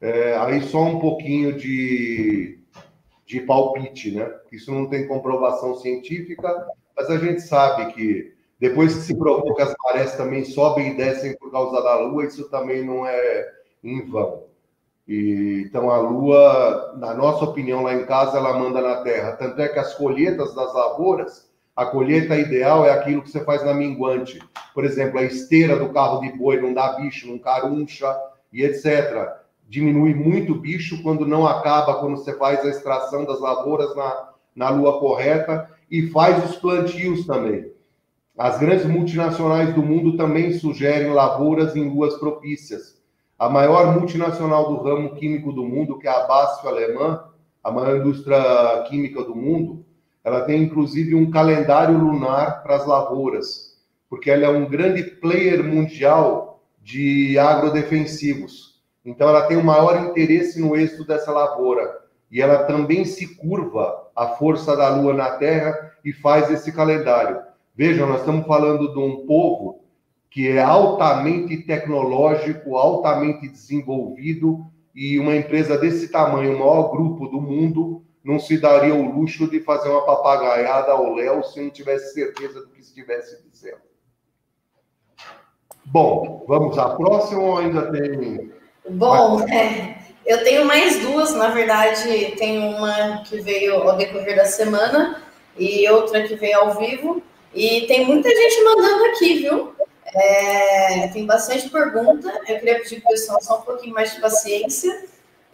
É, 0.00 0.36
aí 0.36 0.60
só 0.60 0.84
um 0.84 1.00
pouquinho 1.00 1.56
de, 1.56 2.58
de 3.24 3.40
palpite, 3.40 4.14
né? 4.14 4.30
Isso 4.52 4.70
não 4.70 4.86
tem 4.86 5.08
comprovação 5.08 5.74
científica, 5.76 6.66
mas 6.96 7.10
a 7.10 7.18
gente 7.18 7.42
sabe 7.42 7.92
que 7.92 8.34
depois 8.58 8.94
que 8.94 9.02
se 9.02 9.16
provou 9.16 9.54
que 9.54 9.62
as 9.62 9.74
marés 9.84 10.16
também 10.16 10.44
sobem 10.44 10.92
e 10.92 10.96
descem 10.96 11.36
por 11.36 11.50
causa 11.50 11.82
da 11.82 11.98
Lua, 12.00 12.24
isso 12.24 12.48
também 12.48 12.84
não 12.84 13.06
é 13.06 13.46
em 13.84 14.08
vão. 14.08 14.44
E, 15.06 15.64
então 15.66 15.90
a 15.90 15.98
Lua, 15.98 16.94
na 16.98 17.12
nossa 17.14 17.44
opinião 17.44 17.82
lá 17.82 17.94
em 17.94 18.06
casa, 18.06 18.38
ela 18.38 18.58
manda 18.58 18.80
na 18.80 19.02
Terra. 19.02 19.32
Tanto 19.32 19.60
é 19.60 19.68
que 19.68 19.78
as 19.78 19.94
colheitas 19.94 20.54
das 20.54 20.72
lavouras 20.72 21.46
a 21.76 21.84
colheita 21.84 22.34
ideal 22.34 22.86
é 22.86 22.90
aquilo 22.90 23.20
que 23.20 23.30
você 23.30 23.44
faz 23.44 23.62
na 23.62 23.74
minguante. 23.74 24.40
Por 24.72 24.82
exemplo, 24.82 25.18
a 25.18 25.22
esteira 25.22 25.76
do 25.76 25.90
carro 25.90 26.20
de 26.20 26.32
boi 26.32 26.58
não 26.58 26.72
dá 26.72 26.94
bicho, 26.94 27.28
não 27.28 27.38
caruncha 27.38 28.18
e 28.50 28.62
etc. 28.62 29.28
Diminui 29.68 30.14
muito 30.14 30.54
bicho 30.54 31.02
quando 31.02 31.26
não 31.26 31.46
acaba, 31.46 32.00
quando 32.00 32.16
você 32.16 32.32
faz 32.32 32.64
a 32.64 32.70
extração 32.70 33.26
das 33.26 33.38
lavouras 33.40 33.94
na, 33.94 34.30
na 34.54 34.70
lua 34.70 34.98
correta 34.98 35.70
e 35.90 36.08
faz 36.08 36.44
os 36.44 36.56
plantios 36.56 37.26
também. 37.26 37.70
As 38.36 38.58
grandes 38.58 38.84
multinacionais 38.84 39.74
do 39.74 39.82
mundo 39.82 40.16
também 40.16 40.52
sugerem 40.52 41.12
lavouras 41.12 41.74
em 41.74 41.88
luas 41.88 42.14
propícias. 42.18 43.00
A 43.38 43.48
maior 43.48 43.98
multinacional 43.98 44.68
do 44.68 44.82
ramo 44.82 45.14
químico 45.14 45.52
do 45.52 45.64
mundo, 45.64 45.98
que 45.98 46.06
é 46.06 46.10
a 46.10 46.26
BASF 46.26 46.66
alemã, 46.66 47.24
a 47.62 47.70
maior 47.70 47.96
indústria 47.96 48.84
química 48.88 49.22
do 49.24 49.34
mundo, 49.34 49.84
ela 50.22 50.42
tem 50.42 50.62
inclusive 50.62 51.14
um 51.14 51.30
calendário 51.30 51.96
lunar 51.96 52.62
para 52.62 52.76
as 52.76 52.86
lavouras, 52.86 53.80
porque 54.10 54.30
ela 54.30 54.44
é 54.44 54.48
um 54.50 54.68
grande 54.68 55.02
player 55.02 55.64
mundial 55.64 56.62
de 56.82 57.38
agrodefensivos. 57.38 58.82
Então 59.04 59.28
ela 59.28 59.46
tem 59.46 59.56
o 59.56 59.64
maior 59.64 60.04
interesse 60.04 60.60
no 60.60 60.76
êxito 60.76 61.04
dessa 61.04 61.30
lavoura 61.30 62.00
e 62.30 62.42
ela 62.42 62.64
também 62.64 63.04
se 63.04 63.36
curva 63.36 64.05
à 64.16 64.28
força 64.28 64.74
da 64.74 64.88
lua 64.88 65.12
na 65.12 65.32
terra 65.32 65.92
e 66.04 66.12
faz 66.12 66.50
esse 66.50 66.72
calendário. 66.72 67.40
Vejam, 67.74 68.08
nós 68.08 68.20
estamos 68.20 68.46
falando 68.46 68.92
de 68.92 68.98
um 68.98 69.26
povo 69.26 69.84
que 70.30 70.48
é 70.48 70.62
altamente 70.62 71.58
tecnológico, 71.58 72.76
altamente 72.76 73.48
desenvolvido 73.48 74.66
e 74.94 75.18
uma 75.18 75.36
empresa 75.36 75.76
desse 75.76 76.08
tamanho, 76.08 76.56
o 76.56 76.58
maior 76.58 76.90
grupo 76.90 77.28
do 77.28 77.40
mundo, 77.40 78.02
não 78.24 78.38
se 78.38 78.58
daria 78.58 78.94
o 78.94 79.14
luxo 79.14 79.48
de 79.48 79.60
fazer 79.60 79.88
uma 79.88 80.04
papagaiada 80.04 80.92
ao 80.92 81.14
Léo 81.14 81.44
se 81.44 81.60
não 81.60 81.70
tivesse 81.70 82.12
certeza 82.14 82.60
do 82.60 82.68
que 82.70 82.80
estivesse 82.80 83.46
dizendo. 83.48 83.82
Bom, 85.84 86.44
vamos 86.48 86.76
à 86.76 86.96
próxima 86.96 87.40
ou 87.40 87.58
ainda 87.58 87.92
tem. 87.92 88.50
Bom, 88.90 89.40
é, 89.42 89.98
eu 90.26 90.44
tenho 90.44 90.64
mais 90.64 91.00
duas, 91.00 91.32
na 91.34 91.48
verdade, 91.48 92.34
tem 92.36 92.58
uma 92.58 93.22
que 93.22 93.40
veio 93.40 93.76
ao 93.76 93.96
decorrer 93.96 94.36
da 94.36 94.44
semana 94.44 95.22
e 95.56 95.88
outra 95.88 96.26
que 96.26 96.34
veio 96.34 96.58
ao 96.58 96.74
vivo. 96.78 97.22
E 97.54 97.86
tem 97.86 98.04
muita 98.04 98.28
gente 98.28 98.62
mandando 98.64 99.04
aqui, 99.06 99.38
viu? 99.38 99.74
É, 100.14 101.08
tem 101.08 101.24
bastante 101.24 101.70
pergunta. 101.70 102.28
Eu 102.46 102.58
queria 102.58 102.80
pedir 102.80 103.00
para 103.00 103.10
o 103.10 103.12
pessoal 103.12 103.40
só 103.40 103.58
um 103.58 103.62
pouquinho 103.62 103.94
mais 103.94 104.14
de 104.14 104.20
paciência 104.20 105.06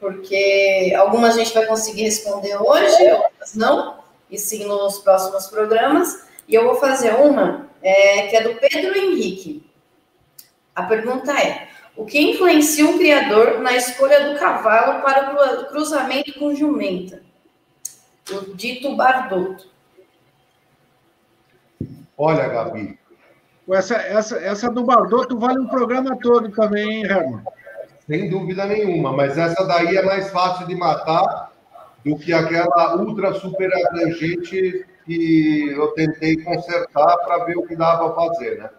porque 0.02 0.92
algumas 0.98 1.36
a 1.36 1.38
gente 1.38 1.54
vai 1.54 1.64
conseguir 1.64 2.02
responder 2.02 2.56
hoje, 2.56 3.04
outras 3.12 3.54
não, 3.54 4.02
e 4.28 4.36
sim 4.36 4.64
nos 4.64 4.98
próximos 4.98 5.46
programas. 5.46 6.26
E 6.48 6.56
eu 6.56 6.64
vou 6.64 6.74
fazer 6.74 7.14
uma 7.14 7.68
é, 7.80 8.26
que 8.26 8.36
é 8.36 8.42
do 8.42 8.56
Pedro 8.56 8.98
Henrique. 8.98 9.64
A 10.74 10.82
pergunta 10.82 11.32
é: 11.32 11.68
o 11.96 12.04
que 12.06 12.20
influencia 12.20 12.86
um 12.86 12.98
criador 12.98 13.60
na 13.60 13.76
escolha 13.76 14.32
do 14.32 14.38
cavalo 14.38 15.02
para 15.02 15.60
o 15.60 15.66
cruzamento 15.66 16.38
com 16.38 16.54
jumenta? 16.54 17.22
O 18.30 18.54
dito 18.54 18.96
Bardotto. 18.96 19.66
Olha, 22.16 22.48
Gabi. 22.48 22.98
Essa, 23.70 23.96
essa, 23.96 24.38
essa 24.38 24.70
do 24.70 24.84
Bardotto 24.84 25.38
vale 25.38 25.60
um 25.60 25.68
programa 25.68 26.16
todo 26.20 26.50
também, 26.50 27.00
hein, 27.00 27.04
Herman? 27.04 27.42
Sem 28.06 28.28
dúvida 28.28 28.66
nenhuma, 28.66 29.12
mas 29.12 29.38
essa 29.38 29.64
daí 29.64 29.96
é 29.96 30.02
mais 30.02 30.30
fácil 30.30 30.66
de 30.66 30.74
matar 30.74 31.52
do 32.04 32.16
que 32.16 32.32
aquela 32.32 32.96
ultra 32.96 33.32
super 33.34 33.70
abrangente 33.86 34.84
que 35.04 35.68
eu 35.70 35.88
tentei 35.92 36.36
consertar 36.42 37.16
para 37.18 37.44
ver 37.44 37.56
o 37.56 37.66
que 37.66 37.76
dava 37.76 38.10
para 38.10 38.26
fazer, 38.26 38.58
né? 38.58 38.70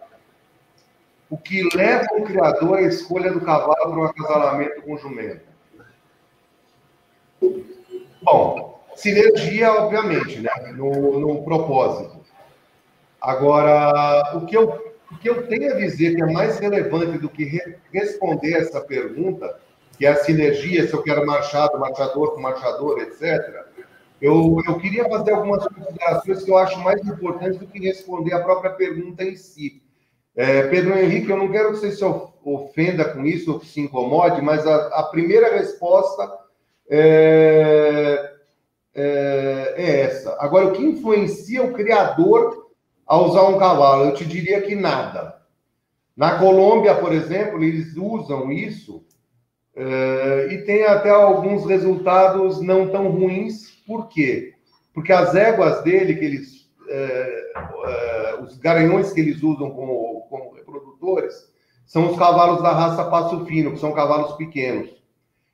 O 1.30 1.36
que 1.36 1.68
leva 1.74 2.06
o 2.16 2.24
criador 2.24 2.78
à 2.78 2.82
escolha 2.82 3.32
do 3.32 3.40
cavalo 3.40 3.74
para 3.74 4.00
um 4.00 4.04
acasalamento 4.04 4.82
com 4.82 4.96
jumento? 4.96 5.46
Bom, 8.22 8.84
sinergia, 8.94 9.72
obviamente, 9.72 10.40
né? 10.40 10.50
No, 10.76 11.18
no 11.18 11.44
propósito. 11.44 12.20
Agora, 13.20 14.36
o 14.36 14.46
que 14.46 14.56
eu 14.56 14.94
o 15.14 15.18
que 15.18 15.28
eu 15.28 15.46
tenho 15.46 15.72
a 15.72 15.76
dizer 15.76 16.16
que 16.16 16.22
é 16.22 16.26
mais 16.26 16.58
relevante 16.58 17.18
do 17.18 17.28
que 17.28 17.44
re 17.44 17.76
responder 17.92 18.54
essa 18.54 18.80
pergunta, 18.80 19.60
que 19.96 20.04
é 20.04 20.10
a 20.10 20.16
sinergia, 20.16 20.86
se 20.86 20.92
eu 20.92 21.02
quero 21.02 21.24
machado, 21.24 21.78
machador 21.78 22.34
com 22.34 22.40
machador, 22.40 22.98
etc., 22.98 23.64
eu, 24.20 24.56
eu 24.66 24.78
queria 24.78 25.08
fazer 25.08 25.32
algumas 25.32 25.66
considerações 25.68 26.42
que 26.42 26.50
eu 26.50 26.56
acho 26.56 26.78
mais 26.80 27.00
importantes 27.06 27.58
do 27.58 27.66
que 27.66 27.78
responder 27.78 28.34
a 28.34 28.42
própria 28.42 28.70
pergunta 28.72 29.22
em 29.22 29.36
si. 29.36 29.82
É, 30.36 30.66
Pedro 30.68 30.98
Henrique, 30.98 31.30
eu 31.30 31.36
não 31.36 31.50
quero 31.50 31.70
que 31.70 31.78
você 31.78 31.92
se 31.92 32.04
ofenda 32.44 33.04
com 33.04 33.24
isso 33.24 33.52
ou 33.52 33.60
que 33.60 33.66
se 33.66 33.80
incomode, 33.80 34.42
mas 34.42 34.66
a, 34.66 34.86
a 34.98 35.02
primeira 35.04 35.54
resposta 35.54 36.30
é, 36.88 38.32
é, 38.94 39.74
é, 39.76 40.00
essa. 40.00 40.36
Agora, 40.40 40.66
o 40.66 40.72
que 40.72 40.84
influencia 40.84 41.62
o 41.62 41.72
criador 41.72 42.68
a 43.06 43.18
usar 43.18 43.44
um 43.44 43.58
cavalo? 43.58 44.06
Eu 44.06 44.14
te 44.14 44.24
diria 44.24 44.60
que 44.62 44.74
nada. 44.74 45.40
Na 46.16 46.38
Colômbia, 46.38 46.94
por 46.94 47.12
exemplo, 47.12 47.62
eles 47.62 47.96
usam 47.96 48.52
isso 48.52 49.04
uh, 49.76 50.50
e 50.50 50.62
tem 50.64 50.84
até 50.84 51.10
alguns 51.10 51.66
resultados 51.66 52.60
não 52.60 52.88
tão 52.88 53.08
ruins. 53.08 53.70
Por 53.84 54.08
quê? 54.08 54.54
Porque 54.92 55.12
as 55.12 55.34
éguas 55.34 55.82
dele, 55.82 56.14
que 56.14 56.24
eles, 56.24 56.70
uh, 57.56 58.42
os 58.42 58.56
garanhões 58.58 59.12
que 59.12 59.20
eles 59.20 59.42
usam 59.42 59.70
como, 59.70 60.26
como 60.28 60.54
reprodutores, 60.54 61.52
são 61.86 62.10
os 62.10 62.18
cavalos 62.18 62.62
da 62.62 62.72
raça 62.72 63.04
passo 63.04 63.44
fino, 63.46 63.72
que 63.72 63.78
são 63.78 63.92
cavalos 63.92 64.36
pequenos. 64.36 64.90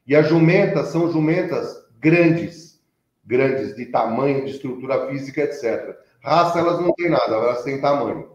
E 0.07 0.15
as 0.15 0.29
jumentas 0.29 0.89
são 0.89 1.11
jumentas 1.11 1.85
grandes, 1.99 2.81
grandes 3.25 3.77
de 3.77 3.87
tamanho, 3.87 4.45
de 4.45 4.53
estrutura 4.53 5.09
física, 5.09 5.43
etc. 5.43 5.97
Raça 6.23 6.59
elas 6.59 6.81
não 6.81 6.93
têm 6.95 7.11
nada, 7.11 7.35
elas 7.35 7.63
têm 7.63 7.81
tamanho. 7.81 8.31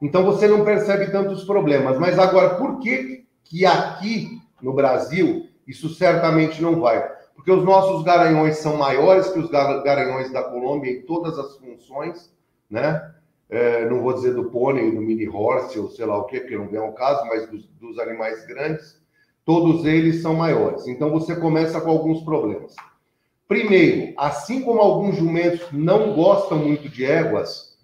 Então 0.00 0.24
você 0.24 0.46
não 0.46 0.64
percebe 0.64 1.10
tantos 1.10 1.44
problemas. 1.44 1.98
Mas 1.98 2.18
agora, 2.18 2.56
por 2.56 2.78
que, 2.80 3.26
que 3.44 3.64
aqui 3.64 4.40
no 4.60 4.74
Brasil 4.74 5.48
isso 5.66 5.88
certamente 5.94 6.60
não 6.60 6.80
vai? 6.80 7.10
Porque 7.34 7.50
os 7.50 7.64
nossos 7.64 8.02
garanhões 8.04 8.58
são 8.58 8.76
maiores 8.76 9.28
que 9.28 9.38
os 9.38 9.50
garanhões 9.50 10.32
da 10.32 10.42
Colômbia 10.42 10.90
em 10.90 11.02
todas 11.02 11.38
as 11.38 11.56
funções, 11.58 12.32
né? 12.70 13.14
é, 13.54 13.88
não 13.88 14.02
vou 14.02 14.12
dizer 14.12 14.34
do 14.34 14.50
pônei, 14.50 14.90
do 14.90 15.00
mini 15.00 15.28
horse, 15.28 15.78
ou 15.78 15.88
sei 15.90 16.06
lá 16.06 16.18
o 16.18 16.24
que, 16.24 16.40
porque 16.40 16.56
não 16.56 16.74
é 16.74 16.80
o 16.80 16.92
caso, 16.92 17.24
mas 17.26 17.48
dos, 17.48 17.66
dos 17.80 17.98
animais 17.98 18.44
grandes, 18.46 19.00
todos 19.44 19.84
eles 19.84 20.22
são 20.22 20.34
maiores. 20.34 20.86
Então 20.86 21.10
você 21.10 21.36
começa 21.36 21.80
com 21.80 21.90
alguns 21.90 22.22
problemas. 22.22 22.74
Primeiro, 23.46 24.14
assim 24.16 24.62
como 24.62 24.80
alguns 24.80 25.16
jumentos 25.16 25.70
não 25.70 26.14
gostam 26.14 26.58
muito 26.58 26.88
de 26.88 27.04
éguas, 27.04 27.78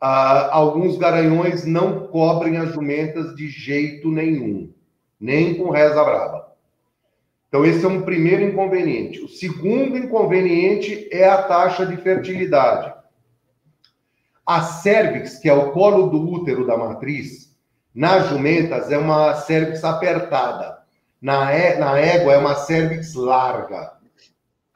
ah, 0.00 0.54
alguns 0.54 0.98
garanhões 0.98 1.64
não 1.64 2.06
cobrem 2.08 2.58
as 2.58 2.72
jumentas 2.72 3.34
de 3.34 3.48
jeito 3.48 4.10
nenhum, 4.10 4.72
nem 5.18 5.54
com 5.54 5.70
reza 5.70 6.04
braba. 6.04 6.54
Então, 7.56 7.64
esse 7.64 7.86
é 7.86 7.88
um 7.88 8.02
primeiro 8.02 8.42
inconveniente. 8.42 9.18
O 9.24 9.28
segundo 9.28 9.96
inconveniente 9.96 11.08
é 11.10 11.26
a 11.26 11.42
taxa 11.42 11.86
de 11.86 11.96
fertilidade. 11.96 12.92
A 14.44 14.60
cervix, 14.60 15.38
que 15.38 15.48
é 15.48 15.54
o 15.54 15.72
colo 15.72 16.08
do 16.08 16.20
útero 16.20 16.66
da 16.66 16.76
matriz, 16.76 17.56
nas 17.94 18.28
jumentas 18.28 18.92
é 18.92 18.98
uma 18.98 19.32
cervix 19.36 19.82
apertada. 19.84 20.80
Na, 21.18 21.50
é, 21.50 21.78
na 21.78 21.98
égua 21.98 22.34
é 22.34 22.36
uma 22.36 22.56
cervix 22.56 23.14
larga. 23.14 23.94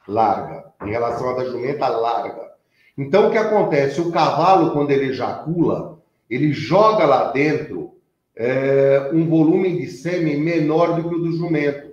Larga. 0.07 0.65
Em 0.83 0.89
relação 0.89 1.29
à 1.29 1.33
da 1.33 1.45
jumenta, 1.45 1.87
larga. 1.87 2.49
Então, 2.97 3.27
o 3.27 3.31
que 3.31 3.37
acontece? 3.37 4.01
O 4.01 4.11
cavalo, 4.11 4.71
quando 4.71 4.89
ele 4.89 5.11
ejacula, 5.11 5.99
ele 6.27 6.51
joga 6.51 7.05
lá 7.05 7.31
dentro 7.31 7.93
é, 8.35 9.11
um 9.13 9.29
volume 9.29 9.77
de 9.77 9.85
sêmen 9.85 10.39
menor 10.39 10.95
do 10.95 11.07
que 11.07 11.13
o 11.13 11.19
do 11.19 11.31
jumento. 11.33 11.90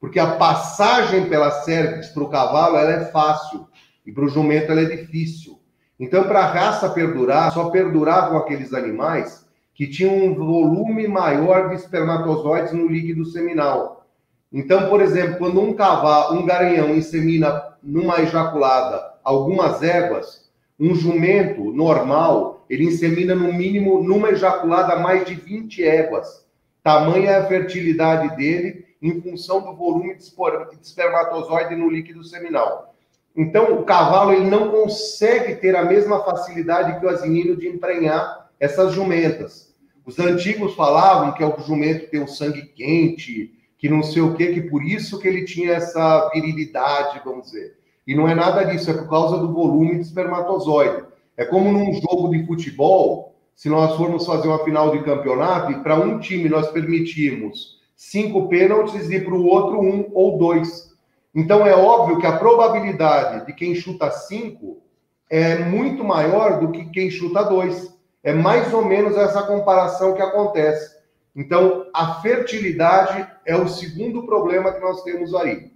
Porque 0.00 0.18
a 0.18 0.36
passagem 0.36 1.28
pela 1.28 1.50
cervix 1.50 2.08
para 2.08 2.22
o 2.22 2.28
cavalo 2.28 2.76
ela 2.76 2.92
é 2.92 3.04
fácil 3.06 3.68
e 4.06 4.10
para 4.10 4.24
o 4.24 4.28
jumento 4.28 4.72
ela 4.72 4.80
é 4.80 4.86
difícil. 4.86 5.60
Então, 5.98 6.24
para 6.24 6.40
a 6.40 6.50
raça 6.50 6.88
perdurar, 6.88 7.52
só 7.52 7.68
perduravam 7.68 8.38
aqueles 8.38 8.72
animais 8.72 9.46
que 9.74 9.86
tinham 9.86 10.16
um 10.16 10.34
volume 10.34 11.06
maior 11.06 11.68
de 11.68 11.74
espermatozoides 11.74 12.72
no 12.72 12.88
líquido 12.88 13.26
seminal. 13.26 14.06
Então, 14.50 14.88
por 14.88 15.02
exemplo, 15.02 15.36
quando 15.36 15.60
um 15.60 15.74
cavalo, 15.74 16.38
um 16.38 16.46
garanhão 16.46 16.94
insemina 16.94 17.62
numa 17.82 18.20
ejaculada 18.20 19.10
algumas 19.22 19.82
éguas, 19.82 20.50
um 20.78 20.94
jumento 20.94 21.72
normal, 21.72 22.64
ele 22.68 22.84
insemina 22.84 23.34
no 23.34 23.52
mínimo 23.52 24.02
numa 24.02 24.30
ejaculada 24.30 24.96
mais 24.96 25.26
de 25.26 25.34
20 25.34 25.84
éguas. 25.84 26.46
Tamanha 26.82 27.30
é 27.30 27.36
a 27.36 27.46
fertilidade 27.46 28.34
dele 28.36 28.86
em 29.02 29.20
função 29.20 29.62
do 29.62 29.74
volume 29.74 30.14
de 30.14 30.24
espermatozoide 30.82 31.74
no 31.74 31.88
líquido 31.88 32.22
seminal. 32.22 32.94
Então, 33.34 33.78
o 33.78 33.84
cavalo 33.84 34.32
ele 34.32 34.50
não 34.50 34.70
consegue 34.70 35.54
ter 35.56 35.76
a 35.76 35.84
mesma 35.84 36.22
facilidade 36.24 36.98
que 36.98 37.06
o 37.06 37.08
asinino 37.08 37.56
de 37.56 37.68
emprenhar 37.68 38.50
essas 38.58 38.92
jumentas. 38.92 39.74
Os 40.04 40.18
antigos 40.18 40.74
falavam 40.74 41.32
que 41.32 41.44
o 41.44 41.60
jumento 41.60 42.10
tem 42.10 42.22
o 42.22 42.28
sangue 42.28 42.62
quente, 42.74 43.52
que 43.78 43.88
não 43.88 44.02
sei 44.02 44.20
o 44.20 44.34
quê, 44.34 44.52
que 44.52 44.62
por 44.62 44.82
isso 44.82 45.18
que 45.18 45.28
ele 45.28 45.44
tinha 45.44 45.72
essa 45.72 46.28
virilidade, 46.34 47.22
vamos 47.24 47.46
dizer. 47.46 47.78
E 48.06 48.14
não 48.14 48.28
é 48.28 48.34
nada 48.34 48.64
disso, 48.64 48.90
é 48.90 48.94
por 48.94 49.08
causa 49.08 49.38
do 49.38 49.52
volume 49.52 49.94
de 49.94 50.02
espermatozoide. 50.02 51.04
É 51.36 51.44
como 51.44 51.72
num 51.72 51.94
jogo 51.94 52.28
de 52.28 52.44
futebol, 52.44 53.34
se 53.54 53.68
nós 53.68 53.96
formos 53.96 54.26
fazer 54.26 54.48
uma 54.48 54.64
final 54.64 54.90
de 54.90 55.02
campeonato, 55.02 55.72
e 55.72 55.82
para 55.82 55.98
um 55.98 56.18
time 56.18 56.48
nós 56.48 56.70
permitimos 56.70 57.79
cinco 58.00 58.48
pênaltis 58.48 59.10
e 59.10 59.20
para 59.20 59.34
o 59.34 59.44
outro 59.44 59.78
um 59.78 60.08
ou 60.14 60.38
dois. 60.38 60.96
Então 61.34 61.66
é 61.66 61.76
óbvio 61.76 62.18
que 62.18 62.26
a 62.26 62.38
probabilidade 62.38 63.44
de 63.44 63.52
quem 63.52 63.74
chuta 63.74 64.10
cinco 64.10 64.82
é 65.28 65.58
muito 65.58 66.02
maior 66.02 66.60
do 66.60 66.72
que 66.72 66.86
quem 66.86 67.10
chuta 67.10 67.44
dois. 67.44 67.94
É 68.22 68.32
mais 68.32 68.72
ou 68.72 68.86
menos 68.86 69.18
essa 69.18 69.42
comparação 69.42 70.14
que 70.14 70.22
acontece. 70.22 70.98
Então, 71.36 71.86
a 71.94 72.20
fertilidade 72.22 73.30
é 73.44 73.54
o 73.54 73.68
segundo 73.68 74.24
problema 74.24 74.72
que 74.72 74.80
nós 74.80 75.02
temos 75.02 75.34
aí. 75.34 75.70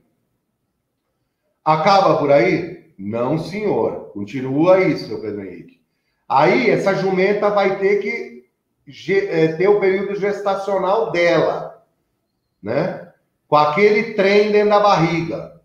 Acaba 1.62 2.16
por 2.16 2.32
aí? 2.32 2.90
Não, 2.98 3.38
senhor. 3.38 4.10
Continua 4.14 4.76
aí, 4.76 4.96
seu 4.96 5.20
Pedro 5.20 5.44
Henrique. 5.44 5.80
Aí, 6.28 6.70
essa 6.70 6.94
jumenta 6.94 7.50
vai 7.50 7.78
ter 7.78 7.98
que 7.98 8.44
é, 9.28 9.48
ter 9.52 9.68
o 9.68 9.78
período 9.78 10.16
gestacional 10.16 11.12
dela 11.12 11.63
né? 12.64 13.12
Com 13.46 13.56
aquele 13.56 14.14
trem 14.14 14.50
dentro 14.50 14.70
da 14.70 14.80
barriga. 14.80 15.60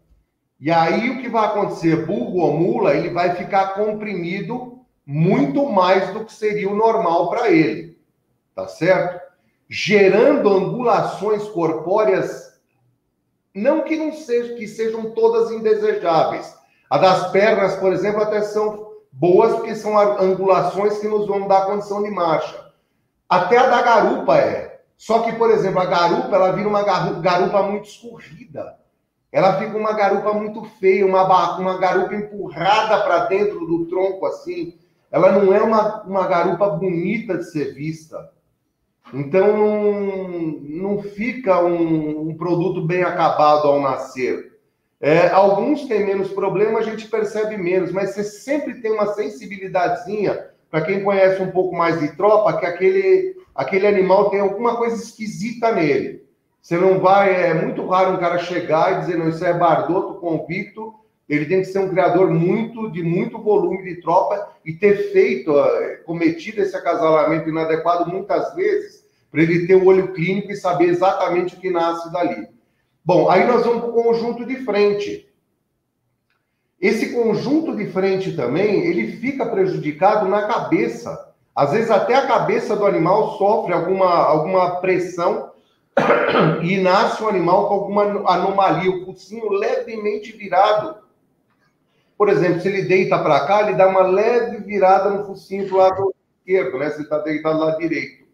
E 0.60 0.70
aí 0.70 1.10
o 1.10 1.22
que 1.22 1.30
vai 1.30 1.46
acontecer? 1.46 2.06
Burro 2.06 2.42
ou 2.42 2.60
mula, 2.60 2.94
ele 2.94 3.10
vai 3.10 3.34
ficar 3.36 3.70
comprimido 3.70 4.82
muito 5.06 5.66
mais 5.70 6.14
do 6.14 6.26
que 6.26 6.34
seria 6.34 6.70
o 6.70 6.76
normal 6.76 7.30
para 7.30 7.50
ele. 7.50 7.98
Tá 8.54 8.68
certo? 8.68 9.22
Gerando 9.70 10.50
angulações 10.50 11.48
corpóreas 11.48 12.50
não 13.56 13.82
que 13.82 13.96
não 13.96 14.14
sejam 14.14 14.58
que 14.58 14.68
sejam 14.68 15.12
todas 15.12 15.52
indesejáveis. 15.52 16.54
A 16.90 16.98
das 16.98 17.32
pernas, 17.32 17.76
por 17.78 17.94
exemplo, 17.94 18.22
até 18.22 18.42
são 18.42 18.90
boas 19.12 19.54
porque 19.56 19.76
são 19.76 19.98
angulações 19.98 21.00
que 21.00 21.08
nos 21.08 21.26
vão 21.28 21.48
dar 21.48 21.66
condição 21.66 22.04
de 22.04 22.12
marcha. 22.12 22.72
Até 23.28 23.58
a 23.58 23.68
da 23.68 23.82
garupa 23.82 24.38
é. 24.38 24.69
Só 25.00 25.22
que, 25.22 25.32
por 25.32 25.50
exemplo, 25.50 25.80
a 25.80 25.86
garupa, 25.86 26.36
ela 26.36 26.52
vira 26.52 26.68
uma 26.68 26.84
garupa 26.84 27.64
muito 27.64 27.88
escorrida. 27.88 28.76
Ela 29.32 29.58
fica 29.58 29.78
uma 29.78 29.94
garupa 29.94 30.34
muito 30.34 30.62
feia, 30.78 31.06
uma, 31.06 31.58
uma 31.58 31.78
garupa 31.78 32.14
empurrada 32.14 33.02
para 33.02 33.26
dentro 33.28 33.66
do 33.66 33.86
tronco, 33.86 34.26
assim. 34.26 34.78
Ela 35.10 35.32
não 35.32 35.54
é 35.54 35.62
uma, 35.62 36.04
uma 36.04 36.28
garupa 36.28 36.68
bonita 36.72 37.38
de 37.38 37.50
ser 37.50 37.74
vista. 37.74 38.30
Então, 39.14 39.56
não, 39.56 40.30
não 40.60 41.02
fica 41.02 41.64
um, 41.64 42.32
um 42.32 42.36
produto 42.36 42.86
bem 42.86 43.02
acabado 43.02 43.70
ao 43.70 43.80
nascer. 43.80 44.60
É, 45.00 45.30
alguns 45.30 45.86
têm 45.86 46.06
menos 46.06 46.34
problema, 46.34 46.80
a 46.80 46.84
gente 46.84 47.08
percebe 47.08 47.56
menos, 47.56 47.94
mas 47.94 48.10
você 48.10 48.24
sempre 48.26 48.82
tem 48.82 48.92
uma 48.92 49.14
sensibilidadezinha, 49.14 50.50
para 50.70 50.82
quem 50.82 51.06
conhece 51.06 51.42
um 51.42 51.52
pouco 51.52 51.74
mais 51.74 52.02
de 52.02 52.18
tropa, 52.18 52.58
que 52.58 52.66
aquele 52.66 53.39
aquele 53.54 53.88
animal 53.88 54.30
tem 54.30 54.40
alguma 54.40 54.78
coisa 54.78 54.96
esquisita 54.96 55.72
nele. 55.72 56.24
Você 56.62 56.78
não 56.78 57.00
vai, 57.00 57.34
é 57.34 57.54
muito 57.54 57.86
raro 57.88 58.14
um 58.14 58.20
cara 58.20 58.38
chegar 58.40 58.94
e 58.94 59.00
dizer, 59.02 59.18
não, 59.18 59.30
isso 59.30 59.46
é 59.46 59.54
Bardoto 59.54 60.20
convicto, 60.20 60.94
ele 61.28 61.46
tem 61.46 61.62
que 61.62 61.68
ser 61.68 61.80
um 61.80 61.90
criador 61.90 62.30
muito 62.30 62.92
de 62.92 63.04
muito 63.04 63.40
volume 63.40 63.84
de 63.84 64.02
tropa 64.02 64.52
e 64.66 64.74
ter 64.74 65.12
feito, 65.12 65.54
cometido 66.06 66.62
esse 66.62 66.76
acasalamento 66.76 67.48
inadequado 67.48 68.10
muitas 68.12 68.54
vezes, 68.56 69.06
para 69.32 69.44
ele 69.44 69.68
ter 69.68 69.76
o 69.76 69.86
olho 69.86 70.12
clínico 70.14 70.52
e 70.52 70.58
saber 70.58 70.86
exatamente 70.86 71.56
o 71.56 71.60
que 71.60 71.70
nasce 71.70 72.12
dali. 72.12 72.48
Bom, 73.06 73.30
aí 73.30 73.46
nós 73.46 73.64
vamos 73.64 73.82
para 73.82 73.90
o 73.92 74.04
conjunto 74.04 74.46
de 74.46 74.58
frente. 74.66 75.30
Esse 76.82 77.14
conjunto 77.14 77.76
de 77.76 77.88
frente 77.88 78.36
também, 78.36 78.86
ele 78.86 79.18
fica 79.18 79.46
prejudicado 79.46 80.28
na 80.28 80.48
cabeça 80.48 81.29
às 81.56 81.72
vezes 81.72 81.92
até 81.92 82.16
a 82.16 82.28
cabeça 82.28 82.76
do 82.76 82.86
animal 82.86 83.38
sofre 83.38 83.74
alguma, 83.74 84.10
alguma 84.10 84.80
pressão 84.82 85.52
e 86.64 86.78
nasce 86.78 87.24
um 87.24 87.28
animal 87.28 87.68
com 87.68 87.74
alguma 87.74 88.04
anomalia, 88.32 88.92
o 88.92 89.06
focinho 89.06 89.50
levemente 89.50 90.32
virado. 90.32 90.98
Por 92.18 92.30
exemplo, 92.30 92.62
se 92.62 92.68
ele 92.68 92.84
deita 92.84 93.18
para 93.20 93.46
cá, 93.46 93.64
ele 93.64 93.78
dá 93.78 93.88
uma 93.88 94.04
leve 94.04 94.58
virada 94.58 95.10
no 95.10 95.26
focinho 95.26 95.68
para 95.68 95.76
o 95.76 95.80
lado 95.80 96.16
esquerdo, 96.40 96.78
né? 96.78 96.90
Se 96.92 97.02
está 97.02 97.20
deitado 97.20 97.58
do 97.58 97.66
lado 97.66 97.80
direito. 97.80 98.26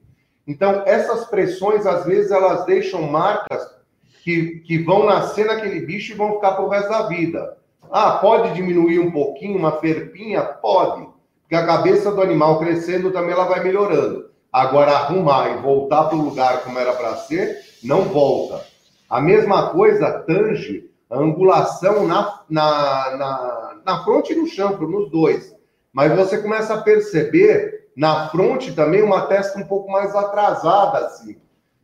Então, 0.48 0.84
essas 0.86 1.26
pressões, 1.26 1.86
às 1.86 2.06
vezes, 2.06 2.32
elas 2.32 2.66
deixam 2.66 3.04
marcas 3.04 3.76
que, 4.24 4.60
que 4.62 4.80
vão 4.80 5.06
nascer 5.06 5.46
naquele 5.46 5.86
bicho 5.86 6.14
e 6.14 6.16
vão 6.16 6.34
ficar 6.34 6.60
o 6.60 6.68
resto 6.68 6.90
da 6.90 7.08
vida. 7.08 7.58
Ah, 7.92 8.18
pode 8.18 8.54
diminuir 8.54 9.00
um 9.00 9.12
pouquinho, 9.12 9.58
uma 9.58 9.80
ferpinha? 9.80 10.42
Pode. 10.42 11.08
Porque 11.46 11.56
a 11.56 11.66
cabeça 11.66 12.12
do 12.12 12.22
animal 12.22 12.58
crescendo 12.58 13.12
também 13.12 13.32
ela 13.32 13.46
vai 13.46 13.64
melhorando. 13.64 14.30
Agora, 14.52 14.94
arrumar 14.94 15.50
e 15.52 15.62
voltar 15.62 16.06
para 16.06 16.18
o 16.18 16.22
lugar 16.22 16.64
como 16.64 16.80
era 16.80 16.94
para 16.94 17.16
ser, 17.18 17.60
não 17.84 18.02
volta. 18.02 18.66
A 19.08 19.22
mesma 19.22 19.70
coisa 19.70 20.24
tange 20.26 20.90
a 21.10 21.20
angulação 21.20 22.08
na, 22.08 22.42
na, 22.50 23.18
na, 23.18 23.76
na 23.86 24.04
fronte 24.04 24.34
e 24.34 24.36
no 24.36 24.48
chanfro, 24.48 24.90
nos 24.90 25.12
dois. 25.12 25.54
Mas 25.94 26.16
você 26.16 26.40
começa 26.40 26.74
a 26.74 26.82
perceber 26.82 27.90
na 27.96 28.28
fronte 28.30 28.74
também 28.74 29.04
uma 29.04 29.28
testa 29.28 29.60
um 29.60 29.68
pouco 29.68 29.92
mais 29.92 30.16
atrasada, 30.16 31.06
assim, 31.06 31.38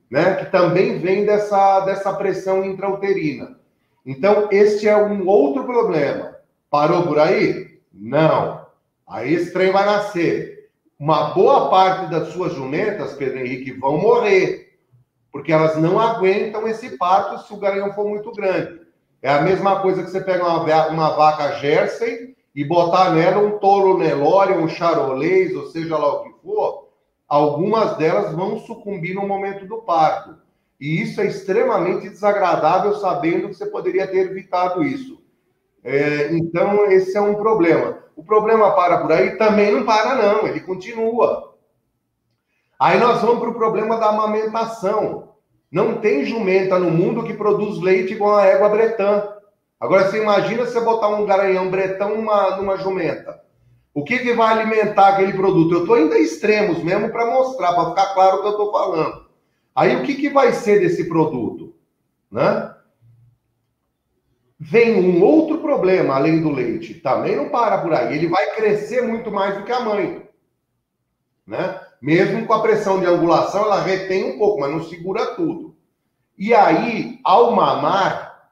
né? 0.09 0.35
Que 0.35 0.45
também 0.51 0.97
vem 0.99 1.25
dessa, 1.25 1.81
dessa 1.81 2.11
pressão 2.13 2.63
intrauterina. 2.63 3.59
Então, 4.05 4.47
este 4.51 4.87
é 4.87 4.97
um 4.97 5.27
outro 5.27 5.63
problema. 5.63 6.35
Parou 6.69 7.03
por 7.03 7.19
aí? 7.19 7.79
Não. 7.93 8.60
Aí 9.11 9.33
esse 9.33 9.51
trem 9.51 9.73
vai 9.73 9.85
nascer. 9.85 10.69
Uma 10.97 11.33
boa 11.33 11.69
parte 11.69 12.09
das 12.09 12.29
suas 12.29 12.53
jumentas, 12.53 13.11
Pedro 13.13 13.39
Henrique, 13.39 13.77
vão 13.77 13.97
morrer, 13.97 14.79
porque 15.33 15.51
elas 15.51 15.75
não 15.75 15.99
aguentam 15.99 16.65
esse 16.65 16.97
parto 16.97 17.45
se 17.45 17.53
o 17.53 17.57
garanhão 17.57 17.91
for 17.91 18.07
muito 18.07 18.31
grande. 18.31 18.79
É 19.21 19.29
a 19.29 19.41
mesma 19.41 19.81
coisa 19.81 20.01
que 20.01 20.09
você 20.09 20.21
pega 20.21 20.47
uma, 20.47 20.87
uma 20.87 21.09
vaca 21.09 21.59
Jersey 21.59 22.35
e 22.55 22.63
botar 22.63 23.13
nela 23.13 23.39
um 23.39 23.59
touro 23.59 23.97
Nelore, 23.97 24.53
um 24.53 24.69
charolês, 24.69 25.53
ou 25.55 25.67
seja 25.67 25.97
lá 25.97 26.13
o 26.13 26.23
que 26.23 26.41
for, 26.41 26.87
algumas 27.27 27.97
delas 27.97 28.33
vão 28.33 28.59
sucumbir 28.59 29.13
no 29.13 29.27
momento 29.27 29.65
do 29.65 29.79
parto. 29.79 30.37
E 30.79 31.01
isso 31.01 31.19
é 31.19 31.25
extremamente 31.25 32.09
desagradável, 32.09 32.95
sabendo 32.95 33.49
que 33.49 33.55
você 33.55 33.65
poderia 33.65 34.07
ter 34.07 34.29
evitado 34.29 34.83
isso. 34.83 35.21
É, 35.83 36.31
então, 36.31 36.89
esse 36.89 37.17
é 37.17 37.21
um 37.21 37.35
problema. 37.35 37.99
O 38.21 38.23
problema 38.23 38.75
para 38.75 38.99
por 38.99 39.11
aí 39.11 39.35
também 39.35 39.71
não 39.71 39.83
para, 39.83 40.13
não, 40.13 40.47
ele 40.47 40.59
continua. 40.59 41.55
Aí 42.79 42.99
nós 42.99 43.19
vamos 43.19 43.39
para 43.39 43.49
o 43.49 43.55
problema 43.55 43.97
da 43.97 44.09
amamentação. 44.09 45.29
Não 45.71 45.95
tem 45.99 46.23
jumenta 46.23 46.77
no 46.77 46.91
mundo 46.91 47.23
que 47.23 47.33
produz 47.33 47.79
leite 47.79 48.13
igual 48.13 48.35
a 48.35 48.45
égua 48.45 48.69
bretã. 48.69 49.27
Agora, 49.79 50.07
você 50.07 50.21
imagina 50.21 50.67
você 50.67 50.79
botar 50.81 51.07
um 51.07 51.25
garanhão 51.25 51.71
bretão 51.71 52.15
numa, 52.15 52.57
numa 52.57 52.77
jumenta. 52.77 53.41
O 53.91 54.03
que, 54.03 54.19
que 54.19 54.33
vai 54.33 54.53
alimentar 54.53 55.07
aquele 55.07 55.33
produto? 55.33 55.73
Eu 55.73 55.81
estou 55.81 55.97
indo 55.97 56.13
a 56.13 56.19
extremos 56.19 56.83
mesmo 56.83 57.09
para 57.09 57.25
mostrar, 57.25 57.73
para 57.73 57.89
ficar 57.89 58.13
claro 58.13 58.37
o 58.37 58.41
que 58.41 58.47
eu 58.49 58.51
estou 58.51 58.71
falando. 58.71 59.25
Aí, 59.75 59.95
o 59.95 60.03
que, 60.03 60.13
que 60.13 60.29
vai 60.29 60.53
ser 60.53 60.79
desse 60.79 61.09
produto? 61.09 61.73
Né? 62.31 62.71
Vem 64.63 64.93
um 64.93 65.23
outro 65.23 65.57
problema 65.57 66.13
além 66.13 66.39
do 66.39 66.51
leite. 66.51 66.93
Também 66.93 67.35
não 67.35 67.49
para 67.49 67.79
por 67.79 67.91
aí. 67.91 68.15
Ele 68.15 68.27
vai 68.27 68.53
crescer 68.55 69.01
muito 69.01 69.31
mais 69.31 69.57
do 69.57 69.63
que 69.63 69.71
a 69.71 69.79
mãe. 69.79 70.29
Né? 71.47 71.81
Mesmo 71.99 72.45
com 72.45 72.53
a 72.53 72.61
pressão 72.61 72.99
de 72.99 73.07
angulação, 73.07 73.63
ela 73.63 73.81
retém 73.81 74.23
um 74.23 74.37
pouco, 74.37 74.59
mas 74.59 74.71
não 74.71 74.83
segura 74.83 75.33
tudo. 75.33 75.75
E 76.37 76.53
aí, 76.53 77.19
ao 77.23 77.55
mamar, 77.55 78.51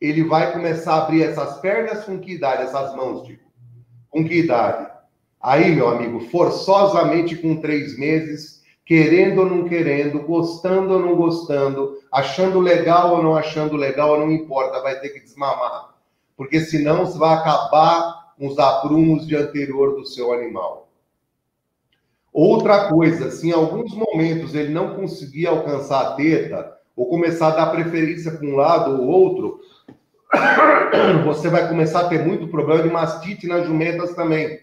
ele 0.00 0.22
vai 0.22 0.52
começar 0.52 0.94
a 0.94 1.02
abrir 1.02 1.24
essas 1.24 1.58
pernas 1.58 2.04
com 2.04 2.20
que 2.20 2.34
idade? 2.34 2.62
Essas 2.62 2.94
mãos, 2.94 3.26
tipo. 3.26 3.42
Com 4.10 4.24
que 4.24 4.36
idade? 4.36 4.92
Aí, 5.40 5.74
meu 5.74 5.88
amigo, 5.88 6.20
forçosamente 6.20 7.34
com 7.34 7.60
três 7.60 7.98
meses, 7.98 8.61
querendo 8.84 9.40
ou 9.40 9.46
não 9.46 9.68
querendo, 9.68 10.20
gostando 10.20 10.94
ou 10.94 11.00
não 11.00 11.16
gostando, 11.16 11.98
achando 12.10 12.60
legal 12.60 13.16
ou 13.16 13.22
não 13.22 13.36
achando 13.36 13.76
legal, 13.76 14.18
não 14.18 14.30
importa, 14.30 14.82
vai 14.82 14.98
ter 15.00 15.10
que 15.10 15.20
desmamar. 15.20 15.94
Porque 16.36 16.60
senão 16.60 17.06
você 17.06 17.18
vai 17.18 17.34
acabar 17.34 18.34
com 18.36 18.48
os 18.48 18.58
aprumos 18.58 19.26
de 19.26 19.36
anterior 19.36 19.94
do 19.94 20.04
seu 20.04 20.32
animal. 20.32 20.88
Outra 22.32 22.88
coisa, 22.88 23.30
se 23.30 23.48
em 23.48 23.52
alguns 23.52 23.94
momentos 23.94 24.54
ele 24.54 24.72
não 24.72 24.96
conseguir 24.96 25.46
alcançar 25.46 26.00
a 26.00 26.14
teta, 26.14 26.78
ou 26.96 27.08
começar 27.08 27.48
a 27.48 27.56
dar 27.56 27.66
preferência 27.66 28.32
para 28.32 28.46
um 28.46 28.56
lado 28.56 29.00
ou 29.00 29.08
outro, 29.08 29.60
você 31.24 31.48
vai 31.48 31.68
começar 31.68 32.00
a 32.00 32.08
ter 32.08 32.24
muito 32.24 32.48
problema 32.48 32.82
de 32.82 32.90
mastite 32.90 33.46
nas 33.46 33.66
jumentas 33.66 34.14
também. 34.14 34.60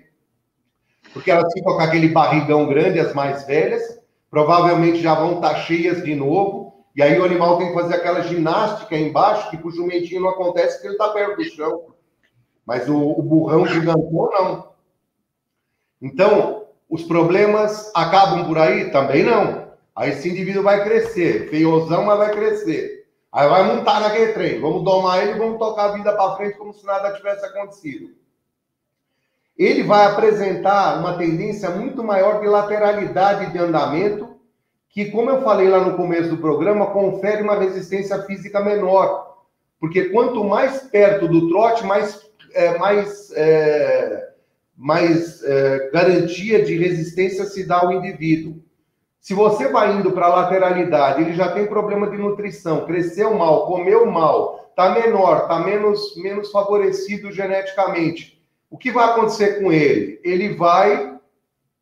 Porque 1.14 1.32
elas 1.32 1.52
ficam 1.54 1.74
com 1.74 1.82
aquele 1.82 2.10
barrigão 2.10 2.68
grande, 2.68 3.00
as 3.00 3.14
mais 3.14 3.46
velhas, 3.46 3.99
provavelmente 4.30 5.02
já 5.02 5.16
vão 5.16 5.36
estar 5.36 5.56
cheias 5.56 6.04
de 6.04 6.16
novo, 6.16 6.86
e 6.96 7.02
aí 7.02 7.20
o 7.20 7.24
animal 7.24 7.58
tem 7.58 7.68
que 7.68 7.74
fazer 7.74 7.96
aquela 7.96 8.22
ginástica 8.22 8.98
embaixo, 8.98 9.50
que 9.50 9.58
para 9.58 9.68
o 9.68 9.72
jumentinho 9.72 10.22
não 10.22 10.30
acontece 10.30 10.76
porque 10.76 10.88
ele 10.88 10.96
está 10.96 11.10
perto 11.10 11.38
do 11.38 11.44
chão. 11.46 11.94
Mas 12.66 12.90
o, 12.90 12.98
o 12.98 13.22
burrão 13.22 13.66
gigantão, 13.66 14.30
não. 14.32 14.70
Então, 16.02 16.68
os 16.90 17.04
problemas 17.04 17.92
acabam 17.96 18.46
por 18.46 18.58
aí? 18.58 18.92
Também 18.92 19.24
não. 19.24 19.70
Aí 19.96 20.12
esse 20.12 20.30
indivíduo 20.30 20.64
vai 20.64 20.84
crescer, 20.84 21.50
feiozão, 21.50 22.06
mas 22.06 22.18
vai 22.18 22.32
crescer. 22.32 23.08
Aí 23.32 23.48
vai 23.48 23.64
montar 23.64 24.00
naquele 24.00 24.34
trem. 24.34 24.60
Vamos 24.60 24.84
domar 24.84 25.22
ele, 25.22 25.38
vamos 25.38 25.60
tocar 25.60 25.86
a 25.86 25.92
vida 25.94 26.14
para 26.14 26.36
frente 26.36 26.58
como 26.58 26.74
se 26.74 26.86
nada 26.86 27.14
tivesse 27.14 27.46
acontecido. 27.46 28.12
Ele 29.60 29.84
vai 29.84 30.06
apresentar 30.06 30.98
uma 31.00 31.18
tendência 31.18 31.70
muito 31.70 32.02
maior 32.02 32.40
de 32.40 32.48
lateralidade 32.48 33.52
de 33.52 33.58
andamento, 33.58 34.40
que, 34.90 35.12
como 35.12 35.30
eu 35.30 35.42
falei 35.42 35.68
lá 35.68 35.82
no 35.82 35.98
começo 35.98 36.30
do 36.30 36.38
programa, 36.38 36.88
confere 36.88 37.44
uma 37.44 37.60
resistência 37.60 38.22
física 38.24 38.64
menor. 38.64 39.36
Porque 39.78 40.06
quanto 40.06 40.46
mais 40.46 40.84
perto 40.84 41.28
do 41.28 41.50
trote, 41.50 41.86
mais, 41.86 42.22
é, 42.54 42.78
mais, 42.78 43.32
é, 43.36 44.30
mais 44.78 45.44
é, 45.44 45.90
garantia 45.92 46.64
de 46.64 46.78
resistência 46.78 47.44
se 47.44 47.66
dá 47.68 47.82
ao 47.82 47.92
indivíduo. 47.92 48.64
Se 49.20 49.34
você 49.34 49.68
vai 49.68 49.94
indo 49.94 50.14
para 50.14 50.28
a 50.28 50.36
lateralidade, 50.36 51.22
ele 51.22 51.34
já 51.34 51.52
tem 51.52 51.68
problema 51.68 52.10
de 52.10 52.18
nutrição, 52.18 52.86
cresceu 52.86 53.34
mal, 53.34 53.68
comeu 53.68 54.06
mal, 54.06 54.70
está 54.70 54.92
menor, 54.92 55.42
está 55.42 55.60
menos, 55.60 56.16
menos 56.16 56.50
favorecido 56.50 57.30
geneticamente. 57.30 58.39
O 58.70 58.78
que 58.78 58.92
vai 58.92 59.06
acontecer 59.06 59.60
com 59.60 59.72
ele? 59.72 60.20
Ele 60.24 60.56
vai 60.56 61.18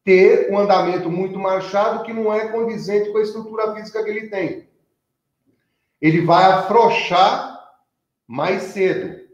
ter 0.03 0.49
um 0.49 0.57
andamento 0.57 1.09
muito 1.09 1.37
marchado 1.37 2.03
que 2.03 2.13
não 2.13 2.33
é 2.33 2.47
condizente 2.47 3.11
com 3.11 3.17
a 3.17 3.21
estrutura 3.21 3.75
física 3.75 4.03
que 4.03 4.09
ele 4.09 4.29
tem. 4.29 4.67
Ele 6.01 6.21
vai 6.21 6.45
afrouxar 6.45 7.57
mais 8.25 8.61
cedo. 8.63 9.27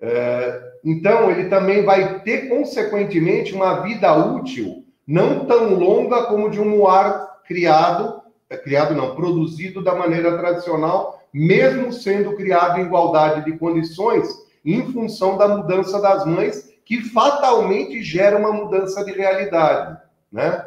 É, 0.00 0.72
então, 0.82 1.30
ele 1.30 1.48
também 1.48 1.84
vai 1.84 2.20
ter, 2.20 2.48
consequentemente, 2.48 3.54
uma 3.54 3.82
vida 3.82 4.14
útil 4.14 4.80
não 5.06 5.44
tão 5.44 5.74
longa 5.74 6.24
como 6.26 6.48
de 6.48 6.60
um 6.60 6.68
moar 6.68 7.40
criado, 7.44 8.22
é, 8.48 8.56
criado 8.56 8.94
não, 8.94 9.14
produzido 9.14 9.82
da 9.82 9.94
maneira 9.94 10.38
tradicional, 10.38 11.20
mesmo 11.32 11.92
sendo 11.92 12.36
criado 12.36 12.78
em 12.78 12.84
igualdade 12.84 13.44
de 13.44 13.58
condições, 13.58 14.28
em 14.64 14.92
função 14.92 15.36
da 15.36 15.48
mudança 15.48 16.00
das 16.00 16.24
mães, 16.24 16.70
que 16.84 17.02
fatalmente 17.02 18.02
gera 18.02 18.36
uma 18.36 18.52
mudança 18.52 19.04
de 19.04 19.12
realidade, 19.12 19.98
né? 20.30 20.66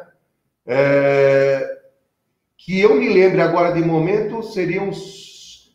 É... 0.66 1.78
Que 2.56 2.80
eu 2.80 2.94
me 2.94 3.08
lembre 3.08 3.42
agora 3.42 3.72
de 3.72 3.82
momento 3.84 4.42
seriam 4.42 4.90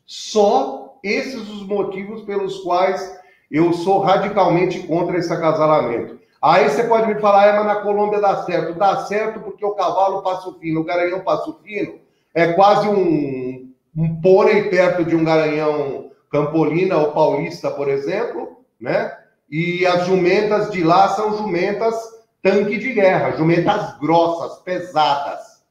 só 0.05 0.97
esses 1.03 1.47
os 1.49 1.65
motivos 1.67 2.23
pelos 2.23 2.61
quais 2.61 3.19
eu 3.51 3.73
sou 3.73 3.99
radicalmente 3.99 4.79
contra 4.79 5.17
esse 5.17 5.31
acasalamento. 5.31 6.19
Aí 6.41 6.69
você 6.69 6.83
pode 6.83 7.13
me 7.13 7.19
falar, 7.19 7.47
é, 7.47 7.53
mas 7.53 7.65
na 7.65 7.75
Colômbia 7.77 8.21
dá 8.21 8.43
certo. 8.43 8.73
Dá 8.73 8.97
certo 9.05 9.39
porque 9.41 9.65
o 9.65 9.75
cavalo 9.75 10.21
passo 10.21 10.57
fino, 10.59 10.81
o 10.81 10.85
garanhão 10.85 11.21
passo 11.21 11.59
fino 11.61 11.99
é 12.33 12.53
quase 12.53 12.87
um, 12.87 13.71
um 13.95 14.21
pônei 14.21 14.69
perto 14.69 15.03
de 15.03 15.15
um 15.15 15.23
garanhão 15.23 16.08
campolina 16.29 16.97
ou 16.97 17.11
paulista, 17.11 17.71
por 17.71 17.89
exemplo, 17.89 18.63
né? 18.79 19.17
E 19.49 19.85
as 19.85 20.05
jumentas 20.05 20.71
de 20.71 20.83
lá 20.83 21.09
são 21.09 21.37
jumentas 21.37 21.95
tanque 22.41 22.77
de 22.77 22.93
guerra, 22.93 23.35
jumentas 23.35 23.97
grossas, 23.99 24.59
pesadas. 24.59 25.63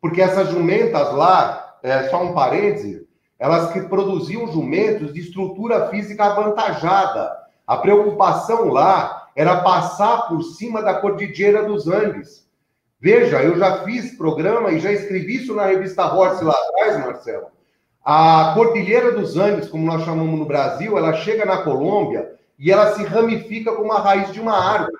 Porque 0.00 0.20
essas 0.20 0.50
jumentas 0.50 1.12
lá, 1.14 1.76
é, 1.82 2.08
só 2.08 2.22
um 2.22 2.34
parêntese, 2.34 3.06
elas 3.38 3.72
que 3.72 3.80
produziam 3.82 4.50
jumentos 4.52 5.12
de 5.12 5.20
estrutura 5.20 5.88
física 5.88 6.24
avantajada. 6.24 7.32
A 7.66 7.76
preocupação 7.76 8.68
lá 8.68 9.28
era 9.34 9.62
passar 9.62 10.28
por 10.28 10.42
cima 10.42 10.82
da 10.82 10.94
Cordilheira 10.94 11.64
dos 11.64 11.88
Andes. 11.88 12.44
Veja, 13.00 13.42
eu 13.42 13.58
já 13.58 13.84
fiz 13.84 14.16
programa 14.16 14.72
e 14.72 14.80
já 14.80 14.92
escrevi 14.92 15.36
isso 15.36 15.54
na 15.54 15.66
revista 15.66 16.06
Horse 16.06 16.44
lá 16.44 16.54
atrás, 16.54 17.04
Marcelo. 17.04 17.53
A 18.04 18.52
Cordilheira 18.54 19.12
dos 19.12 19.38
Andes, 19.38 19.66
como 19.66 19.86
nós 19.86 20.04
chamamos 20.04 20.38
no 20.38 20.44
Brasil, 20.44 20.98
ela 20.98 21.14
chega 21.14 21.46
na 21.46 21.62
Colômbia 21.62 22.34
e 22.58 22.70
ela 22.70 22.94
se 22.94 23.02
ramifica 23.02 23.72
como 23.72 23.90
a 23.92 24.00
raiz 24.00 24.30
de 24.30 24.42
uma 24.42 24.52
árvore. 24.52 24.92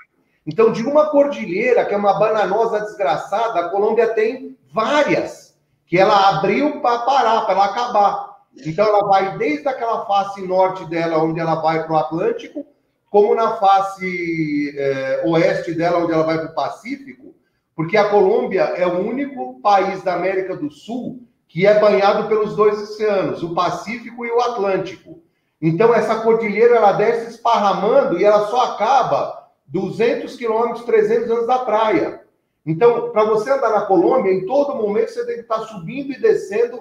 Então, 0.47 0.73
de 0.73 0.83
uma 0.83 1.11
cordilheira, 1.11 1.85
que 1.85 1.93
é 1.93 1.99
uma 1.99 2.19
bananosa 2.19 2.81
desgraçada, 2.81 3.61
a 3.61 3.69
Colômbia 3.69 4.15
tem 4.15 4.57
várias, 4.73 5.55
que 5.87 5.99
ela 5.99 6.31
abriu 6.31 6.81
para 6.81 7.01
parar, 7.01 7.43
para 7.43 7.53
ela 7.53 7.65
acabar. 7.67 8.37
Então, 8.65 8.87
ela 8.87 9.07
vai 9.07 9.37
desde 9.37 9.69
aquela 9.69 10.07
face 10.07 10.41
norte 10.41 10.87
dela, 10.87 11.23
onde 11.23 11.41
ela 11.41 11.57
vai 11.57 11.85
para 11.85 11.93
o 11.93 11.99
Atlântico, 11.99 12.65
como 13.11 13.35
na 13.35 13.57
face 13.57 14.75
é, 14.79 15.23
oeste 15.27 15.75
dela, 15.75 15.99
onde 15.99 16.13
ela 16.13 16.25
vai 16.25 16.39
para 16.39 16.53
o 16.53 16.55
Pacífico, 16.55 17.35
porque 17.77 17.99
a 17.99 18.09
Colômbia 18.09 18.63
é 18.63 18.87
o 18.87 18.99
único 18.99 19.61
país 19.61 20.03
da 20.03 20.15
América 20.15 20.57
do 20.57 20.71
Sul 20.71 21.23
que 21.55 21.69
é 21.69 21.79
banhado 21.79 22.27
pelos 22.27 22.57
dois 22.57 22.83
oceanos, 22.83 23.45
o 23.45 23.55
Pacífico 23.55 24.27
e 24.27 24.31
o 24.33 24.41
Atlântico. 24.41 25.23
Então, 25.63 25.95
essa 25.95 26.17
cordilheira 26.17 26.75
ela 26.75 26.91
desce 26.91 27.31
esparramando 27.31 28.19
e 28.19 28.25
ela 28.25 28.49
só 28.49 28.73
acaba 28.73 29.51
200 29.69 30.35
quilômetros, 30.35 30.85
300 30.85 31.31
anos 31.31 31.47
da 31.47 31.61
praia. 31.61 32.23
Então, 32.67 33.11
para 33.11 33.23
você 33.27 33.53
andar 33.53 33.71
na 33.71 33.83
Colômbia, 33.83 34.33
em 34.33 34.45
todo 34.47 34.75
momento 34.75 35.13
você 35.13 35.25
tem 35.25 35.37
que 35.37 35.43
estar 35.43 35.61
subindo 35.61 36.11
e 36.11 36.19
descendo 36.19 36.81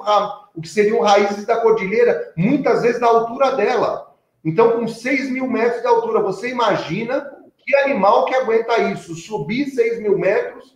o 0.56 0.60
que 0.60 0.68
seriam 0.68 1.02
raízes 1.02 1.46
da 1.46 1.58
cordilheira, 1.58 2.34
muitas 2.36 2.82
vezes 2.82 3.00
na 3.00 3.10
altura 3.10 3.52
dela. 3.52 4.12
Então, 4.44 4.72
com 4.72 4.88
6 4.88 5.30
mil 5.30 5.46
metros 5.46 5.82
de 5.82 5.88
altura, 5.88 6.20
você 6.20 6.50
imagina 6.50 7.32
que 7.64 7.76
animal 7.76 8.26
que 8.26 8.34
aguenta 8.34 8.82
isso? 8.92 9.14
Subir 9.14 9.68
6 9.68 10.02
mil 10.02 10.18
metros, 10.18 10.73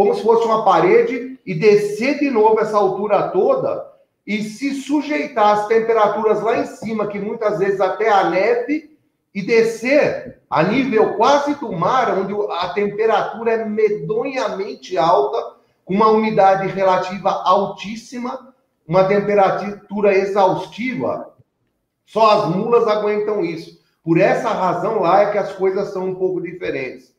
como 0.00 0.14
se 0.14 0.22
fosse 0.22 0.46
uma 0.46 0.64
parede, 0.64 1.38
e 1.44 1.54
descer 1.54 2.20
de 2.20 2.30
novo 2.30 2.58
essa 2.58 2.78
altura 2.78 3.28
toda, 3.28 3.86
e 4.26 4.42
se 4.42 4.76
sujeitar 4.76 5.58
às 5.58 5.66
temperaturas 5.66 6.40
lá 6.40 6.58
em 6.58 6.64
cima, 6.64 7.06
que 7.06 7.18
muitas 7.18 7.58
vezes 7.58 7.82
até 7.82 8.08
a 8.08 8.30
neve, 8.30 8.96
e 9.34 9.42
descer 9.42 10.40
a 10.48 10.62
nível 10.62 11.18
quase 11.18 11.54
do 11.56 11.70
mar, 11.70 12.18
onde 12.18 12.34
a 12.50 12.70
temperatura 12.70 13.52
é 13.52 13.64
medonhamente 13.66 14.96
alta, 14.96 15.56
com 15.84 15.92
uma 15.92 16.08
umidade 16.08 16.68
relativa 16.68 17.30
altíssima, 17.44 18.54
uma 18.88 19.04
temperatura 19.04 20.16
exaustiva. 20.16 21.34
Só 22.06 22.38
as 22.38 22.56
mulas 22.56 22.88
aguentam 22.88 23.44
isso. 23.44 23.78
Por 24.02 24.18
essa 24.18 24.48
razão 24.48 25.00
lá 25.00 25.20
é 25.24 25.30
que 25.30 25.36
as 25.36 25.52
coisas 25.52 25.92
são 25.92 26.06
um 26.06 26.14
pouco 26.14 26.40
diferentes. 26.40 27.14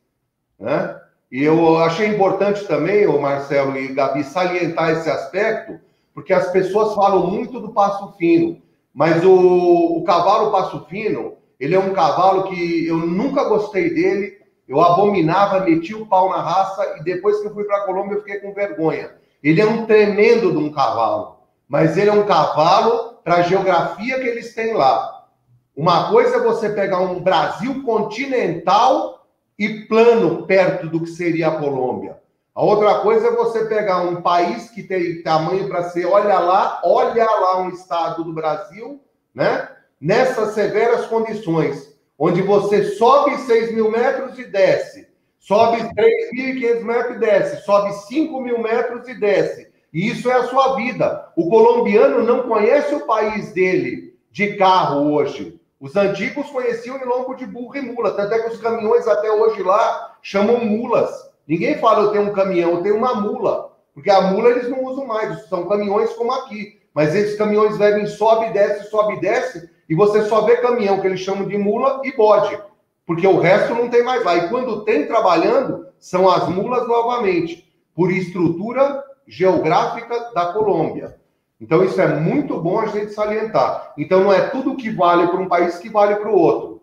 Né? 0.59 0.99
E 1.31 1.41
eu 1.43 1.77
achei 1.77 2.07
importante 2.07 2.67
também, 2.67 3.07
o 3.07 3.21
Marcelo 3.21 3.77
e 3.77 3.93
Gabi, 3.93 4.21
salientar 4.23 4.89
esse 4.89 5.09
aspecto, 5.09 5.79
porque 6.13 6.33
as 6.33 6.51
pessoas 6.51 6.93
falam 6.93 7.27
muito 7.27 7.59
do 7.59 7.71
passo 7.71 8.11
fino, 8.17 8.61
mas 8.93 9.23
o, 9.23 9.97
o 9.97 10.03
cavalo 10.03 10.51
passo 10.51 10.85
fino, 10.89 11.37
ele 11.57 11.73
é 11.73 11.79
um 11.79 11.93
cavalo 11.93 12.43
que 12.43 12.85
eu 12.85 12.97
nunca 12.97 13.45
gostei 13.45 13.93
dele, 13.93 14.41
eu 14.67 14.81
abominava, 14.81 15.61
meti 15.61 15.95
o 15.95 16.05
pau 16.05 16.29
na 16.29 16.41
raça 16.41 16.97
e 16.99 17.03
depois 17.03 17.39
que 17.39 17.47
eu 17.47 17.53
fui 17.53 17.63
para 17.63 17.77
a 17.77 17.85
Colômbia 17.85 18.15
eu 18.15 18.21
fiquei 18.21 18.39
com 18.39 18.53
vergonha. 18.53 19.11
Ele 19.41 19.61
é 19.61 19.65
um 19.65 19.85
tremendo 19.85 20.51
de 20.51 20.57
um 20.57 20.71
cavalo, 20.71 21.37
mas 21.67 21.97
ele 21.97 22.09
é 22.09 22.13
um 22.13 22.25
cavalo 22.25 23.15
para 23.23 23.35
a 23.35 23.41
geografia 23.41 24.19
que 24.19 24.27
eles 24.27 24.53
têm 24.53 24.73
lá. 24.73 25.27
Uma 25.75 26.09
coisa 26.09 26.37
é 26.37 26.41
você 26.41 26.69
pegar 26.69 26.99
um 26.99 27.21
Brasil 27.21 27.83
continental 27.83 29.20
e 29.61 29.85
plano 29.85 30.47
perto 30.47 30.87
do 30.87 31.01
que 31.01 31.11
seria 31.11 31.49
a 31.49 31.57
Colômbia. 31.59 32.17
A 32.55 32.63
outra 32.63 32.95
coisa 33.01 33.27
é 33.27 33.35
você 33.35 33.65
pegar 33.65 34.01
um 34.01 34.19
país 34.19 34.71
que 34.71 34.81
tem 34.81 35.21
tamanho 35.21 35.67
para 35.67 35.83
ser, 35.91 36.07
olha 36.07 36.39
lá, 36.39 36.81
olha 36.83 37.25
lá 37.25 37.61
um 37.61 37.69
estado 37.69 38.23
do 38.23 38.33
Brasil, 38.33 38.99
né? 39.35 39.69
Nessas 40.01 40.55
severas 40.55 41.05
condições, 41.05 41.95
onde 42.17 42.41
você 42.41 42.85
sobe 42.95 43.37
6 43.37 43.75
mil 43.75 43.91
metros 43.91 44.39
e 44.39 44.45
desce, 44.45 45.07
sobe 45.37 45.77
3.500 45.77 46.81
metros 46.81 47.15
e 47.17 47.19
desce, 47.19 47.63
sobe 47.63 47.93
5 48.07 48.41
mil 48.41 48.57
metros 48.63 49.07
e 49.07 49.13
desce. 49.13 49.69
E 49.93 50.09
isso 50.09 50.27
é 50.31 50.37
a 50.37 50.47
sua 50.47 50.75
vida. 50.75 51.31
O 51.35 51.47
colombiano 51.51 52.23
não 52.23 52.49
conhece 52.49 52.95
o 52.95 53.05
país 53.05 53.53
dele 53.53 54.15
de 54.31 54.55
carro 54.55 55.13
hoje. 55.13 55.60
Os 55.81 55.95
antigos 55.95 56.47
conheciam 56.51 56.95
em 56.97 57.05
lombo 57.05 57.33
de 57.33 57.43
burro 57.43 57.75
e 57.75 57.81
mula, 57.81 58.11
tanto 58.11 58.31
é 58.35 58.39
que 58.39 58.49
os 58.49 58.61
caminhões 58.61 59.07
até 59.07 59.31
hoje 59.31 59.63
lá 59.63 60.15
chamam 60.21 60.63
mulas. 60.63 61.09
Ninguém 61.47 61.79
fala 61.79 62.03
eu 62.03 62.11
tenho 62.11 62.29
um 62.29 62.33
caminhão, 62.33 62.73
eu 62.73 62.83
tenho 62.83 62.97
uma 62.97 63.15
mula, 63.15 63.71
porque 63.91 64.11
a 64.11 64.21
mula 64.21 64.51
eles 64.51 64.69
não 64.69 64.83
usam 64.83 65.07
mais, 65.07 65.47
são 65.49 65.67
caminhões 65.67 66.13
como 66.13 66.31
aqui. 66.33 66.79
Mas 66.93 67.15
esses 67.15 67.35
caminhões 67.35 67.79
devem 67.79 68.05
sobe 68.05 68.45
e 68.45 68.53
desce, 68.53 68.91
sobe 68.91 69.15
e 69.15 69.21
desce, 69.21 69.71
e 69.89 69.95
você 69.95 70.21
só 70.25 70.41
vê 70.41 70.57
caminhão 70.57 71.01
que 71.01 71.07
eles 71.07 71.19
chamam 71.19 71.47
de 71.47 71.57
mula 71.57 71.99
e 72.03 72.15
bode, 72.15 72.61
porque 73.03 73.25
o 73.25 73.39
resto 73.39 73.73
não 73.73 73.89
tem 73.89 74.03
mais 74.03 74.23
lá. 74.23 74.35
E 74.35 74.49
quando 74.49 74.85
tem 74.85 75.07
trabalhando, 75.07 75.87
são 75.97 76.29
as 76.29 76.47
mulas 76.47 76.87
novamente, 76.87 77.73
por 77.95 78.11
estrutura 78.11 79.03
geográfica 79.27 80.31
da 80.35 80.53
Colômbia. 80.53 81.19
Então, 81.61 81.83
isso 81.83 82.01
é 82.01 82.07
muito 82.07 82.59
bom 82.59 82.79
a 82.79 82.87
gente 82.87 83.13
salientar. 83.13 83.93
Então, 83.95 84.23
não 84.23 84.33
é 84.33 84.49
tudo 84.49 84.75
que 84.75 84.89
vale 84.89 85.27
para 85.27 85.39
um 85.39 85.47
país 85.47 85.77
que 85.77 85.89
vale 85.89 86.15
para 86.15 86.31
o 86.31 86.35
outro. 86.35 86.81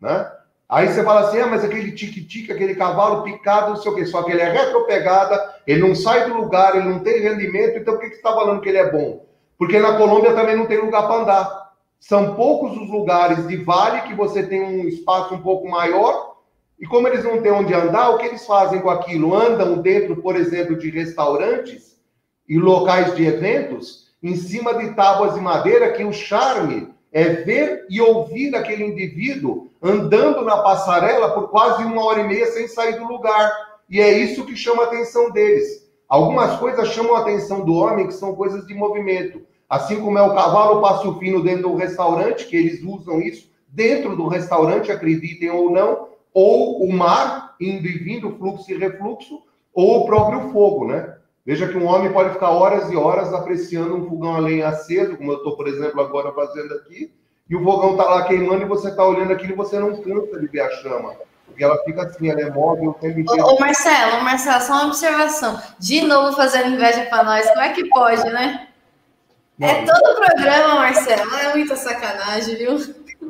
Né? 0.00 0.30
Aí 0.68 0.86
você 0.86 1.02
fala 1.02 1.22
assim, 1.22 1.40
ah, 1.40 1.48
mas 1.48 1.64
aquele 1.64 1.90
tique-tique, 1.90 2.52
aquele 2.52 2.76
cavalo 2.76 3.24
picado, 3.24 3.70
não 3.70 3.76
sei 3.76 3.90
o 3.90 3.94
quê. 3.96 4.06
Só 4.06 4.22
que 4.22 4.30
ele 4.30 4.40
é 4.40 4.52
retropegada, 4.52 5.56
ele 5.66 5.80
não 5.80 5.92
sai 5.92 6.30
do 6.30 6.36
lugar, 6.36 6.76
ele 6.76 6.88
não 6.88 7.00
tem 7.00 7.20
rendimento. 7.20 7.78
Então, 7.78 7.94
por 7.94 8.00
que, 8.00 8.10
que 8.10 8.14
você 8.14 8.20
está 8.20 8.32
falando 8.32 8.60
que 8.60 8.68
ele 8.68 8.78
é 8.78 8.92
bom? 8.92 9.26
Porque 9.58 9.80
na 9.80 9.96
Colômbia 9.96 10.34
também 10.34 10.56
não 10.56 10.66
tem 10.66 10.80
lugar 10.80 11.02
para 11.08 11.22
andar. 11.22 11.72
São 11.98 12.36
poucos 12.36 12.76
os 12.76 12.88
lugares 12.88 13.46
de 13.48 13.56
vale 13.56 14.02
que 14.02 14.14
você 14.14 14.44
tem 14.44 14.62
um 14.62 14.86
espaço 14.86 15.34
um 15.34 15.42
pouco 15.42 15.68
maior. 15.68 16.36
E 16.78 16.86
como 16.86 17.08
eles 17.08 17.24
não 17.24 17.42
têm 17.42 17.52
onde 17.52 17.74
andar, 17.74 18.10
o 18.10 18.18
que 18.18 18.26
eles 18.26 18.46
fazem 18.46 18.80
com 18.80 18.90
aquilo? 18.90 19.34
Andam 19.34 19.78
dentro, 19.78 20.22
por 20.22 20.36
exemplo, 20.36 20.76
de 20.76 20.90
restaurantes 20.90 22.00
e 22.48 22.56
locais 22.56 23.14
de 23.16 23.24
eventos 23.26 24.01
em 24.22 24.36
cima 24.36 24.74
de 24.74 24.94
tábuas 24.94 25.34
de 25.34 25.40
madeira, 25.40 25.92
que 25.92 26.04
o 26.04 26.12
charme 26.12 26.88
é 27.10 27.24
ver 27.24 27.86
e 27.90 28.00
ouvir 28.00 28.54
aquele 28.54 28.84
indivíduo 28.84 29.68
andando 29.82 30.42
na 30.42 30.58
passarela 30.58 31.32
por 31.32 31.48
quase 31.48 31.84
uma 31.84 32.04
hora 32.04 32.20
e 32.20 32.28
meia 32.28 32.46
sem 32.46 32.68
sair 32.68 32.98
do 32.98 33.06
lugar. 33.06 33.52
E 33.90 34.00
é 34.00 34.16
isso 34.16 34.46
que 34.46 34.56
chama 34.56 34.84
a 34.84 34.86
atenção 34.86 35.30
deles. 35.30 35.90
Algumas 36.08 36.58
coisas 36.58 36.88
chamam 36.88 37.16
a 37.16 37.20
atenção 37.20 37.64
do 37.64 37.74
homem, 37.74 38.06
que 38.06 38.14
são 38.14 38.34
coisas 38.34 38.66
de 38.66 38.74
movimento. 38.74 39.42
Assim 39.68 40.00
como 40.00 40.18
é 40.18 40.22
o 40.22 40.34
cavalo 40.34 40.80
passo 40.80 41.18
fino 41.18 41.42
dentro 41.42 41.70
do 41.70 41.74
restaurante, 41.74 42.46
que 42.46 42.56
eles 42.56 42.82
usam 42.82 43.20
isso 43.20 43.50
dentro 43.68 44.14
do 44.14 44.28
restaurante, 44.28 44.92
acreditem 44.92 45.50
ou 45.50 45.70
não, 45.70 46.08
ou 46.32 46.82
o 46.84 46.92
mar 46.92 47.54
indo 47.60 47.86
e 47.86 47.98
vindo, 47.98 48.36
fluxo 48.36 48.70
e 48.70 48.76
refluxo, 48.76 49.40
ou 49.72 50.00
o 50.00 50.04
próprio 50.04 50.50
fogo, 50.50 50.86
né? 50.86 51.16
Veja 51.44 51.66
que 51.66 51.76
um 51.76 51.86
homem 51.86 52.12
pode 52.12 52.30
ficar 52.30 52.50
horas 52.50 52.90
e 52.90 52.96
horas 52.96 53.32
apreciando 53.32 53.96
um 53.96 54.08
fogão 54.08 54.36
a 54.36 54.38
lenha 54.38 54.68
aceso, 54.68 55.16
como 55.16 55.32
eu 55.32 55.38
estou, 55.38 55.56
por 55.56 55.66
exemplo, 55.66 56.00
agora 56.00 56.32
fazendo 56.32 56.72
aqui, 56.74 57.12
e 57.50 57.56
o 57.56 57.64
fogão 57.64 57.92
está 57.92 58.04
lá 58.04 58.24
queimando 58.26 58.62
e 58.62 58.66
você 58.66 58.88
está 58.88 59.04
olhando 59.04 59.32
aquilo 59.32 59.52
e 59.52 59.56
você 59.56 59.78
não 59.78 60.00
cansa 60.00 60.38
de 60.38 60.46
ver 60.46 60.60
a 60.60 60.70
chama. 60.70 61.14
Porque 61.46 61.64
ela 61.64 61.76
fica 61.84 62.02
assim, 62.02 62.30
ela 62.30 62.40
é 62.40 62.50
móvel 62.50 62.90
o 62.90 62.94
tempo 62.94 63.20
inteiro. 63.20 63.44
Ô, 63.44 63.58
Marcelo, 63.58 64.22
Marcelo, 64.22 64.62
só 64.62 64.72
uma 64.74 64.86
observação. 64.86 65.60
De 65.78 66.00
novo 66.02 66.36
fazendo 66.36 66.74
inveja 66.74 67.06
para 67.06 67.24
nós, 67.24 67.48
como 67.48 67.60
é 67.60 67.72
que 67.72 67.88
pode, 67.88 68.24
né? 68.30 68.68
Não, 69.58 69.68
é 69.68 69.84
todo 69.84 70.12
o 70.12 70.14
programa, 70.14 70.76
Marcelo. 70.76 71.34
É 71.34 71.54
muita 71.54 71.76
sacanagem, 71.76 72.56
viu? 72.56 72.78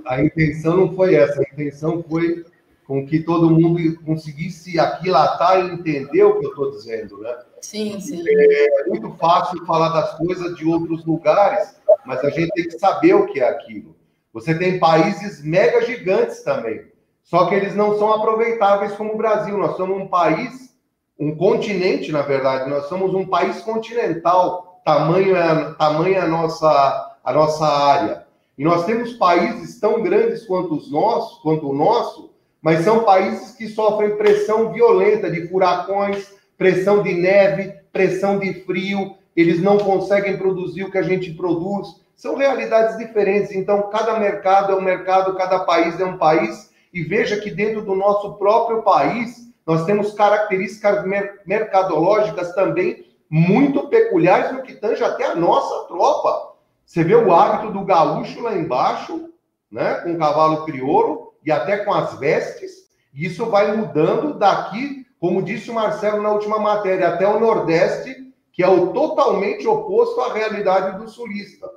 A 0.06 0.22
intenção 0.22 0.76
não 0.76 0.94
foi 0.94 1.14
essa, 1.14 1.40
a 1.40 1.43
intenção 1.43 2.05
foi 2.09 2.44
com 2.86 3.06
que 3.06 3.20
todo 3.20 3.51
mundo 3.51 4.01
conseguisse 4.05 4.78
aquilatar 4.78 5.59
e 5.60 5.72
entender 5.72 6.22
o 6.22 6.39
que 6.39 6.47
eu 6.47 6.51
estou 6.51 6.70
dizendo, 6.70 7.18
né? 7.18 7.34
Sim, 7.62 8.01
sim. 8.01 8.22
É 8.26 8.89
muito 8.89 9.10
fácil 9.14 9.64
falar 9.64 9.90
das 9.90 10.18
coisas 10.18 10.56
de 10.56 10.66
outros 10.66 11.05
lugares, 11.06 11.76
mas 12.05 12.22
a 12.24 12.30
gente 12.30 12.51
tem 12.52 12.64
que 12.64 12.78
saber 12.78 13.14
o 13.14 13.26
que 13.26 13.40
é 13.40 13.48
aquilo. 13.48 13.97
Você 14.32 14.59
tem 14.59 14.78
países 14.78 15.43
mega 15.43 15.80
gigantes 15.82 16.43
também, 16.43 16.90
só 17.22 17.47
que 17.47 17.55
eles 17.55 17.74
não 17.74 17.97
são 17.98 18.12
aproveitáveis 18.12 18.93
como 18.93 19.14
o 19.14 19.16
Brasil. 19.16 19.56
Nós 19.56 19.76
somos 19.76 19.97
um 19.97 20.09
país, 20.09 20.74
um 21.18 21.36
continente, 21.36 22.10
na 22.10 22.22
verdade, 22.22 22.68
nós 22.68 22.86
somos 22.86 23.14
um 23.14 23.26
país 23.26 23.60
continental, 23.62 24.80
tamanho 24.84 25.36
é, 25.36 25.72
tamanho 25.74 26.16
é 26.16 26.18
a, 26.18 26.26
nossa, 26.26 27.16
a 27.22 27.32
nossa 27.32 27.64
área. 27.64 28.26
E 28.59 28.64
nós 28.64 28.84
temos 28.84 29.12
países 29.14 29.78
tão 29.78 30.02
grandes 30.02 30.44
quanto 30.47 30.74
os 30.74 30.90
nossos, 30.90 31.39
quanto 31.40 31.70
o 31.70 31.74
nosso, 31.74 32.32
mas 32.60 32.84
são 32.84 33.05
países 33.05 33.52
que 33.55 33.68
sofrem 33.68 34.16
pressão 34.16 34.72
violenta 34.72 35.30
de 35.30 35.48
furacões, 35.48 36.32
pressão 36.62 37.02
de 37.02 37.12
neve, 37.12 37.74
pressão 37.93 38.39
de 38.39 38.55
frio, 38.62 39.16
eles 39.34 39.60
não 39.60 39.78
conseguem 39.78 40.36
produzir 40.36 40.84
o 40.84 40.93
que 40.93 40.98
a 40.98 41.02
gente 41.02 41.32
produz. 41.32 41.89
São 42.14 42.36
realidades 42.36 42.97
diferentes. 42.97 43.51
Então, 43.51 43.90
cada 43.90 44.16
mercado 44.20 44.70
é 44.70 44.76
um 44.76 44.80
mercado, 44.80 45.34
cada 45.34 45.59
país 45.64 45.98
é 45.98 46.05
um 46.05 46.16
país. 46.16 46.70
E 46.94 47.02
veja 47.02 47.40
que 47.40 47.51
dentro 47.51 47.82
do 47.82 47.97
nosso 47.97 48.34
próprio 48.34 48.82
país, 48.82 49.52
nós 49.66 49.84
temos 49.86 50.14
características 50.14 51.05
mercadológicas 51.44 52.55
também 52.55 53.06
muito 53.28 53.89
peculiares 53.89 54.52
no 54.52 54.62
que 54.62 54.74
tange 54.74 55.02
até 55.02 55.24
a 55.24 55.34
nossa 55.34 55.89
tropa. 55.89 56.52
Você 56.86 57.02
vê 57.02 57.16
o 57.16 57.32
hábito 57.32 57.72
do 57.72 57.84
gaúcho 57.84 58.40
lá 58.40 58.55
embaixo, 58.55 59.30
né, 59.68 59.94
com 59.94 60.12
o 60.12 60.18
cavalo 60.18 60.64
crioulo 60.64 61.32
e 61.44 61.51
até 61.51 61.78
com 61.78 61.93
as 61.93 62.16
vestes. 62.20 62.82
Isso 63.12 63.47
vai 63.47 63.76
mudando 63.76 64.39
daqui 64.39 65.01
como 65.23 65.40
disse 65.40 65.70
o 65.70 65.74
Marcelo 65.74 66.20
na 66.20 66.32
última 66.32 66.59
matéria, 66.59 67.11
até 67.11 67.24
o 67.24 67.39
Nordeste, 67.39 68.27
que 68.53 68.61
é 68.61 68.66
o 68.66 68.89
totalmente 68.89 69.65
oposto 69.69 70.20
à 70.20 70.32
realidade 70.32 70.99
do 70.99 71.09
sulista. 71.09 71.70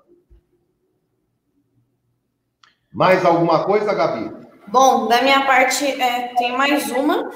Mais 2.92 3.24
alguma 3.24 3.64
coisa, 3.64 3.94
Gabi? 3.94 4.36
Bom, 4.66 5.08
da 5.08 5.22
minha 5.22 5.46
parte, 5.46 5.86
é, 5.86 6.34
tem 6.36 6.58
mais 6.58 6.90
uma. 6.90 7.32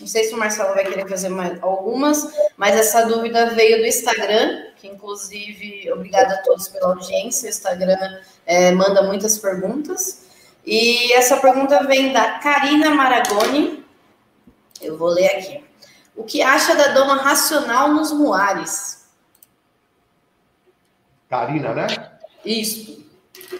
Não 0.00 0.06
sei 0.08 0.24
se 0.24 0.34
o 0.34 0.36
Marcelo 0.36 0.74
vai 0.74 0.84
querer 0.84 1.08
fazer 1.08 1.28
mais 1.28 1.62
algumas, 1.62 2.34
mas 2.56 2.74
essa 2.74 3.06
dúvida 3.06 3.54
veio 3.54 3.78
do 3.78 3.86
Instagram, 3.86 4.64
que 4.74 4.88
inclusive, 4.88 5.92
obrigada 5.92 6.34
a 6.34 6.42
todos 6.42 6.66
pela 6.66 6.88
audiência. 6.88 7.46
O 7.46 7.50
Instagram 7.50 8.18
é, 8.46 8.72
manda 8.72 9.04
muitas 9.04 9.38
perguntas. 9.38 10.26
E 10.66 11.12
essa 11.12 11.36
pergunta 11.36 11.84
vem 11.84 12.12
da 12.12 12.40
Karina 12.40 12.90
Maragoni, 12.90 13.81
eu 14.82 14.98
vou 14.98 15.08
ler 15.08 15.28
aqui. 15.28 15.64
O 16.14 16.24
que 16.24 16.42
acha 16.42 16.74
da 16.74 16.88
doma 16.88 17.16
racional 17.16 17.88
nos 17.88 18.12
muares? 18.12 19.06
Karina, 21.28 21.72
né? 21.72 21.86
Isso. 22.44 23.02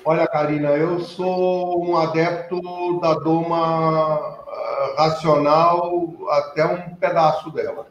Olha, 0.04 0.26
Karina, 0.26 0.70
eu 0.70 1.00
sou 1.00 1.82
um 1.84 1.96
adepto 1.96 2.60
da 3.00 3.14
doma 3.14 4.38
eh, 4.46 4.94
racional 4.98 6.12
até 6.28 6.64
um 6.66 6.94
pedaço 6.96 7.50
dela. 7.50 7.86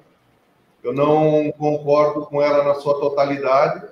Eu 0.84 0.94
não 0.94 1.52
concordo 1.58 2.26
com 2.26 2.42
ela 2.42 2.64
na 2.64 2.76
sua 2.76 3.00
totalidade. 3.00 3.88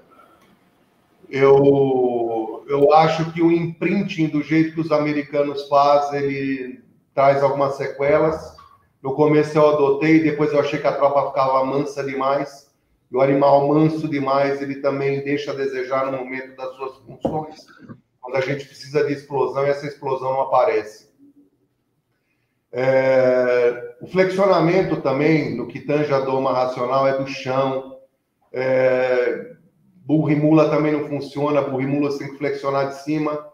Eu, 1.29 2.65
eu 2.67 2.93
acho 2.93 3.31
que 3.31 3.41
o 3.41 3.51
imprinting 3.51 4.27
do 4.27 4.41
jeito 4.41 4.73
que 4.73 4.81
os 4.81 4.91
americanos 4.91 5.67
fazem, 5.67 6.19
ele 6.21 6.83
traz 7.13 7.41
algumas 7.43 7.75
sequelas. 7.75 8.58
No 9.01 9.13
começo 9.13 9.57
eu 9.57 9.67
adotei, 9.67 10.21
depois 10.21 10.51
eu 10.51 10.59
achei 10.59 10.79
que 10.79 10.87
a 10.87 10.95
tropa 10.95 11.29
ficava 11.29 11.63
mansa 11.63 12.03
demais. 12.03 12.69
E 13.11 13.15
o 13.15 13.21
animal 13.21 13.67
manso 13.67 14.07
demais, 14.07 14.61
ele 14.61 14.75
também 14.75 15.23
deixa 15.23 15.51
a 15.51 15.55
desejar 15.55 16.11
no 16.11 16.17
momento 16.19 16.55
das 16.55 16.75
suas 16.75 16.97
funções. 16.97 17.65
Quando 18.19 18.35
a 18.35 18.41
gente 18.41 18.65
precisa 18.65 19.03
de 19.05 19.13
explosão 19.13 19.65
essa 19.65 19.87
explosão 19.87 20.33
não 20.33 20.41
aparece. 20.41 21.09
É, 22.71 23.95
o 24.01 24.07
flexionamento 24.07 24.97
também, 24.97 25.55
no 25.55 25.67
que 25.67 25.79
tange 25.79 26.13
a 26.13 26.19
doma 26.19 26.53
racional, 26.53 27.07
é 27.07 27.17
do 27.17 27.25
chão. 27.25 27.97
É, 28.51 29.53
burro 30.05 30.29
e 30.29 30.35
mula 30.35 30.69
também 30.69 30.91
não 30.91 31.07
funciona, 31.07 31.61
burro 31.61 31.81
e 31.81 31.87
mula 31.87 32.11
você 32.11 32.19
tem 32.19 32.31
que 32.31 32.37
flexionar 32.37 32.89
de 32.89 33.01
cima. 33.01 33.47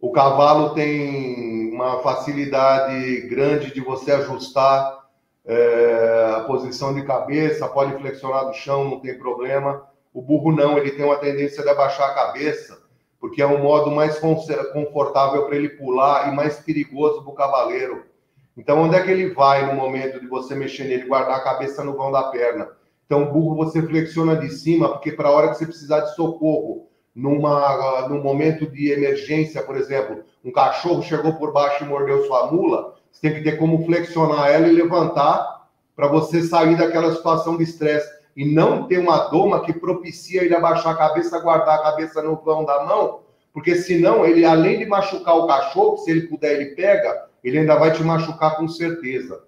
O 0.00 0.12
cavalo 0.12 0.74
tem 0.74 1.59
uma 1.80 2.00
facilidade 2.00 3.22
grande 3.22 3.72
de 3.72 3.80
você 3.80 4.12
ajustar 4.12 5.00
é, 5.46 6.34
a 6.36 6.40
posição 6.40 6.94
de 6.94 7.02
cabeça, 7.02 7.68
pode 7.68 7.96
flexionar 7.96 8.46
do 8.46 8.52
chão, 8.52 8.84
não 8.84 9.00
tem 9.00 9.18
problema. 9.18 9.86
O 10.12 10.20
burro 10.20 10.52
não, 10.52 10.76
ele 10.76 10.90
tem 10.90 11.04
uma 11.04 11.16
tendência 11.16 11.62
de 11.62 11.68
abaixar 11.68 12.10
a 12.10 12.14
cabeça, 12.14 12.78
porque 13.18 13.40
é 13.40 13.46
um 13.46 13.62
modo 13.62 13.90
mais 13.90 14.18
confortável 14.72 15.46
para 15.46 15.56
ele 15.56 15.70
pular 15.70 16.28
e 16.28 16.36
mais 16.36 16.58
perigoso 16.58 17.22
para 17.22 17.32
o 17.32 17.34
cavaleiro. 17.34 18.04
Então, 18.56 18.82
onde 18.82 18.96
é 18.96 19.02
que 19.02 19.10
ele 19.10 19.32
vai 19.32 19.66
no 19.66 19.74
momento 19.74 20.20
de 20.20 20.26
você 20.26 20.54
mexer 20.54 20.84
nele, 20.84 21.06
guardar 21.06 21.36
a 21.36 21.44
cabeça 21.44 21.82
no 21.82 21.96
vão 21.96 22.12
da 22.12 22.24
perna? 22.24 22.68
Então, 23.06 23.22
o 23.22 23.32
burro 23.32 23.56
você 23.56 23.80
flexiona 23.82 24.36
de 24.36 24.50
cima, 24.50 24.90
porque 24.90 25.12
para 25.12 25.28
a 25.28 25.32
hora 25.32 25.48
que 25.48 25.54
você 25.54 25.66
precisar 25.66 26.00
de 26.00 26.14
socorro, 26.14 26.89
numa, 27.14 28.08
num 28.08 28.22
momento 28.22 28.66
de 28.66 28.90
emergência, 28.90 29.62
por 29.62 29.76
exemplo, 29.76 30.24
um 30.44 30.52
cachorro 30.52 31.02
chegou 31.02 31.34
por 31.34 31.52
baixo 31.52 31.84
e 31.84 31.86
mordeu 31.86 32.24
sua 32.26 32.50
mula, 32.50 32.94
você 33.10 33.20
tem 33.20 33.34
que 33.34 33.42
ter 33.42 33.58
como 33.58 33.84
flexionar 33.84 34.48
ela 34.48 34.68
e 34.68 34.72
levantar 34.72 35.68
para 35.96 36.06
você 36.06 36.42
sair 36.42 36.76
daquela 36.76 37.14
situação 37.14 37.56
de 37.56 37.64
estresse 37.64 38.08
e 38.36 38.44
não 38.44 38.86
ter 38.86 38.98
uma 38.98 39.28
doma 39.28 39.64
que 39.64 39.72
propicia 39.72 40.42
ele 40.42 40.54
abaixar 40.54 40.94
a 40.94 40.96
cabeça, 40.96 41.40
guardar 41.40 41.78
a 41.78 41.82
cabeça 41.82 42.22
no 42.22 42.36
vão 42.36 42.64
da 42.64 42.84
mão, 42.84 43.20
porque 43.52 43.74
senão 43.74 44.24
ele, 44.24 44.44
além 44.44 44.78
de 44.78 44.86
machucar 44.86 45.36
o 45.36 45.46
cachorro, 45.46 45.98
se 45.98 46.10
ele 46.10 46.28
puder, 46.28 46.54
ele 46.54 46.74
pega, 46.74 47.26
ele 47.42 47.58
ainda 47.58 47.76
vai 47.76 47.92
te 47.92 48.02
machucar 48.02 48.56
com 48.56 48.68
certeza. 48.68 49.42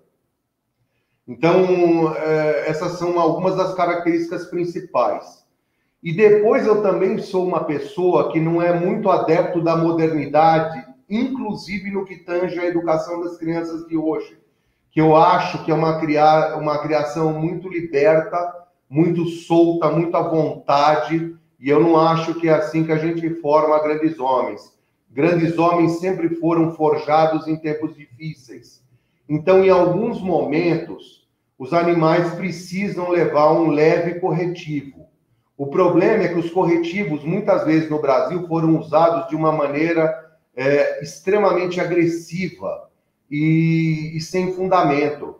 Então, 1.26 2.14
é, 2.16 2.68
essas 2.68 2.98
são 2.98 3.18
algumas 3.18 3.56
das 3.56 3.74
características 3.74 4.46
principais. 4.46 5.41
E 6.02 6.12
depois 6.12 6.66
eu 6.66 6.82
também 6.82 7.18
sou 7.18 7.46
uma 7.46 7.62
pessoa 7.62 8.32
que 8.32 8.40
não 8.40 8.60
é 8.60 8.72
muito 8.78 9.08
adepto 9.08 9.62
da 9.62 9.76
modernidade, 9.76 10.84
inclusive 11.08 11.92
no 11.92 12.04
que 12.04 12.16
tange 12.16 12.58
a 12.58 12.66
educação 12.66 13.20
das 13.22 13.38
crianças 13.38 13.86
de 13.86 13.96
hoje, 13.96 14.36
que 14.90 15.00
eu 15.00 15.14
acho 15.14 15.64
que 15.64 15.70
é 15.70 15.74
uma, 15.74 16.00
criar, 16.00 16.58
uma 16.58 16.78
criação 16.82 17.32
muito 17.32 17.68
liberta, 17.68 18.36
muito 18.90 19.26
solta, 19.26 19.90
muito 19.90 20.16
à 20.16 20.22
vontade, 20.28 21.36
e 21.60 21.70
eu 21.70 21.78
não 21.78 21.96
acho 21.96 22.34
que 22.34 22.48
é 22.48 22.54
assim 22.54 22.84
que 22.84 22.90
a 22.90 22.98
gente 22.98 23.30
forma 23.36 23.80
grandes 23.80 24.18
homens. 24.18 24.76
Grandes 25.08 25.56
homens 25.56 26.00
sempre 26.00 26.30
foram 26.36 26.72
forjados 26.72 27.46
em 27.46 27.56
tempos 27.56 27.94
difíceis. 27.94 28.82
Então, 29.28 29.62
em 29.64 29.70
alguns 29.70 30.20
momentos, 30.20 31.28
os 31.56 31.72
animais 31.72 32.34
precisam 32.34 33.10
levar 33.10 33.52
um 33.52 33.70
leve 33.70 34.18
corretivo. 34.18 35.01
O 35.62 35.68
problema 35.68 36.24
é 36.24 36.28
que 36.28 36.40
os 36.40 36.50
corretivos, 36.50 37.22
muitas 37.22 37.64
vezes 37.64 37.88
no 37.88 38.00
Brasil, 38.00 38.48
foram 38.48 38.80
usados 38.80 39.28
de 39.28 39.36
uma 39.36 39.52
maneira 39.52 40.12
é, 40.56 41.00
extremamente 41.00 41.80
agressiva 41.80 42.90
e, 43.30 44.10
e 44.12 44.20
sem 44.20 44.52
fundamento. 44.54 45.36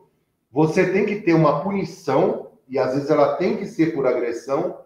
Você 0.52 0.86
tem 0.92 1.06
que 1.06 1.16
ter 1.22 1.34
uma 1.34 1.60
punição, 1.64 2.52
e 2.68 2.78
às 2.78 2.94
vezes 2.94 3.10
ela 3.10 3.34
tem 3.34 3.56
que 3.56 3.66
ser 3.66 3.92
por 3.92 4.06
agressão, 4.06 4.78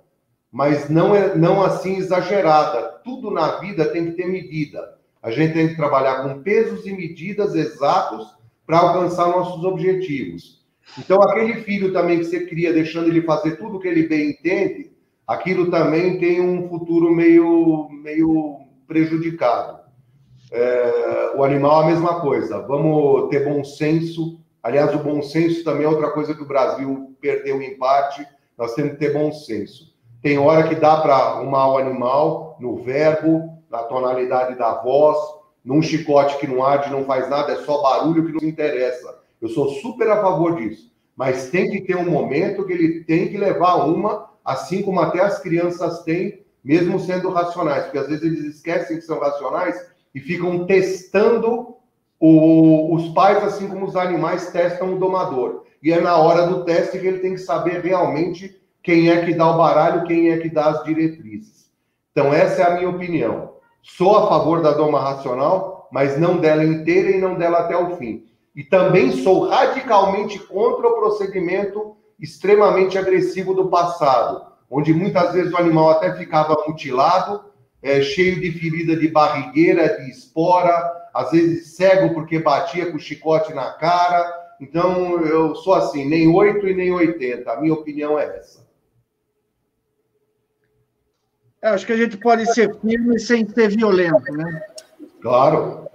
mas 0.50 0.88
não 0.88 1.14
é 1.14 1.36
não 1.36 1.62
assim 1.62 1.98
exagerada. 1.98 2.98
Tudo 3.04 3.30
na 3.30 3.58
vida 3.58 3.84
tem 3.92 4.06
que 4.06 4.12
ter 4.12 4.28
medida. 4.28 4.96
A 5.22 5.30
gente 5.30 5.52
tem 5.52 5.68
que 5.68 5.76
trabalhar 5.76 6.22
com 6.22 6.42
pesos 6.42 6.86
e 6.86 6.94
medidas 6.94 7.54
exatos 7.54 8.26
para 8.66 8.78
alcançar 8.78 9.28
nossos 9.28 9.62
objetivos. 9.64 10.64
Então, 10.98 11.20
aquele 11.20 11.56
filho 11.62 11.92
também 11.92 12.20
que 12.20 12.24
você 12.24 12.46
cria, 12.46 12.72
deixando 12.72 13.08
ele 13.08 13.20
fazer 13.20 13.56
tudo 13.56 13.78
que 13.78 13.86
ele 13.86 14.08
bem 14.08 14.30
entende, 14.30 14.95
aquilo 15.26 15.70
também 15.70 16.18
tem 16.18 16.40
um 16.40 16.68
futuro 16.68 17.12
meio, 17.14 17.88
meio 17.90 18.60
prejudicado. 18.86 19.80
É, 20.52 21.32
o 21.36 21.42
animal, 21.42 21.82
a 21.82 21.86
mesma 21.86 22.20
coisa. 22.20 22.60
Vamos 22.60 23.28
ter 23.28 23.44
bom 23.44 23.64
senso. 23.64 24.40
Aliás, 24.62 24.94
o 24.94 24.98
bom 24.98 25.20
senso 25.22 25.64
também 25.64 25.84
é 25.84 25.88
outra 25.88 26.10
coisa 26.10 26.34
que 26.34 26.42
o 26.42 26.48
Brasil 26.48 27.16
perdeu 27.20 27.60
em 27.60 27.76
parte. 27.76 28.26
Nós 28.56 28.74
temos 28.74 28.92
que 28.92 28.98
ter 28.98 29.12
bom 29.12 29.32
senso. 29.32 29.94
Tem 30.22 30.38
hora 30.38 30.68
que 30.68 30.74
dá 30.74 31.00
para 31.00 31.14
arrumar 31.14 31.72
o 31.72 31.78
animal 31.78 32.56
no 32.58 32.76
verbo, 32.76 33.56
na 33.70 33.82
tonalidade 33.82 34.56
da 34.56 34.74
voz, 34.74 35.16
num 35.64 35.82
chicote 35.82 36.38
que 36.38 36.46
não 36.46 36.64
arde, 36.64 36.90
não 36.90 37.04
faz 37.04 37.28
nada, 37.28 37.52
é 37.52 37.56
só 37.56 37.82
barulho 37.82 38.24
que 38.24 38.32
não 38.32 38.48
interessa. 38.48 39.18
Eu 39.40 39.48
sou 39.48 39.68
super 39.68 40.08
a 40.08 40.22
favor 40.22 40.56
disso. 40.56 40.94
Mas 41.16 41.50
tem 41.50 41.70
que 41.70 41.80
ter 41.80 41.96
um 41.96 42.08
momento 42.08 42.64
que 42.64 42.72
ele 42.72 43.04
tem 43.04 43.28
que 43.28 43.36
levar 43.36 43.86
uma, 43.86 44.30
assim 44.46 44.80
como 44.80 45.00
até 45.00 45.20
as 45.20 45.40
crianças 45.40 46.04
têm, 46.04 46.46
mesmo 46.64 47.00
sendo 47.00 47.30
racionais, 47.30 47.84
porque 47.84 47.98
às 47.98 48.06
vezes 48.06 48.22
eles 48.22 48.44
esquecem 48.54 48.96
que 48.96 49.02
são 49.02 49.18
racionais 49.18 49.76
e 50.14 50.20
ficam 50.20 50.64
testando 50.64 51.74
o, 52.18 52.94
os 52.94 53.08
pais, 53.08 53.42
assim 53.42 53.68
como 53.68 53.84
os 53.84 53.96
animais 53.96 54.50
testam 54.50 54.94
o 54.94 54.98
domador. 54.98 55.64
E 55.82 55.92
é 55.92 56.00
na 56.00 56.16
hora 56.16 56.46
do 56.46 56.64
teste 56.64 56.98
que 56.98 57.06
ele 57.06 57.18
tem 57.18 57.34
que 57.34 57.40
saber 57.40 57.80
realmente 57.80 58.56
quem 58.82 59.10
é 59.10 59.24
que 59.24 59.34
dá 59.34 59.50
o 59.50 59.58
baralho, 59.58 60.06
quem 60.06 60.30
é 60.30 60.38
que 60.38 60.48
dá 60.48 60.66
as 60.66 60.84
diretrizes. 60.84 61.66
Então, 62.12 62.32
essa 62.32 62.62
é 62.62 62.66
a 62.66 62.74
minha 62.76 62.88
opinião. 62.88 63.54
Sou 63.82 64.16
a 64.16 64.28
favor 64.28 64.62
da 64.62 64.72
doma 64.72 65.00
racional, 65.00 65.88
mas 65.92 66.18
não 66.18 66.38
dela 66.38 66.64
inteira 66.64 67.10
e 67.10 67.20
não 67.20 67.34
dela 67.34 67.58
até 67.58 67.76
o 67.76 67.96
fim. 67.96 68.24
E 68.54 68.64
também 68.64 69.12
sou 69.12 69.48
radicalmente 69.48 70.38
contra 70.38 70.88
o 70.88 70.94
procedimento 70.94 71.96
extremamente 72.18 72.96
agressivo 72.98 73.54
do 73.54 73.68
passado, 73.68 74.46
onde 74.70 74.92
muitas 74.92 75.32
vezes 75.32 75.52
o 75.52 75.56
animal 75.56 75.90
até 75.90 76.14
ficava 76.14 76.56
mutilado, 76.66 77.44
é, 77.82 78.00
cheio 78.00 78.40
de 78.40 78.50
ferida 78.52 78.96
de 78.96 79.08
barrigueira, 79.08 80.00
de 80.00 80.10
espora, 80.10 81.08
às 81.14 81.30
vezes 81.30 81.76
cego 81.76 82.12
porque 82.14 82.38
batia 82.38 82.90
com 82.90 82.96
o 82.96 83.00
chicote 83.00 83.54
na 83.54 83.72
cara. 83.72 84.46
Então, 84.60 85.20
eu 85.24 85.54
sou 85.54 85.74
assim, 85.74 86.08
nem 86.08 86.28
8 86.28 86.66
e 86.68 86.74
nem 86.74 86.92
80. 86.92 87.50
A 87.50 87.60
minha 87.60 87.74
opinião 87.74 88.18
é 88.18 88.38
essa. 88.38 88.66
É, 91.62 91.68
acho 91.68 91.86
que 91.86 91.92
a 91.92 91.96
gente 91.96 92.16
pode 92.16 92.52
ser 92.52 92.74
firme 92.80 93.18
sem 93.18 93.48
ser 93.48 93.68
violento, 93.68 94.32
né? 94.32 94.62
Claro. 95.20 95.88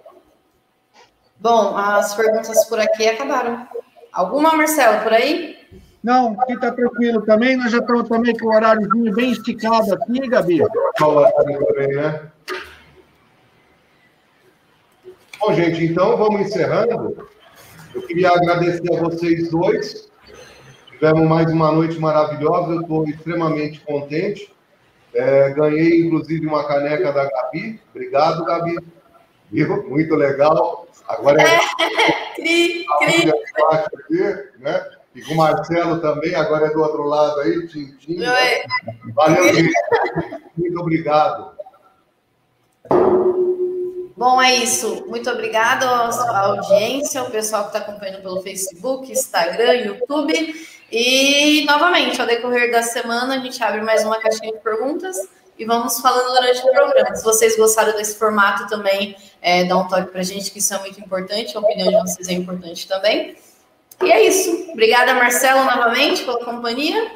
Bom, 1.40 1.76
as 1.78 2.14
perguntas 2.14 2.66
por 2.68 2.80
aqui 2.80 3.08
acabaram. 3.08 3.68
Alguma, 4.12 4.56
Marcelo, 4.56 5.02
por 5.04 5.14
aí? 5.14 5.61
Não, 6.04 6.36
aqui 6.40 6.54
está 6.54 6.72
tranquilo 6.72 7.22
também. 7.22 7.56
Nós 7.56 7.72
já 7.72 7.78
estamos 7.78 8.10
também 8.10 8.36
com 8.38 8.48
o 8.48 8.56
horáriozinho 8.56 9.14
bem 9.14 9.32
esticado 9.32 9.94
aqui, 9.94 10.28
Gabi. 10.28 10.60
também, 10.96 11.88
né? 11.96 12.32
Bom, 15.40 15.54
gente, 15.54 15.86
então 15.86 16.18
vamos 16.18 16.42
encerrando. 16.42 17.28
Eu 17.94 18.02
queria 18.04 18.30
agradecer 18.30 18.94
a 18.94 19.00
vocês 19.00 19.50
dois. 19.50 20.10
Tivemos 20.92 21.28
mais 21.28 21.52
uma 21.52 21.72
noite 21.72 22.00
maravilhosa. 22.00 22.74
Eu 22.74 22.82
estou 22.82 23.08
extremamente 23.08 23.80
contente. 23.82 24.52
É, 25.14 25.50
ganhei, 25.52 26.02
inclusive, 26.02 26.46
uma 26.48 26.68
caneca 26.68 27.12
da 27.12 27.30
Gabi. 27.30 27.80
Obrigado, 27.90 28.46
Gabi. 28.46 28.76
Viu? 29.52 29.88
Muito 29.90 30.16
legal. 30.16 30.88
Agora 31.08 31.42
é. 31.42 31.60
cri, 32.36 32.86
cri. 33.00 33.32
Aqui, 33.72 34.60
né? 34.60 34.86
E 35.14 35.22
com 35.24 35.34
o 35.34 35.38
Marcelo 35.38 36.00
também, 36.00 36.34
agora 36.36 36.68
é 36.68 36.70
do 36.70 36.82
outro 36.82 37.04
lado 37.04 37.40
aí, 37.42 37.68
Tintim. 37.68 38.16
Né? 38.16 38.64
Valeu, 39.14 39.54
gente. 39.54 39.74
Muito 40.58 40.80
obrigado. 40.80 41.52
Bom, 44.16 44.42
é 44.42 44.56
isso. 44.56 45.06
Muito 45.08 45.30
obrigada 45.30 45.86
à 45.86 46.40
audiência, 46.46 47.20
ao 47.20 47.30
pessoal 47.30 47.64
que 47.64 47.76
está 47.76 47.80
acompanhando 47.80 48.22
pelo 48.22 48.42
Facebook, 48.42 49.12
Instagram, 49.12 49.74
YouTube. 49.74 50.34
E, 50.92 51.66
novamente, 51.66 52.22
ao 52.22 52.28
decorrer 52.28 52.72
da 52.72 52.84
semana, 52.84 53.36
a 53.36 53.40
gente 53.40 53.62
abre 53.64 53.82
mais 53.82 54.06
uma 54.06 54.20
caixinha 54.20 54.52
de 54.54 54.60
perguntas 54.60 55.18
e 55.58 55.66
vamos 55.66 56.00
falando 56.00 56.34
durante 56.34 56.60
o 56.60 56.72
programa. 56.72 57.16
Se 57.16 57.24
vocês 57.24 57.58
gostaram 57.58 57.94
desse 57.94 58.18
formato 58.18 58.68
também, 58.68 59.16
é, 59.42 59.64
dá 59.64 59.78
um 59.78 59.88
toque 59.88 60.12
para 60.12 60.22
a 60.22 60.24
gente, 60.24 60.52
que 60.52 60.60
isso 60.60 60.74
é 60.74 60.80
muito 60.80 61.00
importante, 61.00 61.56
a 61.56 61.60
opinião 61.60 61.88
de 61.90 62.12
vocês 62.12 62.28
é 62.28 62.34
importante 62.34 62.88
também. 62.88 63.36
E 64.04 64.12
é 64.12 64.28
isso. 64.28 64.72
Obrigada, 64.72 65.14
Marcelo, 65.14 65.64
novamente, 65.64 66.24
pela 66.24 66.44
companhia. 66.44 67.12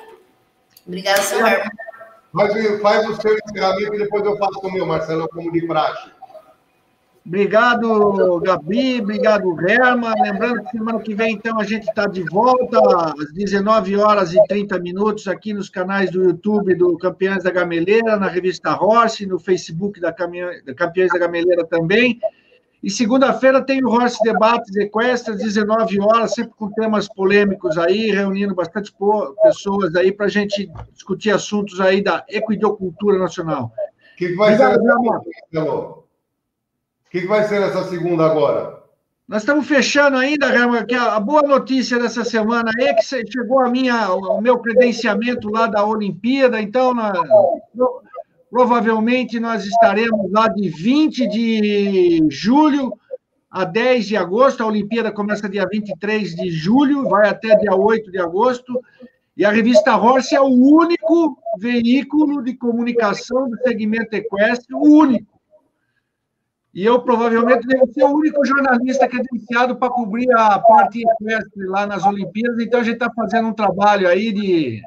Obrigada, 0.85 1.21
seu. 1.21 1.39
Faz, 1.39 2.81
faz 2.81 3.09
o 3.09 3.21
seu 3.21 3.37
encerramento 3.37 3.95
e 3.95 3.99
depois 3.99 4.25
eu 4.25 4.37
faço 4.37 4.59
o 4.59 4.71
meu, 4.71 4.85
Marcelo, 4.85 5.27
como 5.29 5.51
de 5.51 5.65
praxe. 5.65 6.15
Obrigado, 7.25 8.39
Gabi. 8.41 9.01
Obrigado, 9.01 9.67
Herma. 9.67 10.13
Lembrando 10.21 10.63
que 10.63 10.69
semana 10.69 10.99
que 10.99 11.15
vem, 11.15 11.33
então, 11.33 11.59
a 11.59 11.63
gente 11.63 11.87
está 11.87 12.05
de 12.05 12.21
volta 12.21 12.79
às 13.19 13.33
19 13.33 13.97
horas 13.97 14.31
e 14.31 14.47
30 14.47 14.77
minutos 14.79 15.27
aqui 15.27 15.51
nos 15.51 15.67
canais 15.67 16.11
do 16.11 16.23
YouTube 16.23 16.75
do 16.75 16.95
Campeões 16.99 17.43
da 17.43 17.49
Gameleira, 17.49 18.15
na 18.15 18.27
revista 18.27 18.79
Horse, 18.79 19.25
no 19.25 19.39
Facebook 19.39 19.99
da 19.99 20.13
Campeões 20.13 21.09
da 21.11 21.17
Gameleira 21.17 21.65
também. 21.65 22.19
E 22.83 22.89
segunda-feira 22.89 23.61
tem 23.61 23.83
o 23.83 23.89
Horse 23.89 24.21
Debates 24.23 24.75
Equestres, 24.75 25.39
19 25.39 25.99
horas, 26.01 26.33
sempre 26.33 26.53
com 26.55 26.71
temas 26.71 27.07
polêmicos 27.07 27.77
aí, 27.77 28.11
reunindo 28.11 28.53
bastante 28.53 28.93
pessoas 29.41 29.95
aí 29.95 30.11
para 30.11 30.27
a 30.27 30.29
gente 30.29 30.71
discutir 30.93 31.31
assuntos 31.31 31.81
aí 31.81 32.03
da 32.03 32.23
equidocultura 32.29 33.17
nacional. 33.17 33.71
O 34.13 34.17
que, 34.17 34.29
que, 34.29 34.35
vai 34.35 34.53
Obrigado, 34.53 34.81
ser? 35.51 35.59
O 35.59 36.03
que, 37.09 37.21
que 37.21 37.27
vai 37.27 37.43
ser 37.43 37.59
nessa 37.59 37.83
segunda 37.85 38.25
agora? 38.25 38.85
Nós 39.27 39.41
estamos 39.41 39.67
fechando 39.67 40.17
ainda, 40.17 40.47
Rama, 40.47 40.85
que 40.85 40.93
a 40.93 41.19
boa 41.19 41.41
notícia 41.41 41.97
dessa 41.97 42.23
semana 42.23 42.71
é 42.79 42.93
que 42.93 43.01
chegou 43.01 43.59
a 43.59 43.69
minha, 43.69 44.13
o 44.13 44.39
meu 44.39 44.59
credenciamento 44.59 45.49
lá 45.49 45.65
da 45.65 45.83
Olimpíada, 45.83 46.61
então 46.61 46.93
na, 46.93 47.11
Provavelmente 48.55 49.37
nós 49.37 49.65
estaremos 49.65 50.31
lá 50.31 50.47
de 50.47 50.69
20 50.69 51.27
de 51.27 52.25
julho 52.29 52.97
a 53.51 53.65
10 53.65 54.05
de 54.05 54.15
agosto. 54.15 54.63
A 54.63 54.67
Olimpíada 54.67 55.11
começa 55.11 55.49
dia 55.49 55.67
23 55.69 56.33
de 56.33 56.49
julho, 56.51 57.03
vai 57.09 57.27
até 57.27 57.53
dia 57.57 57.75
8 57.75 58.09
de 58.09 58.17
agosto. 58.17 58.81
E 59.35 59.43
a 59.43 59.51
revista 59.51 59.97
Horse 59.97 60.33
é 60.33 60.39
o 60.39 60.45
único 60.45 61.37
veículo 61.59 62.41
de 62.41 62.55
comunicação 62.55 63.49
do 63.49 63.57
segmento 63.57 64.15
equestre, 64.15 64.73
o 64.73 64.79
único. 64.79 65.37
E 66.73 66.85
eu 66.85 67.01
provavelmente 67.01 67.67
devo 67.67 67.91
ser 67.91 68.05
o 68.05 68.15
único 68.15 68.45
jornalista 68.45 69.05
credenciado 69.05 69.75
para 69.75 69.89
cobrir 69.89 70.31
a 70.31 70.59
parte 70.59 71.03
equestre 71.05 71.65
lá 71.65 71.85
nas 71.85 72.05
Olimpíadas. 72.05 72.61
Então 72.61 72.79
a 72.79 72.83
gente 72.83 72.93
está 72.93 73.11
fazendo 73.13 73.49
um 73.49 73.53
trabalho 73.53 74.07
aí 74.07 74.31
de 74.31 74.81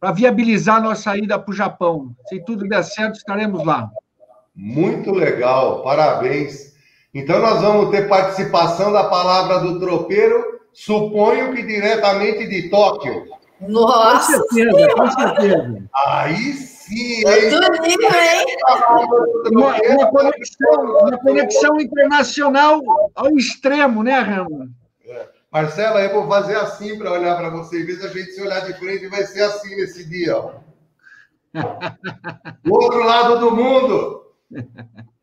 para 0.00 0.12
viabilizar 0.12 0.82
nossa 0.82 1.16
ida 1.16 1.38
para 1.38 1.50
o 1.50 1.54
Japão. 1.54 2.14
Se 2.28 2.42
tudo 2.44 2.68
der 2.68 2.82
certo, 2.84 3.16
estaremos 3.16 3.64
lá. 3.64 3.90
Muito 4.54 5.12
legal, 5.12 5.82
parabéns. 5.82 6.72
Então, 7.14 7.40
nós 7.40 7.60
vamos 7.60 7.90
ter 7.90 8.08
participação 8.08 8.92
da 8.92 9.04
palavra 9.04 9.60
do 9.60 9.80
tropeiro, 9.80 10.60
suponho 10.72 11.54
que 11.54 11.62
diretamente 11.62 12.46
de 12.46 12.68
Tóquio. 12.68 13.26
Nossa! 13.60 14.40
Com 14.40 14.54
certeza, 14.54 14.94
com 14.94 15.10
certeza. 15.10 15.84
Aí 16.06 16.52
sim, 16.52 17.18
hein? 17.18 17.50
Lindo, 17.50 18.04
hein? 18.04 18.46
Uma, 19.50 19.76
uma, 19.76 20.10
conexão, 20.10 20.82
uma 21.02 21.18
conexão 21.18 21.80
internacional 21.80 22.80
ao 23.14 23.36
extremo, 23.36 24.02
né, 24.04 24.18
Rama? 24.20 24.68
Marcela, 25.50 26.02
eu 26.02 26.12
vou 26.12 26.28
fazer 26.28 26.56
assim 26.56 26.98
para 26.98 27.12
olhar 27.12 27.36
para 27.36 27.50
você. 27.50 27.82
Em 27.82 27.86
vez 27.86 28.04
a 28.04 28.08
gente 28.08 28.32
se 28.32 28.42
olhar 28.42 28.60
de 28.66 28.74
frente, 28.74 29.06
vai 29.08 29.24
ser 29.24 29.42
assim 29.42 29.74
nesse 29.76 30.08
dia. 30.08 30.36
Ó. 30.36 30.52
Do 32.62 32.72
outro 32.74 33.02
lado 33.02 33.38
do 33.38 33.56
mundo. 33.56 34.26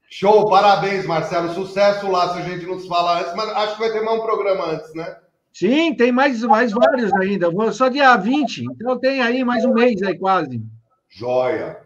Show, 0.10 0.50
parabéns, 0.50 1.06
Marcelo. 1.06 1.54
Sucesso 1.54 2.10
lá, 2.10 2.34
se 2.34 2.40
a 2.40 2.42
gente 2.42 2.66
não 2.66 2.80
se 2.80 2.88
falar 2.88 3.22
antes, 3.22 3.36
mas 3.36 3.50
acho 3.50 3.74
que 3.76 3.82
vai 3.82 3.92
ter 3.92 4.02
mais 4.02 4.20
um 4.20 4.24
programa 4.24 4.66
antes, 4.72 4.94
né? 4.96 5.16
Sim, 5.54 5.96
tem 5.96 6.12
mais, 6.12 6.42
mais 6.44 6.72
vários 6.72 7.14
ainda. 7.14 7.50
Vou 7.52 7.72
só 7.72 7.88
dia 7.88 8.16
20, 8.18 8.66
então 8.66 9.00
tem 9.00 9.22
aí 9.22 9.44
mais 9.44 9.64
um 9.64 9.74
mês 9.74 10.02
aí 10.02 10.18
quase. 10.18 10.62
Joia. 11.08 11.80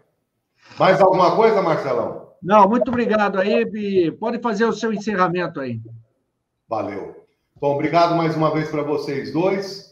Mais 0.77 0.99
alguma 1.01 1.35
coisa, 1.35 1.61
Marcelão? 1.61 2.29
Não, 2.41 2.67
muito 2.67 2.87
obrigado 2.87 3.39
aí. 3.39 4.11
Pode 4.11 4.39
fazer 4.39 4.65
o 4.65 4.73
seu 4.73 4.93
encerramento 4.93 5.59
aí. 5.59 5.79
Valeu. 6.67 7.18
Bom, 7.61 7.75
obrigado 7.75 8.15
mais 8.15 8.37
uma 8.37 8.53
vez 8.53 8.69
para 8.69 8.83
vocês 8.83 9.33
dois. 9.33 9.89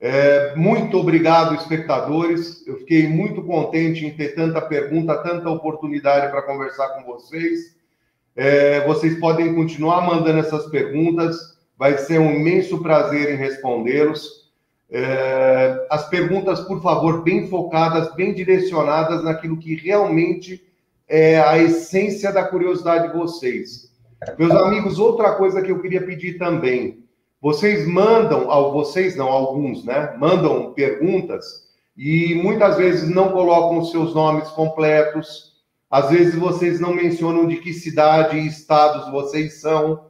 É, 0.00 0.54
muito 0.54 0.96
obrigado, 0.96 1.56
espectadores. 1.56 2.64
Eu 2.64 2.76
fiquei 2.76 3.08
muito 3.08 3.42
contente 3.42 4.06
em 4.06 4.10
ter 4.14 4.36
tanta 4.36 4.60
pergunta, 4.60 5.20
tanta 5.24 5.50
oportunidade 5.50 6.30
para 6.30 6.42
conversar 6.42 6.90
com 6.90 7.02
vocês. 7.02 7.76
É, 8.36 8.86
vocês 8.86 9.18
podem 9.18 9.52
continuar 9.52 10.02
mandando 10.02 10.38
essas 10.38 10.66
perguntas, 10.66 11.58
vai 11.76 11.98
ser 11.98 12.20
um 12.20 12.30
imenso 12.30 12.80
prazer 12.80 13.34
em 13.34 13.36
respondê-los. 13.36 14.48
É, 14.88 15.88
as 15.90 16.08
perguntas, 16.08 16.60
por 16.60 16.80
favor, 16.80 17.24
bem 17.24 17.48
focadas, 17.48 18.14
bem 18.14 18.32
direcionadas 18.32 19.24
naquilo 19.24 19.56
que 19.56 19.74
realmente 19.74 20.64
é 21.08 21.40
a 21.40 21.58
essência 21.58 22.30
da 22.32 22.44
curiosidade 22.44 23.08
de 23.08 23.18
vocês. 23.18 23.92
Meus 24.38 24.52
amigos, 24.52 25.00
outra 25.00 25.32
coisa 25.32 25.60
que 25.60 25.72
eu 25.72 25.80
queria 25.80 26.06
pedir 26.06 26.38
também. 26.38 27.07
Vocês 27.40 27.86
mandam, 27.86 28.46
vocês 28.72 29.14
não, 29.16 29.28
alguns, 29.28 29.84
né? 29.84 30.14
Mandam 30.18 30.72
perguntas 30.72 31.68
e 31.96 32.34
muitas 32.34 32.76
vezes 32.76 33.08
não 33.08 33.30
colocam 33.30 33.78
os 33.78 33.90
seus 33.90 34.14
nomes 34.14 34.48
completos. 34.48 35.52
Às 35.90 36.10
vezes 36.10 36.34
vocês 36.34 36.80
não 36.80 36.92
mencionam 36.92 37.46
de 37.46 37.56
que 37.56 37.72
cidade 37.72 38.36
e 38.36 38.46
estados 38.46 39.10
vocês 39.12 39.60
são. 39.60 40.06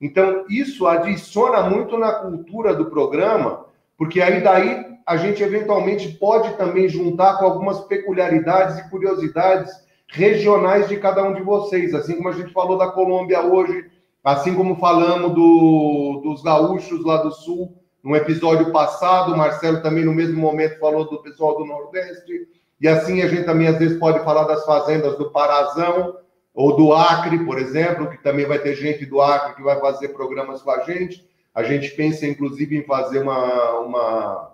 Então, 0.00 0.44
isso 0.48 0.86
adiciona 0.86 1.70
muito 1.70 1.96
na 1.96 2.12
cultura 2.12 2.74
do 2.74 2.90
programa, 2.90 3.64
porque 3.96 4.20
aí 4.20 4.40
daí 4.42 4.84
a 5.06 5.16
gente 5.16 5.42
eventualmente 5.42 6.08
pode 6.18 6.56
também 6.56 6.88
juntar 6.88 7.38
com 7.38 7.44
algumas 7.44 7.80
peculiaridades 7.86 8.78
e 8.78 8.90
curiosidades 8.90 9.70
regionais 10.08 10.88
de 10.88 10.96
cada 10.96 11.22
um 11.22 11.34
de 11.34 11.42
vocês, 11.42 11.94
assim 11.94 12.16
como 12.16 12.28
a 12.28 12.32
gente 12.32 12.52
falou 12.52 12.76
da 12.76 12.88
Colômbia 12.88 13.40
hoje, 13.42 13.90
Assim 14.22 14.54
como 14.54 14.76
falamos 14.76 15.34
do, 15.34 16.20
dos 16.22 16.42
gaúchos 16.42 17.04
lá 17.04 17.18
do 17.18 17.32
Sul, 17.32 17.76
no 18.02 18.14
episódio 18.16 18.70
passado, 18.72 19.32
o 19.32 19.36
Marcelo 19.36 19.82
também 19.82 20.04
no 20.04 20.12
mesmo 20.12 20.40
momento 20.40 20.78
falou 20.78 21.08
do 21.08 21.22
pessoal 21.22 21.56
do 21.56 21.64
Nordeste, 21.64 22.48
e 22.80 22.88
assim 22.88 23.22
a 23.22 23.28
gente 23.28 23.44
também 23.44 23.68
às 23.68 23.78
vezes 23.78 23.98
pode 23.98 24.24
falar 24.24 24.44
das 24.44 24.64
fazendas 24.64 25.16
do 25.16 25.30
Parazão, 25.30 26.16
ou 26.54 26.76
do 26.76 26.92
Acre, 26.92 27.44
por 27.44 27.58
exemplo, 27.58 28.10
que 28.10 28.22
também 28.22 28.44
vai 28.44 28.58
ter 28.58 28.74
gente 28.74 29.06
do 29.06 29.20
Acre 29.20 29.54
que 29.54 29.62
vai 29.62 29.80
fazer 29.80 30.08
programas 30.08 30.62
com 30.62 30.70
a 30.70 30.80
gente. 30.80 31.26
A 31.54 31.62
gente 31.62 31.90
pensa, 31.92 32.26
inclusive, 32.26 32.76
em 32.76 32.84
fazer 32.84 33.20
uma, 33.20 33.78
uma, 33.78 34.52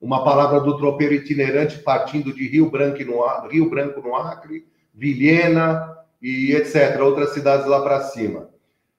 uma 0.00 0.24
palavra 0.24 0.60
do 0.60 0.76
tropeiro 0.78 1.14
itinerante 1.14 1.78
partindo 1.80 2.32
de 2.32 2.48
Rio 2.48 2.70
Branco 2.70 3.04
no, 3.04 3.48
Rio 3.48 3.68
Branco 3.68 4.00
no 4.00 4.14
Acre, 4.14 4.66
Vilhena 4.94 5.96
e 6.22 6.52
etc., 6.52 6.98
outras 7.00 7.30
cidades 7.30 7.66
lá 7.66 7.82
para 7.82 8.00
cima. 8.00 8.48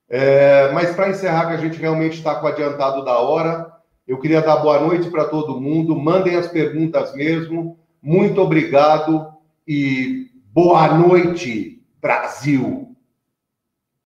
É, 0.09 0.71
mas 0.71 0.95
para 0.95 1.09
encerrar, 1.09 1.47
que 1.47 1.53
a 1.53 1.57
gente 1.57 1.79
realmente 1.79 2.17
está 2.17 2.35
com 2.35 2.45
o 2.45 2.49
adiantado 2.49 3.03
da 3.03 3.19
hora, 3.19 3.71
eu 4.07 4.19
queria 4.19 4.41
dar 4.41 4.57
boa 4.57 4.79
noite 4.79 5.09
para 5.09 5.25
todo 5.25 5.59
mundo. 5.59 5.95
Mandem 5.95 6.35
as 6.35 6.47
perguntas 6.47 7.13
mesmo. 7.13 7.77
Muito 8.01 8.41
obrigado 8.41 9.27
e 9.67 10.27
boa 10.53 10.87
noite, 10.93 11.81
Brasil! 12.01 12.96